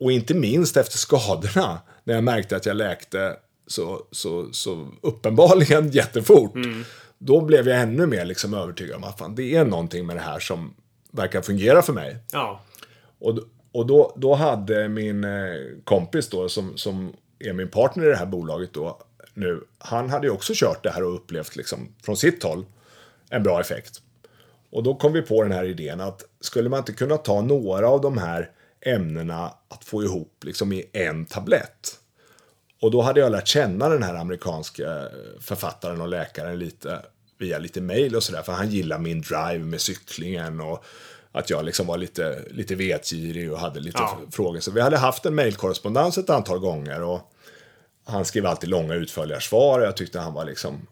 och 0.00 0.12
inte 0.12 0.34
minst 0.34 0.76
efter 0.76 0.98
skadorna, 0.98 1.80
när 2.04 2.14
jag 2.14 2.24
märkte 2.24 2.56
att 2.56 2.66
jag 2.66 2.76
läkte 2.76 3.36
så, 3.66 4.06
så, 4.10 4.52
så 4.52 4.88
uppenbarligen 5.00 5.88
jättefort. 5.92 6.52
Då 7.18 7.40
blev 7.40 7.68
jag 7.68 7.80
ännu 7.80 8.06
mer 8.06 8.24
liksom 8.24 8.54
övertygad 8.54 8.96
om 8.96 9.04
att 9.04 9.18
fan, 9.18 9.34
det 9.34 9.56
är 9.56 9.64
någonting 9.64 10.06
med 10.06 10.16
det 10.16 10.20
här 10.20 10.38
som 10.38 10.74
verkar 11.10 11.42
fungera 11.42 11.82
för 11.82 11.92
mig. 11.92 12.16
Ja. 12.32 12.60
Och, 13.18 13.38
och 13.72 13.86
då, 13.86 14.12
då 14.16 14.34
hade 14.34 14.88
min 14.88 15.24
eh, 15.24 15.54
kompis 15.84 16.28
då, 16.28 16.48
som, 16.48 16.76
som 16.76 17.12
är 17.38 17.52
min 17.52 17.68
partner 17.68 18.04
i 18.04 18.08
det 18.08 18.16
här 18.16 18.26
bolaget 18.26 18.72
då, 18.72 18.98
nu, 19.34 19.60
han 19.78 20.10
hade 20.10 20.26
ju 20.26 20.32
också 20.32 20.52
kört 20.56 20.82
det 20.82 20.90
här 20.90 21.02
och 21.02 21.14
upplevt 21.14 21.56
liksom, 21.56 21.94
från 22.02 22.16
sitt 22.16 22.42
håll 22.42 22.64
en 23.30 23.42
bra 23.42 23.60
effekt. 23.60 24.02
Och 24.70 24.82
då 24.82 24.94
kom 24.94 25.12
vi 25.12 25.22
på 25.22 25.42
den 25.42 25.52
här 25.52 25.64
idén 25.64 26.00
att 26.00 26.24
skulle 26.40 26.68
man 26.68 26.78
inte 26.78 26.92
kunna 26.92 27.16
ta 27.16 27.42
några 27.42 27.88
av 27.88 28.00
de 28.00 28.18
här 28.18 28.50
ämnena 28.80 29.54
att 29.68 29.84
få 29.84 30.02
ihop 30.02 30.44
liksom 30.44 30.72
i 30.72 30.84
en 30.92 31.24
tablett? 31.24 31.96
Och 32.80 32.90
då 32.90 33.02
hade 33.02 33.20
jag 33.20 33.32
lärt 33.32 33.48
känna 33.48 33.88
den 33.88 34.02
här 34.02 34.14
amerikanska 34.14 34.96
eh, 34.96 35.40
författaren 35.40 36.00
och 36.00 36.08
läkaren 36.08 36.58
lite 36.58 37.02
via 37.38 37.58
lite 37.58 37.80
mail 37.80 38.16
och 38.16 38.22
sådär. 38.22 38.42
För 38.42 38.52
han 38.52 38.70
gillar 38.70 38.98
min 38.98 39.20
drive 39.20 39.58
med 39.58 39.80
cyklingen 39.80 40.60
och 40.60 40.84
att 41.32 41.50
jag 41.50 41.64
liksom 41.64 41.86
var 41.86 41.96
lite, 41.98 42.44
lite 42.50 42.74
vetgirig 42.74 43.52
och 43.52 43.58
hade 43.58 43.80
lite 43.80 43.98
Ja. 43.98 44.20
frågor. 44.30 44.60
Så 44.60 44.70
vi 44.70 44.80
hade 44.80 44.98
haft 44.98 45.26
en 45.26 45.34
mailkorrespondens 45.34 46.18
ett 46.18 46.30
antal 46.30 46.58
gånger. 46.58 47.02
Och 47.02 47.20
han 48.04 48.24
skrev 48.24 48.46
alltid 48.46 48.70
långa 48.70 48.94
utförliga 48.94 49.40
svar 49.40 49.80
och 49.80 49.86
jag 49.86 49.96
tyckte 49.96 50.18
han 50.18 50.34
var 50.34 50.44
liksom 50.44 50.86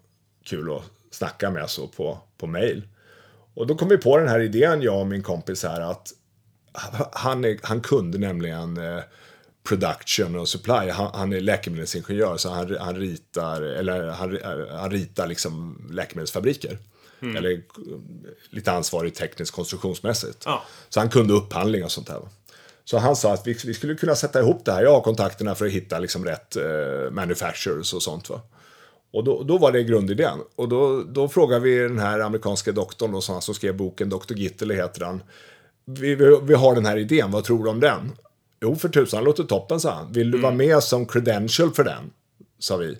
kul 0.45 0.73
att 0.77 0.83
snacka 1.11 1.51
med 1.51 1.71
så 1.71 1.87
på, 1.89 2.19
på 2.39 2.47
mail. 2.47 2.83
Och 3.55 3.67
då 3.67 3.75
kom 3.75 3.89
vi 3.89 3.97
på 3.97 4.19
den 4.19 4.29
här 4.29 4.41
idén, 4.41 4.83
jag 4.83 5.01
och 5.01 5.07
min 5.07 5.23
kompis 5.23 5.63
här, 5.65 5.81
att 5.81 6.13
han, 7.13 7.45
är, 7.45 7.59
han 7.63 7.81
kunde 7.81 8.19
nämligen 8.19 8.77
eh, 8.77 9.03
production 9.69 10.37
och 10.37 10.49
supply. 10.49 10.91
Han, 10.91 11.11
han 11.15 11.33
är 11.33 11.41
läkemedelsingenjör 11.41 12.37
så 12.37 12.51
han, 12.51 12.77
han 12.81 12.97
ritar, 12.97 13.63
eller 13.63 14.07
han, 14.07 14.39
han 14.71 14.91
ritar 14.91 15.27
liksom 15.27 15.83
läkemedelsfabriker. 15.93 16.79
Eller 17.21 17.53
eh, 17.53 17.59
lite 18.51 18.73
ansvarig 18.73 19.15
tekniskt 19.15 19.55
konstruktionsmässigt. 19.55 20.43
Ja. 20.45 20.63
Så 20.89 21.01
han 21.01 21.11
kunde 21.11 21.35
upphandling 21.35 21.85
och 21.85 21.93
sånt 21.93 22.07
där. 22.07 22.21
Så 22.85 22.99
han 22.99 23.17
sa 23.17 23.33
att 23.35 23.47
vi, 23.47 23.57
vi 23.65 23.75
skulle 23.75 23.95
kunna 23.95 24.15
sätta 24.15 24.41
ihop 24.41 24.65
det 24.65 24.73
här. 24.73 24.83
Jag 24.83 24.93
har 24.93 25.01
kontakterna 25.01 25.55
för 25.55 25.67
att 25.67 25.73
hitta 25.73 25.99
liksom 25.99 26.25
rätt 26.25 26.57
eh, 26.57 27.11
manufacturers 27.11 27.95
och 27.95 28.03
sånt. 28.03 28.31
Va? 28.31 28.41
Och 29.11 29.25
då, 29.25 29.43
då 29.43 29.59
var 29.59 29.73
det 29.73 29.83
grundidén. 29.83 30.39
Och 30.57 30.69
då, 30.69 31.03
då 31.03 31.29
frågade 31.29 31.61
vi 31.61 31.79
den 31.79 31.99
här 31.99 32.21
amerikanska 32.21 32.73
doktorn 32.73 33.13
då, 33.13 33.21
som, 33.21 33.43
skrev 33.43 33.77
boken, 33.77 34.09
Dr. 34.09 34.35
Gittel 34.35 34.71
heter 34.71 35.05
han. 35.05 35.23
Vi, 35.85 36.15
vi, 36.15 36.39
vi 36.43 36.55
har 36.55 36.75
den 36.75 36.87
här 36.87 36.97
idén, 36.97 37.31
vad 37.31 37.45
tror 37.45 37.65
du 37.65 37.71
om 37.71 37.81
den? 37.81 38.13
Jo, 38.61 38.77
för 38.77 38.89
tusan, 38.89 39.25
låter 39.25 39.45
toppen, 39.45 39.81
sa 39.81 39.95
han. 39.95 40.13
Vill 40.13 40.31
du 40.31 40.39
vara 40.39 40.55
med 40.55 40.83
som 40.83 41.07
credential 41.07 41.71
för 41.71 41.85
den? 41.85 42.11
Sa 42.59 42.77
vi. 42.77 42.99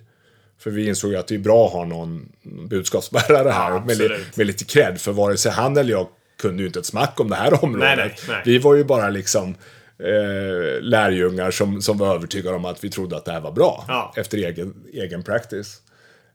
För 0.59 0.69
vi 0.69 0.87
insåg 0.87 1.11
ju 1.11 1.17
att 1.17 1.27
det 1.27 1.35
är 1.35 1.39
bra 1.39 1.65
att 1.67 1.73
ha 1.73 1.85
någon 1.85 2.29
budskapsbärare 2.69 3.49
här 3.49 3.71
Ja, 3.71 3.83
med, 3.87 4.11
med 4.35 4.47
lite 4.47 4.65
cred. 4.65 5.01
För 5.01 5.11
vare 5.11 5.37
sig 5.37 5.51
han 5.51 5.77
eller 5.77 5.91
jag 5.91 6.07
kunde 6.41 6.63
ju 6.63 6.67
inte 6.67 6.79
ett 6.79 6.85
smack 6.85 7.19
om 7.19 7.29
det 7.29 7.35
här 7.35 7.63
området. 7.63 7.97
Nej, 7.97 8.07
nej, 8.07 8.15
nej. 8.27 8.41
Vi 8.45 8.57
var 8.57 8.75
ju 8.75 8.83
bara 8.83 9.09
liksom 9.09 9.55
eh, 9.99 10.81
lärjungar 10.81 11.51
som, 11.51 11.81
som 11.81 11.97
var 11.97 12.15
övertygade 12.15 12.55
om 12.55 12.65
att 12.65 12.83
vi 12.83 12.89
trodde 12.89 13.17
att 13.17 13.25
det 13.25 13.31
här 13.31 13.41
var 13.41 13.51
bra. 13.51 13.85
Ja. 13.87 14.13
Efter 14.15 14.37
egen, 14.37 14.73
egen 14.93 15.23
practice. 15.23 15.81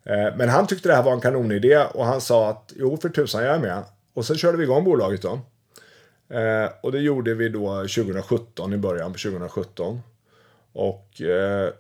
Eh, 0.05 0.37
men 0.37 0.49
han 0.49 0.67
tyckte 0.67 0.89
det 0.89 0.95
här 0.95 1.03
var 1.03 1.13
en 1.13 1.21
kanonidé 1.21 1.77
och 1.77 2.05
han 2.05 2.21
sa 2.21 2.51
att 2.51 2.73
jo, 2.77 2.99
för 3.03 3.09
tusan, 3.09 3.45
jag 3.45 3.55
är 3.55 3.61
med. 3.61 3.83
Och 4.15 4.27
sen 4.27 4.37
körde 4.37 4.59
vi 4.59 4.65
igång 4.65 4.85
bolaget 4.85 5.23
då. 5.23 5.41
Eh, 6.39 6.71
och 6.83 6.93
det 6.93 6.99
gjorde 6.99 7.35
vi 7.35 7.49
då 7.49 7.75
2017, 7.77 8.73
i 8.73 8.77
början 8.77 9.13
på 9.13 9.19
2017. 9.19 10.01
Och 10.73 11.23
eh, 11.23 11.71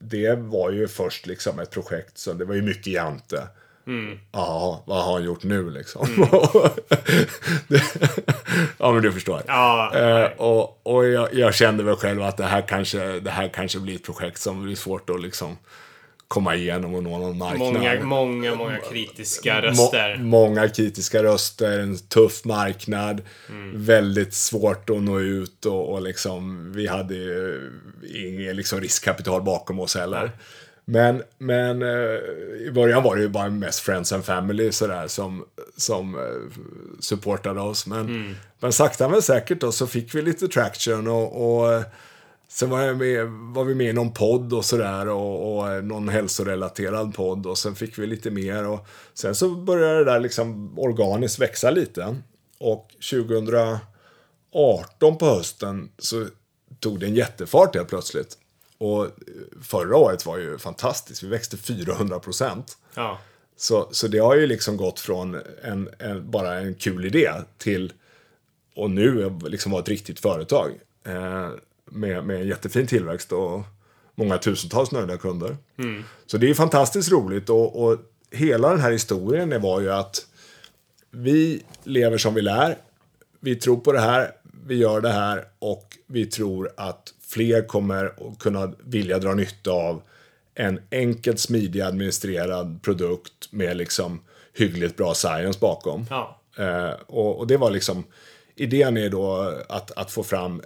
det 0.00 0.38
var 0.38 0.70
ju 0.70 0.88
först 0.88 1.26
liksom 1.26 1.58
ett 1.58 1.70
projekt, 1.70 2.18
så 2.18 2.32
det 2.32 2.44
var 2.44 2.54
ju 2.54 2.62
mycket 2.62 2.86
Jante. 2.86 3.48
Ja, 4.32 4.82
vad 4.86 5.04
har 5.04 5.12
han 5.12 5.24
gjort 5.24 5.42
nu 5.42 5.70
liksom? 5.70 6.06
det, 7.68 7.82
ja, 8.78 8.92
men 8.92 9.02
du 9.02 9.12
förstår. 9.12 9.42
Ja, 9.46 9.92
Eh, 9.94 10.30
och 10.36 10.86
och 10.86 11.06
jag, 11.06 11.34
jag 11.34 11.54
kände 11.54 11.82
väl 11.82 11.96
själv 11.96 12.22
att 12.22 12.36
det 12.36 12.44
här, 12.44 12.68
kanske, 12.68 13.20
det 13.20 13.30
här 13.30 13.48
kanske 13.48 13.78
blir 13.78 13.94
ett 13.94 14.04
projekt 14.04 14.38
som 14.40 14.62
blir 14.62 14.76
svårt 14.76 15.10
att 15.10 15.20
liksom 15.22 15.56
komma 16.30 16.54
igenom 16.54 16.94
och 16.94 17.02
nå 17.02 17.18
någon 17.18 17.38
marknad. 17.38 17.58
många, 17.72 18.04
många, 18.04 18.54
många 18.54 18.76
kritiska 18.76 19.54
Må, 19.54 19.60
röster. 19.60 20.16
många 20.20 20.68
kritiska 20.68 21.22
röster, 21.22 21.78
en 21.78 21.98
tuff 21.98 22.44
marknad, 22.44 23.22
Mm. 23.48 23.84
väldigt 23.84 24.34
svårt 24.34 24.90
att 24.90 25.02
nå 25.02 25.20
ut 25.20 25.66
och, 25.66 25.92
och 25.92 26.02
liksom, 26.02 26.72
vi 26.72 26.86
hade 26.86 27.14
ju 27.14 27.70
inget 28.14 28.56
liksom, 28.56 28.80
riskkapital 28.80 29.42
bakom 29.42 29.80
oss 29.80 29.96
heller. 29.96 30.30
Men, 30.84 31.22
men 31.38 31.82
eh, 31.82 32.18
i 32.66 32.70
början 32.74 33.02
var 33.02 33.16
det 33.16 33.22
ju 33.22 33.28
bara 33.28 33.48
mest 33.50 33.80
friends 33.80 34.12
and 34.12 34.24
family 34.24 34.72
sådär 34.72 35.08
som, 35.08 35.44
som 35.76 36.14
eh, 36.14 36.20
supportade 37.00 37.60
oss. 37.60 37.86
Men, 37.86 38.00
Mm. 38.00 38.34
men 38.60 38.72
sakta 38.72 39.08
men 39.08 39.22
säkert 39.22 39.60
då 39.60 39.72
så 39.72 39.86
fick 39.86 40.14
vi 40.14 40.22
lite 40.22 40.48
traction 40.48 41.08
och, 41.08 41.60
och 41.60 41.72
eh, 41.72 41.82
Sen 42.52 42.70
var, 42.70 42.82
jag 42.82 42.96
med, 42.96 43.26
var 43.26 43.64
vi 43.64 43.74
med 43.74 43.86
i 43.86 43.92
någon 43.92 44.12
podd 44.12 44.52
och 44.52 44.64
sådär 44.64 45.08
och, 45.08 45.56
och 45.56 45.70
eh, 45.70 45.82
någon 45.82 46.08
hälsorelaterad 46.08 47.14
podd 47.14 47.46
och 47.46 47.58
sen 47.58 47.74
fick 47.74 47.98
vi 47.98 48.06
lite 48.06 48.30
mer 48.30 48.66
och 48.66 48.86
sen 49.14 49.34
så 49.34 49.50
började 49.50 49.98
det 49.98 50.04
där 50.04 50.20
liksom 50.20 50.78
organiskt 50.78 51.38
växa 51.38 51.70
lite. 51.70 52.16
Och 52.58 52.94
2018 53.10 55.18
på 55.18 55.26
hösten 55.26 55.90
så 55.98 56.26
tog 56.80 57.00
det 57.00 57.06
en 57.06 57.14
jättefart 57.14 57.74
helt 57.74 57.88
plötsligt. 57.88 58.38
Och 58.78 59.04
eh, 59.04 59.10
förra 59.62 59.96
året 59.96 60.26
var 60.26 60.38
ju 60.38 60.58
fantastiskt, 60.58 61.22
vi 61.22 61.28
växte 61.28 61.56
400 61.56 62.18
procent. 62.18 62.78
Ja. 62.94 63.18
Så, 63.56 63.88
så 63.90 64.08
det 64.08 64.18
har 64.18 64.36
ju 64.36 64.46
liksom 64.46 64.76
gått 64.76 65.00
från 65.00 65.40
en, 65.62 65.88
en, 65.98 66.30
bara 66.30 66.54
en 66.54 66.74
kul 66.74 67.04
idé 67.04 67.32
till 67.58 67.92
och 68.74 68.90
nu 68.90 69.38
liksom 69.44 69.72
vara 69.72 69.82
ett 69.82 69.88
riktigt 69.88 70.20
företag. 70.20 70.70
Eh, 71.04 71.50
med, 71.90 72.24
med 72.24 72.40
en 72.40 72.48
jättefin 72.48 72.86
tillväxt 72.86 73.32
och 73.32 73.62
många 74.14 74.38
tusentals 74.38 74.92
nöjda 74.92 75.16
kunder. 75.16 75.56
Så 76.26 76.38
det 76.38 76.50
är 76.50 76.54
fantastiskt 76.54 77.12
roligt 77.12 77.50
och, 77.50 77.84
och 77.84 77.98
hela 78.30 78.70
den 78.70 78.80
här 78.80 78.92
historien 78.92 79.62
var 79.62 79.80
ju 79.80 79.92
att 79.92 80.26
vi 81.10 81.62
lever 81.84 82.18
som 82.18 82.34
vi 82.34 82.42
lär. 82.42 82.76
Vi 83.40 83.56
tror 83.56 83.76
på 83.76 83.92
det 83.92 84.00
här, 84.00 84.30
vi 84.66 84.74
gör 84.74 85.00
det 85.00 85.12
här 85.12 85.44
och 85.58 85.96
vi 86.06 86.26
tror 86.26 86.70
att 86.76 87.14
fler 87.20 87.66
kommer 87.66 88.04
att 88.04 88.38
kunna 88.38 88.72
vilja 88.84 89.18
dra 89.18 89.34
nytta 89.34 89.70
av 89.70 90.02
en 90.54 90.80
enkelt 90.90 91.40
smidig 91.40 91.80
administrerad 91.80 92.82
produkt 92.82 93.52
med 93.52 93.76
liksom 93.76 94.20
hyggligt 94.54 94.96
bra 94.96 95.14
science 95.14 95.58
bakom. 95.60 96.06
Ja. 96.10 96.40
Eh, 96.58 96.90
och, 97.06 97.38
och 97.38 97.46
det 97.46 97.56
var 97.56 97.70
liksom, 97.70 98.04
idén 98.54 98.96
är 98.96 99.08
då 99.08 99.54
att, 99.68 99.90
att 99.90 100.10
få 100.10 100.22
fram 100.22 100.62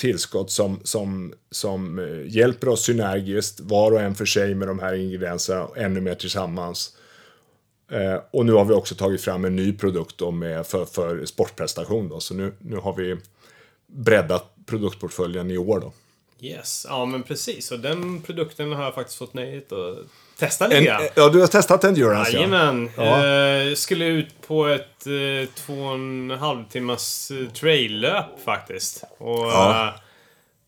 tillskott 0.00 0.50
som, 0.50 0.80
som, 0.84 1.34
som 1.50 1.98
eh, 1.98 2.36
hjälper 2.36 2.68
oss 2.68 2.84
synergiskt, 2.84 3.60
var 3.60 3.92
och 3.92 4.00
en 4.00 4.14
för 4.14 4.24
sig 4.24 4.54
med 4.54 4.68
de 4.68 4.78
här 4.78 4.94
ingredienserna, 4.94 5.64
och 5.64 5.78
ännu 5.78 6.00
mer 6.00 6.14
tillsammans. 6.14 6.96
Eh, 7.90 8.20
och 8.30 8.46
nu 8.46 8.52
har 8.52 8.64
vi 8.64 8.74
också 8.74 8.94
tagit 8.94 9.20
fram 9.20 9.44
en 9.44 9.56
ny 9.56 9.72
produkt 9.72 10.18
då 10.18 10.30
med, 10.30 10.66
för, 10.66 10.84
för 10.84 11.24
sportprestation. 11.24 12.08
Då. 12.08 12.20
Så 12.20 12.34
nu, 12.34 12.52
nu 12.58 12.76
har 12.76 12.96
vi 12.96 13.16
breddat 13.86 14.54
produktportföljen 14.66 15.50
i 15.50 15.58
år. 15.58 15.80
Då. 15.80 15.92
Yes, 16.40 16.86
ja 16.88 17.06
men 17.06 17.22
precis. 17.22 17.70
Och 17.70 17.80
den 17.80 18.22
produkten 18.22 18.72
har 18.72 18.84
jag 18.84 18.94
faktiskt 18.94 19.18
fått 19.18 19.34
nöjet 19.34 19.72
att 19.72 19.98
testa 20.40 20.66
lite 20.68 20.82
grann. 20.84 21.02
ja, 21.14 21.28
du 21.28 21.40
har 21.40 21.46
testat 21.46 21.84
Endurance 21.84 22.32
Jajamän. 22.32 22.90
Ja. 22.96 23.26
Eh, 23.26 23.74
skulle 23.74 24.04
ut 24.04 24.46
på 24.46 24.66
ett 24.66 25.06
eh, 25.06 25.48
två 25.54 25.72
och 25.84 25.94
en 25.94 26.30
halv 26.30 26.64
timmas 26.68 27.30
eh, 27.30 27.48
traillöp 27.52 28.26
faktiskt. 28.44 29.04
Och 29.18 29.38
Ja. 29.46 29.94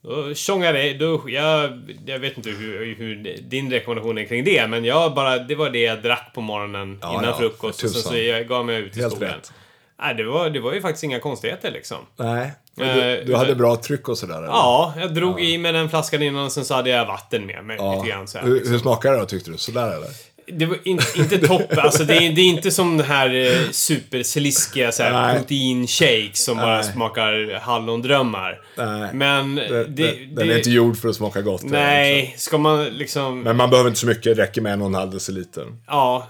då 0.03 0.35
tjongade 0.35 0.87
jag, 0.87 0.99
då, 0.99 1.23
jag, 1.27 1.81
jag 2.07 2.19
vet 2.19 2.37
inte 2.37 2.51
hur, 2.51 2.95
hur 2.95 3.39
din 3.43 3.71
rekommendation 3.71 4.19
är 4.19 4.25
kring 4.25 4.45
det, 4.45 4.67
men 4.67 4.85
jag 4.85 5.15
bara, 5.15 5.39
det 5.39 5.55
var 5.55 5.71
det 5.71 5.79
jag 5.83 6.03
drack 6.03 6.31
på 6.35 6.41
morgonen 6.41 6.99
Ja, 7.03 7.13
innan 7.13 7.25
ja, 7.25 7.39
frukost. 7.39 7.83
Och 7.85 7.91
sen 7.91 8.03
så 8.03 8.17
jag 8.17 8.49
gav 8.49 8.67
mig 8.67 8.81
ut 8.81 8.97
i 8.97 9.01
Helt 9.01 9.13
skogen. 9.15 9.29
rätt. 9.35 9.53
Nej, 10.01 10.15
det 10.15 10.25
var, 10.25 10.51
det 10.51 10.61
var 10.61 10.73
ju 10.73 10.81
faktiskt 10.81 11.05
inga 11.05 11.21
konstigheter 11.21 11.71
liksom. 11.71 11.99
Nej, 12.17 12.53
men 12.77 12.89
Eh, 12.89 12.95
du, 12.97 13.25
du 13.27 13.37
hade 13.37 13.55
bra 13.55 13.77
tryck 13.77 14.09
och 14.09 14.19
sådär? 14.19 14.37
eller? 14.37 14.47
Ja, 14.47 14.95
jag 15.01 15.15
drog 15.15 15.41
i 15.41 15.59
mig 15.59 15.73
den 15.73 15.89
flaskan 15.91 16.23
innan 16.23 16.45
och 16.45 16.53
sen 16.53 16.65
så 16.65 16.75
hade 16.75 16.91
jag 16.91 17.07
vatten 17.07 17.47
med 17.47 17.65
mig 17.65 17.77
Ja. 17.81 17.95
lite 17.95 18.09
grann 18.09 18.29
så 18.29 18.39
här, 18.39 18.45
Hur, 18.47 18.55
liksom. 18.55 18.73
hur 18.73 18.79
smakar 18.79 19.13
det 19.13 19.19
då, 19.19 19.27
tyckte 19.27 19.51
du? 19.51 19.57
Sådär 19.59 19.87
eller? 19.97 20.09
Det 20.47 20.67
var 20.67 20.79
in, 20.85 21.01
inte 21.17 21.39
toppen. 21.39 21.79
Alltså 21.83 22.05
det 22.05 22.15
är, 22.17 22.33
det 22.33 22.41
är 22.41 22.47
inte 22.47 22.71
som 22.71 22.97
den 22.97 23.07
här 23.07 23.35
eh, 23.35 23.71
supersiliskiga 23.71 24.93
så 24.93 25.03
här, 25.03 25.39
proteinshake 25.39 26.31
som 26.35 26.57
bara 26.57 26.75
Nej. 26.75 26.85
smakar 26.85 27.59
hallondrömmar. 27.61 28.61
Nej. 28.77 29.11
Men 29.15 29.55
Det, 29.55 29.85
det... 29.85 30.13
den 30.35 30.51
är 30.51 30.57
inte 30.57 30.71
gjord 30.71 30.97
för 30.97 31.09
att 31.09 31.17
smaka 31.17 31.41
gott. 31.43 31.63
nej, 31.63 32.35
ska 32.39 32.59
man 32.59 32.85
liksom... 32.85 33.41
Men 33.41 33.57
man 33.57 33.71
behöver 33.71 33.89
inte 33.91 34.01
så 34.01 34.07
mycket, 34.07 34.37
det 34.37 34.43
räcker 34.43 34.61
med 34.61 34.73
en 34.73 34.81
och 34.81 34.87
en 34.89 34.95
halv 34.95 35.11
deciliter. 35.11 35.67
Ja, 35.87 36.29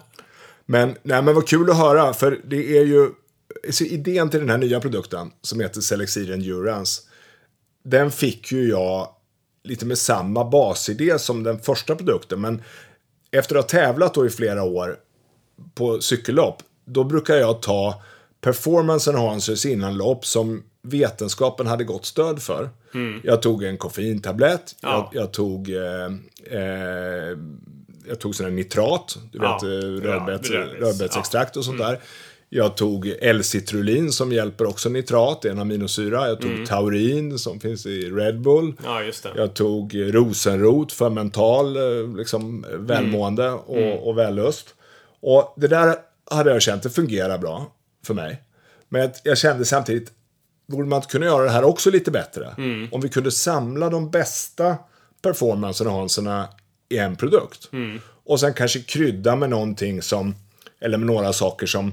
Men, 0.67 0.97
nej, 1.03 1.23
men 1.23 1.35
vad 1.35 1.49
kul 1.49 1.71
att 1.71 1.77
höra, 1.77 2.13
för 2.15 2.39
det 2.45 2.79
är 2.79 2.85
ju... 2.85 3.09
Så 3.71 3.85
idén 3.85 4.31
till 4.31 4.41
den 4.41 4.51
här 4.51 4.59
nya 4.59 4.81
produkten, 4.81 5.31
som 5.43 5.61
heter 5.61 5.81
Selexir 5.81 6.31
Endurance, 6.31 7.03
den 7.85 8.11
fick 8.11 8.53
ju 8.53 8.69
jag 8.69 9.09
lite 9.65 9.87
med 9.87 9.99
samma 9.99 10.45
basidé 10.45 11.19
som 11.19 11.43
den 11.43 11.59
första 11.59 11.97
produkten. 11.97 12.41
Men 12.41 12.63
efter 13.31 13.57
att 13.57 13.73
ha 13.73 13.81
tävlat 13.81 14.15
då 14.15 14.27
i 14.27 14.31
flera 14.31 14.63
år 14.63 14.97
på 15.75 16.01
cykellopp, 16.01 16.63
då 16.85 17.05
brukar 17.05 17.37
jag 17.37 17.63
ta 17.63 18.03
performance 18.41 19.11
enhancers 19.11 19.67
innan 19.67 19.97
lopp 19.97 20.27
som 20.27 20.63
vetenskapen 20.83 21.67
hade 21.67 21.85
gått 21.85 22.07
stöd 22.07 22.43
för. 22.43 22.71
Mm. 22.95 23.21
Jag 23.25 23.43
tog 23.43 23.65
en 23.65 23.79
koffeintablett, 23.79 24.77
ja. 24.81 25.11
jag, 25.13 25.23
jag, 25.23 25.33
tog 25.33 25.69
eh, 25.69 26.07
eh, 26.51 27.39
jag 28.09 28.21
tog 28.21 28.35
sån 28.35 28.57
nitrat, 28.57 29.19
du 29.33 29.39
vet 29.39 29.63
ja, 29.63 29.69
rödbets, 30.09 30.51
ja, 30.51 30.61
rödbetsextrakt 30.61 31.57
och 31.57 31.65
sånt 31.65 31.81
ja. 31.81 31.89
där. 31.89 32.01
Jag 32.55 32.77
tog 32.77 33.15
L-citrulin 33.21 34.13
som 34.13 34.33
hjälper 34.33 34.67
också 34.67 34.89
nitrat, 34.89 35.45
en 35.45 35.59
aminosyra. 35.59 36.29
Jag 36.29 36.41
tog 36.41 36.51
mm. 36.51 36.67
taurin 36.67 37.39
som 37.39 37.61
finns 37.61 37.87
i 37.87 38.11
Red 38.11 38.41
Bull. 38.41 38.75
Ja, 38.85 39.03
just 39.03 39.23
det. 39.23 39.31
Jag 39.37 39.55
tog 39.55 40.15
rosenrot 40.15 40.93
för 40.93 41.11
mental 41.11 41.77
eh, 41.77 42.17
liksom, 42.17 42.67
välmående 42.73 43.47
mm. 43.47 43.59
Och, 43.59 43.77
mm. 43.77 43.99
och 43.99 44.19
vällust. 44.19 44.75
Och 45.21 45.55
det 45.57 45.69
där 45.69 45.97
hade 46.31 46.51
jag 46.51 46.63
känt, 46.63 46.83
det 46.83 46.91
fungerar 46.91 47.39
bra 47.39 47.73
för 48.07 48.15
mig. 48.15 48.43
Men 48.89 49.11
jag 49.25 49.39
kände 49.39 49.65
samtidigt, 49.65 50.13
borde 50.69 50.89
man 50.89 50.97
inte 50.97 51.09
kunna 51.09 51.27
göra 51.27 51.45
det 51.45 51.51
här 51.51 51.65
också 51.65 51.91
lite 51.91 52.11
bättre? 52.11 52.55
Mm. 52.59 52.89
Om 52.93 53.01
vi 53.01 53.09
kunde 53.09 53.31
samla 53.31 53.91
de 53.91 54.11
bästa 54.11 54.77
performance-enhancerna 55.23 56.49
i 56.89 56.99
en 56.99 57.17
produkt. 57.17 57.69
Mm. 57.73 58.01
Och 58.25 58.41
sen 58.41 58.55
kanske 58.55 58.81
krydda 58.81 59.37
med 59.37 59.51
någonting 59.51 60.03
som, 60.03 60.35
eller 60.81 60.99
med 60.99 61.07
några 61.07 61.33
saker 61.33 61.67
som 61.67 61.93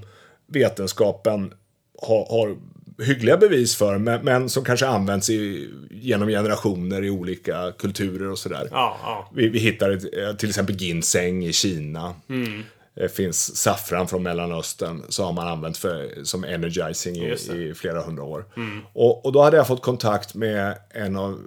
vetenskapen 0.49 1.53
har, 2.01 2.25
har 2.29 2.57
hyggliga 3.03 3.37
bevis 3.37 3.75
för, 3.75 3.97
men, 3.97 4.25
men, 4.25 4.49
som 4.49 4.63
kanske 4.63 4.87
används 4.87 5.29
i, 5.29 5.69
genom 5.91 6.29
generationer 6.29 7.03
i 7.03 7.09
olika 7.09 7.71
kulturer 7.77 8.31
och 8.31 8.39
sådär. 8.39 8.67
Ja, 8.71 8.97
ja. 9.03 9.31
Vi, 9.35 9.49
vi 9.49 9.59
hittar 9.59 9.89
ett, 9.91 10.39
till 10.39 10.49
exempel 10.49 10.75
ginseng 10.75 11.45
i 11.45 11.53
Kina. 11.53 12.13
Mm. 12.29 12.63
Det 12.93 13.09
finns 13.09 13.55
saffran 13.55 14.07
från 14.07 14.23
Mellanöstern, 14.23 15.03
så 15.09 15.23
har 15.23 15.33
man 15.33 15.47
använt 15.47 15.77
för, 15.77 16.23
som 16.23 16.43
energizing 16.43 17.15
i, 17.15 17.37
i 17.53 17.73
flera 17.75 18.01
hundra 18.01 18.23
år. 18.23 18.45
Mm. 18.57 18.79
Och, 18.93 19.25
och 19.25 19.31
då 19.31 19.41
hade 19.41 19.57
jag 19.57 19.67
fått 19.67 19.81
kontakt 19.81 20.35
med 20.35 20.77
en 20.89 21.15
av 21.15 21.39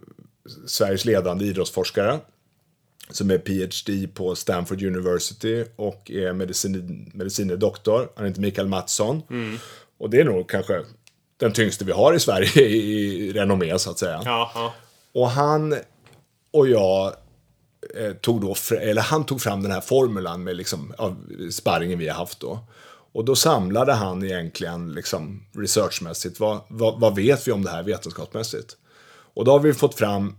Sveriges 0.66 1.05
ledande 1.05 1.45
idrottsforskare 1.45 2.19
som 3.11 3.31
är 3.31 3.39
PhD 3.39 4.09
på 4.15 4.35
Stanford 4.35 4.83
University 4.83 5.65
och 5.77 6.11
är 6.11 6.33
medicin, 6.33 7.11
medicine 7.15 7.57
doktor. 7.57 8.09
Han 8.16 8.27
heter 8.27 8.41
Mikael 8.41 8.69
Mattsson. 8.69 9.23
Mm. 9.31 9.59
Och 9.99 10.11
det 10.11 10.20
är 10.20 10.24
nog 10.24 10.49
kanske 10.49 10.85
den 11.37 11.53
tyngste 11.53 11.85
vi 11.85 11.93
har 11.93 12.15
i 12.15 12.20
Sverige 12.20 12.62
i 12.62 13.33
renommé 13.33 13.79
så 13.79 13.91
att 13.91 13.99
säga. 13.99 14.23
Jaha. 14.24 14.73
Och 15.12 15.31
han 15.31 15.74
och 16.51 16.69
jag 16.69 17.15
eh, 17.97 18.12
tog 18.12 18.41
då, 18.41 18.55
eller 18.81 19.03
han 19.03 19.24
tog 19.24 19.41
fram 19.41 19.62
den 19.62 19.73
här 19.73 19.81
formulan 19.81 20.45
med 20.45 20.57
liksom, 20.57 20.95
av 20.99 21.16
sparringen 21.51 21.99
vi 21.99 22.09
har 22.09 22.16
haft 22.16 22.41
då. 22.41 22.59
Och 23.12 23.24
då 23.24 23.37
samlade 23.37 23.93
han 23.93 24.24
egentligen 24.24 24.93
liksom 24.93 25.47
researchmässigt, 25.53 26.41
vad, 26.41 26.61
vad, 26.69 27.01
vad 27.01 27.16
vet 27.16 27.49
vi 27.49 27.53
om 27.53 27.65
det 27.65 27.70
här 27.70 27.83
vetenskapsmässigt? 27.83 28.77
Och 29.35 29.45
då 29.45 29.51
har 29.51 29.61
vi 29.61 29.74
fått 29.74 29.95
fram, 29.95 30.37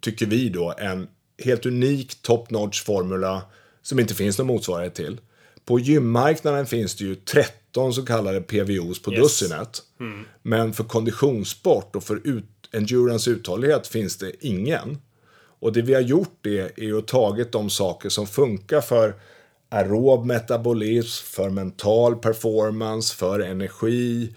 tycker 0.00 0.26
vi 0.26 0.48
då, 0.48 0.74
en 0.78 1.08
helt 1.38 1.66
unik 1.66 2.22
top 2.22 2.50
notch 2.50 2.82
formula 2.82 3.42
som 3.82 4.00
inte 4.00 4.14
finns 4.14 4.38
någon 4.38 4.46
motsvarighet 4.46 4.94
till. 4.94 5.20
På 5.64 5.78
gymmarknaden 5.78 6.66
finns 6.66 6.94
det 6.94 7.04
ju 7.04 7.14
13 7.14 7.94
så 7.94 8.06
kallade 8.06 8.40
PVOs 8.40 9.02
på 9.02 9.12
yes. 9.12 9.22
dussinet. 9.22 9.82
Mm. 10.00 10.24
Men 10.42 10.72
för 10.72 10.84
konditionssport 10.84 11.96
och 11.96 12.04
för 12.04 12.20
ut 12.24 12.44
endurance 12.72 13.30
uthållighet 13.30 13.86
finns 13.86 14.16
det 14.16 14.32
ingen. 14.40 14.98
Och 15.58 15.72
det 15.72 15.82
vi 15.82 15.94
har 15.94 16.00
gjort 16.00 16.38
det 16.40 16.58
är 16.58 16.84
ju 16.84 17.00
tagit 17.00 17.52
de 17.52 17.70
saker 17.70 18.08
som 18.08 18.26
funkar 18.26 18.80
för 18.80 19.14
aerob 19.68 20.26
metabolism, 20.26 21.26
för 21.26 21.50
mental 21.50 22.16
performance, 22.16 23.16
för 23.16 23.40
energi. 23.40 24.34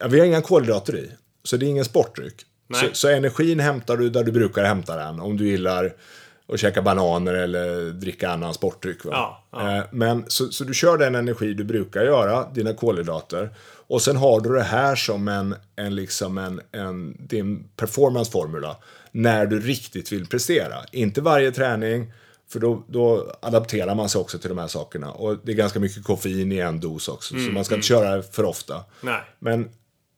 Ja, 0.00 0.08
vi 0.08 0.18
har 0.18 0.26
inga 0.26 0.42
kolhydrater 0.42 0.96
i, 0.96 1.10
så 1.44 1.56
det 1.56 1.66
är 1.66 1.68
ingen 1.70 1.84
sportdryck. 1.84 2.34
Så, 2.74 2.86
så, 2.92 3.08
energin 3.08 3.60
hämtar 3.60 3.96
du 3.96 4.10
där 4.10 4.24
du 4.24 4.32
brukar 4.32 4.64
hämta 4.64 4.96
den. 4.96 5.20
Om 5.20 5.36
du 5.36 5.48
gillar 5.48 5.92
och 6.46 6.58
käka 6.58 6.82
bananer 6.82 7.34
eller 7.34 7.90
dricka 7.90 8.30
annan 8.30 8.54
sportdryck. 8.54 8.98
Ja, 9.04 9.44
ja. 9.52 9.76
Eh, 9.76 9.84
men 9.90 10.24
så, 10.28 10.48
så, 10.48 10.64
du 10.64 10.74
kör 10.74 10.98
den 10.98 11.14
energi 11.14 11.54
du 11.54 11.64
brukar 11.64 12.04
göra, 12.04 12.50
dina 12.54 12.74
kolhydrater. 12.74 13.50
Och 13.86 14.02
sen 14.02 14.16
har 14.16 14.40
du 14.40 14.54
det 14.54 14.62
här 14.62 14.96
som 14.96 15.28
en, 15.28 15.54
en, 15.76 15.94
liksom 15.94 16.38
en, 16.38 16.60
en 16.72 17.16
din 17.18 17.68
performanceformula. 17.76 18.76
När 19.10 19.46
du 19.46 19.60
riktigt 19.60 20.12
vill 20.12 20.26
prestera. 20.26 20.74
Inte 20.92 21.20
varje 21.20 21.52
träning, 21.52 22.12
för 22.52 22.60
då, 22.60 22.84
då, 22.88 23.32
adapterar 23.42 23.94
man 23.94 24.08
sig 24.08 24.20
också 24.20 24.38
till 24.38 24.48
de 24.48 24.58
här 24.58 24.66
sakerna. 24.66 25.12
Och 25.12 25.36
det 25.42 25.52
är 25.52 25.56
ganska 25.56 25.80
mycket 25.80 26.04
koffein 26.04 26.52
i 26.52 26.58
en 26.58 26.80
dos 26.80 27.08
också. 27.08 27.34
Mm, 27.34 27.46
så 27.46 27.52
man 27.52 27.64
ska 27.64 27.74
mm. 27.74 27.78
inte 27.78 27.88
köra 27.88 28.22
för 28.22 28.44
ofta. 28.44 28.84
Nej. 29.00 29.20
Men 29.38 29.68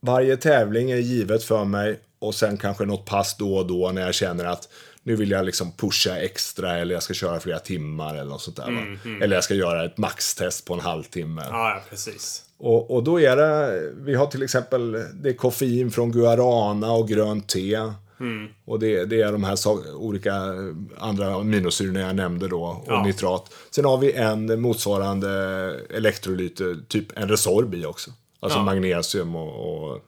varje 0.01 0.37
tävling 0.37 0.91
är 0.91 0.97
givet 0.97 1.45
för 1.45 1.65
mig. 1.65 2.01
Och 2.25 2.35
sen 2.35 2.57
kanske 2.57 2.85
något 2.85 3.05
pass 3.05 3.37
då 3.37 3.57
och 3.57 3.67
då 3.67 3.91
när 3.93 4.03
jag 4.03 4.15
känner 4.15 4.45
att 4.45 4.69
nu 5.03 5.17
vill 5.17 5.31
jag 5.31 5.45
liksom 5.45 5.73
pusha 5.73 6.17
extra 6.17 6.79
eller 6.79 6.95
jag 6.95 7.03
ska 7.03 7.15
köra 7.15 7.41
flera 7.41 7.59
timmar 7.59 8.15
eller 8.15 8.31
något 8.31 8.43
sånt 8.43 8.57
där. 8.57 8.69
Mm, 8.69 8.99
mm. 9.05 9.23
Eller 9.23 9.35
jag 9.35 9.45
ska 9.45 9.55
göra 9.55 9.85
ett 9.85 9.99
maxtest 9.99 10.65
på 10.65 10.75
en 10.75 10.81
halvtimme. 10.81 11.43
Ja, 11.51 11.83
precis. 11.91 12.43
Och, 12.59 12.91
och 12.91 13.05
då 13.05 13.21
är 13.21 13.37
det, 13.37 13.83
vi 13.97 14.15
har 14.15 14.27
till 14.27 14.43
exempel, 14.43 14.93
det 14.93 15.29
är 15.29 15.37
koffein 15.37 15.91
från 15.91 16.13
guarana 16.13 16.93
och 16.93 17.09
grönt 17.09 17.49
te. 17.49 17.75
Mm. 18.21 18.49
Och 18.65 18.79
det, 18.79 19.05
det, 19.05 19.23
är 19.23 19.33
de 19.33 19.45
här 19.45 19.57
so 19.57 19.95
olika 19.95 20.35
andra 20.99 21.35
aminosyrorna 21.35 22.01
jag 22.01 22.17
nämnde 22.17 22.49
då, 22.49 22.63
och 22.63 22.85
ja. 22.87 23.03
nitrat. 23.03 23.53
Sen 23.71 23.85
har 23.85 23.99
vi 23.99 24.13
en 24.13 24.61
motsvarande 24.61 25.31
elektrolyt, 25.91 26.61
typ 26.89 27.19
en 27.19 27.29
Resorb 27.29 27.75
i 27.75 27.87
också. 27.87 28.11
Alltså 28.41 28.59
ja. 28.59 28.65
magnesium 28.65 29.37
och, 29.37 29.93
och 29.93 30.01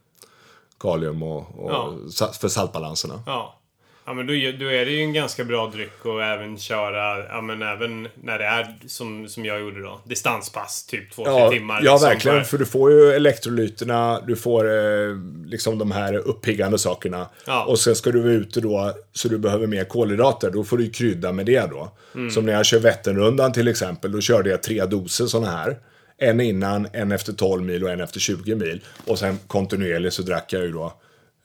kalium 0.81 1.23
och, 1.23 1.39
och 1.39 1.70
ja. 1.73 2.32
för 2.40 2.48
saltbalanserna. 2.48 3.23
Ja. 3.27 3.61
Ja 4.09 4.15
men 4.15 4.27
då, 4.27 4.32
då 4.32 4.70
är 4.70 4.85
det 4.85 4.90
ju 4.90 5.01
en 5.01 5.12
ganska 5.12 5.44
bra 5.44 5.66
dryck 5.66 6.05
och 6.05 6.23
även 6.23 6.59
köra, 6.59 7.24
ja 7.24 7.40
men 7.40 7.62
även 7.62 8.09
när 8.15 8.39
det 8.39 8.44
är 8.44 8.77
som, 8.86 9.28
som 9.28 9.44
jag 9.44 9.61
gjorde 9.61 9.82
då, 9.82 10.01
distanspass, 10.05 10.86
typ 10.86 11.12
två, 11.12 11.23
ja, 11.27 11.48
tre 11.48 11.59
timmar. 11.59 11.81
Ja, 11.82 11.93
liksom, 11.93 12.09
verkligen. 12.09 12.39
För... 12.39 12.44
för 12.44 12.59
du 12.59 12.66
får 12.66 12.93
ju 12.93 13.12
elektrolyterna, 13.12 14.20
du 14.20 14.36
får 14.36 14.65
eh, 14.65 15.16
liksom 15.47 15.78
de 15.78 15.90
här 15.90 16.15
uppiggande 16.15 16.78
sakerna. 16.78 17.28
Ja. 17.47 17.65
Och 17.65 17.78
sen 17.78 17.97
ska 17.97 18.11
du 18.11 18.20
vara 18.20 18.32
ute 18.32 18.61
då, 18.61 18.93
så 19.12 19.28
du 19.28 19.39
behöver 19.39 19.66
mer 19.66 19.85
kolhydrater. 19.85 20.51
Då 20.51 20.65
får 20.65 20.78
du 20.78 20.90
krydda 20.90 21.32
med 21.32 21.47
det 21.47 21.70
då. 21.70 21.93
Mm. 22.15 22.31
Som 22.31 22.47
när 22.47 22.53
jag 22.53 22.66
kör 22.66 22.78
Vätternrundan 22.78 23.53
till 23.53 23.69
exempel, 23.69 24.12
då 24.12 24.20
körde 24.20 24.51
jag 24.51 24.62
tre 24.62 24.85
doser 24.85 25.27
sådana 25.27 25.51
här. 25.51 25.78
En 26.19 26.41
innan, 26.41 26.89
en 26.93 27.13
efter 27.13 27.33
12 27.33 27.63
mil 27.63 27.85
och 27.85 27.91
en 27.91 28.01
efter 28.01 28.21
20 28.21 28.55
mil. 28.55 28.85
Och 29.07 29.19
sen 29.19 29.39
kontinuerligt 29.47 30.15
så 30.15 30.23
drack 30.23 30.53
jag 30.53 30.63
ju 30.63 30.73
då 30.73 30.93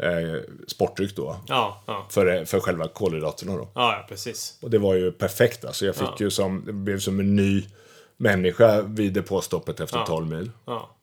eh, 0.04 0.42
sportdryck 0.68 1.16
då. 1.16 1.38
Ja, 1.48 1.84
ja. 1.88 2.08
För, 2.10 2.46
för 2.46 2.60
själva 2.60 2.88
kolhydraterna 2.88 3.58
då. 3.58 3.70
Ja, 3.76 3.94
ja, 3.94 4.06
precis. 4.10 4.58
Och 4.62 4.70
det 4.70 4.78
var 4.78 4.96
ju 4.96 5.12
perfekt 5.12 5.66
alltså. 5.66 5.86
Jag 5.86 5.96
fick 5.96 6.20
ju 6.20 6.30
som, 6.30 6.84
blev 6.84 7.00
som 7.00 7.20
en 7.20 7.36
ny 7.36 7.66
människa 8.18 8.82
vid 8.82 9.14
depåstoppet 9.14 9.80
efter 9.80 9.98
ja. 9.98 10.06
12 10.06 10.28
mil. 10.28 10.52
Ja. 10.66 10.96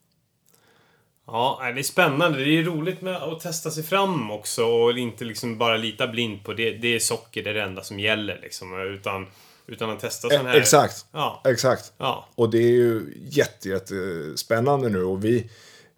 Ja, 1.26 1.60
det 1.74 1.80
är 1.80 1.82
spännande. 1.82 2.44
Det 2.44 2.58
är 2.58 2.62
roligt 2.62 3.00
med 3.00 3.16
att 3.16 3.40
testa 3.40 3.70
sig 3.70 3.82
fram 3.82 4.30
också 4.30 4.64
och 4.64 4.98
inte 4.98 5.24
liksom 5.24 5.58
bara 5.58 5.76
lita 5.76 6.06
blind 6.06 6.44
på 6.44 6.52
det. 6.52 6.70
Det 6.70 6.94
är 6.94 6.98
socker, 6.98 7.42
det 7.42 7.50
är 7.50 7.54
det 7.54 7.62
enda 7.62 7.82
som 7.82 8.00
gäller 8.00 8.38
liksom. 8.42 8.80
Utan, 8.80 9.26
utan 9.68 9.90
att 9.90 10.00
testa 10.00 10.30
sån 10.30 10.46
här... 10.46 10.56
Exakt. 10.56 11.06
Ja. 11.12 11.42
Exakt. 11.44 11.92
Ja. 11.98 12.28
Och 12.34 12.50
det 12.50 12.58
är 12.58 12.70
ju 12.70 13.14
jättespännande 13.30 14.88
nu 14.88 15.04
och 15.04 15.24
vi 15.24 15.50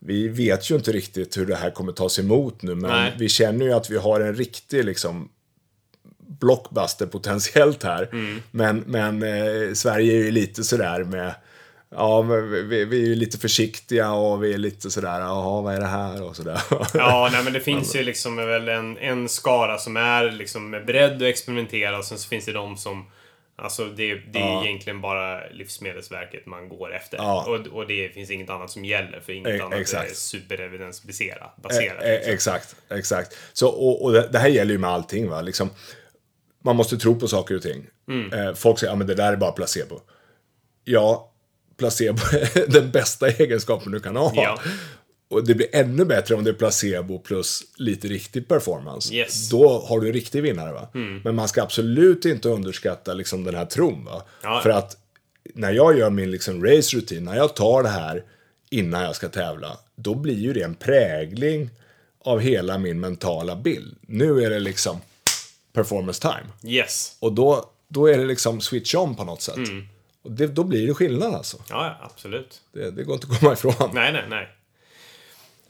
vi 0.03 0.29
vet 0.29 0.71
ju 0.71 0.75
inte 0.75 0.93
riktigt 0.93 1.37
hur 1.37 1.47
det 1.47 1.57
här 1.57 1.71
kommer 1.71 1.93
tas 1.93 2.19
emot 2.19 2.63
nu, 2.63 2.75
men 2.75 2.91
Nej. 2.91 3.13
vi 3.19 3.29
känner 3.29 3.67
ju 3.67 3.73
att 3.73 3.91
vi 3.91 3.97
har 3.97 4.21
en 4.21 4.35
riktig 4.35 4.85
liksom 4.85 5.29
blockbuster 6.19 7.07
potentiellt 7.07 7.83
här. 7.83 8.09
Mm. 8.13 8.43
Men, 8.51 8.85
men 8.87 9.23
eh, 9.23 9.73
Sverige 9.75 10.13
är 10.13 10.25
ju 10.25 10.31
lite 10.31 10.65
sådär 10.65 11.05
med 11.05 11.35
Ja, 11.95 12.23
vi, 12.23 12.85
vi, 12.85 13.03
är 13.03 13.07
ju 13.07 13.15
lite 13.15 13.39
försiktiga 13.39 14.13
och 14.13 14.45
vi 14.45 14.53
är 14.53 14.59
lite 14.59 14.91
sådär, 14.91 15.21
jaha, 15.21 15.61
vad 15.61 15.75
är 15.75 15.81
det 15.81 15.87
här 15.87 16.23
och 16.23 16.37
sådär. 16.37 16.61
Ja, 16.95 17.29
nej 17.33 17.45
men 17.45 17.53
det 17.53 17.61
finns 17.61 17.97
ju 17.97 18.03
liksom 18.03 18.37
väl 18.37 18.69
en, 18.69 18.99
en 18.99 19.29
skara 19.29 19.79
som 19.79 19.97
är 19.97 20.31
liksom 20.31 20.71
beredd 20.71 21.17
att 21.17 21.23
experimentera 21.23 21.99
och 21.99 22.05
sen 22.05 22.19
så 22.19 22.29
finns 22.29 22.45
det 22.45 22.53
de 22.53 22.77
som 22.77 23.11
Alltså 23.61 23.85
det, 23.85 24.15
det 24.15 24.39
är 24.39 24.43
ja. 24.43 24.65
egentligen 24.65 25.01
bara 25.01 25.49
Livsmedelsverket 25.49 26.47
man 26.47 26.69
går 26.69 26.95
efter. 26.95 27.19
Ja. 27.19 27.45
Och, 27.49 27.67
och 27.67 27.87
det 27.87 28.09
finns 28.15 28.31
inget 28.31 28.51
annat 28.51 28.71
som 28.71 28.85
gäller 28.85 29.21
för 29.21 29.33
inget 29.33 29.61
e 29.61 29.61
annat 29.61 29.79
exakt. 29.79 30.11
är 30.11 30.15
superevidensbaserat. 30.15 31.55
E 31.59 31.77
e 31.77 32.15
liksom. 32.15 32.33
Exakt, 32.33 32.77
exakt. 32.91 33.37
Så, 33.53 33.69
och, 33.69 34.05
och 34.05 34.13
det, 34.13 34.29
det, 34.33 34.39
här 34.39 34.49
gäller 34.49 34.73
ju 34.73 34.79
med 34.79 34.91
allting. 34.91 35.29
Va? 35.29 35.41
Liksom, 35.41 35.71
man 36.65 36.77
måste 36.77 36.97
tro 36.97 37.21
på 37.21 37.29
saker 37.29 37.57
och 37.57 37.63
ting. 37.63 37.87
Mm. 38.09 38.33
Eh, 38.33 38.55
folk 38.55 38.79
säger 38.79 38.93
att 38.93 38.99
ja, 38.99 39.05
det 39.05 39.15
där 39.15 39.33
är 39.33 39.37
bara 39.37 39.53
placebo. 39.53 40.01
Ja, 40.85 41.33
placebo 41.77 42.19
är 42.33 42.71
den 42.71 42.91
bästa 42.91 43.29
egenskapen 43.29 43.93
du 43.93 44.01
kan 44.01 44.17
ha. 44.17 44.33
Ja. 44.35 44.61
Och 45.31 45.47
det 45.47 45.55
blir 45.55 45.69
ännu 45.73 46.05
bättre 46.05 46.35
om 46.35 46.45
det 46.45 46.51
är 46.51 46.55
placebo 46.55 47.19
plus 47.19 47.63
lite 47.77 48.09
riktig 48.09 48.49
performance. 48.49 49.15
Yes. 49.15 49.49
Då 49.49 49.79
har 49.89 50.01
du 50.01 50.07
en 50.07 50.13
riktig 50.13 50.43
vinnare. 50.43 50.73
Va? 50.73 50.89
Men 51.25 51.35
man 51.35 51.49
ska 51.49 51.63
absolut 51.63 52.25
inte 52.25 52.49
underskatta 52.49 53.15
liksom, 53.15 53.45
den 53.45 53.55
här 53.55 53.65
tron. 53.65 54.05
Va? 54.05 54.23
Ja. 54.43 54.61
För 54.63 54.71
att 54.71 54.97
när 55.55 55.73
jag 55.73 55.99
gör 55.99 56.11
min 56.11 56.31
liksom, 56.31 56.65
race-rutin, 56.65 57.25
när 57.25 57.37
jag 57.37 57.57
tar 57.57 57.83
det 57.83 57.89
här 57.89 58.25
innan 58.71 59.03
jag 59.03 59.17
ska 59.17 59.29
tävla, 59.29 59.79
då 59.97 60.15
blir 60.15 60.39
ju 60.39 60.53
det 60.53 60.63
en 60.63 60.75
prägling 60.75 61.71
av 62.25 62.41
hela 62.41 62.79
min 62.79 63.01
mentala 63.01 63.57
bild. 63.57 63.97
Nu 64.01 64.45
är 64.45 64.51
det 64.51 64.61
liksom 64.61 65.01
performance 65.73 66.21
time. 66.23 66.75
Yes. 66.75 67.17
Och 67.21 67.33
då, 67.33 67.71
då 67.89 68.07
är 68.07 68.19
det 68.19 68.25
liksom 68.25 68.61
switch 68.61 68.95
on 68.95 69.17
på 69.17 69.25
något 69.25 69.43
sätt. 69.43 69.59
Och 70.23 70.33
det, 70.33 70.47
då 70.47 70.65
blir 70.65 70.87
det 70.87 70.95
skillnad 70.95 71.35
alltså. 71.35 71.57
Ja, 71.69 71.97
ja, 72.01 72.07
absolut. 72.13 72.61
Det, 72.73 72.91
det 72.91 73.05
går 73.05 73.15
inte 73.15 73.27
att 73.31 73.41
komma 73.41 73.53
ifrån. 73.53 73.91
Nej, 73.93 74.13
nej, 74.13 74.25
nej. 74.29 74.49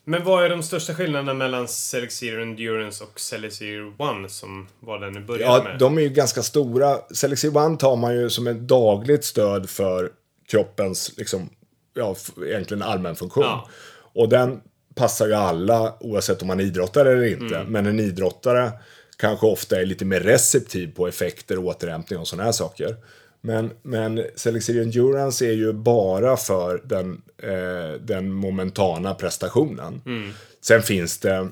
Men 0.05 0.25
vad 0.25 0.45
är 0.45 0.49
de 0.49 0.63
största 0.63 0.95
skillnaderna 0.95 1.35
mellan 1.35 1.69
Select 1.69 2.13
Zero 2.13 2.43
Endurance 2.43 3.05
och 3.05 3.21
Select 3.21 3.55
Zero 3.55 3.95
One 3.99 4.29
som 4.29 4.69
var 4.81 4.99
den 4.99 5.13
du 5.13 5.21
började 5.21 5.45
Ja, 5.45 5.63
med? 5.65 5.79
de 5.79 5.99
är 5.99 6.03
ju 6.03 6.09
ganska 6.09 6.43
stora. 6.43 6.99
Selexi 7.15 7.49
One 7.49 7.77
tar 7.77 7.97
man 7.97 8.15
ju 8.15 8.31
som 8.31 8.47
ett 8.47 8.61
dagligt 8.61 9.25
stöd 9.25 9.71
för 9.71 10.11
kroppens, 10.51 11.13
liksom, 11.17 11.51
ja, 11.95 12.17
egentligen 12.47 12.83
allmänfunktion. 12.83 13.45
Ja. 13.45 13.69
Och 14.15 14.29
den 14.29 14.61
passar 14.95 15.27
ju 15.27 15.35
alla, 15.35 15.95
oavsett 16.01 16.43
om 16.43 16.49
man 16.49 16.61
är 16.61 16.65
idrottare 16.65 17.13
eller 17.13 17.25
inte. 17.27 17.57
Mm. 17.57 17.73
Men 17.73 17.87
en 17.87 18.01
idrottare 18.01 18.73
kanske 19.17 19.47
ofta 19.47 19.81
är 19.81 19.87
lite 19.87 20.05
mer 20.05 20.21
receptiv 20.21 20.95
på 20.95 21.09
effekter, 21.09 21.59
återhämtning 21.59 22.19
och 22.19 22.29
sådana 22.29 22.45
här 22.45 22.53
saker. 22.53 22.97
Men, 23.41 23.71
men 23.83 24.25
Selexi 24.37 24.81
Endurance 24.81 25.47
är 25.47 25.53
ju 25.53 25.73
bara 25.73 26.37
för 26.37 26.83
den, 26.85 27.23
eh, 27.43 28.01
den 28.01 28.33
momentana 28.33 29.15
prestationen. 29.15 30.03
Mm. 30.07 30.31
Sen 30.61 30.83
finns 30.83 31.19
det, 31.19 31.49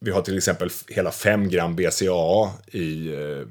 vi 0.00 0.10
har 0.10 0.22
till 0.22 0.36
exempel 0.36 0.70
hela 0.88 1.10
5 1.10 1.48
gram 1.48 1.76
BCAA 1.76 2.50
i 2.72 3.14
eh, 3.14 3.46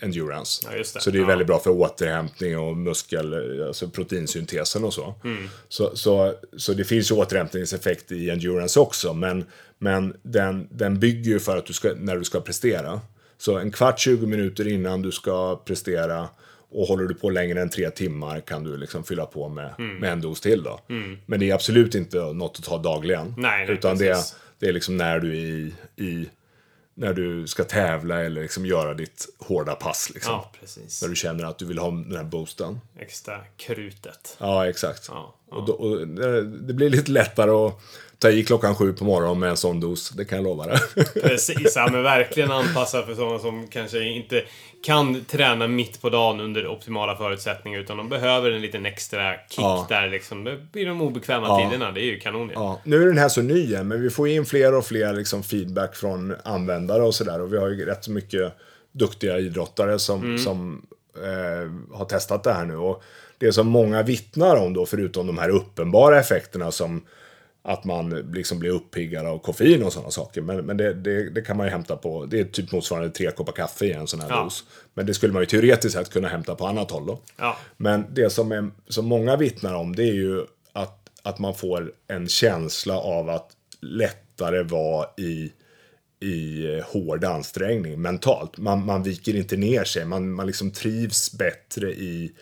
endurance. 0.00 0.68
Ja, 0.70 0.78
det. 0.78 0.84
Så 1.00 1.10
det 1.10 1.18
är 1.18 1.20
Ja. 1.20 1.26
väldigt 1.26 1.46
bra 1.46 1.58
för 1.58 1.70
återhämtning 1.70 2.58
och 2.58 2.76
muskel, 2.76 3.62
alltså 3.66 3.88
proteinsyntesen 3.88 4.84
och 4.84 4.94
så. 4.94 5.14
Mm. 5.24 5.48
Så, 5.68 5.96
så. 5.96 6.34
så 6.56 6.72
det 6.72 6.84
finns 6.84 7.10
ju 7.10 7.14
återhämtningseffekt 7.14 8.12
i 8.12 8.30
endurance 8.30 8.80
också, 8.80 9.14
men, 9.14 9.44
men 9.78 10.16
den, 10.22 10.68
den 10.70 11.00
bygger 11.00 11.30
ju 11.30 11.38
för 11.40 11.56
att 11.56 11.66
du 11.66 11.72
ska, 11.72 11.92
när 11.96 12.16
du 12.16 12.24
ska 12.24 12.40
prestera. 12.40 13.00
Så 13.38 13.58
en 13.58 13.70
kvart, 13.70 13.98
20 14.00 14.26
minuter 14.26 14.68
innan 14.68 15.02
du 15.02 15.12
ska 15.12 15.56
prestera 15.64 16.28
och 16.70 16.86
håller 16.86 17.04
du 17.04 17.14
på 17.14 17.30
längre 17.30 17.60
än 17.62 17.68
tre 17.70 17.90
timmar 17.90 18.40
kan 18.40 18.64
du 18.64 18.76
liksom 18.76 19.04
fylla 19.04 19.26
på 19.26 19.48
med, 19.48 19.74
Mm. 19.78 19.96
med 19.96 20.12
en 20.12 20.20
dos 20.20 20.40
till 20.40 20.62
då. 20.62 20.80
Men 21.26 21.40
det 21.40 21.50
är 21.50 21.54
absolut 21.54 21.94
inte 21.94 22.18
något 22.18 22.56
att 22.58 22.64
ta 22.64 22.78
dagligen. 22.78 23.34
Nej, 23.36 23.66
nej, 23.66 23.74
utan 23.76 23.98
det, 23.98 24.12
precis. 24.12 24.36
det 24.58 24.66
är 24.66 24.72
liksom 24.72 24.96
när 24.96 25.18
du 25.20 25.30
är 25.30 25.34
i, 25.44 25.72
i 25.96 26.28
när 26.94 27.12
du 27.14 27.46
ska 27.46 27.64
tävla 27.64 28.24
eller 28.24 28.42
liksom 28.42 28.66
göra 28.66 28.94
ditt 28.94 29.26
hårda 29.38 29.74
pass. 29.74 30.10
Liksom. 30.14 30.32
Ja, 30.32 30.52
precis. 30.60 31.02
När 31.02 31.08
du 31.08 31.16
känner 31.16 31.44
att 31.44 31.58
du 31.58 31.64
vill 31.66 31.78
ha 31.78 31.90
den 31.90 32.16
här 32.16 32.24
boosten. 32.24 32.80
Extra 32.98 33.40
krutet. 33.56 34.36
Ja, 34.40 34.68
exakt. 34.68 35.06
Ja, 35.08 35.34
Och, 35.48 35.66
då, 35.66 35.72
och 35.72 36.08
det 36.08 36.42
det 36.42 36.72
blir 36.74 36.90
lite 36.90 37.10
lättare 37.10 37.50
att 37.50 37.80
ta 38.18 38.30
i 38.30 38.44
klockan 38.44 38.74
sju 38.74 38.92
på 38.92 39.04
morgonen 39.04 39.38
med 39.38 39.50
en 39.50 39.56
sån 39.56 39.80
dos, 39.80 40.10
det 40.10 40.24
kan 40.24 40.38
jag 40.38 40.44
lova 40.44 40.66
dig. 40.66 40.78
Precis, 41.22 41.72
ja, 41.76 41.88
men 41.92 42.02
verkligen 42.02 42.50
anpassad 42.50 43.04
för 43.06 43.14
sådana 43.14 43.38
som 43.38 43.68
kanske 43.68 44.02
inte 44.04 44.44
kan 44.82 45.24
träna 45.24 45.68
mitt 45.68 46.00
på 46.00 46.10
dagen 46.10 46.40
under 46.40 46.66
optimala 46.66 47.16
förutsättningar 47.16 47.80
utan 47.80 47.96
de 47.96 48.08
behöver 48.08 48.50
en 48.50 48.60
liten 48.62 48.86
extra 48.86 49.32
kick 49.32 49.58
Ja. 49.58 49.86
där 49.88 50.08
liksom. 50.08 50.48
I 50.74 50.84
de 50.84 51.02
obekväma 51.02 51.46
Ja. 51.46 51.64
tiderna, 51.70 51.92
det 51.92 52.00
är 52.00 52.04
ju 52.04 52.18
kanon. 52.20 52.50
Ja, 52.54 52.80
nu 52.84 53.02
är 53.02 53.06
den 53.06 53.18
här 53.18 53.28
så 53.28 53.42
ny 53.42 53.82
men 53.82 54.02
vi 54.02 54.10
får 54.10 54.28
in 54.28 54.46
fler 54.46 54.74
och 54.74 54.86
fler 54.86 55.14
liksom 55.14 55.42
feedback 55.42 55.96
från 55.96 56.34
användare 56.44 57.02
och 57.02 57.14
sådär. 57.14 57.40
Och 57.40 57.52
vi 57.52 57.58
har 57.58 57.68
ju 57.68 57.84
rätt 57.86 58.04
så 58.04 58.10
mycket 58.10 58.52
duktiga 58.92 59.38
idrottare 59.38 59.98
som, 59.98 60.38
som 60.38 60.86
eh, 61.16 61.96
har 61.96 62.04
testat 62.04 62.44
det 62.44 62.52
här 62.52 62.64
nu. 62.64 62.76
Och 62.76 63.02
det 63.38 63.52
som 63.52 63.66
många 63.66 64.02
vittnar 64.02 64.56
om 64.56 64.74
då, 64.74 64.86
förutom 64.86 65.26
de 65.26 65.38
här 65.38 65.48
uppenbara 65.48 66.20
effekterna 66.20 66.70
som 66.70 67.02
att 67.68 67.84
man 67.84 68.10
liksom 68.10 68.58
blir 68.58 68.70
uppiggad 68.70 69.26
av 69.26 69.38
koffein 69.38 69.82
och 69.82 69.92
sådana 69.92 70.10
saker. 70.10 70.40
Men, 70.40 70.66
men 70.66 70.76
det, 70.76 70.94
det, 70.94 71.30
det 71.30 71.42
kan 71.42 71.56
man 71.56 71.66
ju 71.66 71.70
hämta 71.70 71.96
på, 71.96 72.26
det 72.26 72.40
är 72.40 72.44
typ 72.44 72.72
motsvarande 72.72 73.10
tre 73.10 73.30
koppar 73.30 73.52
kaffe 73.52 73.84
i 73.86 73.92
en 73.92 74.06
sån 74.06 74.20
här 74.20 74.28
Ja. 74.30 74.42
dos. 74.42 74.64
Men 74.94 75.06
det 75.06 75.14
skulle 75.14 75.32
man 75.32 75.42
ju 75.42 75.46
teoretiskt 75.46 75.94
sett 75.94 76.10
kunna 76.10 76.28
hämta 76.28 76.54
på 76.54 76.66
annat 76.66 76.90
håll 76.90 77.06
då. 77.06 77.20
Ja. 77.36 77.56
Men 77.76 78.04
det 78.12 78.30
som, 78.30 78.52
är, 78.52 78.70
som 78.88 79.06
många 79.06 79.36
vittnar 79.36 79.74
om 79.74 79.96
det 79.96 80.02
är 80.02 80.14
ju 80.14 80.44
att, 80.72 81.10
att 81.22 81.38
man 81.38 81.54
får 81.54 81.92
en 82.08 82.28
känsla 82.28 82.98
av 82.98 83.28
att 83.30 83.50
lättare 83.80 84.62
vara 84.62 85.06
i, 85.16 85.52
i 86.20 86.64
hård 86.86 87.24
ansträngning 87.24 88.02
mentalt. 88.02 88.58
Man, 88.58 88.84
man 88.86 89.02
viker 89.02 89.36
inte 89.36 89.56
ner 89.56 89.84
sig, 89.84 90.04
man, 90.04 90.32
man 90.32 90.46
liksom 90.46 90.70
trivs 90.70 91.32
bättre 91.32 91.90
i 91.90 92.32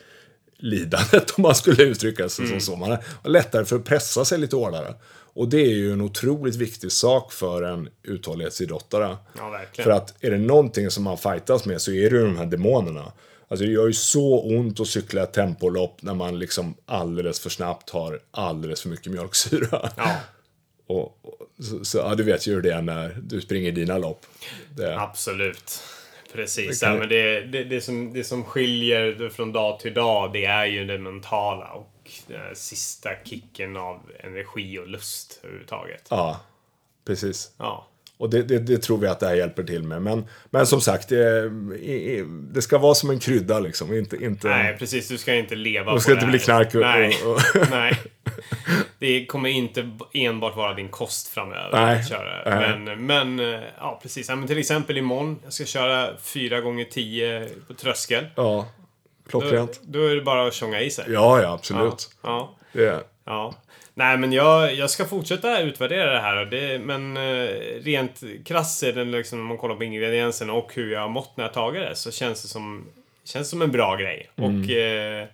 lidandet 0.59 1.31
om 1.36 1.43
man 1.43 1.55
skulle 1.55 1.82
uttrycka 1.82 2.28
sig 2.28 2.47
som 2.48 2.61
så. 2.61 2.77
Man 2.77 2.90
har 2.90 3.31
lättare 3.31 3.65
för 3.65 3.77
att 3.77 3.85
pressa 3.85 4.24
sig 4.24 4.39
lite 4.39 4.57
hårdare. 4.57 4.94
Och 5.36 5.48
det 5.48 5.60
är 5.60 5.74
ju 5.74 5.92
en 5.92 6.00
otroligt 6.00 6.56
viktig 6.56 6.92
sak 6.92 7.32
för 7.32 7.62
en 7.62 7.88
uthållighetsidrottare. 8.02 9.16
Ja, 9.38 9.48
verkligen. 9.50 9.84
För 9.84 9.90
att 9.96 10.24
är 10.24 10.30
det 10.30 10.38
någonting 10.38 10.90
som 10.90 11.04
man 11.04 11.18
fightas 11.18 11.64
med 11.64 11.80
så 11.82 11.90
är 11.92 12.10
det 12.10 12.16
ju 12.16 12.24
de 12.24 12.36
här 12.36 12.46
demonerna. 12.46 13.12
Alltså 13.48 13.66
det 13.66 13.72
gör 13.72 13.86
ju 13.86 13.92
så 13.92 14.40
ont 14.42 14.80
att 14.80 14.86
cykla 14.86 15.22
ett 15.22 15.32
tempolopp 15.32 16.02
när 16.02 16.14
man 16.14 16.38
liksom 16.38 16.74
alldeles 16.86 17.40
för 17.40 17.50
snabbt 17.50 17.90
har 17.90 18.20
alldeles 18.30 18.82
för 18.82 18.88
mycket 18.88 19.12
mjölksyra. 19.12 19.90
Ja, 19.96 20.16
Och, 20.88 21.02
och, 21.22 21.64
så, 21.64 21.84
så, 21.84 21.98
ja, 21.98 22.14
du 22.14 22.22
vet 22.22 22.46
ju 22.46 22.54
hur 22.54 22.62
det 22.62 22.72
är 22.72 22.82
när 22.82 23.16
du 23.22 23.40
springer 23.40 23.72
dina 23.72 23.98
lopp. 23.98 24.26
Det, 24.76 25.00
absolut. 25.00 25.80
Precis. 26.32 26.80
Det 26.80 26.86
kan- 26.86 26.94
Ja, 26.94 27.00
men 27.00 27.08
det, 27.08 27.40
det, 27.40 27.64
det, 27.64 27.80
som, 27.80 28.12
det 28.12 28.24
som 28.24 28.44
skiljer 28.44 29.28
från 29.28 29.52
dag 29.52 29.80
till 29.80 29.94
dag, 29.94 30.32
det 30.32 30.44
är 30.44 30.66
ju 30.66 30.84
det 30.84 30.98
mentala 30.98 31.66
och 31.72 31.92
den 32.27 32.41
här 32.41 32.55
sista 32.55 33.11
kicken 33.24 33.77
av 33.77 34.01
energi 34.20 34.78
och 34.78 34.89
lust 34.89 35.41
överhuvudtaget. 35.43 36.07
Ja, 36.11 36.41
precis. 37.07 37.51
Ja. 37.59 37.87
Och 38.19 38.31
det, 38.31 38.43
det, 38.43 38.59
det 38.59 38.78
tror 38.78 38.99
vi 38.99 39.07
att 39.07 39.20
det 39.20 39.27
här 39.27 39.35
hjälper 39.35 39.62
till 39.65 39.83
med. 39.83 40.03
Men, 40.03 40.27
men 40.51 40.66
som 40.66 40.81
sagt, 40.81 41.09
det, 41.09 41.45
i- 41.81 42.24
det 42.28 42.62
ska 42.62 42.78
vara 42.78 42.95
som 42.95 43.11
en 43.11 43.19
krydda 43.19 43.61
liksom. 43.61 43.95
Inte, 43.95 44.16
inte, 44.16 44.49
Nej, 44.49 44.77
precis. 44.78 45.09
Du 45.09 45.19
ska 45.19 45.35
inte 45.35 45.55
leva 45.55 45.93
på 45.93 46.01
ska 46.01 46.11
det 46.11 46.15
inte 46.15 46.24
här. 46.27 46.31
bli 46.31 46.39
knark 46.39 46.74
och- 46.74 46.81
Nej. 46.81 47.16
och- 47.24 47.70
Nej. 47.70 48.01
Det 48.99 49.27
kommer 49.27 49.49
inte 49.49 49.91
enbart 50.15 50.57
vara 50.57 50.74
din 50.74 50.89
kost 50.89 51.28
framöver 51.28 51.70
Nej. 51.87 52.01
att 52.01 52.09
köra. 52.09 52.59
Nej. 52.59 52.78
Men, 52.78 53.07
men, 53.07 53.55
eh, 53.55 53.61
ja 53.78 53.99
precis. 54.03 54.28
Ja, 54.28 54.37
men 54.37 54.49
till 54.49 54.59
exempel 54.59 54.97
imorgon. 54.99 55.39
Jag 55.45 55.53
ska 55.53 55.65
köra 55.65 56.16
4 56.20 56.61
gånger 56.61 56.85
10 56.85 57.49
på 57.66 57.74
tröskel. 57.74 58.27
Ja, 58.35 58.69
klockrent. 59.28 59.81
då 59.82 60.05
är 60.05 60.15
det 60.15 60.23
bara 60.23 60.47
att 60.47 60.55
tjonga 60.55 60.81
i 60.81 60.90
sig. 60.90 61.05
Ja, 61.09 61.43
ja, 61.43 61.53
absolut. 61.53 62.11
Ja. 62.23 62.57
Det, 62.73 63.05
Ja. 63.27 63.55
Nej, 63.94 64.19
men 64.19 64.32
jag, 64.32 64.74
jag 64.74 64.90
ska 64.90 65.05
fortsätta 65.05 65.61
utvärdera 65.61 66.12
det 66.12 66.20
här. 66.20 66.44
Det, 66.44 66.78
men 66.78 67.16
eh, 67.16 67.48
rent 67.82 68.23
krasst 68.44 68.82
liksom, 68.82 69.40
om 69.40 69.47
man 69.47 69.59
kollar 69.59 69.74
på 69.74 69.85
ingredienserna 69.85 70.53
och 70.53 70.74
hur 70.74 70.93
jag 70.93 71.01
har 71.01 71.09
mått 71.09 71.36
när 71.36 71.44
jag 71.44 71.53
tagit 71.53 71.82
det 71.82 71.97
så 71.97 72.11
känns 72.11 72.43
det 72.43 72.48
som, 72.48 72.86
känns 73.24 73.51
som 73.51 73.62
en 73.62 73.73
bra 73.73 73.97
grej. 73.97 74.31
Mm. 74.36 74.61
Och 74.61 74.70
eh, 74.70 75.27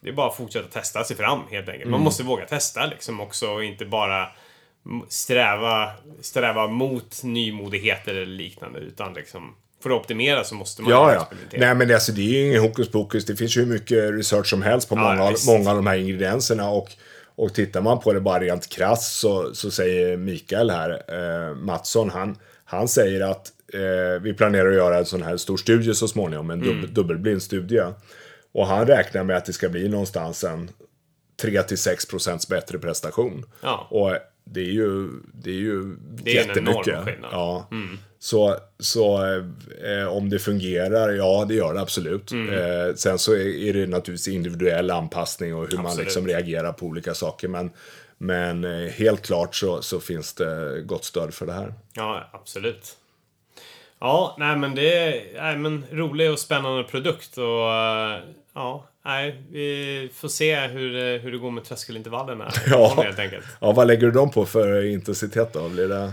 det 0.00 0.08
är 0.08 0.12
bara 0.12 0.28
att 0.28 0.36
fortsätta 0.36 0.68
testa 0.68 1.04
sig 1.04 1.16
fram 1.16 1.40
helt 1.50 1.68
enkelt. 1.68 1.84
Mm. 1.84 1.90
Man 1.90 2.00
måste 2.00 2.22
våga 2.22 2.46
testa 2.46 2.86
liksom 2.86 3.20
också 3.20 3.50
och 3.50 3.64
inte 3.64 3.84
bara 3.84 4.28
sträva, 5.08 5.90
sträva 6.20 6.66
mot 6.66 7.22
nymodigheter 7.24 8.14
eller 8.14 8.26
liknande 8.26 8.78
utan 8.78 9.14
liksom 9.14 9.54
för 9.82 9.90
att 9.90 9.96
optimera 10.00 10.44
så 10.44 10.54
måste 10.54 10.82
man 10.82 10.90
Ja, 10.90 11.14
ja. 11.14 11.20
experimentera. 11.22 11.60
Nej, 11.60 11.74
men 11.74 11.88
det, 11.88 11.94
alltså, 11.94 12.12
det 12.12 12.20
är 12.20 12.24
ju 12.42 12.46
ingen 12.48 12.60
hokus 12.62 12.88
pokus. 12.90 13.24
Det 13.24 13.36
finns 13.36 13.56
ju 13.56 13.60
hur 13.64 13.72
mycket 13.72 14.10
research 14.14 14.46
som 14.46 14.62
helst 14.62 14.88
på 14.88 14.94
Ja, 14.96 15.00
många, 15.16 15.30
visst. 15.30 15.46
många 15.46 15.70
av 15.70 15.76
de 15.76 15.86
här 15.86 15.96
ingredienserna. 15.96 16.70
Och, 16.70 16.88
och 17.36 17.54
tittar 17.54 17.80
man 17.80 18.00
på 18.00 18.12
det 18.12 18.20
bara 18.20 18.40
rent 18.40 18.68
krasst 18.68 19.18
så, 19.20 19.54
så 19.54 19.70
säger 19.70 20.16
Mikael 20.16 20.70
här, 20.70 20.90
eh, 21.08 21.54
Mattsson, 21.54 22.10
han, 22.10 22.36
han 22.64 22.88
säger 22.88 23.20
att 23.20 23.46
eh, 23.74 24.22
vi 24.22 24.34
planerar 24.34 24.68
att 24.68 24.74
göra 24.74 24.98
en 24.98 25.06
sån 25.06 25.22
här 25.22 25.36
stor 25.36 25.56
studie 25.56 25.94
så 25.94 26.08
småningom, 26.08 26.50
en 26.50 26.62
Mm. 26.62 26.80
dub, 26.80 26.90
dubbelblind 26.90 27.42
studie. 27.42 27.82
Och 28.54 28.66
han 28.66 28.86
räknar 28.86 29.24
med 29.24 29.36
att 29.36 29.44
det 29.44 29.52
ska 29.52 29.68
bli 29.68 29.88
någonstans 29.88 30.44
en 30.44 30.70
3-6 31.42 32.10
procents 32.10 32.48
bättre 32.48 32.78
prestation. 32.78 33.44
Ja. 33.62 33.86
Och 33.90 34.12
det 34.44 34.60
är 34.60 34.64
ju, 34.72 35.08
det 35.34 35.50
är 35.50 35.54
ju 35.54 35.96
Det 36.22 36.36
är 36.36 36.40
en 36.42 36.48
jättemycket. 36.48 36.88
enorm 36.88 37.04
skillnad. 37.04 37.30
Ja. 37.32 37.68
Så, 38.20 38.56
så 38.78 39.24
eh, 39.84 40.08
om 40.08 40.30
det 40.30 40.38
fungerar, 40.38 41.10
ja 41.12 41.44
det 41.48 41.54
gör 41.54 41.74
det 41.74 41.80
absolut. 41.80 42.30
Mm. 42.30 42.54
Eh, 42.54 42.94
sen 42.94 43.18
så 43.18 43.32
är, 43.32 43.68
är 43.68 43.72
det 43.72 43.86
naturligtvis 43.86 44.28
individuell 44.28 44.90
anpassning 44.90 45.54
och 45.54 45.70
hur 45.70 45.76
man 45.76 45.86
Absolut. 45.86 46.06
liksom 46.06 46.26
reagerar 46.26 46.72
på 46.72 46.86
olika 46.86 47.14
saker. 47.14 47.48
Men, 47.48 47.70
men 48.18 48.64
eh, 48.64 48.90
helt 48.90 49.26
klart 49.26 49.54
så, 49.54 49.82
så 49.82 50.00
finns 50.00 50.34
det 50.34 50.82
gott 50.82 51.04
stöd 51.04 51.34
för 51.34 51.46
det 51.46 51.52
här. 51.52 51.74
Ja, 51.92 52.30
absolut. 52.32 52.96
Ja, 54.00 54.36
nej 54.38 54.56
men 54.56 54.74
det 54.74 54.96
är 54.96 55.42
nej, 55.42 55.56
men 55.56 55.84
rolig 55.92 56.32
och 56.32 56.38
spännande 56.38 56.84
produkt 56.84 57.38
och 57.38 57.72
eh, 57.74 58.18
ja, 58.54 58.84
nej, 59.04 59.42
vi 59.50 60.10
får 60.14 60.28
se 60.28 60.66
hur, 60.66 61.18
hur 61.18 61.32
det 61.32 61.38
går 61.38 61.50
med 61.50 61.64
tröskelintervallerna. 61.64 62.50
Ja. 62.66 63.02
Helt 63.02 63.18
enkelt. 63.18 63.44
Ja, 63.60 63.72
vad 63.72 63.86
lägger 63.86 64.06
du 64.06 64.10
dem 64.10 64.30
på 64.30 64.46
för 64.46 64.84
intensitet 64.84 65.52
då? 65.52 65.68
Blir 65.68 65.88
det... 65.88 66.12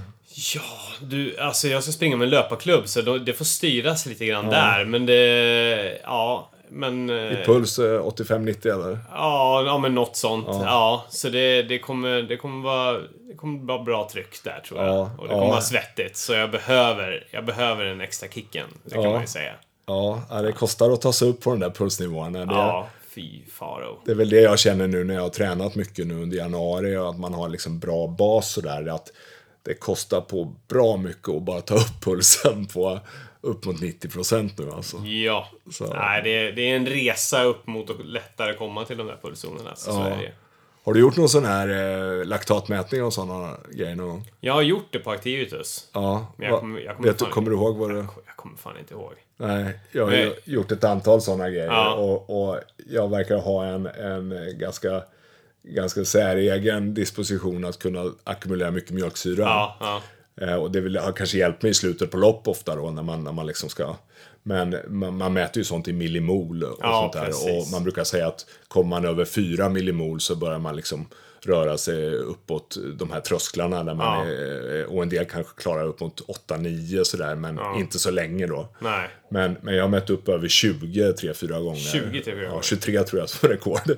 Ja, 0.55 0.61
du, 1.01 1.37
alltså 1.39 1.67
jag 1.67 1.83
ska 1.83 1.91
springa 1.91 2.15
med 2.17 2.25
en 2.25 2.29
löparklubb 2.29 2.87
så 2.87 3.01
då, 3.01 3.17
det 3.17 3.33
får 3.33 3.45
styras 3.45 4.05
lite 4.05 4.25
grann 4.25 4.49
där. 4.49 4.85
Men 4.85 5.05
det, 5.05 5.99
ja, 6.03 6.49
men... 6.69 7.09
eh, 7.09 7.45
Puls 7.45 7.79
eh, 7.79 7.83
85-90 7.83 8.73
eller? 8.73 8.99
Ja, 9.11 9.63
ja, 9.65 9.77
men 9.77 9.95
något 9.95 10.15
sånt. 10.15 10.47
Ja, 10.49 11.05
så 11.09 11.29
det, 11.29 11.63
det, 11.63 11.79
kommer, 11.79 12.21
det, 12.21 12.37
kommer 12.37 12.63
vara, 12.63 12.91
det 13.29 13.35
kommer 13.37 13.67
vara 13.67 13.83
bra 13.83 14.09
tryck 14.11 14.43
där 14.43 14.59
tror 14.67 14.79
jag. 14.83 14.95
Ja, 14.95 15.01
och 15.17 15.23
det 15.27 15.33
kommer 15.33 15.45
ja. 15.45 15.49
vara 15.51 15.61
svettigt. 15.61 16.17
Så 16.17 16.33
jag 16.33 16.51
behöver, 16.51 17.27
jag 17.31 17.45
behöver 17.45 17.85
den 17.85 18.01
extra 18.01 18.29
kicken. 18.29 18.65
Det 18.83 18.93
kan 18.95 19.03
Ja. 19.03 19.11
man 19.11 19.21
ju 19.21 19.27
säga. 19.27 19.53
Ja, 19.87 20.21
ja, 20.29 20.41
det 20.41 20.51
kostar 20.51 20.91
att 20.91 21.01
ta 21.01 21.13
sig 21.13 21.29
upp 21.29 21.41
på 21.41 21.49
den 21.49 21.59
där 21.59 21.69
pulsnivåerna. 21.69 22.45
Det, 22.45 22.53
Ja, 22.53 22.87
fy 23.15 23.29
faro. 23.53 23.99
det 24.05 24.11
är 24.11 24.15
väl 24.15 24.29
det 24.29 24.41
jag 24.41 24.59
känner 24.59 24.87
nu 24.87 25.03
när 25.03 25.13
jag 25.15 25.21
har 25.21 25.29
tränat 25.29 25.75
mycket 25.75 26.07
nu 26.07 26.21
under 26.21 26.37
januari 26.37 26.97
och 26.97 27.09
att 27.09 27.19
man 27.19 27.33
har 27.33 27.49
liksom 27.49 27.79
bra 27.79 28.07
bas 28.07 28.51
sådär. 28.51 28.87
Att 28.89 29.07
det 29.65 29.73
kostar 29.73 30.21
på 30.21 30.55
bra 30.67 30.97
mycket 30.97 31.29
att 31.29 31.41
bara 31.43 31.61
ta 31.61 31.75
upp 31.85 32.01
pulsen 32.03 32.65
på 32.65 32.99
upp 33.41 33.65
mot 33.65 33.81
90 33.81 34.09
procent 34.09 34.57
nu 34.57 34.71
alltså. 34.71 34.97
Ja. 34.97 35.47
Så. 35.71 35.93
Nej, 35.93 36.21
det, 36.23 36.29
är- 36.29 36.51
det 36.51 36.61
är 36.71 36.75
en 36.75 36.85
resa 36.87 37.43
upp 37.43 37.67
mot 37.67 37.89
att 37.89 38.05
lättare 38.05 38.53
komma 38.53 38.85
till 38.85 38.97
de 38.97 39.07
där 39.07 39.17
pulszonerna. 39.21 39.75
Så, 39.75 39.91
så 39.91 39.99
Ja. 39.99 40.17
Har 40.83 40.93
du 40.93 40.99
gjort 40.99 41.17
någon 41.17 41.29
sån 41.29 41.45
här 41.45 41.67
eh, 42.19 42.25
laktatmätning 42.25 43.03
och 43.03 43.13
sådana 43.13 43.57
grejer 43.71 43.95
någon 43.95 44.07
gång? 44.09 44.31
Jag 44.39 44.53
har 44.53 44.61
gjort 44.61 44.85
det 44.91 44.99
på 44.99 45.11
Activitus. 45.11 45.89
Ja. 45.93 46.33
Men 46.37 46.49
jag 46.49 46.59
kommer- 46.59 46.79
jag 46.79 46.95
kommer 46.95 47.09
vet 47.09 47.19
fan 47.21 47.29
kommer 47.31 47.49
du 47.49 47.55
ihåg 47.55 47.77
vad 47.77 47.89
det... 47.95 47.97
Jag 48.25 48.35
kommer 48.35 48.57
fan 48.57 48.77
inte 48.79 48.93
ihåg. 48.93 49.13
Nej, 49.37 49.79
jag 49.91 50.05
har 50.05 50.11
ju 50.11 50.33
gjort 50.43 50.71
ett 50.71 50.83
antal 50.83 51.21
sådana 51.21 51.49
grejer 51.49 51.65
Ja. 51.67 51.93
och, 51.93 52.47
och 52.49 52.59
jag 52.89 53.09
verkar 53.09 53.37
ha 53.37 53.65
en, 53.65 53.85
en 53.85 54.53
ganska, 54.59 55.03
ganska 55.67 56.05
säregen 56.05 56.93
disposition 56.93 57.65
att 57.65 57.79
kunna 57.79 58.11
ackumulera 58.23 58.71
mycket 58.71 58.91
mjölksyra. 58.91 59.41
Ja, 59.43 59.77
ja. 59.79 60.01
Eh, 60.45 60.55
och 60.55 60.71
det 60.71 60.81
vill, 60.81 60.97
har 60.97 61.11
kanske 61.11 61.37
hjälpt 61.37 61.61
mig 61.63 61.69
i 61.71 61.73
slutet 61.73 62.11
på 62.11 62.17
lopp 62.17 62.47
ofta 62.47 62.75
då 62.75 62.91
när 62.91 63.03
man, 63.03 63.23
när 63.23 63.31
man 63.31 63.47
liksom 63.47 63.69
ska 63.69 63.95
men 64.47 64.75
man, 64.87 65.17
man 65.17 65.33
mäter 65.33 65.57
ju 65.57 65.63
sånt 65.63 65.87
i 65.87 65.93
millimol 65.93 66.63
och 66.63 66.79
Ja, 66.81 67.01
sånt 67.01 67.13
där. 67.13 67.25
precis. 67.31 67.65
Och 67.67 67.71
man 67.71 67.83
brukar 67.83 68.03
säga 68.03 68.27
att 68.27 68.45
kommer 68.67 68.89
man 68.89 69.05
över 69.05 69.25
4 69.25 69.69
millimol 69.69 70.19
så 70.21 70.35
börjar 70.35 70.59
man 70.59 70.75
liksom 70.75 71.07
röra 71.45 71.77
sig 71.77 72.15
uppåt 72.15 72.77
de 72.95 73.11
här 73.11 73.19
trösklarna. 73.21 73.83
Där 73.83 73.93
man 73.93 74.27
Ja. 74.27 74.33
är, 74.33 74.85
och 74.85 75.03
en 75.03 75.09
del 75.09 75.25
kanske 75.25 75.61
klarar 75.61 75.85
upp 75.85 75.99
mot 75.99 76.21
8-9 76.47 77.03
sådär, 77.03 77.35
men 77.35 77.59
inte 77.77 77.99
så 77.99 78.11
länge 78.11 78.47
då. 78.47 78.67
Nej. 78.79 79.09
Men, 79.29 79.57
men 79.61 79.75
jag 79.75 79.83
har 79.83 79.89
mätt 79.89 80.09
upp 80.09 80.29
över 80.29 80.47
20 80.47 81.11
3-4 81.11 81.61
gånger. 81.63 81.79
20 81.79 82.21
3-4 82.21 82.43
Ja, 82.43 82.49
gånger. 82.49 82.61
23 82.61 83.03
tror 83.03 83.19
jag 83.19 83.29
som 83.29 83.49
rekord. 83.49 83.91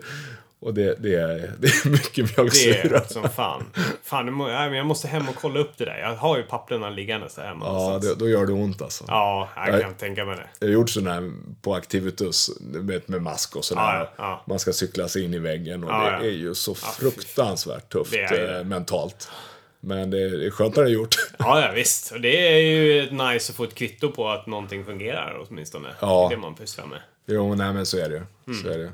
Och 0.59 0.73
det, 0.73 0.95
det, 0.99 1.15
är, 1.15 1.53
det 1.59 1.67
är 1.67 1.89
mycket 1.89 2.15
Det 2.15 2.21
är 2.21 2.43
mjölksyra. 2.43 3.03
som 3.07 3.29
fan. 3.29 3.63
Fan, 4.03 4.39
jag 4.73 4.85
måste 4.85 5.07
hem 5.07 5.29
och 5.29 5.35
kolla 5.35 5.59
upp 5.59 5.77
det 5.77 5.85
där. 5.85 5.97
Jag 5.97 6.15
har 6.15 6.37
ju 6.37 6.43
papperna 6.43 6.89
liggande 6.89 7.29
så 7.29 7.41
hemma 7.41 7.65
Ja, 7.65 7.99
det, 8.01 8.15
då 8.15 8.29
gör 8.29 8.45
det 8.45 8.53
ont 8.53 8.81
alltså. 8.81 9.03
Ja, 9.07 9.49
jag 9.55 9.71
Nej. 9.71 9.81
kan 9.81 9.93
tänka 9.93 10.25
mig 10.25 10.35
det. 10.35 10.47
Jag 10.59 10.67
har 10.67 10.73
gjort 10.73 10.89
sån 10.89 11.07
här 11.07 11.31
på 11.61 11.75
Activitus 11.75 12.49
med, 12.59 13.01
med 13.09 13.21
mask 13.21 13.55
och 13.55 13.65
sådär. 13.65 13.81
Ja, 13.81 14.13
ja. 14.17 14.43
Man 14.47 14.59
ska 14.59 14.73
cykla 14.73 15.07
sig 15.07 15.23
in 15.23 15.33
i 15.33 15.39
väggen 15.39 15.83
och 15.83 15.89
Ja, 15.89 16.17
det 16.21 16.27
är 16.27 16.31
ju 16.31 16.55
så 16.55 16.75
fruktansvärt 16.75 17.89
tufft 17.89 18.11
Det 18.11 18.57
eh, 18.57 18.63
mentalt. 18.63 19.29
Men 19.79 20.09
det 20.09 20.21
är, 20.21 20.49
skönt 20.49 20.75
när 20.75 20.83
det 20.83 20.89
är 20.89 20.93
gjort. 20.93 21.15
Ja, 21.39 21.61
ja, 21.61 21.71
visst. 21.75 22.11
Och 22.11 22.21
det 22.21 22.47
är 22.53 22.59
ju 22.59 23.01
nice 23.11 23.51
att 23.51 23.55
få 23.55 23.63
ett 23.63 23.75
kvitto 23.75 24.11
på 24.11 24.29
att 24.29 24.47
någonting 24.47 24.85
fungerar 24.85 25.45
åtminstone. 25.49 25.87
Ja. 25.99 26.27
Det 26.29 26.33
är 26.35 26.37
det 26.37 26.41
man 26.41 26.55
pysslar 26.55 26.85
med. 26.85 26.99
jo, 27.25 27.55
nej 27.55 27.73
men 27.73 27.85
så 27.85 27.97
är 27.97 28.09
det 28.09 28.15
ju. 28.15 28.21
Mm. 28.47 28.61
Så 28.63 28.69
är 28.69 28.77
det. 28.77 28.91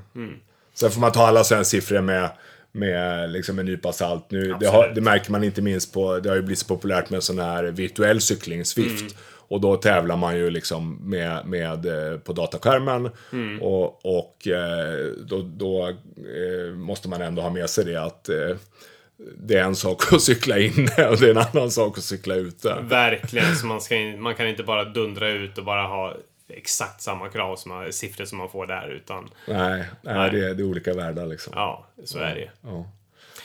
Sen 0.74 0.92
får 0.92 1.02
man 1.02 1.12
ta 1.12 1.28
alla 1.28 1.44
sådana 1.44 1.64
siffror 1.64 2.02
med, 2.02 2.30
med 2.72 3.32
liksom 3.32 3.60
en 3.60 3.66
nypa 3.66 3.92
salt. 3.92 4.32
Nu, 4.32 4.56
det, 4.60 4.68
har, 4.68 4.92
det 4.96 5.02
märker 5.02 5.32
man 5.32 5.44
inte 5.44 5.62
minst 5.62 5.94
på, 5.94 6.20
det 6.20 6.30
har 6.30 6.36
ju 6.36 6.42
blivit 6.42 6.60
så 6.60 6.66
populärt 6.66 7.10
med 7.10 7.24
sån 7.24 7.40
här 7.40 7.64
virtuell 7.64 8.22
cykling, 8.22 8.66
Swift. 8.66 9.02
Mm. 9.02 9.14
Och 9.48 9.62
då 9.62 9.76
tävlar 9.76 10.18
man 10.18 10.38
ju 10.38 10.50
liksom 10.50 11.10
med, 11.10 11.46
med 11.46 11.86
eh, 11.86 12.18
på 12.20 12.34
dataskärmen. 12.34 13.10
Mm. 13.32 13.62
Och, 13.62 14.06
och 14.06 14.48
eh, 14.48 15.12
då, 15.28 15.42
då 15.42 15.88
eh, 15.88 16.76
måste 16.76 17.10
man 17.10 17.22
ändå 17.22 17.42
ha 17.42 17.50
med 17.50 17.70
sig 17.70 17.86
det 17.86 18.04
att 18.04 18.30
det 19.38 19.56
är 19.56 19.64
en 19.64 19.76
sak 19.76 20.14
att 20.14 20.22
cykla 20.22 20.60
inne 20.60 21.08
och 21.10 21.18
det 21.20 21.26
är 21.26 21.32
en 21.32 21.46
annan 21.54 21.72
sak 21.72 21.98
att 21.98 22.04
cykla 22.04 22.36
ute. 22.36 22.76
Verkligen, 22.82 23.56
så 23.56 23.66
man, 23.66 23.82
ska, 23.82 23.96
in- 23.96 24.22
man 24.22 24.36
kan 24.36 24.48
inte 24.48 24.64
bara 24.64 24.84
dundra 24.84 25.30
ut 25.30 25.58
och 25.58 25.64
bara 25.64 25.88
ha 25.88 26.16
exakt 26.58 27.02
samma 27.02 27.30
krav 27.30 27.56
som 27.56 27.72
man, 27.72 27.94
siffror 27.94 28.26
som 28.26 28.38
man 28.38 28.50
får 28.50 28.66
där, 28.68 28.88
utan 28.90 29.30
Nej, 29.48 29.58
nej, 29.80 29.88
Nej. 30.02 30.32
Det, 30.32 30.50
är, 30.50 30.54
det 30.54 30.64
är 30.64 30.66
olika 30.66 30.94
världar 30.94 31.26
liksom. 31.26 31.54
ja, 31.56 31.86
så 32.06 32.20
är 32.20 32.36
det. 32.36 32.50
Ja, 32.62 32.86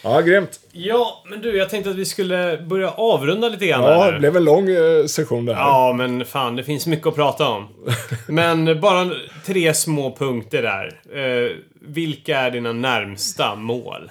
ja 0.02 0.20
grymt. 0.20 0.60
Ja, 0.72 1.24
men 1.26 1.40
du, 1.40 1.56
jag 1.56 1.70
tänkte 1.70 1.90
att 1.90 1.97
vi 1.97 2.05
skulle 2.05 2.59
börja 2.66 2.90
avrunda 2.90 3.48
lite 3.48 3.66
grann 3.66 3.82
Ja, 3.85 4.02
här. 4.02 4.12
det 4.12 4.18
blev 4.18 4.36
en 4.36 4.44
lång 4.44 4.68
eh, 4.70 5.05
session 5.06 5.47
det 5.47 5.55
här. 5.55 5.60
Ja, 5.60 5.93
men 5.93 6.24
fan, 6.24 6.56
det 6.56 6.64
finns 6.64 6.86
mycket 6.86 7.06
att 7.06 7.14
prata 7.14 7.48
om. 7.48 7.68
Men 8.28 8.80
bara 8.80 9.10
tre 9.47 9.74
små 9.74 10.16
punkter 10.16 10.62
där. 10.62 11.01
Eh, 11.18 11.56
vilka 11.80 12.39
är 12.39 12.51
dina 12.51 12.72
närmsta 12.72 13.55
mål? 13.55 14.10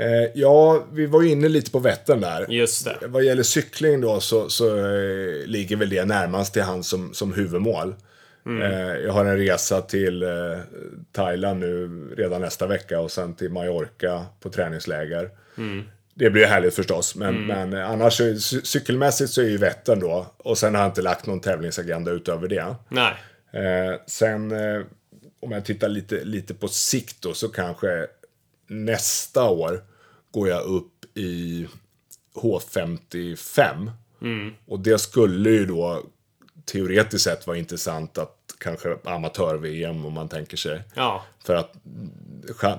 Eh, 0.00 0.30
ja, 0.34 0.84
vi 0.92 1.06
var 1.06 1.22
ju 1.22 1.30
inne 1.30 1.48
lite 1.48 1.70
på 1.70 1.78
Vättern 1.78 2.20
där. 2.20 2.46
Just 2.48 2.84
det. 2.84 3.06
Vad 3.06 3.24
gäller 3.24 3.42
cykling 3.42 4.00
då 4.00 4.20
så, 4.20 4.48
så 4.48 4.78
eh, 4.78 5.46
ligger 5.46 5.76
väl 5.76 5.88
det 5.88 6.04
närmast 6.04 6.52
till 6.52 6.62
hand 6.62 6.86
som, 6.86 7.14
som 7.14 7.32
huvudmål. 7.32 7.94
Eh, 8.62 8.96
jag 9.04 9.12
har 9.12 9.24
en 9.24 9.38
resa 9.38 9.80
till 9.80 10.22
eh, 10.22 10.28
Thailand 11.12 11.60
nu 11.60 11.88
redan 12.16 12.40
nästa 12.40 12.66
vecka 12.66 13.00
och 13.00 13.10
sen 13.10 13.34
till 13.34 13.50
Mallorca 13.50 14.26
på 14.40 14.50
träningsläger. 14.50 15.30
Det 16.14 16.30
blir 16.30 16.46
härligt 16.46 16.74
förstås, 16.74 17.14
men, 17.14 17.46
men 17.46 17.72
eh, 17.72 17.90
annars 17.90 18.20
cykelmässigt 18.64 19.30
så 19.30 19.40
är 19.42 19.48
ju 19.48 19.56
Vättern 19.56 20.00
då. 20.00 20.26
Och 20.36 20.58
sen 20.58 20.74
har 20.74 20.82
jag 20.82 20.90
inte 20.90 21.02
lagt 21.02 21.26
någon 21.26 21.40
tävlingsagenda 21.40 22.10
utöver 22.10 22.48
det. 22.48 22.74
Nej. 22.88 23.14
Eh, 23.52 24.00
sen 24.06 24.52
om 25.40 25.52
jag 25.52 25.64
tittar 25.64 25.88
lite, 25.88 26.24
lite 26.24 26.54
på 26.54 26.68
sikt 26.68 27.22
då 27.22 27.34
så 27.34 27.48
kanske 27.48 28.06
nästa 28.66 29.44
år 29.44 29.82
går 30.30 30.48
jag 30.48 30.62
upp 30.62 30.92
i 31.14 31.66
H55. 32.34 33.90
Och 34.66 34.80
det 34.80 34.98
skulle 34.98 35.50
ju 35.50 35.66
då 35.66 36.02
teoretiskt 36.64 37.24
sett 37.24 37.46
vara 37.46 37.56
intressant 37.56 38.18
att 38.18 38.32
kanske 38.58 38.96
amatör-VM 39.04 40.06
om 40.06 40.12
man 40.12 40.28
tänker 40.28 40.56
sig. 40.56 40.80
Ja, 40.94 41.24
För 41.44 41.54
att 41.54 41.72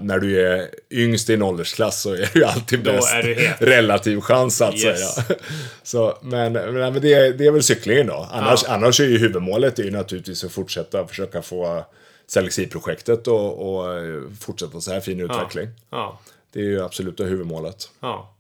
när 0.02 0.20
du 0.20 0.48
är 0.48 0.70
yngst 0.92 1.30
i 1.30 1.34
en 1.34 1.42
åldersklass 1.42 2.02
så 2.02 2.14
är 2.14 2.30
ju 2.38 2.44
alltid 2.44 2.80
Då 2.84 2.92
bäst 2.92 3.14
du 3.24 3.36
relativ 3.60 4.22
chans 4.22 4.62
att 4.62 4.76
Yes. 4.76 5.16
säga. 5.16 5.26
Så, 5.84 6.18
men 6.22 6.54
men, 6.54 6.74
men 6.74 7.02
det, 7.02 7.14
är, 7.14 7.34
det 7.34 7.46
är 7.46 7.52
väl 7.52 7.64
cyklingen 7.64 8.08
då. 8.08 8.28
Annars, 8.32 8.64
Ja. 8.68 8.74
annars 8.74 9.00
är 9.00 9.06
ju 9.06 9.18
huvudmålet 9.18 9.80
är 9.80 9.84
ju 9.84 9.92
naturligtvis 9.92 10.44
att 10.44 10.52
fortsätta 10.52 11.08
försöka 11.08 11.42
få 11.42 11.86
Selexi-projektet 12.28 13.28
och, 13.28 13.76
och 13.78 13.94
eh, 14.00 14.22
fortsätta 14.40 14.82
så 14.82 14.92
här 14.92 15.00
fin 15.00 15.20
utveckling. 15.20 15.68
ja, 15.90 16.20
Det 16.54 16.60
är 16.60 16.64
ju 16.64 16.84
absoluta 16.84 17.24
huvudmålet. 17.24 17.90
ja. 18.00 18.34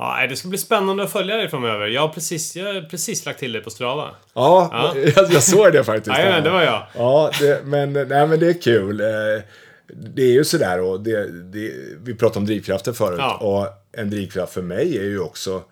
Ja, 0.00 0.14
nej, 0.18 0.28
det 0.28 0.36
ska 0.36 0.48
bli 0.48 0.58
spännande 0.58 1.02
att 1.04 1.12
följa 1.12 1.36
dig 1.36 1.48
framöver. 1.48 1.86
Jag 1.86 2.00
har 2.00 2.08
precis, 2.08 2.56
jag 2.56 2.74
har 2.74 2.80
precis 2.80 3.26
lagt 3.26 3.38
till 3.38 3.52
dig 3.52 3.62
på 3.62 3.70
Strava. 3.70 4.10
Ja, 4.34 4.68
Ja. 4.72 5.00
Jag, 5.16 5.32
jag 5.32 5.42
såg 5.42 5.72
det 5.72 5.84
faktiskt. 5.84 6.16
Jajamän, 6.18 6.44
det 6.44 6.50
var 6.50 6.62
jag. 6.62 6.82
Ja, 6.94 7.30
det, 7.40 7.64
men, 7.64 7.92
nej, 7.92 8.26
men 8.26 8.40
det 8.40 8.46
är 8.48 8.62
kul. 8.62 9.00
Eh, 9.00 9.06
Det 9.86 10.22
är 10.22 10.32
ju 10.32 10.44
sådär 10.44 10.80
och 10.80 11.00
det, 11.00 11.42
det, 11.42 11.72
vi 12.02 12.14
pratade 12.14 12.38
om 12.38 12.46
drivkrafter 12.46 12.92
förut. 12.92 13.18
Ja. 13.20 13.36
Och 13.36 13.66
en 14.00 14.10
drivkraft 14.10 14.52
för 14.52 14.62
mig 14.62 14.98
är 14.98 15.02
ju 15.04 15.20
också 15.20 15.62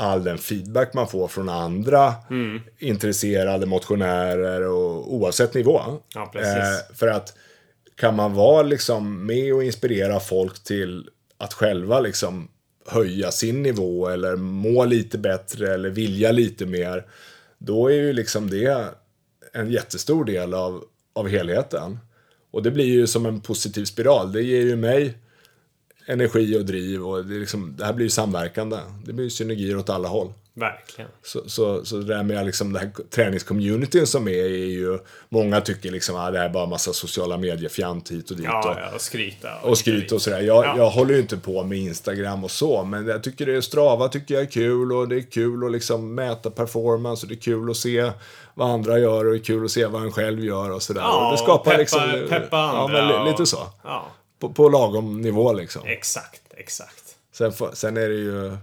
all 0.00 0.24
den 0.24 0.38
feedback 0.38 0.94
man 0.94 1.08
får 1.08 1.28
från 1.28 1.48
andra 1.48 2.14
Mm. 2.30 2.60
intresserade 2.78 3.66
motionärer 3.66 4.62
och 4.68 5.14
oavsett 5.14 5.54
nivå. 5.54 5.80
Ja, 6.14 6.30
precis. 6.32 6.98
för 6.98 7.06
att 7.08 7.34
kan 7.96 8.16
man 8.16 8.34
vara 8.34 8.62
liksom 8.62 9.26
med 9.26 9.54
och 9.54 9.64
inspirera 9.64 10.20
folk 10.20 10.64
till 10.64 11.08
att 11.38 11.52
själva 11.54 12.00
liksom 12.00 12.48
höja 12.88 13.30
sin 13.30 13.62
nivå 13.62 14.08
eller 14.08 14.36
må 14.36 14.84
lite 14.84 15.18
bättre 15.18 15.74
eller 15.74 15.90
vilja 15.90 16.32
lite 16.32 16.66
mer. 16.66 17.06
Då 17.58 17.88
är 17.88 17.94
ju 17.94 18.12
liksom 18.12 18.50
det 18.50 18.84
en 19.52 19.70
jättestor 19.70 20.24
del 20.24 20.54
av, 20.54 20.84
av 21.12 21.28
helheten. 21.28 21.98
Och 22.50 22.62
det 22.62 22.70
blir 22.70 22.84
ju 22.84 23.06
som 23.06 23.26
en 23.26 23.40
positiv 23.40 23.84
spiral. 23.84 24.32
Det 24.32 24.42
ger 24.42 24.60
ju 24.60 24.76
mig 24.76 25.14
energi 26.12 26.58
och 26.58 26.64
driv 26.64 27.06
och 27.06 27.24
det, 27.24 27.34
liksom, 27.34 27.74
det 27.78 27.84
här 27.84 27.92
blir 27.92 28.06
ju 28.06 28.10
samverkande. 28.10 28.76
Det 29.04 29.12
blir 29.12 29.24
ju 29.24 29.30
synergier 29.30 29.76
åt 29.78 29.90
alla 29.90 30.08
håll. 30.08 30.32
Verkligen. 30.54 31.10
Så, 31.22 31.48
så, 31.48 31.84
så 31.84 31.96
det 31.96 32.04
där 32.04 32.22
med 32.22 32.46
liksom 32.46 32.72
den 32.72 32.82
här 32.82 32.92
träningscommunityn 33.10 34.06
som 34.06 34.28
är, 34.28 34.32
är 34.32 34.48
ju, 34.70 34.98
många 35.28 35.60
tycker 35.60 35.90
liksom 35.90 36.16
att 36.16 36.28
ah, 36.28 36.30
det 36.30 36.38
här 36.38 36.44
är 36.44 36.52
bara 36.52 36.66
massa 36.66 36.92
sociala 36.92 37.36
mediefjant 37.36 38.10
hit 38.10 38.30
och 38.30 38.36
dit. 38.36 38.46
Ja, 38.46 38.70
och, 38.70 38.76
ja, 38.80 38.94
och 38.94 39.00
skryta. 39.00 39.48
och 39.62 39.78
skryt 39.78 40.12
och 40.12 40.22
sådär. 40.22 40.40
Jag, 40.40 40.64
Ja. 40.64 40.74
jag 40.76 40.90
håller 40.90 41.14
ju 41.14 41.20
inte 41.20 41.36
på 41.36 41.62
med 41.64 41.78
Instagram 41.78 42.44
och 42.44 42.50
så, 42.50 42.84
men 42.84 43.06
jag 43.06 43.22
tycker 43.22 43.46
det 43.46 43.56
är 43.56 43.60
Strava 43.60 44.08
tycker 44.08 44.34
jag 44.34 44.42
är 44.42 44.46
kul 44.50 44.92
och 44.92 45.08
det 45.08 45.16
är 45.16 45.30
kul 45.30 45.64
att 45.64 45.72
liksom 45.72 46.14
mäta 46.14 46.50
performance 46.50 47.26
och 47.26 47.28
det 47.28 47.34
är 47.34 47.40
kul 47.40 47.70
att 47.70 47.76
se 47.76 48.10
vad 48.54 48.70
andra 48.70 48.98
gör 48.98 49.24
och 49.24 49.32
det 49.32 49.38
är 49.38 49.42
kul 49.44 49.64
att 49.64 49.70
se 49.70 49.86
vad 49.86 50.02
en 50.02 50.12
själv 50.12 50.44
gör 50.44 50.70
och 50.70 50.82
sådär. 50.82 51.00
Ja, 51.00 51.26
och 51.26 51.32
det 51.32 51.38
skapar 51.38 51.64
peppa, 51.70 51.78
liksom... 51.80 52.00
peppa 52.28 52.56
ja, 52.56 52.78
andra. 52.84 52.98
men 52.98 53.08
li- 53.08 53.14
och- 53.14 53.26
lite 53.26 53.46
så. 53.46 53.58
Ja, 53.84 54.06
På, 54.40 54.48
på 54.52 54.68
lagom 54.68 55.20
nivå 55.20 55.52
liksom. 55.52 55.82
exakt, 55.86 56.40
exakt. 56.56 57.04
Sen, 57.32 57.52
sen 57.72 57.96
är 57.96 58.08
det 58.08 58.14
ju... 58.14 58.56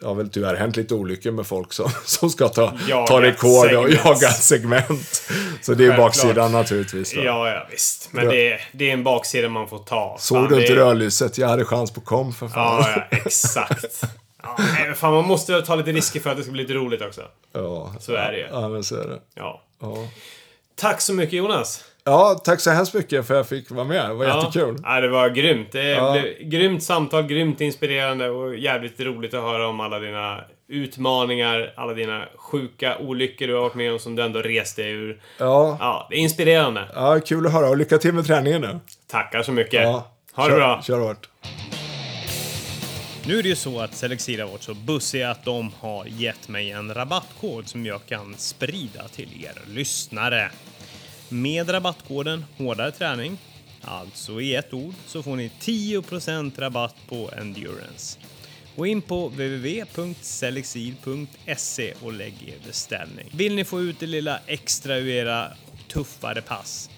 Det 0.00 0.06
har 0.06 0.14
väl 0.14 0.30
tyvärr 0.30 0.54
hänt 0.56 0.76
lite 0.76 0.94
olyckor 0.94 1.30
med 1.30 1.46
folk 1.46 1.72
som, 1.72 1.90
som 2.04 2.30
ska 2.30 2.48
ta, 2.48 2.72
Jaga 2.88 3.06
ta 3.06 3.22
rekord 3.22 3.72
och 3.74 3.90
jaga 3.90 4.30
segment. 4.30 5.22
Så 5.62 5.74
det 5.74 5.84
är 5.84 5.88
Självklart. 5.88 5.96
baksidan 5.98 6.52
naturligtvis. 6.52 7.16
Va? 7.16 7.22
Ja, 7.24 7.50
ja 7.50 7.66
visst. 7.70 8.08
Men 8.12 8.28
det, 8.28 8.52
är- 8.52 8.68
det 8.72 8.88
är 8.88 8.92
en 8.92 9.04
baksida 9.04 9.48
man 9.48 9.68
får 9.68 9.78
ta. 9.78 10.16
Såg 10.20 10.38
Fan, 10.38 10.48
du 10.48 10.60
inte 10.60 10.72
är- 10.72 10.76
rödlyset? 10.76 11.38
Jag 11.38 11.48
hade 11.48 11.64
chans 11.64 11.90
på 11.90 12.00
kom 12.00 12.32
för 12.32 12.48
fan. 12.48 12.82
Ja, 12.84 13.06
ja, 13.10 13.18
exakt. 13.18 14.04
Ja, 14.42 14.56
nej, 14.58 14.94
fan, 14.94 15.12
man 15.14 15.24
måste 15.24 15.62
ta 15.62 15.74
lite 15.74 15.92
risker 15.92 16.20
för 16.20 16.30
att 16.30 16.36
det 16.36 16.42
ska 16.42 16.52
bli 16.52 16.62
lite 16.62 16.74
roligt 16.74 17.02
också. 17.02 17.22
Ja, 17.52 17.94
Så 18.00 18.12
är 18.14 18.32
det 18.32 18.38
ju. 18.38 18.46
Ja, 18.50 18.68
men 18.68 18.84
så 18.84 18.96
är 18.96 19.08
det. 19.08 19.20
Ja. 19.34 19.62
Ja. 19.80 20.08
Tack 20.74 21.00
så 21.00 21.14
mycket 21.14 21.32
Jonas. 21.34 21.84
Ja, 22.04 22.40
tack 22.44 22.60
så 22.60 22.70
hemskt 22.70 22.94
mycket 22.94 23.26
för 23.26 23.34
att 23.34 23.38
jag 23.38 23.48
fick 23.48 23.70
vara 23.70 23.84
med. 23.84 24.10
Det 24.10 24.14
var 24.14 24.24
jättekul. 24.24 24.76
Ja, 24.82 24.94
ja, 24.94 25.00
det 25.00 25.08
var 25.08 25.28
grymt. 25.28 25.72
Det 25.72 25.88
Ja. 25.88 26.12
blev 26.12 26.48
grymt 26.48 26.82
samtal, 26.82 27.22
grymt 27.26 27.60
inspirerande 27.60 28.30
och 28.30 28.56
jävligt 28.56 29.00
roligt 29.00 29.34
att 29.34 29.42
höra 29.42 29.68
om 29.68 29.80
alla 29.80 29.98
dina 29.98 30.40
utmaningar, 30.68 31.72
alla 31.76 31.94
dina 31.94 32.24
sjuka 32.36 32.98
olyckor 32.98 33.46
du 33.46 33.54
har 33.54 33.60
varit 33.60 33.74
med 33.74 33.92
om 33.92 33.98
som 33.98 34.16
du 34.16 34.22
ändå 34.22 34.42
reste 34.42 34.82
ur. 34.82 35.20
Ja. 35.38 35.76
Ja, 35.80 36.06
det 36.10 36.16
är 36.16 36.20
inspirerande. 36.20 36.88
ja, 36.94 37.20
kul 37.26 37.46
att 37.46 37.52
höra 37.52 37.68
och 37.68 37.76
lycka 37.76 37.98
till 37.98 38.12
med 38.14 38.26
träningen 38.26 38.60
nu. 38.60 38.78
Tackar 39.06 39.42
så 39.42 39.52
mycket. 39.52 39.82
Ja. 39.82 40.10
Ha 40.34 40.44
det 40.44 40.50
kör, 40.50 40.56
bra. 40.58 40.82
Kör 40.82 40.98
hårt. 40.98 41.28
Nu 43.26 43.38
är 43.38 43.42
det 43.42 43.48
ju 43.48 43.56
så 43.56 43.80
att 43.80 43.94
Selexira 43.94 44.42
har 44.44 44.50
varit 44.50 44.62
så 44.62 44.74
bussiga 44.74 45.30
att 45.30 45.44
de 45.44 45.72
har 45.80 46.06
gett 46.06 46.48
mig 46.48 46.70
en 46.70 46.94
rabattkod 46.94 47.68
som 47.68 47.86
jag 47.86 48.06
kan 48.06 48.34
sprida 48.38 49.08
till 49.08 49.44
er 49.44 49.74
lyssnare. 49.74 50.50
Med 51.28 51.72
rabattkoden 51.72 52.44
Hårdare 52.56 52.90
träning, 52.90 53.38
alltså 53.80 54.40
i 54.40 54.54
ett 54.54 54.74
ord, 54.74 54.94
så 55.06 55.22
får 55.22 55.36
ni 55.36 55.50
10% 55.60 56.60
rabatt 56.60 56.96
på 57.08 57.30
Endurance. 57.36 58.18
Gå 58.76 58.86
in 58.86 59.02
på 59.02 59.28
www.selexil.se 59.28 61.94
och 62.02 62.12
lägg 62.12 62.48
er 62.48 62.66
beställning. 62.66 63.30
Vill 63.32 63.54
ni 63.54 63.64
få 63.64 63.80
ut 63.80 64.00
det 64.00 64.06
lilla 64.06 64.40
extra 64.46 64.96
ur 64.96 65.08
era 65.08 65.52
tuffare 65.88 66.42
pass? 66.42 66.90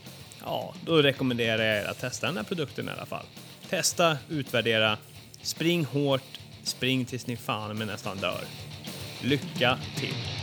Ja, 0.44 0.74
då 0.86 1.02
rekommenderar 1.02 1.65
jag 1.65 1.77
er 1.77 1.85
att 1.85 1.98
testa 1.98 2.27
den 2.27 2.36
här 2.36 2.44
produkten 2.44 2.89
i 2.89 2.90
alla 2.90 3.07
fall. 3.07 3.27
Testa, 3.70 4.19
utvärdera, 4.28 4.98
spring 5.43 5.85
hårt, 5.85 6.40
spring 6.65 7.05
tills 7.05 7.27
ni 7.27 7.36
fan 7.36 7.78
med 7.78 7.86
nästan 7.86 8.19
dör. 8.19 8.44
Lycka 9.23 9.78
till! 9.97 10.40